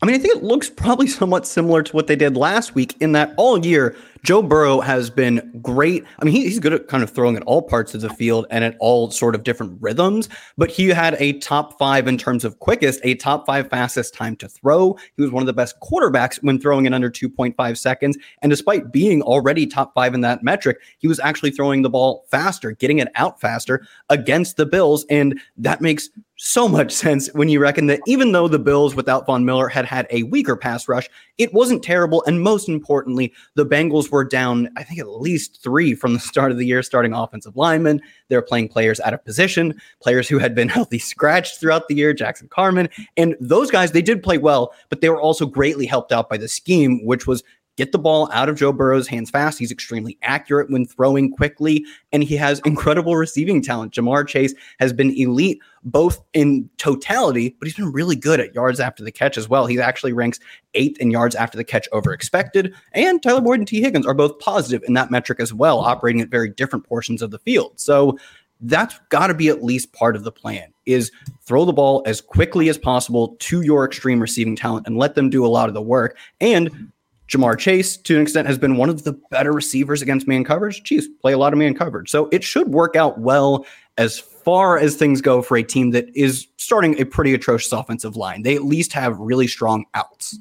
I 0.00 0.06
mean, 0.06 0.14
I 0.14 0.18
think 0.18 0.36
it 0.36 0.44
looks 0.44 0.70
probably 0.70 1.06
somewhat 1.08 1.46
similar 1.46 1.82
to 1.82 1.92
what 1.92 2.06
they 2.06 2.16
did 2.16 2.36
last 2.36 2.74
week 2.74 2.96
in 3.00 3.12
that 3.12 3.34
all 3.36 3.64
year 3.64 3.96
Joe 4.24 4.40
Burrow 4.40 4.80
has 4.80 5.10
been 5.10 5.58
great. 5.60 6.04
I 6.20 6.24
mean, 6.24 6.32
he, 6.32 6.42
he's 6.44 6.60
good 6.60 6.72
at 6.72 6.86
kind 6.86 7.02
of 7.02 7.10
throwing 7.10 7.36
at 7.36 7.42
all 7.42 7.60
parts 7.60 7.92
of 7.92 8.02
the 8.02 8.10
field 8.10 8.46
and 8.50 8.62
at 8.62 8.76
all 8.78 9.10
sort 9.10 9.34
of 9.34 9.42
different 9.42 9.76
rhythms, 9.80 10.28
but 10.56 10.70
he 10.70 10.88
had 10.88 11.16
a 11.18 11.32
top 11.40 11.76
five 11.76 12.06
in 12.06 12.18
terms 12.18 12.44
of 12.44 12.60
quickest, 12.60 13.00
a 13.02 13.16
top 13.16 13.46
five 13.46 13.68
fastest 13.68 14.14
time 14.14 14.36
to 14.36 14.48
throw. 14.48 14.96
He 15.16 15.22
was 15.22 15.32
one 15.32 15.42
of 15.42 15.48
the 15.48 15.52
best 15.52 15.74
quarterbacks 15.80 16.40
when 16.40 16.60
throwing 16.60 16.86
in 16.86 16.94
under 16.94 17.10
2.5 17.10 17.76
seconds. 17.76 18.16
And 18.42 18.50
despite 18.50 18.92
being 18.92 19.22
already 19.22 19.66
top 19.66 19.92
five 19.92 20.14
in 20.14 20.20
that 20.20 20.44
metric, 20.44 20.78
he 20.98 21.08
was 21.08 21.18
actually 21.18 21.50
throwing 21.50 21.82
the 21.82 21.90
ball 21.90 22.24
faster, 22.30 22.70
getting 22.72 22.98
it 22.98 23.08
out 23.16 23.40
faster 23.40 23.84
against 24.08 24.56
the 24.56 24.66
Bills. 24.66 25.04
And 25.10 25.40
that 25.56 25.80
makes 25.80 26.08
so 26.36 26.68
much 26.68 26.92
sense 26.92 27.28
when 27.34 27.48
you 27.48 27.60
reckon 27.60 27.86
that 27.86 28.00
even 28.06 28.32
though 28.32 28.48
the 28.48 28.58
Bills 28.58 28.94
without 28.94 29.26
Von 29.26 29.44
Miller 29.44 29.68
had 29.68 29.84
had 29.84 30.06
a 30.10 30.24
weaker 30.24 30.56
pass 30.56 30.88
rush, 30.88 31.08
it 31.38 31.52
wasn't 31.52 31.82
terrible. 31.82 32.22
And 32.26 32.42
most 32.42 32.68
importantly, 32.68 33.32
the 33.54 33.66
Bengals 33.66 34.11
were 34.12 34.24
down, 34.24 34.68
I 34.76 34.84
think, 34.84 35.00
at 35.00 35.08
least 35.08 35.62
three 35.62 35.94
from 35.94 36.14
the 36.14 36.20
start 36.32 36.52
of 36.52 36.58
the 36.58 36.66
year, 36.66 36.82
starting 36.82 37.12
offensive 37.12 37.56
linemen. 37.56 38.00
They're 38.28 38.42
playing 38.42 38.68
players 38.68 39.00
out 39.00 39.14
of 39.14 39.24
position, 39.24 39.74
players 40.00 40.28
who 40.28 40.38
had 40.38 40.54
been 40.54 40.68
healthy 40.68 40.98
scratched 40.98 41.58
throughout 41.58 41.88
the 41.88 41.96
year, 41.96 42.12
Jackson 42.12 42.48
Carman. 42.48 42.88
And 43.16 43.36
those 43.40 43.70
guys, 43.70 43.92
they 43.92 44.02
did 44.02 44.22
play 44.22 44.38
well, 44.38 44.72
but 44.88 45.00
they 45.00 45.08
were 45.08 45.20
also 45.20 45.46
greatly 45.46 45.86
helped 45.86 46.12
out 46.12 46.28
by 46.28 46.36
the 46.36 46.48
scheme, 46.48 47.04
which 47.04 47.26
was 47.26 47.42
get 47.76 47.92
the 47.92 47.98
ball 47.98 48.28
out 48.32 48.48
of 48.48 48.56
Joe 48.56 48.72
Burrow's 48.72 49.08
hands 49.08 49.30
fast. 49.30 49.58
He's 49.58 49.72
extremely 49.72 50.18
accurate 50.22 50.70
when 50.70 50.86
throwing 50.86 51.30
quickly, 51.30 51.84
and 52.12 52.22
he 52.22 52.36
has 52.36 52.60
incredible 52.64 53.16
receiving 53.16 53.62
talent. 53.62 53.92
Ja'Marr 53.92 54.26
Chase 54.26 54.54
has 54.78 54.92
been 54.92 55.10
elite 55.16 55.60
both 55.84 56.22
in 56.32 56.68
totality, 56.78 57.56
but 57.58 57.66
he's 57.66 57.76
been 57.76 57.90
really 57.90 58.14
good 58.14 58.40
at 58.40 58.54
yards 58.54 58.78
after 58.78 59.02
the 59.02 59.10
catch 59.10 59.36
as 59.36 59.48
well. 59.48 59.66
He 59.66 59.80
actually 59.80 60.12
ranks 60.12 60.38
eighth 60.74 61.00
in 61.00 61.10
yards 61.10 61.34
after 61.34 61.56
the 61.56 61.64
catch 61.64 61.88
over 61.92 62.12
expected. 62.12 62.74
And 62.92 63.22
Tyler 63.22 63.40
Boyd 63.40 63.60
and 63.60 63.68
Tee 63.68 63.80
Higgins 63.80 64.06
are 64.06 64.14
both 64.14 64.38
positive 64.38 64.82
in 64.86 64.94
that 64.94 65.10
metric 65.10 65.40
as 65.40 65.52
well, 65.52 65.80
operating 65.80 66.20
at 66.20 66.28
very 66.28 66.50
different 66.50 66.86
portions 66.86 67.22
of 67.22 67.30
the 67.30 67.38
field. 67.38 67.80
So 67.80 68.18
that's 68.62 69.00
got 69.08 69.26
to 69.26 69.34
be 69.34 69.48
at 69.48 69.64
least 69.64 69.92
part 69.92 70.14
of 70.14 70.24
the 70.24 70.30
plan 70.30 70.72
is 70.86 71.10
throw 71.42 71.64
the 71.64 71.72
ball 71.72 72.02
as 72.06 72.20
quickly 72.20 72.68
as 72.68 72.78
possible 72.78 73.36
to 73.40 73.62
your 73.62 73.84
extreme 73.84 74.20
receiving 74.20 74.54
talent 74.54 74.86
and 74.86 74.96
let 74.96 75.14
them 75.14 75.30
do 75.30 75.44
a 75.44 75.48
lot 75.48 75.68
of 75.68 75.74
the 75.74 75.82
work 75.82 76.16
and 76.40 76.92
Ja'Marr 77.32 77.58
Chase, 77.58 77.96
to 77.96 78.16
an 78.16 78.22
extent, 78.22 78.46
has 78.46 78.58
been 78.58 78.76
one 78.76 78.90
of 78.90 79.04
the 79.04 79.12
better 79.30 79.52
receivers 79.52 80.02
against 80.02 80.28
man 80.28 80.44
coverage. 80.44 80.82
Chiefs 80.82 81.06
play 81.20 81.32
a 81.32 81.38
lot 81.38 81.54
of 81.54 81.58
man 81.58 81.74
coverage. 81.74 82.10
So 82.10 82.28
it 82.30 82.44
should 82.44 82.68
work 82.68 82.94
out 82.94 83.18
well 83.18 83.64
as 83.96 84.18
far 84.18 84.78
as 84.78 84.96
things 84.96 85.20
go 85.20 85.40
for 85.40 85.56
a 85.56 85.62
team 85.62 85.92
that 85.92 86.14
is 86.14 86.46
starting 86.56 87.00
a 87.00 87.06
pretty 87.06 87.32
atrocious 87.32 87.72
offensive 87.72 88.16
line. 88.16 88.42
They 88.42 88.54
at 88.54 88.64
least 88.64 88.92
have 88.92 89.18
really 89.18 89.46
strong 89.46 89.86
outs. 89.94 90.38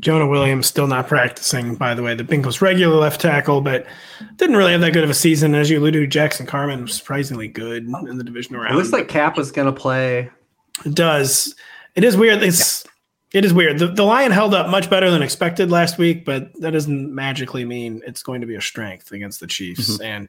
Jonah 0.00 0.26
Williams 0.26 0.66
still 0.66 0.88
not 0.88 1.06
practicing, 1.06 1.76
by 1.76 1.94
the 1.94 2.02
way, 2.02 2.14
the 2.14 2.24
Bengals 2.24 2.60
regular 2.60 2.96
left 2.96 3.20
tackle, 3.20 3.60
but 3.60 3.86
didn't 4.36 4.56
really 4.56 4.72
have 4.72 4.80
that 4.80 4.92
good 4.92 5.04
of 5.04 5.10
a 5.10 5.14
season. 5.14 5.54
As 5.54 5.70
you 5.70 5.78
alluded 5.78 6.02
to, 6.02 6.06
Jackson 6.08 6.46
Carman 6.46 6.82
was 6.82 6.94
surprisingly 6.94 7.46
good 7.46 7.84
in 7.84 8.18
the 8.18 8.24
divisional 8.24 8.60
round. 8.60 8.74
It 8.74 8.76
looks 8.76 8.92
like 8.92 9.08
Cap 9.08 9.36
was 9.36 9.52
going 9.52 9.72
to 9.72 9.80
play 9.80 10.30
It 10.84 10.94
does. 10.94 11.54
It 11.94 12.02
is 12.02 12.16
weird. 12.16 12.42
It's 12.42 12.84
yeah. 12.84 12.90
It 13.34 13.44
is 13.44 13.52
weird. 13.52 13.80
The, 13.80 13.88
the 13.88 14.04
Lion 14.04 14.30
held 14.30 14.54
up 14.54 14.68
much 14.68 14.88
better 14.88 15.10
than 15.10 15.20
expected 15.20 15.68
last 15.68 15.98
week, 15.98 16.24
but 16.24 16.52
that 16.60 16.70
doesn't 16.70 17.12
magically 17.12 17.64
mean 17.64 18.00
it's 18.06 18.22
going 18.22 18.40
to 18.40 18.46
be 18.46 18.54
a 18.54 18.60
strength 18.60 19.10
against 19.10 19.40
the 19.40 19.48
Chiefs. 19.48 19.90
Mm-hmm. 19.90 20.02
And 20.02 20.28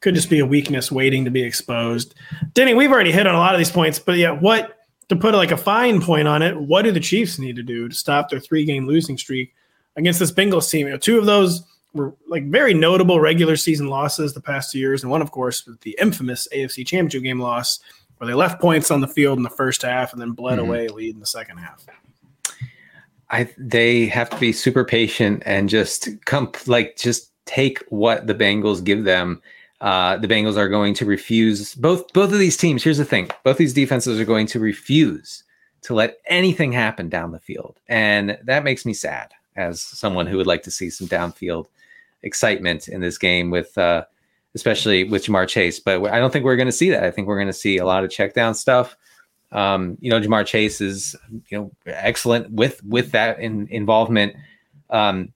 could 0.00 0.14
just 0.14 0.30
be 0.30 0.38
a 0.38 0.46
weakness 0.46 0.92
waiting 0.92 1.24
to 1.24 1.30
be 1.30 1.42
exposed. 1.42 2.14
Denny, 2.54 2.72
we've 2.72 2.92
already 2.92 3.10
hit 3.10 3.26
on 3.26 3.34
a 3.34 3.38
lot 3.38 3.54
of 3.54 3.58
these 3.58 3.70
points, 3.70 3.98
but 3.98 4.16
yeah, 4.16 4.30
what 4.30 4.78
to 5.08 5.16
put 5.16 5.34
like 5.34 5.50
a 5.50 5.56
fine 5.56 6.00
point 6.00 6.28
on 6.28 6.40
it, 6.40 6.56
what 6.56 6.82
do 6.82 6.92
the 6.92 7.00
Chiefs 7.00 7.36
need 7.38 7.56
to 7.56 7.64
do 7.64 7.88
to 7.88 7.94
stop 7.94 8.30
their 8.30 8.40
three 8.40 8.64
game 8.64 8.86
losing 8.86 9.18
streak 9.18 9.52
against 9.96 10.20
this 10.20 10.30
Bengals 10.30 10.70
team? 10.70 10.86
You 10.86 10.92
know, 10.92 10.98
two 10.98 11.18
of 11.18 11.26
those 11.26 11.64
were 11.94 12.14
like 12.28 12.44
very 12.46 12.74
notable 12.74 13.18
regular 13.18 13.56
season 13.56 13.88
losses 13.88 14.34
the 14.34 14.40
past 14.40 14.70
two 14.70 14.78
years, 14.78 15.02
and 15.02 15.10
one, 15.10 15.20
of 15.20 15.32
course, 15.32 15.66
was 15.66 15.78
the 15.78 15.96
infamous 16.00 16.46
AFC 16.54 16.86
Championship 16.86 17.24
game 17.24 17.40
loss 17.40 17.80
where 18.18 18.28
they 18.28 18.34
left 18.34 18.60
points 18.60 18.92
on 18.92 19.00
the 19.00 19.08
field 19.08 19.36
in 19.36 19.42
the 19.42 19.50
first 19.50 19.82
half 19.82 20.12
and 20.12 20.22
then 20.22 20.30
bled 20.30 20.60
mm-hmm. 20.60 20.68
away 20.68 20.88
lead 20.88 21.14
in 21.14 21.20
the 21.20 21.26
second 21.26 21.58
half. 21.58 21.84
I 23.36 23.50
they 23.58 24.06
have 24.06 24.30
to 24.30 24.38
be 24.38 24.52
super 24.52 24.82
patient 24.82 25.42
and 25.44 25.68
just 25.68 26.08
come 26.24 26.50
like 26.66 26.96
just 26.96 27.32
take 27.44 27.84
what 27.90 28.26
the 28.26 28.34
Bengals 28.34 28.82
give 28.82 29.04
them. 29.04 29.42
Uh, 29.82 30.16
the 30.16 30.26
Bengals 30.26 30.56
are 30.56 30.70
going 30.70 30.94
to 30.94 31.04
refuse 31.04 31.74
both 31.74 32.10
both 32.14 32.32
of 32.32 32.38
these 32.38 32.56
teams. 32.56 32.82
Here's 32.82 32.96
the 32.96 33.04
thing: 33.04 33.28
both 33.44 33.58
these 33.58 33.74
defenses 33.74 34.18
are 34.18 34.24
going 34.24 34.46
to 34.46 34.58
refuse 34.58 35.44
to 35.82 35.92
let 35.92 36.16
anything 36.28 36.72
happen 36.72 37.10
down 37.10 37.32
the 37.32 37.38
field, 37.38 37.78
and 37.88 38.38
that 38.44 38.64
makes 38.64 38.86
me 38.86 38.94
sad 38.94 39.32
as 39.54 39.82
someone 39.82 40.26
who 40.26 40.38
would 40.38 40.46
like 40.46 40.62
to 40.62 40.70
see 40.70 40.88
some 40.88 41.06
downfield 41.06 41.66
excitement 42.22 42.88
in 42.88 43.02
this 43.02 43.18
game 43.18 43.50
with 43.50 43.76
uh, 43.76 44.04
especially 44.54 45.04
with 45.04 45.26
Ja'Marr 45.26 45.46
Chase. 45.46 45.78
But 45.78 46.06
I 46.06 46.18
don't 46.18 46.32
think 46.32 46.46
we're 46.46 46.56
going 46.56 46.66
to 46.66 46.72
see 46.72 46.88
that. 46.88 47.04
I 47.04 47.10
think 47.10 47.28
we're 47.28 47.36
going 47.36 47.46
to 47.48 47.52
see 47.52 47.76
a 47.76 47.84
lot 47.84 48.02
of 48.02 48.10
check 48.10 48.32
down 48.32 48.54
stuff. 48.54 48.96
Um, 49.56 49.96
you 50.00 50.10
know, 50.10 50.20
Ja'Marr 50.20 50.46
Chase 50.46 50.80
is 50.82 51.16
you 51.48 51.58
know 51.58 51.72
excellent 51.86 52.52
with 52.52 52.84
with 52.84 53.10
that 53.12 53.40
in, 53.40 53.66
involvement. 53.68 54.36
Um, 54.90 55.32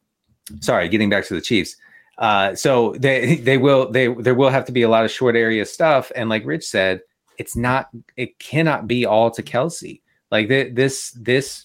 sorry, 0.60 0.88
getting 0.90 1.08
back 1.08 1.24
to 1.26 1.34
the 1.34 1.40
Chiefs. 1.40 1.74
Uh, 2.18 2.54
so 2.54 2.94
they 2.98 3.36
they 3.36 3.56
will 3.56 3.90
they 3.90 4.08
there 4.08 4.34
will 4.34 4.50
have 4.50 4.66
to 4.66 4.72
be 4.72 4.82
a 4.82 4.90
lot 4.90 5.06
of 5.06 5.10
short 5.10 5.36
area 5.36 5.64
stuff, 5.64 6.12
and 6.14 6.28
like 6.28 6.44
Rich 6.44 6.68
said, 6.68 7.00
it's 7.38 7.56
not 7.56 7.88
it 8.18 8.38
cannot 8.38 8.86
be 8.86 9.06
all 9.06 9.30
to 9.30 9.42
Kelce. 9.42 10.02
Like 10.30 10.48
th- 10.48 10.74
this 10.74 11.16
this 11.18 11.64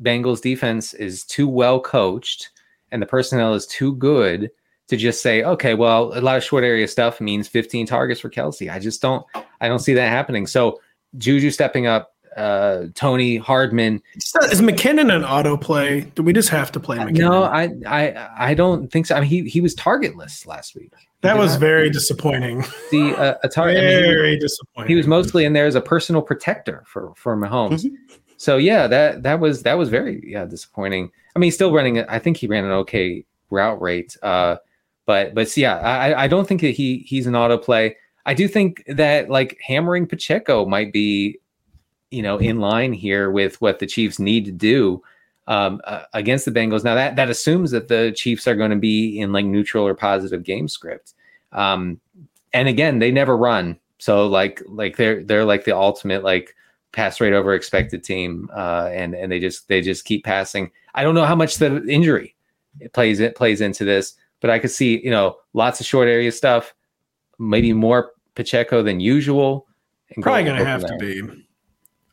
Bengals 0.00 0.40
defense 0.40 0.94
is 0.94 1.24
too 1.24 1.48
well 1.48 1.80
coached, 1.80 2.50
and 2.92 3.02
the 3.02 3.06
personnel 3.06 3.54
is 3.54 3.66
too 3.66 3.96
good 3.96 4.48
to 4.86 4.96
just 4.96 5.20
say, 5.20 5.42
okay, 5.42 5.74
well, 5.74 6.16
a 6.16 6.20
lot 6.20 6.36
of 6.36 6.44
short 6.44 6.62
area 6.62 6.86
stuff 6.86 7.20
means 7.20 7.48
15 7.48 7.86
targets 7.86 8.20
for 8.20 8.30
Kelce. 8.30 8.70
I 8.70 8.78
just 8.78 9.02
don't, 9.02 9.26
I 9.60 9.66
don't 9.66 9.80
see 9.80 9.94
that 9.94 10.10
happening. 10.10 10.46
So 10.46 10.80
Juju 11.18 11.50
stepping 11.50 11.86
up, 11.86 12.14
uh, 12.36 12.84
Toney 12.94 13.36
Hardman. 13.36 14.02
Is 14.14 14.60
McKinnon 14.60 15.14
an 15.14 15.22
autoplay? 15.22 16.12
Do 16.14 16.22
we 16.22 16.32
just 16.32 16.50
have 16.50 16.70
to 16.72 16.80
play 16.80 16.98
McKinnon? 16.98 17.18
No, 17.18 17.42
I, 17.44 17.70
I, 17.86 18.50
I 18.50 18.54
don't 18.54 18.92
think 18.92 19.06
so. 19.06 19.16
I 19.16 19.20
mean, 19.20 19.28
he 19.28 19.48
he 19.48 19.60
was 19.60 19.74
targetless 19.74 20.46
last 20.46 20.74
week. 20.74 20.92
That 21.22 21.38
was 21.38 21.56
very 21.56 21.90
disappointing. 21.90 22.64
The 22.90 23.16
uh, 23.16 23.48
very 23.54 24.28
I 24.28 24.30
mean, 24.32 24.38
disappointing. 24.38 24.88
He 24.88 24.94
was 24.94 25.06
mostly 25.06 25.44
in 25.44 25.54
there 25.54 25.66
as 25.66 25.74
a 25.74 25.80
personal 25.80 26.22
protector 26.22 26.84
for 26.86 27.12
for 27.16 27.36
Mahomes. 27.36 27.84
Mm-hmm. 27.84 28.14
So 28.36 28.58
yeah, 28.58 28.86
that 28.86 29.22
that 29.22 29.40
was 29.40 29.62
that 29.62 29.78
was 29.78 29.88
very 29.88 30.22
yeah 30.24 30.44
disappointing. 30.44 31.10
I 31.34 31.38
mean, 31.38 31.48
he's 31.48 31.54
still 31.54 31.72
running. 31.72 32.00
I 32.04 32.18
think 32.18 32.36
he 32.36 32.46
ran 32.46 32.64
an 32.64 32.70
okay 32.72 33.24
route 33.50 33.80
rate. 33.80 34.16
Uh, 34.22 34.56
but 35.06 35.34
but 35.34 35.56
yeah, 35.56 35.78
I 35.78 36.24
I 36.24 36.28
don't 36.28 36.46
think 36.46 36.60
that 36.60 36.74
he 36.74 36.98
he's 36.98 37.26
an 37.26 37.34
auto 37.34 37.56
play. 37.58 37.96
I 38.26 38.34
do 38.34 38.46
think 38.48 38.84
that 38.86 39.30
like 39.30 39.58
hammering 39.66 40.06
Pacheco 40.06 40.66
might 40.66 40.92
be, 40.92 41.38
you 42.10 42.22
know, 42.22 42.38
in 42.38 42.60
line 42.60 42.92
here 42.92 43.30
with 43.30 43.60
what 43.60 43.78
the 43.78 43.86
Chiefs 43.86 44.18
need 44.18 44.44
to 44.44 44.52
do 44.52 45.02
um, 45.46 45.80
uh, 45.84 46.02
against 46.12 46.44
the 46.44 46.50
Bengals. 46.50 46.84
Now 46.84 46.94
that 46.94 47.16
that 47.16 47.30
assumes 47.30 47.70
that 47.70 47.88
the 47.88 48.12
Chiefs 48.14 48.46
are 48.46 48.56
going 48.56 48.70
to 48.70 48.76
be 48.76 49.18
in 49.18 49.32
like 49.32 49.46
neutral 49.46 49.86
or 49.86 49.94
positive 49.94 50.42
game 50.42 50.68
script. 50.68 51.14
Um, 51.52 52.00
and 52.52 52.68
again, 52.68 52.98
they 52.98 53.10
never 53.10 53.36
run, 53.36 53.78
so 53.98 54.26
like 54.26 54.62
like 54.66 54.96
they're 54.96 55.22
they're 55.22 55.44
like 55.44 55.64
the 55.64 55.76
ultimate 55.76 56.22
like 56.22 56.54
pass 56.92 57.20
rate 57.20 57.32
over 57.32 57.54
expected 57.54 58.04
team, 58.04 58.50
uh, 58.54 58.90
and 58.92 59.14
and 59.14 59.30
they 59.32 59.38
just 59.38 59.68
they 59.68 59.80
just 59.80 60.04
keep 60.04 60.24
passing. 60.24 60.70
I 60.94 61.02
don't 61.02 61.14
know 61.14 61.24
how 61.24 61.36
much 61.36 61.56
the 61.56 61.84
injury 61.86 62.34
plays 62.92 63.20
it 63.20 63.36
plays 63.36 63.60
into 63.62 63.84
this 63.84 64.16
but 64.40 64.50
I 64.50 64.58
could 64.58 64.70
see, 64.70 65.02
you 65.02 65.10
know, 65.10 65.36
lots 65.54 65.80
of 65.80 65.86
short 65.86 66.08
area 66.08 66.30
stuff, 66.32 66.74
maybe 67.38 67.72
more 67.72 68.12
Pacheco 68.36 68.82
than 68.82 69.00
usual. 69.00 69.66
Probably 70.20 70.44
going 70.44 70.58
to 70.58 70.64
have 70.64 70.86
to 70.86 70.96
be. 70.98 71.22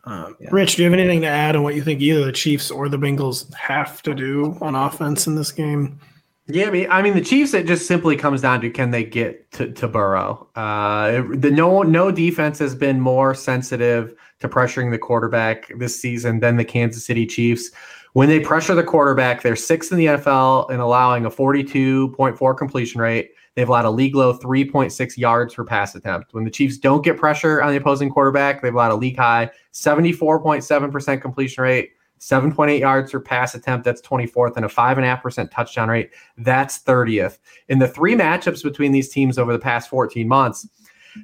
Um, 0.05 0.36
yeah. 0.39 0.49
Rich, 0.51 0.76
do 0.76 0.82
you 0.82 0.89
have 0.89 0.99
anything 0.99 1.21
to 1.21 1.28
add 1.28 1.55
on 1.55 1.63
what 1.63 1.76
you 1.76 1.84
think 1.84 2.01
either 2.01 2.26
the 2.26 2.32
Chiefs 2.32 2.71
or 2.71 2.89
the 2.89 2.97
Bengals 2.97 3.53
have 3.53 4.01
to 4.03 4.15
do 4.15 4.57
on 4.59 4.76
offense 4.76 5.28
in 5.28 5.36
this 5.36 5.51
game? 5.51 5.99
Yeah, 6.47 6.67
I 6.67 6.71
mean, 6.71 6.88
I 6.89 7.01
mean, 7.01 7.13
the 7.13 7.21
Chiefs. 7.21 7.53
It 7.53 7.67
just 7.67 7.88
simply 7.88 8.17
comes 8.17 8.41
down 8.41 8.59
to 8.61 8.69
can 8.69 8.91
they 8.91 9.05
get 9.05 9.49
to, 9.53 9.71
to 9.71 9.88
Burrow. 9.88 10.49
Uh, 10.55 11.24
the 11.36 11.49
no 11.49 11.84
no 11.84 12.11
defense 12.11 12.59
has 12.59 12.76
been 12.76 12.99
more 12.99 13.34
sensitive 13.34 14.13
to 14.39 14.49
pressuring 14.49 14.91
the 14.91 14.97
quarterback 14.97 15.71
this 15.78 15.99
season 15.99 16.41
than 16.41 16.57
the 16.57 16.65
Kansas 16.65 17.05
City 17.05 17.26
Chiefs. 17.26 17.71
When 18.11 18.28
they 18.28 18.41
pressure 18.41 18.76
the 18.76 18.84
quarterback, 18.84 19.41
they're 19.41 19.55
sixth 19.55 19.91
in 19.93 19.97
the 19.97 20.05
NFL 20.07 20.69
in 20.69 20.82
allowing 20.82 21.26
a 21.26 21.32
42.4 21.32 22.57
completion 22.57 22.99
rate. 22.99 23.32
They've 23.56 23.70
allowed 23.70 23.86
a 23.86 23.91
league 23.91 24.16
low 24.16 24.38
3.6 24.38 25.18
yards 25.18 25.54
per 25.54 25.64
pass 25.64 25.95
attempt. 25.95 26.34
When 26.34 26.43
the 26.43 26.49
Chiefs 26.49 26.78
don't 26.78 27.04
get 27.04 27.18
pressure 27.18 27.62
on 27.62 27.72
the 27.72 27.78
opposing 27.78 28.10
quarterback, 28.10 28.62
they've 28.62 28.74
allowed 28.74 28.91
a 28.91 28.95
league 28.95 29.18
high 29.18 29.51
74.7% 29.74 31.22
completion 31.22 31.64
rate, 31.64 31.91
7.8 32.20 32.80
yards 32.80 33.12
per 33.12 33.20
pass 33.20 33.54
attempt. 33.54 33.86
That's 33.86 34.01
24th, 34.01 34.56
and 34.56 34.66
a 34.66 34.70
5.5% 34.70 35.51
touchdown 35.51 35.89
rate. 35.89 36.12
That's 36.38 36.82
30th. 36.82 37.38
In 37.70 37.80
the 37.80 37.88
three 37.88 38.16
matchups 38.16 38.64
between 38.64 38.91
these 38.91 39.10
teams 39.10 39.38
over 39.38 39.54
the 39.54 39.60
past 39.60 39.89
14 39.89 40.28
months, 40.28 40.68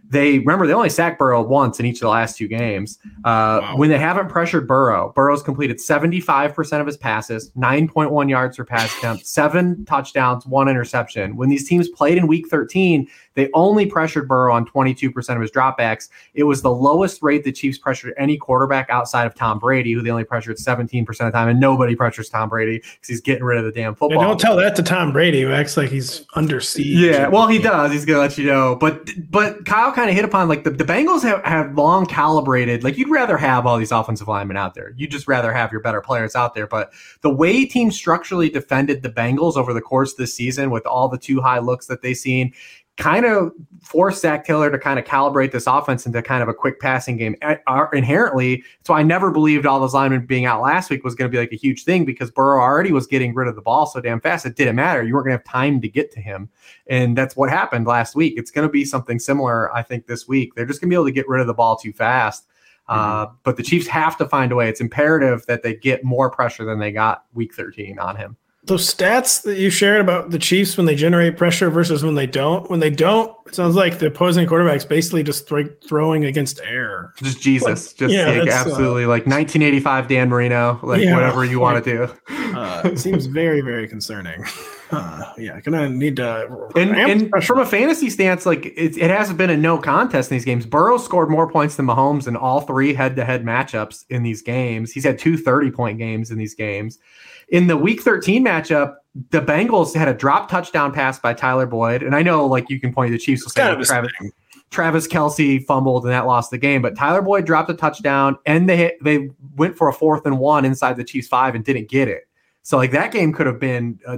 they 0.07 0.39
remember 0.39 0.67
they 0.67 0.73
only 0.73 0.89
sacked 0.89 1.19
Burrow 1.19 1.41
once 1.41 1.79
in 1.79 1.85
each 1.85 1.97
of 1.97 2.01
the 2.01 2.09
last 2.09 2.37
two 2.37 2.47
games. 2.47 2.99
Uh, 3.25 3.59
wow. 3.61 3.77
When 3.77 3.89
they 3.89 3.97
haven't 3.97 4.29
pressured 4.29 4.67
Burrow, 4.67 5.11
Burrow's 5.15 5.43
completed 5.43 5.77
75% 5.77 6.81
of 6.81 6.87
his 6.87 6.97
passes, 6.97 7.51
9.1 7.51 8.29
yards 8.29 8.57
per 8.57 8.65
pass 8.65 8.95
attempt, 8.97 9.25
seven 9.25 9.85
touchdowns, 9.85 10.45
one 10.45 10.67
interception. 10.67 11.35
When 11.35 11.49
these 11.49 11.67
teams 11.67 11.89
played 11.89 12.17
in 12.17 12.27
week 12.27 12.47
13, 12.49 13.07
they 13.39 13.49
only 13.53 13.85
pressured 13.85 14.27
Burrow 14.27 14.53
on 14.53 14.65
22% 14.65 15.35
of 15.35 15.41
his 15.41 15.49
dropbacks. 15.51 16.09
It 16.33 16.43
was 16.43 16.61
the 16.61 16.71
lowest 16.71 17.23
rate 17.23 17.43
the 17.43 17.51
Chiefs 17.51 17.77
pressured 17.77 18.13
any 18.17 18.37
quarterback 18.37 18.89
outside 18.89 19.25
of 19.25 19.33
Tom 19.33 19.59
Brady, 19.59 19.93
who 19.93 20.01
they 20.01 20.11
only 20.11 20.25
pressured 20.25 20.57
17% 20.57 21.07
of 21.07 21.17
the 21.17 21.31
time, 21.31 21.47
and 21.47 21.59
nobody 21.59 21.95
pressures 21.95 22.29
Tom 22.29 22.49
Brady 22.49 22.79
because 22.79 23.07
he's 23.07 23.21
getting 23.21 23.43
rid 23.43 23.57
of 23.57 23.65
the 23.65 23.71
damn 23.71 23.95
football. 23.95 24.21
Yeah, 24.21 24.27
don't 24.27 24.39
tell 24.39 24.55
that 24.57 24.75
to 24.75 24.83
Tom 24.83 25.13
Brady, 25.13 25.41
who 25.41 25.51
acts 25.51 25.77
like 25.77 25.89
he's 25.89 26.25
under 26.35 26.59
siege. 26.59 26.97
Yeah, 26.97 27.27
well, 27.29 27.47
he 27.47 27.59
does. 27.59 27.91
He's 27.91 28.05
gonna 28.05 28.19
let 28.19 28.37
you 28.37 28.45
know. 28.45 28.75
But 28.75 29.09
but 29.29 29.65
Kyle 29.65 29.91
kind 29.91 30.09
of 30.09 30.15
hit 30.15 30.25
upon 30.25 30.49
like 30.49 30.63
the, 30.63 30.71
the 30.71 30.83
Bengals 30.83 31.23
have, 31.23 31.43
have 31.45 31.77
long 31.77 32.05
calibrated. 32.05 32.83
Like 32.83 32.97
you'd 32.97 33.09
rather 33.09 33.37
have 33.37 33.65
all 33.65 33.77
these 33.77 33.91
offensive 33.91 34.27
linemen 34.27 34.57
out 34.57 34.73
there. 34.73 34.93
You'd 34.97 35.11
just 35.11 35.27
rather 35.27 35.53
have 35.53 35.71
your 35.71 35.81
better 35.81 36.01
players 36.01 36.35
out 36.35 36.53
there. 36.53 36.67
But 36.67 36.91
the 37.21 37.29
way 37.29 37.65
teams 37.65 37.95
structurally 37.95 38.49
defended 38.49 39.01
the 39.01 39.09
Bengals 39.09 39.55
over 39.55 39.73
the 39.73 39.81
course 39.81 40.11
of 40.11 40.17
the 40.17 40.27
season 40.27 40.69
with 40.71 40.85
all 40.85 41.07
the 41.07 41.17
too 41.17 41.41
high 41.41 41.59
looks 41.59 41.87
that 41.87 42.01
they've 42.01 42.17
seen, 42.17 42.53
kind 42.99 43.25
of 43.25 43.53
forced 43.81 44.21
Zac 44.21 44.45
Taylor 44.45 44.69
to 44.69 44.77
kind 44.77 44.99
of 44.99 45.05
calibrate 45.05 45.51
this 45.51 45.65
offense 45.65 46.05
into 46.05 46.21
kind 46.21 46.43
of 46.43 46.49
a 46.49 46.53
quick 46.53 46.79
passing 46.79 47.15
game 47.17 47.35
inherently. 47.93 48.63
So 48.85 48.93
I 48.93 49.01
never 49.01 49.31
believed 49.31 49.65
all 49.65 49.79
those 49.79 49.93
linemen 49.93 50.25
being 50.25 50.45
out 50.45 50.61
last 50.61 50.89
week 50.89 51.03
was 51.03 51.15
going 51.15 51.31
to 51.31 51.35
be 51.35 51.39
like 51.39 51.53
a 51.53 51.55
huge 51.55 51.85
thing 51.85 52.03
because 52.03 52.29
Burrow 52.29 52.61
already 52.61 52.91
was 52.91 53.07
getting 53.07 53.33
rid 53.33 53.47
of 53.47 53.55
the 53.55 53.61
ball 53.61 53.85
so 53.87 54.01
damn 54.01 54.19
fast. 54.19 54.45
It 54.45 54.57
didn't 54.57 54.75
matter. 54.75 55.01
You 55.01 55.13
weren't 55.13 55.25
going 55.27 55.37
to 55.37 55.43
have 55.43 55.51
time 55.51 55.79
to 55.81 55.87
get 55.87 56.11
to 56.11 56.19
him. 56.19 56.49
And 56.87 57.17
that's 57.17 57.35
what 57.35 57.49
happened 57.49 57.87
last 57.87 58.15
week. 58.15 58.33
It's 58.37 58.51
going 58.51 58.67
to 58.67 58.71
be 58.71 58.83
something 58.83 59.17
similar, 59.17 59.73
I 59.73 59.81
think, 59.81 60.05
this 60.05 60.27
week. 60.27 60.53
They're 60.53 60.65
just 60.65 60.81
going 60.81 60.89
to 60.89 60.93
be 60.93 60.95
able 60.95 61.05
to 61.05 61.11
get 61.11 61.27
rid 61.27 61.41
of 61.41 61.47
the 61.47 61.53
ball 61.53 61.77
too 61.77 61.93
fast. 61.93 62.45
Uh, 62.89 63.27
mm-hmm. 63.27 63.35
but 63.43 63.55
the 63.55 63.63
Chiefs 63.63 63.87
have 63.87 64.17
to 64.17 64.27
find 64.27 64.51
a 64.51 64.55
way. 64.55 64.67
It's 64.67 64.81
imperative 64.81 65.45
that 65.45 65.63
they 65.63 65.75
get 65.75 66.03
more 66.03 66.29
pressure 66.29 66.65
than 66.65 66.79
they 66.79 66.91
got 66.91 67.25
week 67.33 67.55
13 67.55 67.97
on 67.97 68.17
him 68.17 68.35
those 68.69 68.91
stats 68.91 69.41
that 69.43 69.57
you 69.57 69.69
shared 69.69 69.99
about 69.99 70.29
the 70.29 70.39
Chiefs 70.39 70.77
when 70.77 70.85
they 70.85 70.95
generate 70.95 71.37
pressure 71.37 71.69
versus 71.69 72.03
when 72.03 72.15
they 72.15 72.25
don't. 72.25 72.69
When 72.69 72.79
they 72.79 72.89
don't, 72.89 73.35
it 73.45 73.55
sounds 73.55 73.75
like 73.75 73.99
the 73.99 74.07
opposing 74.07 74.47
quarterback's 74.47 74.85
basically 74.85 75.23
just 75.23 75.47
th- 75.47 75.67
throwing 75.85 76.23
against 76.23 76.61
air. 76.61 77.13
Just 77.21 77.41
Jesus, 77.41 77.93
just 77.93 78.13
yeah, 78.13 78.27
like, 78.27 78.47
uh, 78.47 78.53
absolutely 78.53 79.03
uh, 79.03 79.09
like 79.09 79.25
1985 79.25 80.07
Dan 80.07 80.29
Marino, 80.29 80.79
like 80.83 81.01
yeah, 81.01 81.13
whatever 81.13 81.43
you 81.43 81.59
want 81.59 81.83
to 81.83 81.91
do. 81.91 82.33
uh, 82.55 82.81
it 82.85 82.99
seems 82.99 83.25
very 83.25 83.59
very 83.61 83.87
concerning. 83.87 84.45
Uh, 84.91 85.33
yeah, 85.37 85.59
gonna 85.61 85.87
need 85.89 86.15
to. 86.15 86.69
And, 86.75 86.95
and 86.95 87.43
from 87.43 87.59
a 87.59 87.65
fantasy 87.65 88.09
stance, 88.09 88.45
like 88.45 88.65
it, 88.65 88.97
it 88.97 89.09
hasn't 89.09 89.37
been 89.37 89.49
a 89.49 89.57
no 89.57 89.77
contest 89.77 90.31
in 90.31 90.35
these 90.35 90.45
games. 90.45 90.65
Burrow 90.65 90.97
scored 90.97 91.29
more 91.29 91.49
points 91.49 91.75
than 91.75 91.85
Mahomes 91.85 92.27
in 92.27 92.35
all 92.35 92.61
three 92.61 92.93
head 92.93 93.15
to 93.17 93.25
head 93.25 93.43
matchups 93.43 94.05
in 94.09 94.23
these 94.23 94.41
games. 94.41 94.91
He's 94.91 95.03
had 95.03 95.19
two 95.19 95.37
30 95.37 95.71
point 95.71 95.97
games 95.99 96.31
in 96.31 96.37
these 96.37 96.55
games. 96.55 96.97
In 97.49 97.67
the 97.67 97.77
week 97.77 98.01
13 98.01 98.43
matchup, 98.43 98.95
the 99.31 99.41
Bengals 99.41 99.95
had 99.95 100.07
a 100.07 100.13
drop 100.13 100.49
touchdown 100.49 100.91
pass 100.91 101.19
by 101.19 101.33
Tyler 101.33 101.65
Boyd, 101.65 102.03
and 102.03 102.15
I 102.15 102.21
know 102.21 102.45
like 102.45 102.69
you 102.69 102.79
can 102.79 102.93
point 102.93 103.09
to 103.09 103.11
the 103.11 103.19
Chiefs 103.19 103.43
will 103.43 103.51
say 103.51 103.69
of 103.69 103.85
Travis, 103.85 104.11
Travis 104.71 105.07
Kelce 105.07 105.63
fumbled 105.65 106.03
and 106.03 106.13
that 106.13 106.25
lost 106.25 106.51
the 106.51 106.57
game, 106.57 106.81
but 106.81 106.95
Tyler 106.95 107.21
Boyd 107.21 107.45
dropped 107.45 107.69
a 107.69 107.73
touchdown 107.73 108.37
and 108.45 108.69
they 108.69 108.77
hit, 108.77 109.03
they 109.03 109.29
went 109.55 109.77
for 109.77 109.87
a 109.89 109.93
fourth 109.93 110.25
and 110.25 110.39
one 110.39 110.65
inside 110.65 110.95
the 110.95 111.03
Chiefs 111.03 111.27
five 111.27 111.55
and 111.55 111.63
didn't 111.63 111.89
get 111.89 112.07
it. 112.07 112.27
So 112.61 112.77
like 112.77 112.91
that 112.91 113.11
game 113.11 113.33
could 113.33 113.47
have 113.47 113.59
been 113.59 113.99
uh, 114.05 114.17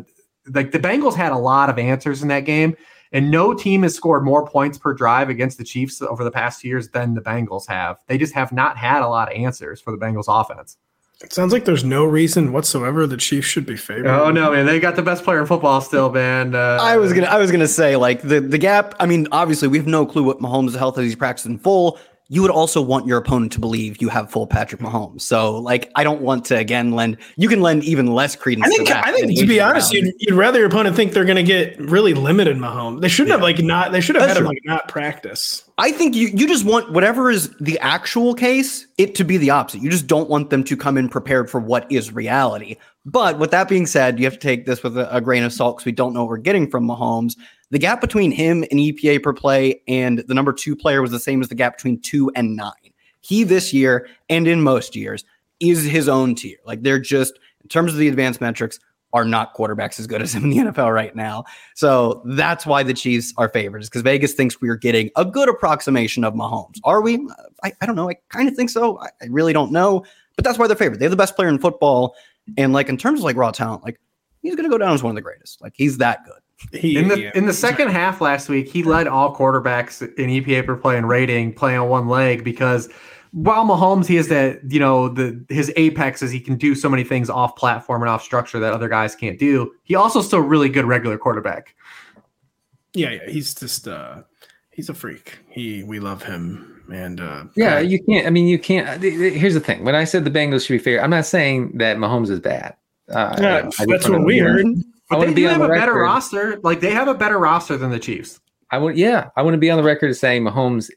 like 0.53 0.71
the 0.71 0.79
Bengals 0.79 1.15
had 1.15 1.31
a 1.31 1.37
lot 1.37 1.69
of 1.69 1.77
answers 1.77 2.21
in 2.21 2.27
that 2.29 2.41
game, 2.41 2.75
and 3.11 3.29
no 3.29 3.53
team 3.53 3.83
has 3.83 3.95
scored 3.95 4.23
more 4.23 4.47
points 4.47 4.77
per 4.77 4.93
drive 4.93 5.29
against 5.29 5.57
the 5.57 5.63
Chiefs 5.63 6.01
over 6.01 6.23
the 6.23 6.31
past 6.31 6.63
years 6.63 6.89
than 6.89 7.13
the 7.13 7.21
Bengals 7.21 7.67
have. 7.67 7.97
They 8.07 8.17
just 8.17 8.33
have 8.33 8.51
not 8.51 8.77
had 8.77 9.01
a 9.01 9.07
lot 9.07 9.31
of 9.31 9.37
answers 9.37 9.81
for 9.81 9.91
the 9.91 9.97
Bengals 9.97 10.25
offense. 10.27 10.77
It 11.23 11.31
sounds 11.31 11.53
like 11.53 11.65
there's 11.65 11.83
no 11.83 12.03
reason 12.03 12.51
whatsoever 12.51 13.05
the 13.05 13.17
Chiefs 13.17 13.47
should 13.47 13.65
be 13.65 13.77
favored. 13.77 14.07
Oh 14.07 14.31
no, 14.31 14.51
man! 14.51 14.65
They 14.65 14.79
got 14.79 14.95
the 14.95 15.03
best 15.03 15.23
player 15.23 15.39
in 15.39 15.45
football 15.45 15.79
still, 15.81 16.11
man. 16.11 16.55
Uh, 16.55 16.79
I 16.81 16.97
was 16.97 17.13
gonna, 17.13 17.27
I 17.27 17.37
was 17.37 17.51
gonna 17.51 17.67
say 17.67 17.95
like 17.95 18.23
the 18.23 18.41
the 18.41 18.57
gap. 18.57 18.95
I 18.99 19.05
mean, 19.05 19.27
obviously 19.31 19.67
we 19.67 19.77
have 19.77 19.85
no 19.85 20.05
clue 20.05 20.23
what 20.23 20.39
Mahomes' 20.39 20.75
health 20.75 20.97
is. 20.97 21.05
He's 21.05 21.15
practicing 21.15 21.59
full 21.59 21.99
you 22.31 22.41
would 22.41 22.49
also 22.49 22.81
want 22.81 23.05
your 23.05 23.17
opponent 23.17 23.51
to 23.51 23.59
believe 23.59 24.01
you 24.01 24.07
have 24.07 24.31
full 24.31 24.47
Patrick 24.47 24.79
Mahomes. 24.79 25.19
So, 25.19 25.57
like, 25.57 25.91
I 25.95 26.05
don't 26.05 26.21
want 26.21 26.45
to 26.45 26.57
again 26.57 26.93
lend. 26.93 27.17
You 27.35 27.49
can 27.49 27.61
lend 27.61 27.83
even 27.83 28.07
less 28.07 28.37
credence. 28.37 28.67
I 28.67 28.69
think. 28.69 28.87
To 28.87 29.05
I 29.05 29.11
think 29.11 29.37
to 29.37 29.45
be 29.45 29.59
honest, 29.59 29.91
you'd, 29.91 30.13
you'd, 30.17 30.35
rather 30.35 30.59
your 30.59 30.69
opponent 30.69 30.95
think 30.95 31.11
they're 31.11 31.25
going 31.25 31.35
to 31.35 31.43
get 31.43 31.77
really 31.77 32.13
limited 32.13 32.55
Mahomes. 32.55 33.01
They 33.01 33.09
shouldn't 33.09 33.31
yeah. 33.31 33.33
have 33.33 33.41
like 33.41 33.59
not. 33.59 33.91
They 33.91 33.99
should 33.99 34.15
have 34.15 34.21
That's 34.21 34.37
had 34.37 34.45
true. 34.45 34.45
him 34.45 34.55
like 34.55 34.61
not 34.63 34.87
practice. 34.87 35.65
I 35.77 35.91
think 35.91 36.15
you 36.15 36.29
you 36.29 36.47
just 36.47 36.63
want 36.63 36.93
whatever 36.93 37.29
is 37.29 37.53
the 37.59 37.77
actual 37.79 38.33
case, 38.33 38.87
it 38.97 39.13
to 39.15 39.25
be 39.25 39.35
the 39.35 39.49
opposite. 39.49 39.81
You 39.81 39.89
just 39.89 40.07
don't 40.07 40.29
want 40.29 40.51
them 40.51 40.63
to 40.63 40.77
come 40.77 40.97
in 40.97 41.09
prepared 41.09 41.49
for 41.49 41.59
what 41.59 41.91
is 41.91 42.13
reality. 42.13 42.77
But 43.03 43.39
with 43.39 43.51
that 43.51 43.67
being 43.67 43.85
said, 43.85 44.19
you 44.19 44.25
have 44.25 44.35
to 44.35 44.39
take 44.39 44.65
this 44.65 44.83
with 44.83 44.97
a, 44.97 45.13
a 45.13 45.19
grain 45.19 45.43
of 45.43 45.51
salt 45.51 45.77
because 45.77 45.85
we 45.85 45.91
don't 45.91 46.13
know 46.13 46.21
what 46.21 46.29
we're 46.29 46.37
getting 46.37 46.69
from 46.69 46.87
Mahomes. 46.87 47.35
The 47.71 47.79
gap 47.79 48.01
between 48.01 48.31
him 48.31 48.63
and 48.69 48.79
EPA 48.79 49.23
per 49.23 49.33
play 49.33 49.81
and 49.87 50.19
the 50.19 50.33
number 50.33 50.53
two 50.53 50.75
player 50.75 51.01
was 51.01 51.11
the 51.11 51.19
same 51.19 51.41
as 51.41 51.49
the 51.49 51.55
gap 51.55 51.77
between 51.77 51.99
two 52.01 52.31
and 52.35 52.55
nine. 52.55 52.73
He 53.21 53.43
this 53.43 53.73
year 53.73 54.07
and 54.29 54.47
in 54.47 54.61
most 54.61 54.95
years 54.95 55.23
is 55.59 55.85
his 55.85 56.09
own 56.09 56.35
tier. 56.35 56.57
Like 56.65 56.83
they're 56.83 56.99
just 56.99 57.39
in 57.63 57.69
terms 57.69 57.93
of 57.93 57.99
the 57.99 58.07
advanced 58.07 58.41
metrics 58.41 58.79
are 59.13 59.25
not 59.25 59.55
quarterbacks 59.55 59.99
as 59.99 60.07
good 60.07 60.21
as 60.21 60.33
him 60.33 60.43
in 60.43 60.49
the 60.49 60.57
NFL 60.71 60.93
right 60.93 61.15
now. 61.15 61.43
So 61.75 62.21
that's 62.25 62.65
why 62.65 62.83
the 62.83 62.93
Chiefs 62.93 63.33
are 63.37 63.49
favorites 63.49 63.89
because 63.89 64.01
Vegas 64.01 64.33
thinks 64.33 64.59
we 64.61 64.69
are 64.69 64.75
getting 64.75 65.09
a 65.15 65.25
good 65.25 65.49
approximation 65.49 66.23
of 66.23 66.33
Mahomes. 66.33 66.79
Are 66.83 67.01
we? 67.01 67.27
I, 67.63 67.73
I 67.81 67.85
don't 67.85 67.95
know. 67.95 68.09
I 68.09 68.15
kind 68.29 68.47
of 68.47 68.55
think 68.55 68.69
so. 68.69 68.99
I, 68.99 69.07
I 69.21 69.25
really 69.29 69.53
don't 69.53 69.71
know, 69.71 70.05
but 70.35 70.45
that's 70.45 70.57
why 70.57 70.67
they're 70.67 70.75
favored. 70.75 70.99
They 70.99 71.05
have 71.05 71.11
the 71.11 71.17
best 71.17 71.35
player 71.35 71.49
in 71.49 71.59
football. 71.59 72.15
And 72.57 72.73
like 72.73 72.89
in 72.89 72.97
terms 72.97 73.19
of 73.19 73.23
like 73.23 73.35
raw 73.35 73.51
talent, 73.51 73.83
like 73.83 73.99
he's 74.41 74.55
to 74.55 74.69
go 74.69 74.77
down 74.77 74.93
as 74.93 75.03
one 75.03 75.11
of 75.11 75.15
the 75.15 75.21
greatest. 75.21 75.61
Like 75.61 75.73
he's 75.75 75.97
that 75.99 76.25
good. 76.25 76.40
He, 76.71 76.97
in 76.97 77.07
the 77.07 77.19
yeah. 77.19 77.31
in 77.35 77.45
the 77.45 77.53
second 77.53 77.89
half 77.89 78.21
last 78.21 78.47
week, 78.47 78.69
he 78.69 78.83
led 78.83 79.07
all 79.07 79.35
quarterbacks 79.35 80.01
in 80.15 80.29
EPA 80.29 80.65
per 80.65 80.75
play 80.75 80.97
and 80.97 81.07
rating 81.07 81.53
playing 81.53 81.79
on 81.79 81.89
one 81.89 82.07
leg 82.07 82.43
because 82.43 82.89
while 83.31 83.65
Mahomes 83.65 84.05
he 84.05 84.15
has 84.15 84.27
that 84.27 84.59
you 84.71 84.79
know 84.79 85.09
the 85.09 85.43
his 85.49 85.71
apex 85.75 86.21
is 86.21 86.31
he 86.31 86.39
can 86.39 86.55
do 86.55 86.75
so 86.75 86.89
many 86.89 87.03
things 87.03 87.29
off 87.29 87.55
platform 87.55 88.01
and 88.01 88.09
off 88.09 88.23
structure 88.23 88.59
that 88.59 88.73
other 88.73 88.89
guys 88.89 89.15
can't 89.15 89.39
do. 89.39 89.71
He 89.83 89.95
also 89.95 90.21
still 90.21 90.39
really 90.39 90.69
good 90.69 90.85
regular 90.85 91.17
quarterback. 91.17 91.75
Yeah, 92.93 93.11
yeah, 93.11 93.29
he's 93.29 93.53
just 93.53 93.87
uh 93.87 94.23
he's 94.71 94.89
a 94.89 94.93
freak. 94.93 95.39
He 95.49 95.83
we 95.83 95.99
love 95.99 96.23
him 96.23 96.83
and 96.93 97.21
uh 97.21 97.45
yeah, 97.55 97.79
you 97.79 98.03
can't. 98.03 98.27
I 98.27 98.29
mean, 98.29 98.47
you 98.47 98.59
can't. 98.59 99.01
Here's 99.01 99.53
the 99.53 99.59
thing: 99.61 99.83
when 99.83 99.95
I 99.95 100.03
said 100.03 100.25
the 100.25 100.31
Bengals 100.31 100.65
should 100.65 100.73
be 100.73 100.79
fair, 100.79 101.01
I'm 101.01 101.09
not 101.09 101.25
saying 101.25 101.77
that 101.77 101.97
Mahomes 101.97 102.29
is 102.29 102.39
bad. 102.39 102.75
Uh, 103.09 103.35
yeah, 103.39 103.69
that's 103.87 104.07
what 104.07 104.23
we 104.23 104.37
heard. 104.37 104.65
But 105.11 105.19
I 105.19 105.25
they 105.25 105.33
do 105.33 105.47
have 105.47 105.61
a 105.61 105.67
better 105.67 105.93
roster. 105.93 106.59
Like 106.63 106.79
they 106.79 106.91
have 106.91 107.07
a 107.07 107.13
better 107.13 107.37
roster 107.37 107.77
than 107.77 107.91
the 107.91 107.99
Chiefs. 107.99 108.39
I 108.71 108.77
would, 108.77 108.97
yeah, 108.97 109.29
I 109.35 109.41
want 109.41 109.53
to 109.53 109.59
be 109.59 109.69
on 109.69 109.77
the 109.77 109.83
record 109.83 110.09
as 110.09 110.19
saying 110.19 110.43
Mahomes, 110.43 110.89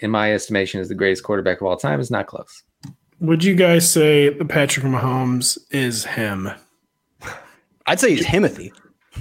in 0.00 0.10
my 0.10 0.34
estimation, 0.34 0.80
is 0.80 0.88
the 0.88 0.94
greatest 0.96 1.22
quarterback 1.22 1.60
of 1.60 1.66
all 1.66 1.76
time. 1.76 2.00
Is 2.00 2.10
not 2.10 2.26
close. 2.26 2.62
Would 3.20 3.44
you 3.44 3.54
guys 3.54 3.88
say 3.88 4.28
that 4.28 4.48
Patrick 4.48 4.84
Mahomes 4.84 5.56
is 5.70 6.04
him? 6.04 6.50
I'd 7.86 8.00
say 8.00 8.16
he's 8.16 8.26
Timothy. 8.26 8.72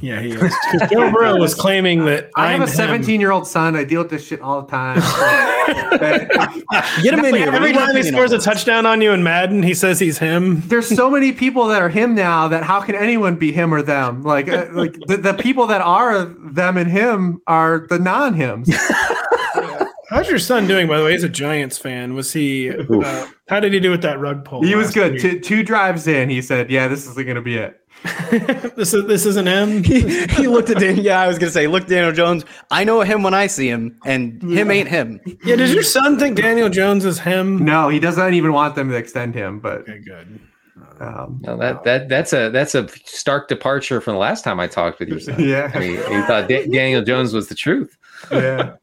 Yeah, 0.04 0.20
he 0.20 0.32
is. 0.32 0.54
Joe 0.92 1.10
Burrow 1.12 1.38
was 1.38 1.56
claiming 1.56 2.04
that 2.06 2.30
I 2.36 2.52
have 2.52 2.62
I'm 2.62 2.68
a 2.68 2.70
17 2.72 3.22
year 3.22 3.32
old 3.32 3.48
son. 3.48 3.78
I 3.78 3.86
deal 3.86 4.02
with 4.02 4.12
this 4.12 4.28
shit 4.28 4.42
all 4.42 4.62
the 4.62 4.68
time. 4.68 4.98
Get 7.02 7.14
him 7.14 7.24
in 7.24 7.36
here. 7.36 7.50
Every 7.50 7.72
time 7.72 7.96
he 7.96 8.04
scores 8.04 8.34
a 8.34 8.38
touchdown 8.38 8.86
on 8.86 9.02
you 9.02 9.14
in 9.14 9.24
Madden, 9.24 9.64
he 9.64 9.74
says 9.74 10.02
he's 10.02 10.18
him. 10.18 10.62
There's 10.68 10.94
so 10.94 11.10
many 11.10 11.32
people 11.32 11.68
that 11.68 11.82
are 11.82 11.88
him 11.88 12.16
now 12.16 12.50
that 12.50 12.64
how 12.64 12.82
can 12.82 12.96
anyone 12.96 13.38
be 13.38 13.54
him 13.54 13.74
or 13.74 13.82
them? 13.82 14.24
Like, 14.24 14.50
uh, 14.50 14.68
like 14.74 14.98
the, 15.08 15.16
the 15.16 15.34
people 15.36 15.68
that 15.68 15.80
are 15.80 16.26
them 16.26 16.76
and 16.76 16.92
him 16.92 17.42
are 17.48 17.88
the 17.90 17.98
non 17.98 18.34
hims. 18.34 18.70
How's 20.10 20.28
your 20.28 20.38
son 20.38 20.68
doing, 20.68 20.88
by 20.88 20.98
the 20.98 21.06
way? 21.06 21.14
He's 21.14 21.24
a 21.24 21.30
Giants 21.30 21.78
fan. 21.78 22.14
Was 22.14 22.34
he? 22.34 22.70
Uh, 22.70 23.28
how 23.48 23.62
did 23.62 23.72
he 23.72 23.80
do 23.80 23.90
with 23.90 24.02
that 24.02 24.20
rug 24.20 24.44
pull? 24.44 24.64
He 24.64 24.76
was 24.76 24.94
good. 24.94 25.20
Two, 25.20 25.40
two 25.40 25.64
drives 25.64 26.08
in, 26.08 26.30
he 26.30 26.42
said, 26.42 26.70
"Yeah, 26.70 26.88
this 26.88 27.08
is 27.08 27.16
going 27.16 27.36
to 27.36 27.42
be 27.42 27.56
it." 27.56 27.80
this 28.76 28.94
is 28.94 29.06
this 29.08 29.26
isn't 29.26 29.48
him. 29.48 29.84
he, 29.84 30.26
he 30.28 30.48
looked 30.48 30.70
at 30.70 30.80
Daniel. 30.80 31.06
Yeah, 31.06 31.22
I 31.22 31.28
was 31.28 31.40
gonna 31.40 31.52
say, 31.52 31.68
look, 31.68 31.88
Daniel 31.88 32.12
Jones. 32.12 32.44
I 32.70 32.84
know 32.84 33.02
him 33.02 33.24
when 33.24 33.34
I 33.34 33.48
see 33.48 33.70
him, 33.70 33.98
and 34.06 34.42
him 34.44 34.72
ain't 34.72 34.90
him. 34.90 35.22
Yeah. 35.44 35.56
Does 35.56 35.74
your 35.74 35.84
son 35.84 36.20
think 36.20 36.38
Daniel 36.38 36.70
Jones 36.70 37.06
is 37.06 37.20
him? 37.20 37.64
No, 37.64 37.88
he 37.90 38.00
doesn't 38.00 38.34
even 38.34 38.52
want 38.52 38.76
them 38.76 38.90
to 38.90 38.96
extend 38.96 39.36
him. 39.36 39.60
But 39.60 39.82
okay, 39.82 40.00
good. 40.00 40.40
Um, 41.00 41.42
no, 41.44 41.58
that 41.58 41.84
that 41.86 42.10
that's 42.10 42.34
a 42.34 42.50
that's 42.50 42.76
a 42.76 42.88
stark 43.06 43.48
departure 43.48 44.02
from 44.02 44.14
the 44.14 44.20
last 44.20 44.44
time 44.44 44.60
I 44.60 44.68
talked 44.68 45.00
with 45.00 45.10
you. 45.10 45.20
Yeah, 45.38 45.72
I 45.74 45.80
mean, 45.80 45.96
he 45.96 46.22
thought 46.28 46.50
da- 46.50 46.68
Daniel 46.68 47.04
Jones 47.04 47.34
was 47.34 47.48
the 47.48 47.56
truth. 47.56 47.98
Yeah. 48.32 48.76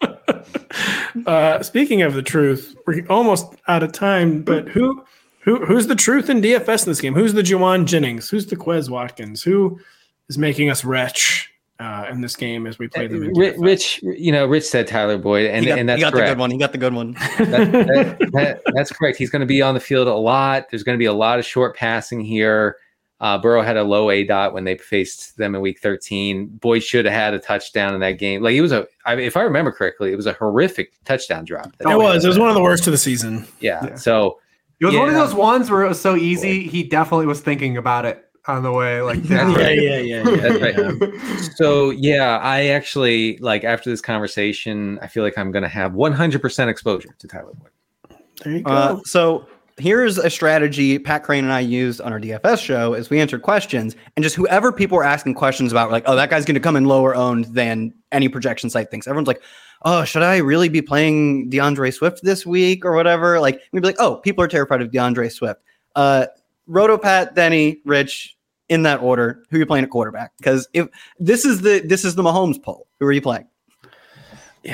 uh, 1.27 1.63
speaking 1.63 2.03
of 2.03 2.15
the 2.15 2.23
truth, 2.23 2.75
we're 2.87 3.07
almost 3.09 3.55
out 3.69 3.83
of 3.83 3.93
time. 3.93 4.43
But 4.43 4.69
who 4.69 5.05
who 5.41 5.65
who's 5.65 5.87
the 5.87 5.95
truth 5.95 6.29
in 6.31 6.41
DFS 6.41 6.87
in 6.87 6.91
this 6.91 7.01
game? 7.01 7.15
Who's 7.15 7.33
the 7.33 7.43
Jauan 7.43 7.87
Jennings? 7.87 8.29
Who's 8.29 8.47
the 8.47 8.57
Quez 8.57 8.89
Watkins? 8.89 9.43
Who 9.43 9.81
is 10.29 10.39
making 10.39 10.71
us 10.71 10.85
wretch 10.85 11.51
uh, 11.79 12.07
in 12.11 12.21
this 12.21 12.37
game 12.37 12.67
as 12.67 12.79
we 12.79 12.89
play 12.89 13.07
them? 13.07 13.23
In 13.23 13.33
DFS? 13.33 13.55
Rich, 13.59 14.03
you 14.03 14.33
know, 14.33 14.47
Rich 14.47 14.65
said 14.65 14.87
Tyler 14.87 15.17
Boyd, 15.17 15.47
and, 15.47 15.67
got, 15.67 15.79
and 15.79 15.89
that's 15.89 15.99
he 15.99 16.03
got 16.03 16.13
correct. 16.13 16.29
the 16.29 16.35
good 16.35 16.41
one. 16.41 16.51
He 16.51 16.59
got 16.59 16.73
the 16.73 16.79
good 16.79 16.95
one. 16.95 17.13
that, 17.39 17.73
that, 17.73 18.31
that, 18.33 18.63
that's 18.75 18.93
correct. 18.93 19.17
He's 19.17 19.31
going 19.31 19.41
to 19.41 19.47
be 19.47 19.63
on 19.63 19.75
the 19.75 19.81
field 19.81 20.09
a 20.09 20.15
lot. 20.15 20.69
There's 20.71 20.83
going 20.83 20.97
to 20.97 21.01
be 21.01 21.07
a 21.07 21.13
lot 21.13 21.39
of 21.39 21.47
short 21.47 21.77
passing 21.77 22.21
here. 22.21 22.77
Uh, 23.21 23.37
Burrow 23.37 23.61
had 23.61 23.77
a 23.77 23.85
low 23.85 24.11
A 24.11 24.25
dot 24.25 24.55
when 24.55 24.65
they 24.65 24.79
faced 24.79 25.37
them 25.37 25.55
in 25.55 25.61
Week 25.61 25.79
13. 25.81 26.47
Boyd 26.47 26.83
should 26.83 27.05
have 27.05 27.13
had 27.13 27.35
a 27.35 27.39
touchdown 27.39 27.93
in 27.93 28.01
that 28.01 28.13
game. 28.13 28.43
Like 28.43 28.55
it 28.55 28.63
was 28.63 28.73
a, 28.73 28.87
I 29.05 29.15
mean, 29.15 29.27
if 29.27 29.37
I 29.37 29.43
remember 29.43 29.73
correctly, 29.73 30.11
it 30.11 30.17
was 30.17 30.27
a 30.27 30.33
horrific 30.33 30.93
touchdown 31.05 31.45
drop. 31.45 31.75
It 31.81 31.87
was. 31.87 32.25
It 32.25 32.29
was 32.29 32.39
one 32.39 32.49
of 32.49 32.55
the 32.55 32.63
worst 32.63 32.87
of 32.87 32.93
the 32.93 32.99
season. 32.99 33.47
Yeah. 33.61 33.85
yeah. 33.85 33.95
So 33.97 34.39
it 34.81 34.87
was 34.87 34.95
yeah. 34.95 35.01
one 35.01 35.09
of 35.09 35.15
those 35.15 35.35
ones 35.35 35.71
where 35.71 35.83
it 35.83 35.89
was 35.89 36.01
so 36.01 36.17
easy. 36.17 36.67
He 36.67 36.83
definitely 36.83 37.27
was 37.27 37.41
thinking 37.41 37.77
about 37.77 38.07
it 38.07 38.25
on 38.47 38.63
the 38.63 38.73
way. 38.73 39.03
Like, 39.03 39.29
yeah, 39.29 39.49
yeah, 39.49 39.99
yeah, 39.99 40.29
yeah. 40.29 40.49
right. 40.49 41.15
So 41.57 41.91
yeah, 41.91 42.39
I 42.39 42.69
actually 42.69 43.37
like 43.39 43.65
after 43.65 43.91
this 43.91 44.01
conversation, 44.01 44.99
I 45.03 45.07
feel 45.07 45.23
like 45.23 45.37
I'm 45.37 45.53
going 45.53 45.63
to 45.63 45.69
have 45.69 45.93
100% 45.93 46.69
exposure 46.69 47.15
to 47.19 47.29
Tyler 47.29 47.53
Boyd. 47.53 48.19
There 48.43 48.53
you 48.55 48.65
uh, 48.65 48.95
go. 48.95 48.99
Uh, 48.99 49.01
so 49.05 49.47
here's 49.77 50.17
a 50.17 50.31
strategy 50.31 50.99
Pat 50.99 51.25
Kerrane 51.25 51.41
and 51.41 51.53
I 51.53 51.61
used 51.61 52.01
on 52.01 52.13
our 52.13 52.21
DFS 52.21 52.63
show 52.63 52.95
as 52.95 53.11
we 53.11 53.21
answered 53.21 53.43
questions, 53.43 53.97
and 54.17 54.23
just 54.23 54.37
whoever 54.37 54.73
people 54.73 54.97
were 54.97 55.05
asking 55.05 55.35
questions 55.35 55.73
about, 55.73 55.91
like, 55.91 56.05
oh, 56.07 56.17
that 56.17 56.31
guy's 56.31 56.45
going 56.45 56.55
to 56.55 56.61
come 56.61 56.77
in 56.77 56.85
lower 56.85 57.15
owned 57.15 57.47
than 57.47 57.93
any 58.13 58.29
projection 58.29 58.71
site 58.71 58.91
thinks. 58.91 59.07
Everyone's 59.07 59.29
like, 59.29 59.43
oh, 59.83 60.05
should 60.05 60.23
I 60.23 60.39
really 60.39 60.69
be 60.69 60.83
playing 60.83 61.51
D'Andre 61.51 61.91
Swift 61.91 62.23
this 62.23 62.45
week 62.45 62.85
or 62.85 62.93
whatever? 62.93 63.41
Like, 63.41 63.61
we'd 63.73 63.81
be 63.81 63.87
like, 63.89 64.01
oh, 64.01 64.17
people 64.17 64.45
are 64.45 64.49
terrified 64.49 64.83
of 64.83 64.93
D'Andre 64.93 65.29
Swift. 65.29 65.61
Uh, 65.97 66.27
Roto 66.67 66.99
Pat, 66.99 67.35
Denny, 67.35 67.81
Rich, 67.85 68.37
in 68.69 68.85
that 68.85 69.03
order, 69.03 69.43
who 69.51 69.57
are 69.57 69.61
you 69.61 69.67
playing 69.67 69.85
at 69.85 69.91
quarterback? 69.91 70.33
Because 70.39 70.69
if 70.73 70.89
this 71.19 71.45
is 71.45 71.63
the 71.63 71.81
this 71.85 72.05
is 72.05 72.15
the 72.15 72.23
Mahomes 72.23 72.63
poll, 72.63 72.87
who 73.01 73.07
are 73.07 73.13
you 73.13 73.21
playing? 73.21 73.47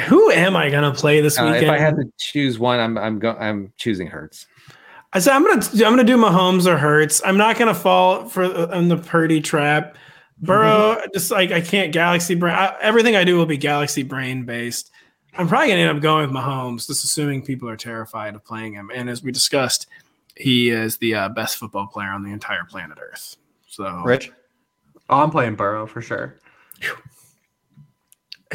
Who 0.07 0.31
am 0.31 0.55
I 0.55 0.69
gonna 0.69 0.93
play 0.93 1.21
this 1.23 1.39
uh, 1.39 1.45
weekend? 1.45 1.65
If 1.65 1.71
I 1.71 1.79
had 1.79 1.97
to 1.97 2.05
choose 2.19 2.59
one, 2.59 2.79
I'm 2.79 2.99
I'm 2.99 3.19
go- 3.19 3.37
I'm 3.41 3.73
choosing 3.79 4.07
Hurts. 4.07 4.47
I 5.15 5.19
said 5.19 5.35
I'm 5.35 5.45
gonna 5.45 5.63
I'm 5.63 5.93
gonna 5.93 6.05
do 6.05 6.19
Mahomes 6.19 6.67
or 6.67 6.77
Hurts. 6.77 7.23
I'm 7.25 7.39
not 7.39 7.57
gonna 7.57 7.75
fall 7.75 8.29
for 8.29 8.71
in 8.73 8.89
the 8.89 8.99
Purdy 8.99 9.41
trap. 9.41 9.97
Burrow, 10.39 10.97
mm-hmm. 10.97 11.07
just 11.15 11.31
like 11.31 11.51
I 11.51 11.63
can't 11.63 11.91
Galaxy 11.93 12.35
brain. 12.35 12.55
I, 12.55 12.77
everything 12.83 13.17
I 13.17 13.25
do 13.25 13.37
will 13.37 13.47
be 13.47 13.57
Galaxy 13.57 14.03
brain 14.03 14.45
based. 14.45 14.91
I'm 15.39 15.49
probably 15.49 15.69
gonna 15.69 15.81
end 15.81 15.97
up 15.97 16.03
going 16.03 16.27
with 16.27 16.37
Mahomes, 16.37 16.87
just 16.87 17.05
assuming 17.05 17.43
people 17.43 17.69
are 17.69 17.77
terrified 17.77 18.35
of 18.35 18.45
playing 18.45 18.75
him. 18.75 18.91
And 18.95 19.11
as 19.11 19.23
we 19.23 19.33
discussed, 19.33 19.87
he 20.37 20.71
is 20.71 20.99
the 20.99 21.15
uh, 21.15 21.29
best 21.31 21.57
football 21.57 21.87
player 21.87 22.11
on 22.11 22.23
the 22.23 22.33
entire 22.33 22.65
planet 22.65 22.99
Earth. 23.01 23.37
So, 23.69 24.03
Rich, 24.05 24.33
oh, 25.09 25.23
I'm 25.23 25.31
playing 25.31 25.57
Burrow 25.57 25.87
for 25.87 26.01
sure. 26.01 26.39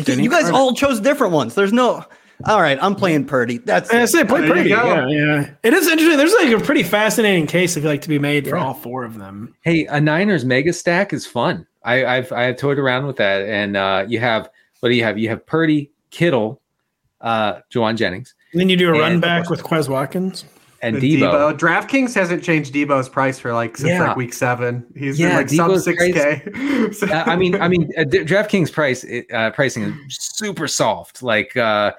You 0.07 0.29
guys 0.29 0.49
all 0.49 0.73
chose 0.73 0.99
different 0.99 1.33
ones. 1.33 1.55
There's 1.55 1.73
no. 1.73 2.05
All 2.47 2.61
right, 2.61 2.79
I'm 2.81 2.95
playing 2.95 3.25
Purdy. 3.25 3.59
That's 3.59 3.91
I 3.91 4.05
say 4.05 4.23
play 4.23 4.47
Purdy. 4.47 4.69
Yeah, 4.69 5.07
yeah. 5.07 5.51
It 5.61 5.73
is 5.73 5.87
interesting. 5.87 6.17
There's 6.17 6.33
like 6.33 6.49
a 6.49 6.59
pretty 6.59 6.81
fascinating 6.81 7.45
case 7.45 7.77
if 7.77 7.83
you 7.83 7.89
like 7.89 8.01
to 8.01 8.09
be 8.09 8.17
made 8.17 8.47
for 8.47 8.57
all 8.57 8.73
four 8.73 9.03
of 9.03 9.19
them. 9.19 9.53
Hey, 9.61 9.85
a 9.85 10.01
Niners 10.01 10.43
mega 10.43 10.73
stack 10.73 11.13
is 11.13 11.27
fun. 11.27 11.67
I, 11.83 12.05
I've 12.05 12.31
I've 12.31 12.57
toyed 12.57 12.79
around 12.79 13.05
with 13.05 13.17
that, 13.17 13.43
and 13.43 13.77
uh, 13.77 14.05
you 14.07 14.19
have 14.19 14.49
what 14.79 14.89
do 14.89 14.95
you 14.95 15.03
have? 15.03 15.19
You 15.19 15.29
have 15.29 15.45
Purdy, 15.45 15.91
Kittle, 16.09 16.60
uh, 17.21 17.59
Jauan 17.73 17.95
Jennings. 17.97 18.33
And 18.51 18.59
then 18.59 18.69
you 18.69 18.77
do 18.77 18.89
a 18.89 18.99
run 18.99 19.19
back 19.19 19.49
with 19.49 19.63
Quez 19.63 19.87
Watkins 19.87 20.43
and 20.81 20.97
Deebo. 20.97 21.19
Deebo. 21.19 21.57
DraftKings 21.57 22.13
hasn't 22.13 22.43
changed 22.43 22.73
Deebo's 22.73 23.07
price 23.07 23.39
for 23.39 23.53
like 23.53 23.77
since 23.77 23.89
Yeah. 23.89 24.07
like 24.07 24.17
week 24.17 24.33
seven. 24.33 24.85
He's 24.95 25.19
Yeah, 25.19 25.29
been 25.29 25.37
like 25.37 25.47
Deebo's 25.47 25.85
sub 25.85 25.95
six 25.95 26.13
k. 26.13 27.07
Uh, 27.13 27.23
I 27.27 27.35
mean, 27.35 27.55
I 27.61 27.67
mean, 27.67 27.89
uh, 27.97 28.01
DraftKings 28.01 28.71
price 28.73 29.05
uh, 29.33 29.51
pricing 29.51 29.83
is 29.83 30.17
super 30.19 30.67
soft. 30.67 31.21
Like 31.23 31.55
uh, 31.55 31.91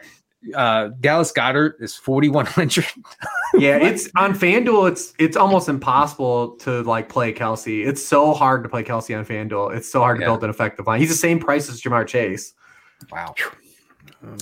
uh, 0.56 0.88
Dallas 1.00 1.32
Goedert 1.32 1.74
is 1.80 1.94
forty 1.94 2.28
one 2.28 2.44
hundred. 2.46 2.84
yeah, 3.54 3.76
it's 3.76 4.10
on 4.16 4.34
FanDuel. 4.34 4.90
It's 4.90 5.14
it's 5.18 5.36
almost 5.36 5.68
impossible 5.68 6.56
to 6.56 6.82
like 6.82 7.08
play 7.08 7.32
Kelce. 7.32 7.86
It's 7.86 8.04
so 8.04 8.34
hard 8.34 8.64
to 8.64 8.68
play 8.68 8.82
Kelce 8.82 9.16
on 9.16 9.24
FanDuel. 9.24 9.74
It's 9.76 9.90
so 9.90 10.00
hard 10.00 10.18
to 10.18 10.22
Yeah. 10.22 10.28
build 10.30 10.44
an 10.44 10.50
effective 10.50 10.86
line. 10.86 10.98
He's 11.00 11.08
the 11.10 11.14
same 11.14 11.38
price 11.38 11.68
as 11.70 11.80
Ja'Marr 11.80 12.06
Chase. 12.06 12.52
Wow. 13.10 13.34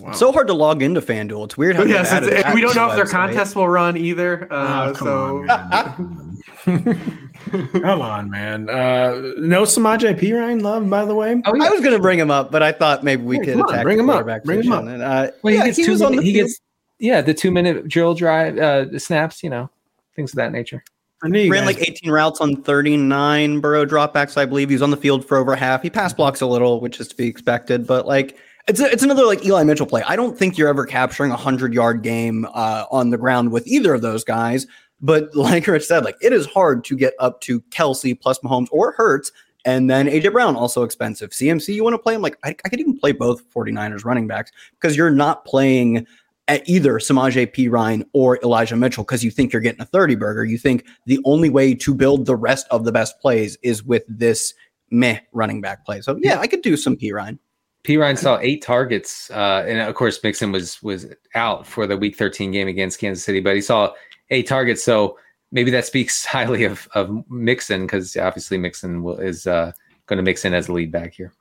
Wow. 0.00 0.12
So 0.12 0.32
hard 0.32 0.46
to 0.48 0.54
log 0.54 0.82
into 0.82 1.00
FanDuel. 1.00 1.44
It's 1.46 1.56
weird 1.56 1.76
how 1.76 1.82
yes, 1.84 2.10
added 2.12 2.28
it's- 2.30 2.42
that 2.44 2.54
we 2.54 2.60
don't 2.60 2.74
know 2.76 2.88
if 2.90 2.96
their 2.96 3.04
website. 3.06 3.10
contest 3.10 3.56
will 3.56 3.68
run 3.68 3.96
either. 3.96 4.46
Uh, 4.52 4.90
Oh, 4.90 4.94
come 4.94 5.06
so 5.06 5.36
on, 5.48 6.40
come 7.72 8.02
on, 8.02 8.30
man. 8.30 8.68
Uh, 8.68 9.32
no 9.38 9.64
Samaj 9.64 10.04
P. 10.18 10.32
Ryan 10.32 10.60
love, 10.60 10.88
by 10.88 11.04
the 11.04 11.14
way. 11.14 11.40
Oh, 11.44 11.52
I 11.60 11.70
was 11.70 11.80
going 11.80 11.92
to 11.94 11.98
bring 12.00 12.18
him 12.18 12.30
up, 12.30 12.50
but 12.50 12.62
I 12.62 12.72
thought 12.72 13.02
maybe 13.04 13.22
we 13.22 13.36
Hey, 13.38 13.44
could 13.44 13.52
come 13.54 13.62
on, 13.62 13.70
attack 13.74 13.82
bring 13.84 13.98
him 13.98 14.10
up, 14.10 14.24
bring 14.44 14.62
him 14.62 14.66
position. 14.70 14.88
And, 14.88 15.02
uh, 15.02 15.30
Well, 15.42 15.54
yeah, 15.54 15.60
he 15.60 15.66
gets 15.68 15.76
he 15.78 15.84
two 15.84 15.92
was 15.92 16.02
on 16.02 16.10
minute, 16.12 16.22
the 16.22 16.26
he 16.26 16.32
gets 16.32 16.60
yeah 16.98 17.20
the 17.22 17.34
two 17.34 17.50
minute 17.50 17.88
drill 17.88 18.14
drive 18.14 18.58
uh, 18.58 18.98
snaps. 18.98 19.42
You 19.42 19.50
know 19.50 19.70
things 20.16 20.32
of 20.32 20.36
that 20.36 20.52
nature. 20.52 20.82
I 21.22 21.28
knew 21.28 21.40
you 21.40 21.52
ran 21.52 21.64
guys- 21.66 21.76
like 21.78 21.88
18 21.88 22.10
routes 22.10 22.40
on 22.40 22.62
39 22.62 23.60
Burrow 23.60 23.84
dropbacks, 23.84 24.38
I 24.38 24.46
believe. 24.46 24.70
He 24.70 24.74
was 24.74 24.80
on 24.82 24.90
the 24.90 24.96
field 24.96 25.22
for 25.24 25.36
over 25.36 25.54
half. 25.54 25.82
He 25.82 25.90
pass 25.90 26.14
blocks 26.14 26.40
a 26.40 26.46
little, 26.46 26.80
which 26.80 26.98
is 26.98 27.08
to 27.08 27.16
be 27.16 27.26
expected, 27.26 27.86
but 27.86 28.06
like 28.06 28.38
it's 28.70 28.78
a, 28.78 28.90
it's 28.90 29.02
another 29.02 29.26
like 29.26 29.44
Eli 29.44 29.64
Mitchell 29.64 29.84
play. 29.84 30.02
I 30.06 30.14
don't 30.14 30.38
think 30.38 30.56
you're 30.56 30.68
ever 30.68 30.86
capturing 30.86 31.32
a 31.32 31.36
hundred 31.36 31.74
yard 31.74 32.02
game 32.02 32.46
uh, 32.54 32.84
on 32.90 33.10
the 33.10 33.18
ground 33.18 33.50
with 33.50 33.66
either 33.66 33.92
of 33.92 34.00
those 34.00 34.22
guys. 34.22 34.66
But 35.00 35.34
like 35.34 35.66
Rich 35.66 35.86
said, 35.86 36.04
like 36.04 36.16
it 36.22 36.32
is 36.32 36.46
hard 36.46 36.84
to 36.84 36.96
get 36.96 37.14
up 37.18 37.40
to 37.42 37.60
Kelce 37.62 38.18
plus 38.18 38.38
Mahomes 38.38 38.68
or 38.70 38.92
Hurts. 38.92 39.32
And 39.64 39.90
then 39.90 40.06
AJ 40.06 40.32
Brown 40.32 40.54
also 40.54 40.84
expensive. 40.84 41.30
CMC, 41.30 41.74
you 41.74 41.82
want 41.82 41.94
to 41.94 41.98
play 41.98 42.14
him 42.14 42.22
like 42.22 42.38
I, 42.44 42.50
I 42.64 42.68
could 42.68 42.80
even 42.80 42.96
play 42.96 43.12
both 43.12 43.42
49ers 43.52 44.04
running 44.04 44.28
backs 44.28 44.52
because 44.80 44.96
you're 44.96 45.10
not 45.10 45.44
playing 45.44 46.06
at 46.46 46.66
either 46.68 46.94
Samaje 46.94 47.52
Perine 47.52 48.04
or 48.12 48.38
Elijah 48.42 48.76
Mitchell 48.76 49.02
because 49.02 49.24
you 49.24 49.32
think 49.32 49.52
you're 49.52 49.60
getting 49.60 49.82
a 49.82 49.86
30 49.86 50.14
burger. 50.14 50.44
You 50.44 50.58
think 50.58 50.86
the 51.06 51.18
only 51.24 51.50
way 51.50 51.74
to 51.74 51.92
build 51.92 52.26
the 52.26 52.36
rest 52.36 52.68
of 52.70 52.84
the 52.84 52.92
best 52.92 53.18
plays 53.20 53.58
is 53.62 53.82
with 53.82 54.04
this 54.08 54.54
meh 54.90 55.18
running 55.32 55.60
back 55.60 55.84
play. 55.84 56.00
So 56.00 56.18
yeah, 56.22 56.38
I 56.38 56.46
could 56.46 56.62
do 56.62 56.76
some 56.76 56.96
Perine. 56.96 57.38
Perine 57.84 58.18
saw 58.18 58.38
eight 58.40 58.62
targets, 58.62 59.30
uh, 59.30 59.64
and 59.66 59.78
of 59.80 59.94
course 59.94 60.22
Mixon 60.22 60.52
was 60.52 60.82
was 60.82 61.06
out 61.34 61.66
for 61.66 61.86
the 61.86 61.96
Week 61.96 62.16
13 62.16 62.52
game 62.52 62.68
against 62.68 63.00
Kansas 63.00 63.24
City, 63.24 63.40
but 63.40 63.54
he 63.54 63.62
saw 63.62 63.92
eight 64.30 64.46
targets. 64.46 64.84
So 64.84 65.18
maybe 65.50 65.70
that 65.70 65.86
speaks 65.86 66.24
highly 66.26 66.64
of 66.64 66.88
of 66.94 67.10
Mixon 67.30 67.82
because 67.82 68.16
obviously 68.16 68.58
Mixon 68.58 69.02
will, 69.02 69.18
is 69.18 69.46
uh, 69.46 69.72
going 70.06 70.18
to 70.18 70.22
mix 70.22 70.44
in 70.44 70.52
as 70.52 70.66
the 70.66 70.72
lead 70.72 70.92
back 70.92 71.14
here. 71.14 71.32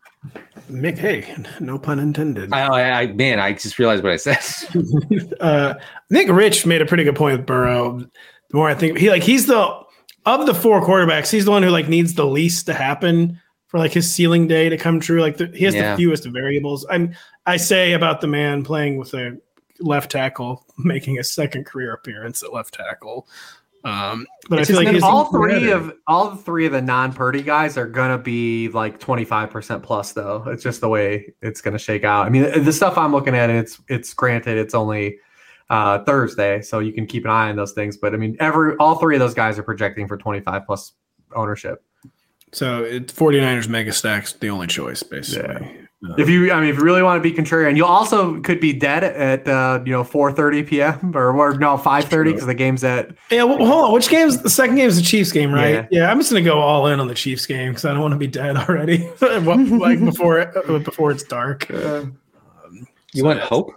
Mick, 0.69 0.97
hey, 0.97 1.33
no 1.59 1.79
pun 1.79 1.97
intended. 1.99 2.51
I, 2.53 2.61
I, 2.61 3.01
I 3.01 3.07
man, 3.07 3.39
I 3.39 3.53
just 3.53 3.79
realized 3.79 4.03
what 4.03 4.13
I 4.13 4.17
said. 4.17 4.39
uh, 5.39 5.73
I 5.77 6.13
think 6.13 6.29
Rich 6.29 6.65
made 6.65 6.81
a 6.81 6.85
pretty 6.85 7.03
good 7.03 7.15
point 7.15 7.37
with 7.37 7.45
Burrow. 7.45 7.99
The 7.99 8.57
more 8.57 8.69
I 8.69 8.75
think 8.75 8.97
he 8.97 9.09
like 9.09 9.23
he's 9.23 9.45
the 9.45 9.79
of 10.25 10.45
the 10.45 10.53
four 10.53 10.81
quarterbacks, 10.81 11.31
he's 11.31 11.45
the 11.45 11.51
one 11.51 11.63
who 11.63 11.69
like 11.69 11.89
needs 11.89 12.13
the 12.13 12.25
least 12.25 12.65
to 12.67 12.73
happen 12.73 13.41
for 13.69 13.77
like 13.79 13.91
his 13.93 14.09
ceiling 14.13 14.47
day 14.47 14.67
to 14.67 14.75
come 14.77 14.99
true. 14.99 15.21
Like 15.21 15.37
the, 15.37 15.47
he 15.47 15.63
has 15.65 15.73
Yeah. 15.73 15.91
the 15.91 15.97
fewest 15.97 16.25
variables. 16.25 16.85
I'm 16.89 17.15
I 17.45 17.55
say 17.57 17.93
about 17.93 18.19
the 18.21 18.27
man 18.27 18.63
playing 18.63 18.97
with 18.97 19.13
a 19.13 19.37
left 19.79 20.11
tackle, 20.11 20.65
making 20.77 21.17
a 21.19 21.23
second 21.23 21.65
career 21.65 21.93
appearance 21.93 22.43
at 22.43 22.51
left 22.53 22.73
tackle. 22.73 23.27
Um, 23.85 24.27
but 24.49 24.59
It's 24.59 24.69
I 24.69 24.73
feel 24.73 24.81
just 24.91 25.01
like 25.03 25.03
all 25.13 25.25
three 25.31 25.53
better. 25.67 25.73
of 25.75 25.93
all 26.05 26.35
three 26.35 26.65
of 26.65 26.73
the 26.73 26.81
non-Purdy 26.81 27.41
guys 27.43 27.77
are 27.77 27.87
gonna 27.87 28.17
be 28.17 28.67
like 28.69 28.99
25% 28.99 29.81
plus 29.83 30.11
though. 30.11 30.43
It's 30.47 30.61
just 30.63 30.81
the 30.81 30.89
way 30.89 31.33
it's 31.41 31.61
gonna 31.61 31.79
shake 31.79 32.03
out. 32.03 32.25
I 32.25 32.29
mean, 32.29 32.63
the 32.65 32.73
stuff 32.73 32.97
I'm 32.97 33.13
looking 33.13 33.35
at, 33.35 33.49
it's 33.49 33.79
it's 33.87 34.13
granted 34.13 34.57
it's 34.57 34.73
only 34.75 35.19
uh, 35.69 36.03
Thursday, 36.03 36.61
so 36.61 36.79
you 36.79 36.91
can 36.91 37.05
keep 37.07 37.23
an 37.23 37.31
eye 37.31 37.49
on 37.49 37.55
those 37.55 37.71
things. 37.71 37.95
But 37.95 38.13
I 38.13 38.17
mean, 38.17 38.35
every 38.41 38.75
all 38.77 38.95
three 38.95 39.15
of 39.15 39.19
those 39.21 39.33
guys 39.35 39.57
are 39.59 39.63
projecting 39.63 40.07
for 40.09 40.17
25 40.17 40.65
plus 40.65 40.93
ownership. 41.33 41.81
So 42.51 42.83
it's 42.83 43.13
49ers 43.13 43.67
mega 43.67 43.91
stacks 43.93 44.33
the 44.33 44.49
only 44.49 44.67
choice 44.67 45.03
basically. 45.03 45.55
Uh, 46.01 46.15
If 46.17 46.29
you, 46.29 46.49
I 46.53 46.61
mean, 46.61 46.69
if 46.69 46.77
you 46.77 46.83
really 46.83 47.03
want 47.03 47.21
to 47.21 47.29
be 47.29 47.35
contrarian, 47.35 47.75
you 47.75 47.83
also 47.83 48.39
could 48.39 48.61
be 48.61 48.71
dead 48.71 49.03
at 49.03 49.45
uh, 49.49 49.81
you 49.85 49.91
know 49.91 50.03
4:30 50.05 50.65
p.m. 50.65 51.11
or, 51.13 51.35
or 51.37 51.57
no 51.57 51.75
5:30 51.75 52.23
because 52.23 52.45
the 52.45 52.53
game's 52.53 52.85
at 52.85 53.11
Yeah, 53.29 53.43
well, 53.43 53.57
hold 53.57 53.85
on. 53.85 53.91
Which 53.93 54.07
game's 54.07 54.41
the 54.41 54.49
second 54.49 54.77
game 54.77 54.87
is 54.87 54.95
the 54.95 55.01
Chiefs 55.03 55.33
game, 55.33 55.51
right? 55.51 55.85
Yeah. 55.91 56.03
Yeah, 56.03 56.09
I'm 56.11 56.17
just 56.19 56.31
gonna 56.31 56.41
go 56.45 56.57
all 56.59 56.87
in 56.87 57.01
on 57.01 57.07
the 57.09 57.13
Chiefs 57.15 57.45
game 57.45 57.71
because 57.71 57.83
I 57.83 57.91
don't 57.91 57.99
want 58.01 58.13
to 58.13 58.17
be 58.17 58.27
dead 58.27 58.55
already, 58.55 59.09
like 59.21 59.99
before 60.05 60.39
uh, 60.57 60.79
before 60.79 61.11
it's 61.11 61.23
dark. 61.23 61.69
uh, 61.69 62.05
you 63.13 63.25
want 63.25 63.41
hope? 63.41 63.73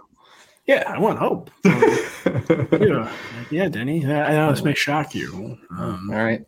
Yeah, 0.65 0.83
I 0.87 0.99
want 0.99 1.19
hope. 1.19 1.51
yeah, 1.65 3.11
yeah, 3.51 3.67
Denny. 3.67 4.05
I 4.05 4.27
I 4.29 4.31
know 4.33 4.49
this 4.51 4.63
may 4.63 4.73
shock 4.75 5.13
you. 5.13 5.57
Um, 5.77 6.09
All 6.09 6.23
right. 6.23 6.45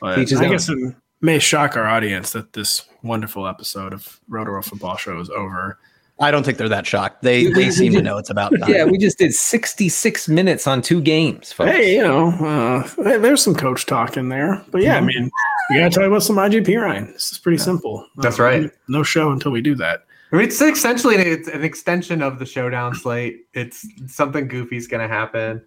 but 0.00 0.14
Teach 0.14 0.32
I 0.34 0.44
own. 0.44 0.50
guess 0.52 0.68
it 0.68 0.78
may 1.20 1.38
shock 1.38 1.76
our 1.76 1.86
audience 1.86 2.32
that 2.32 2.52
this 2.52 2.86
wonderful 3.02 3.46
episode 3.46 3.92
of 3.92 4.20
Rotoworld 4.30 4.64
Football 4.64 4.96
Show 4.96 5.18
is 5.20 5.30
over. 5.30 5.78
I 6.22 6.30
don't 6.30 6.44
think 6.44 6.58
they're 6.58 6.68
that 6.68 6.86
shocked. 6.86 7.22
They 7.22 7.50
they 7.50 7.70
seem 7.70 7.94
to 7.94 8.02
know 8.02 8.18
it's 8.18 8.28
about 8.28 8.52
time. 8.60 8.70
Yeah, 8.70 8.84
we 8.84 8.98
just 8.98 9.16
did 9.16 9.32
66 9.32 10.28
minutes 10.28 10.66
on 10.66 10.82
two 10.82 11.00
games, 11.00 11.50
folks. 11.50 11.70
Hey, 11.70 11.94
you 11.94 12.02
know, 12.02 12.28
uh, 12.28 12.82
hey, 13.02 13.16
there's 13.16 13.42
some 13.42 13.54
coach 13.54 13.86
talk 13.86 14.18
in 14.18 14.28
there, 14.28 14.62
but 14.70 14.82
yeah, 14.82 14.96
I 14.98 15.00
mean, 15.00 15.30
we 15.70 15.76
gotta 15.78 15.88
talk 15.88 16.04
about 16.04 16.22
some 16.22 16.36
IGP 16.36 16.78
Ryan. 16.78 17.06
This 17.12 17.32
is 17.32 17.38
pretty 17.38 17.56
simple. 17.56 18.06
That's 18.18 18.38
Uh, 18.38 18.42
right. 18.42 18.70
No 18.88 19.02
show 19.02 19.30
until 19.32 19.50
we 19.50 19.62
do 19.62 19.74
that. 19.76 20.04
I 20.30 20.36
mean, 20.36 20.44
it's 20.44 20.60
essentially 20.60 21.16
it's 21.16 21.48
an 21.48 21.64
extension 21.64 22.20
of 22.22 22.38
the 22.38 22.44
showdown 22.46 22.94
slate. 22.94 23.46
It's 23.54 23.86
something 24.06 24.46
goofy's 24.46 24.86
going 24.86 25.00
to 25.06 25.12
happen. 25.12 25.62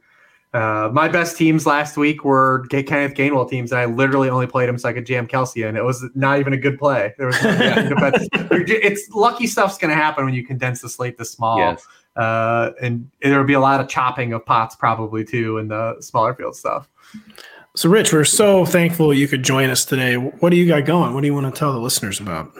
Uh, 0.54 0.88
my 0.94 1.08
best 1.08 1.36
teams 1.36 1.66
last 1.66 1.98
week 1.98 2.24
were 2.24 2.66
Kenneth 2.70 3.16
Gainwell 3.16 3.50
teams, 3.50 3.72
and 3.72 3.80
I 3.82 3.86
literally 3.86 4.30
only 4.30 4.46
played 4.46 4.70
him 4.70 4.78
so 4.78 4.88
I 4.88 4.94
could 4.94 5.06
jam 5.06 5.28
Kelce 5.28 5.68
and 5.68 5.76
It 5.78 5.84
was 5.84 6.06
not 6.14 6.40
even 6.40 6.54
a 6.54 6.58
good 6.58 6.78
play. 6.78 7.12
There 7.18 7.26
was 7.28 7.42
nothing 7.44 7.90
to 7.90 7.96
bet. 7.96 8.52
You're 8.52 8.64
ju- 8.64 8.80
it's 8.82 9.10
lucky 9.10 9.48
stuff's 9.48 9.80
going 9.80 9.90
to 9.90 9.96
happen 9.96 10.26
when 10.26 10.34
you 10.36 10.46
condense 10.46 10.82
the 10.82 10.90
slate 10.90 11.18
this 11.18 11.32
small, 11.32 11.58
Yes. 11.58 11.84
uh, 12.18 12.70
and 12.82 13.10
there'll 13.24 13.46
be 13.48 13.54
a 13.54 13.60
lot 13.60 13.82
of 13.82 13.88
chopping 13.88 14.32
of 14.34 14.46
pots 14.46 14.76
probably 14.76 15.26
too 15.26 15.58
in 15.58 15.70
the 15.70 16.00
smaller 16.02 16.36
field 16.36 16.56
stuff. 16.56 16.88
So, 17.76 17.90
Rich, 17.90 18.14
we're 18.14 18.24
so 18.24 18.64
thankful 18.66 19.12
you 19.12 19.28
could 19.28 19.42
join 19.42 19.72
us 19.72 19.84
today. 19.84 20.18
What 20.18 20.52
do 20.52 20.56
you 20.56 20.68
got 20.68 20.86
going? 20.86 21.16
What 21.16 21.22
do 21.22 21.28
you 21.28 21.34
want 21.34 21.52
to 21.52 21.58
tell 21.60 21.74
the 21.74 21.80
listeners 21.80 22.20
about? 22.20 22.54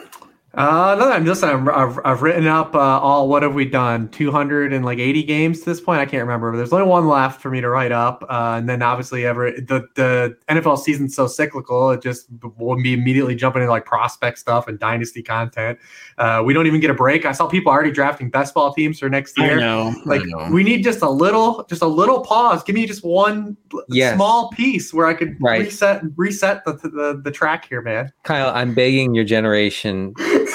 Uh, 0.56 0.94
no, 0.98 1.10
I'm 1.10 1.24
listen. 1.24 1.48
I'm, 1.48 1.68
I've, 1.68 1.98
I've 2.04 2.22
written 2.22 2.46
up 2.46 2.74
uh, 2.74 2.78
all. 2.78 3.28
What 3.28 3.42
have 3.42 3.54
we 3.54 3.64
done? 3.64 4.08
200 4.10 4.72
and 4.72 4.84
like 4.84 4.98
80 4.98 5.22
games 5.24 5.58
to 5.60 5.64
this 5.66 5.80
point. 5.80 6.00
I 6.00 6.06
can't 6.06 6.20
remember. 6.22 6.50
But 6.52 6.58
there's 6.58 6.72
only 6.72 6.86
one 6.86 7.08
left 7.08 7.40
for 7.40 7.50
me 7.50 7.60
to 7.60 7.68
write 7.68 7.90
up. 7.92 8.24
Uh, 8.28 8.54
and 8.58 8.68
then 8.68 8.80
obviously, 8.80 9.26
ever 9.26 9.50
the 9.50 9.86
the 9.96 10.36
NFL 10.48 10.78
season's 10.78 11.14
so 11.16 11.26
cyclical. 11.26 11.90
It 11.90 12.02
just 12.02 12.26
will 12.56 12.80
be 12.80 12.92
immediately 12.92 13.34
jumping 13.34 13.62
into 13.62 13.72
like 13.72 13.84
prospect 13.84 14.38
stuff 14.38 14.68
and 14.68 14.78
dynasty 14.78 15.22
content. 15.22 15.78
Uh, 16.18 16.42
we 16.44 16.54
don't 16.54 16.66
even 16.68 16.80
get 16.80 16.90
a 16.90 16.94
break. 16.94 17.24
I 17.26 17.32
saw 17.32 17.48
people 17.48 17.72
already 17.72 17.90
drafting 17.90 18.30
best 18.30 18.54
ball 18.54 18.72
teams 18.72 19.00
for 19.00 19.08
next 19.08 19.36
year. 19.36 19.58
I 19.58 19.60
know. 19.60 19.94
Like 20.04 20.22
we 20.50 20.62
need 20.62 20.84
just 20.84 21.02
a 21.02 21.10
little, 21.10 21.64
just 21.68 21.82
a 21.82 21.86
little 21.86 22.20
pause. 22.22 22.62
Give 22.62 22.74
me 22.74 22.86
just 22.86 23.04
one 23.04 23.56
Yes. 23.88 24.14
small 24.14 24.50
piece 24.50 24.94
where 24.94 25.06
I 25.06 25.14
could 25.14 25.36
Right. 25.40 25.62
reset 25.62 26.02
reset 26.16 26.64
the, 26.64 26.74
the 26.74 27.20
the 27.24 27.30
track 27.32 27.66
here, 27.68 27.82
man. 27.82 28.12
Kyle, 28.22 28.50
I'm 28.54 28.72
begging 28.72 29.14
your 29.16 29.24
generation 29.24 30.14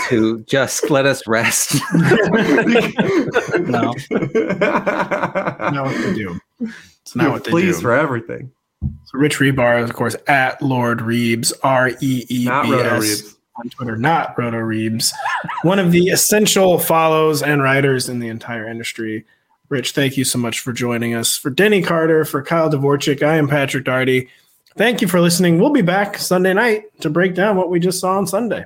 to 0.10 0.40
just 0.42 0.90
let 0.90 1.06
us 1.06 1.26
rest. 1.28 1.76
No. 1.94 3.94
not 4.12 5.86
what 5.86 5.98
they 5.98 6.14
do. 6.14 6.40
It's 7.02 7.16
not 7.16 7.32
what 7.32 7.44
they 7.44 7.52
do. 7.52 7.58
Please 7.58 7.76
do. 7.78 7.82
for 7.82 7.94
everything. 7.94 8.52
So 8.82 9.18
Rich 9.18 9.40
Hribar 9.40 9.84
is, 9.84 9.90
of 9.90 9.96
course, 9.96 10.16
at 10.28 10.62
Lord 10.62 11.00
Reebs, 11.00 11.54
R 11.64 11.90
E 12.02 12.26
E 12.30 12.46
Not 12.46 12.66
B 12.66 12.72
Roto 12.72 12.96
S 12.96 13.02
Reeves. 13.02 13.36
on 13.56 13.70
Twitter, 13.70 13.98
not 13.98 14.38
Roto 14.38 14.58
Reebs. 14.58 15.12
One 15.64 15.80
of 15.80 15.92
the 15.92 16.10
essential 16.10 16.80
follows 16.80 17.44
and 17.44 17.62
writers 17.62 18.10
in 18.10 18.20
the 18.20 18.30
entire 18.30 18.68
industry. 18.68 19.26
Rich, 19.70 19.92
thank 19.92 20.18
you 20.18 20.24
so 20.24 20.40
much 20.40 20.62
for 20.62 20.74
joining 20.74 21.14
us. 21.14 21.38
For 21.38 21.50
Denny 21.50 21.82
Carter, 21.82 22.26
for 22.26 22.42
Kyle 22.42 22.72
Dvorchak, 22.72 23.22
I 23.22 23.38
am 23.38 23.48
Patrick 23.48 23.86
Daugherty. 23.86 24.30
Thank 24.78 25.02
you 25.02 25.08
for 25.08 25.20
listening. 25.20 25.60
We'll 25.60 25.72
be 25.72 25.82
back 25.82 26.18
Sunday 26.18 26.54
night 26.54 26.86
to 27.02 27.10
break 27.10 27.36
down 27.36 27.58
what 27.58 27.70
we 27.70 27.80
just 27.80 28.00
saw 28.00 28.18
on 28.18 28.26
Sunday. 28.26 28.66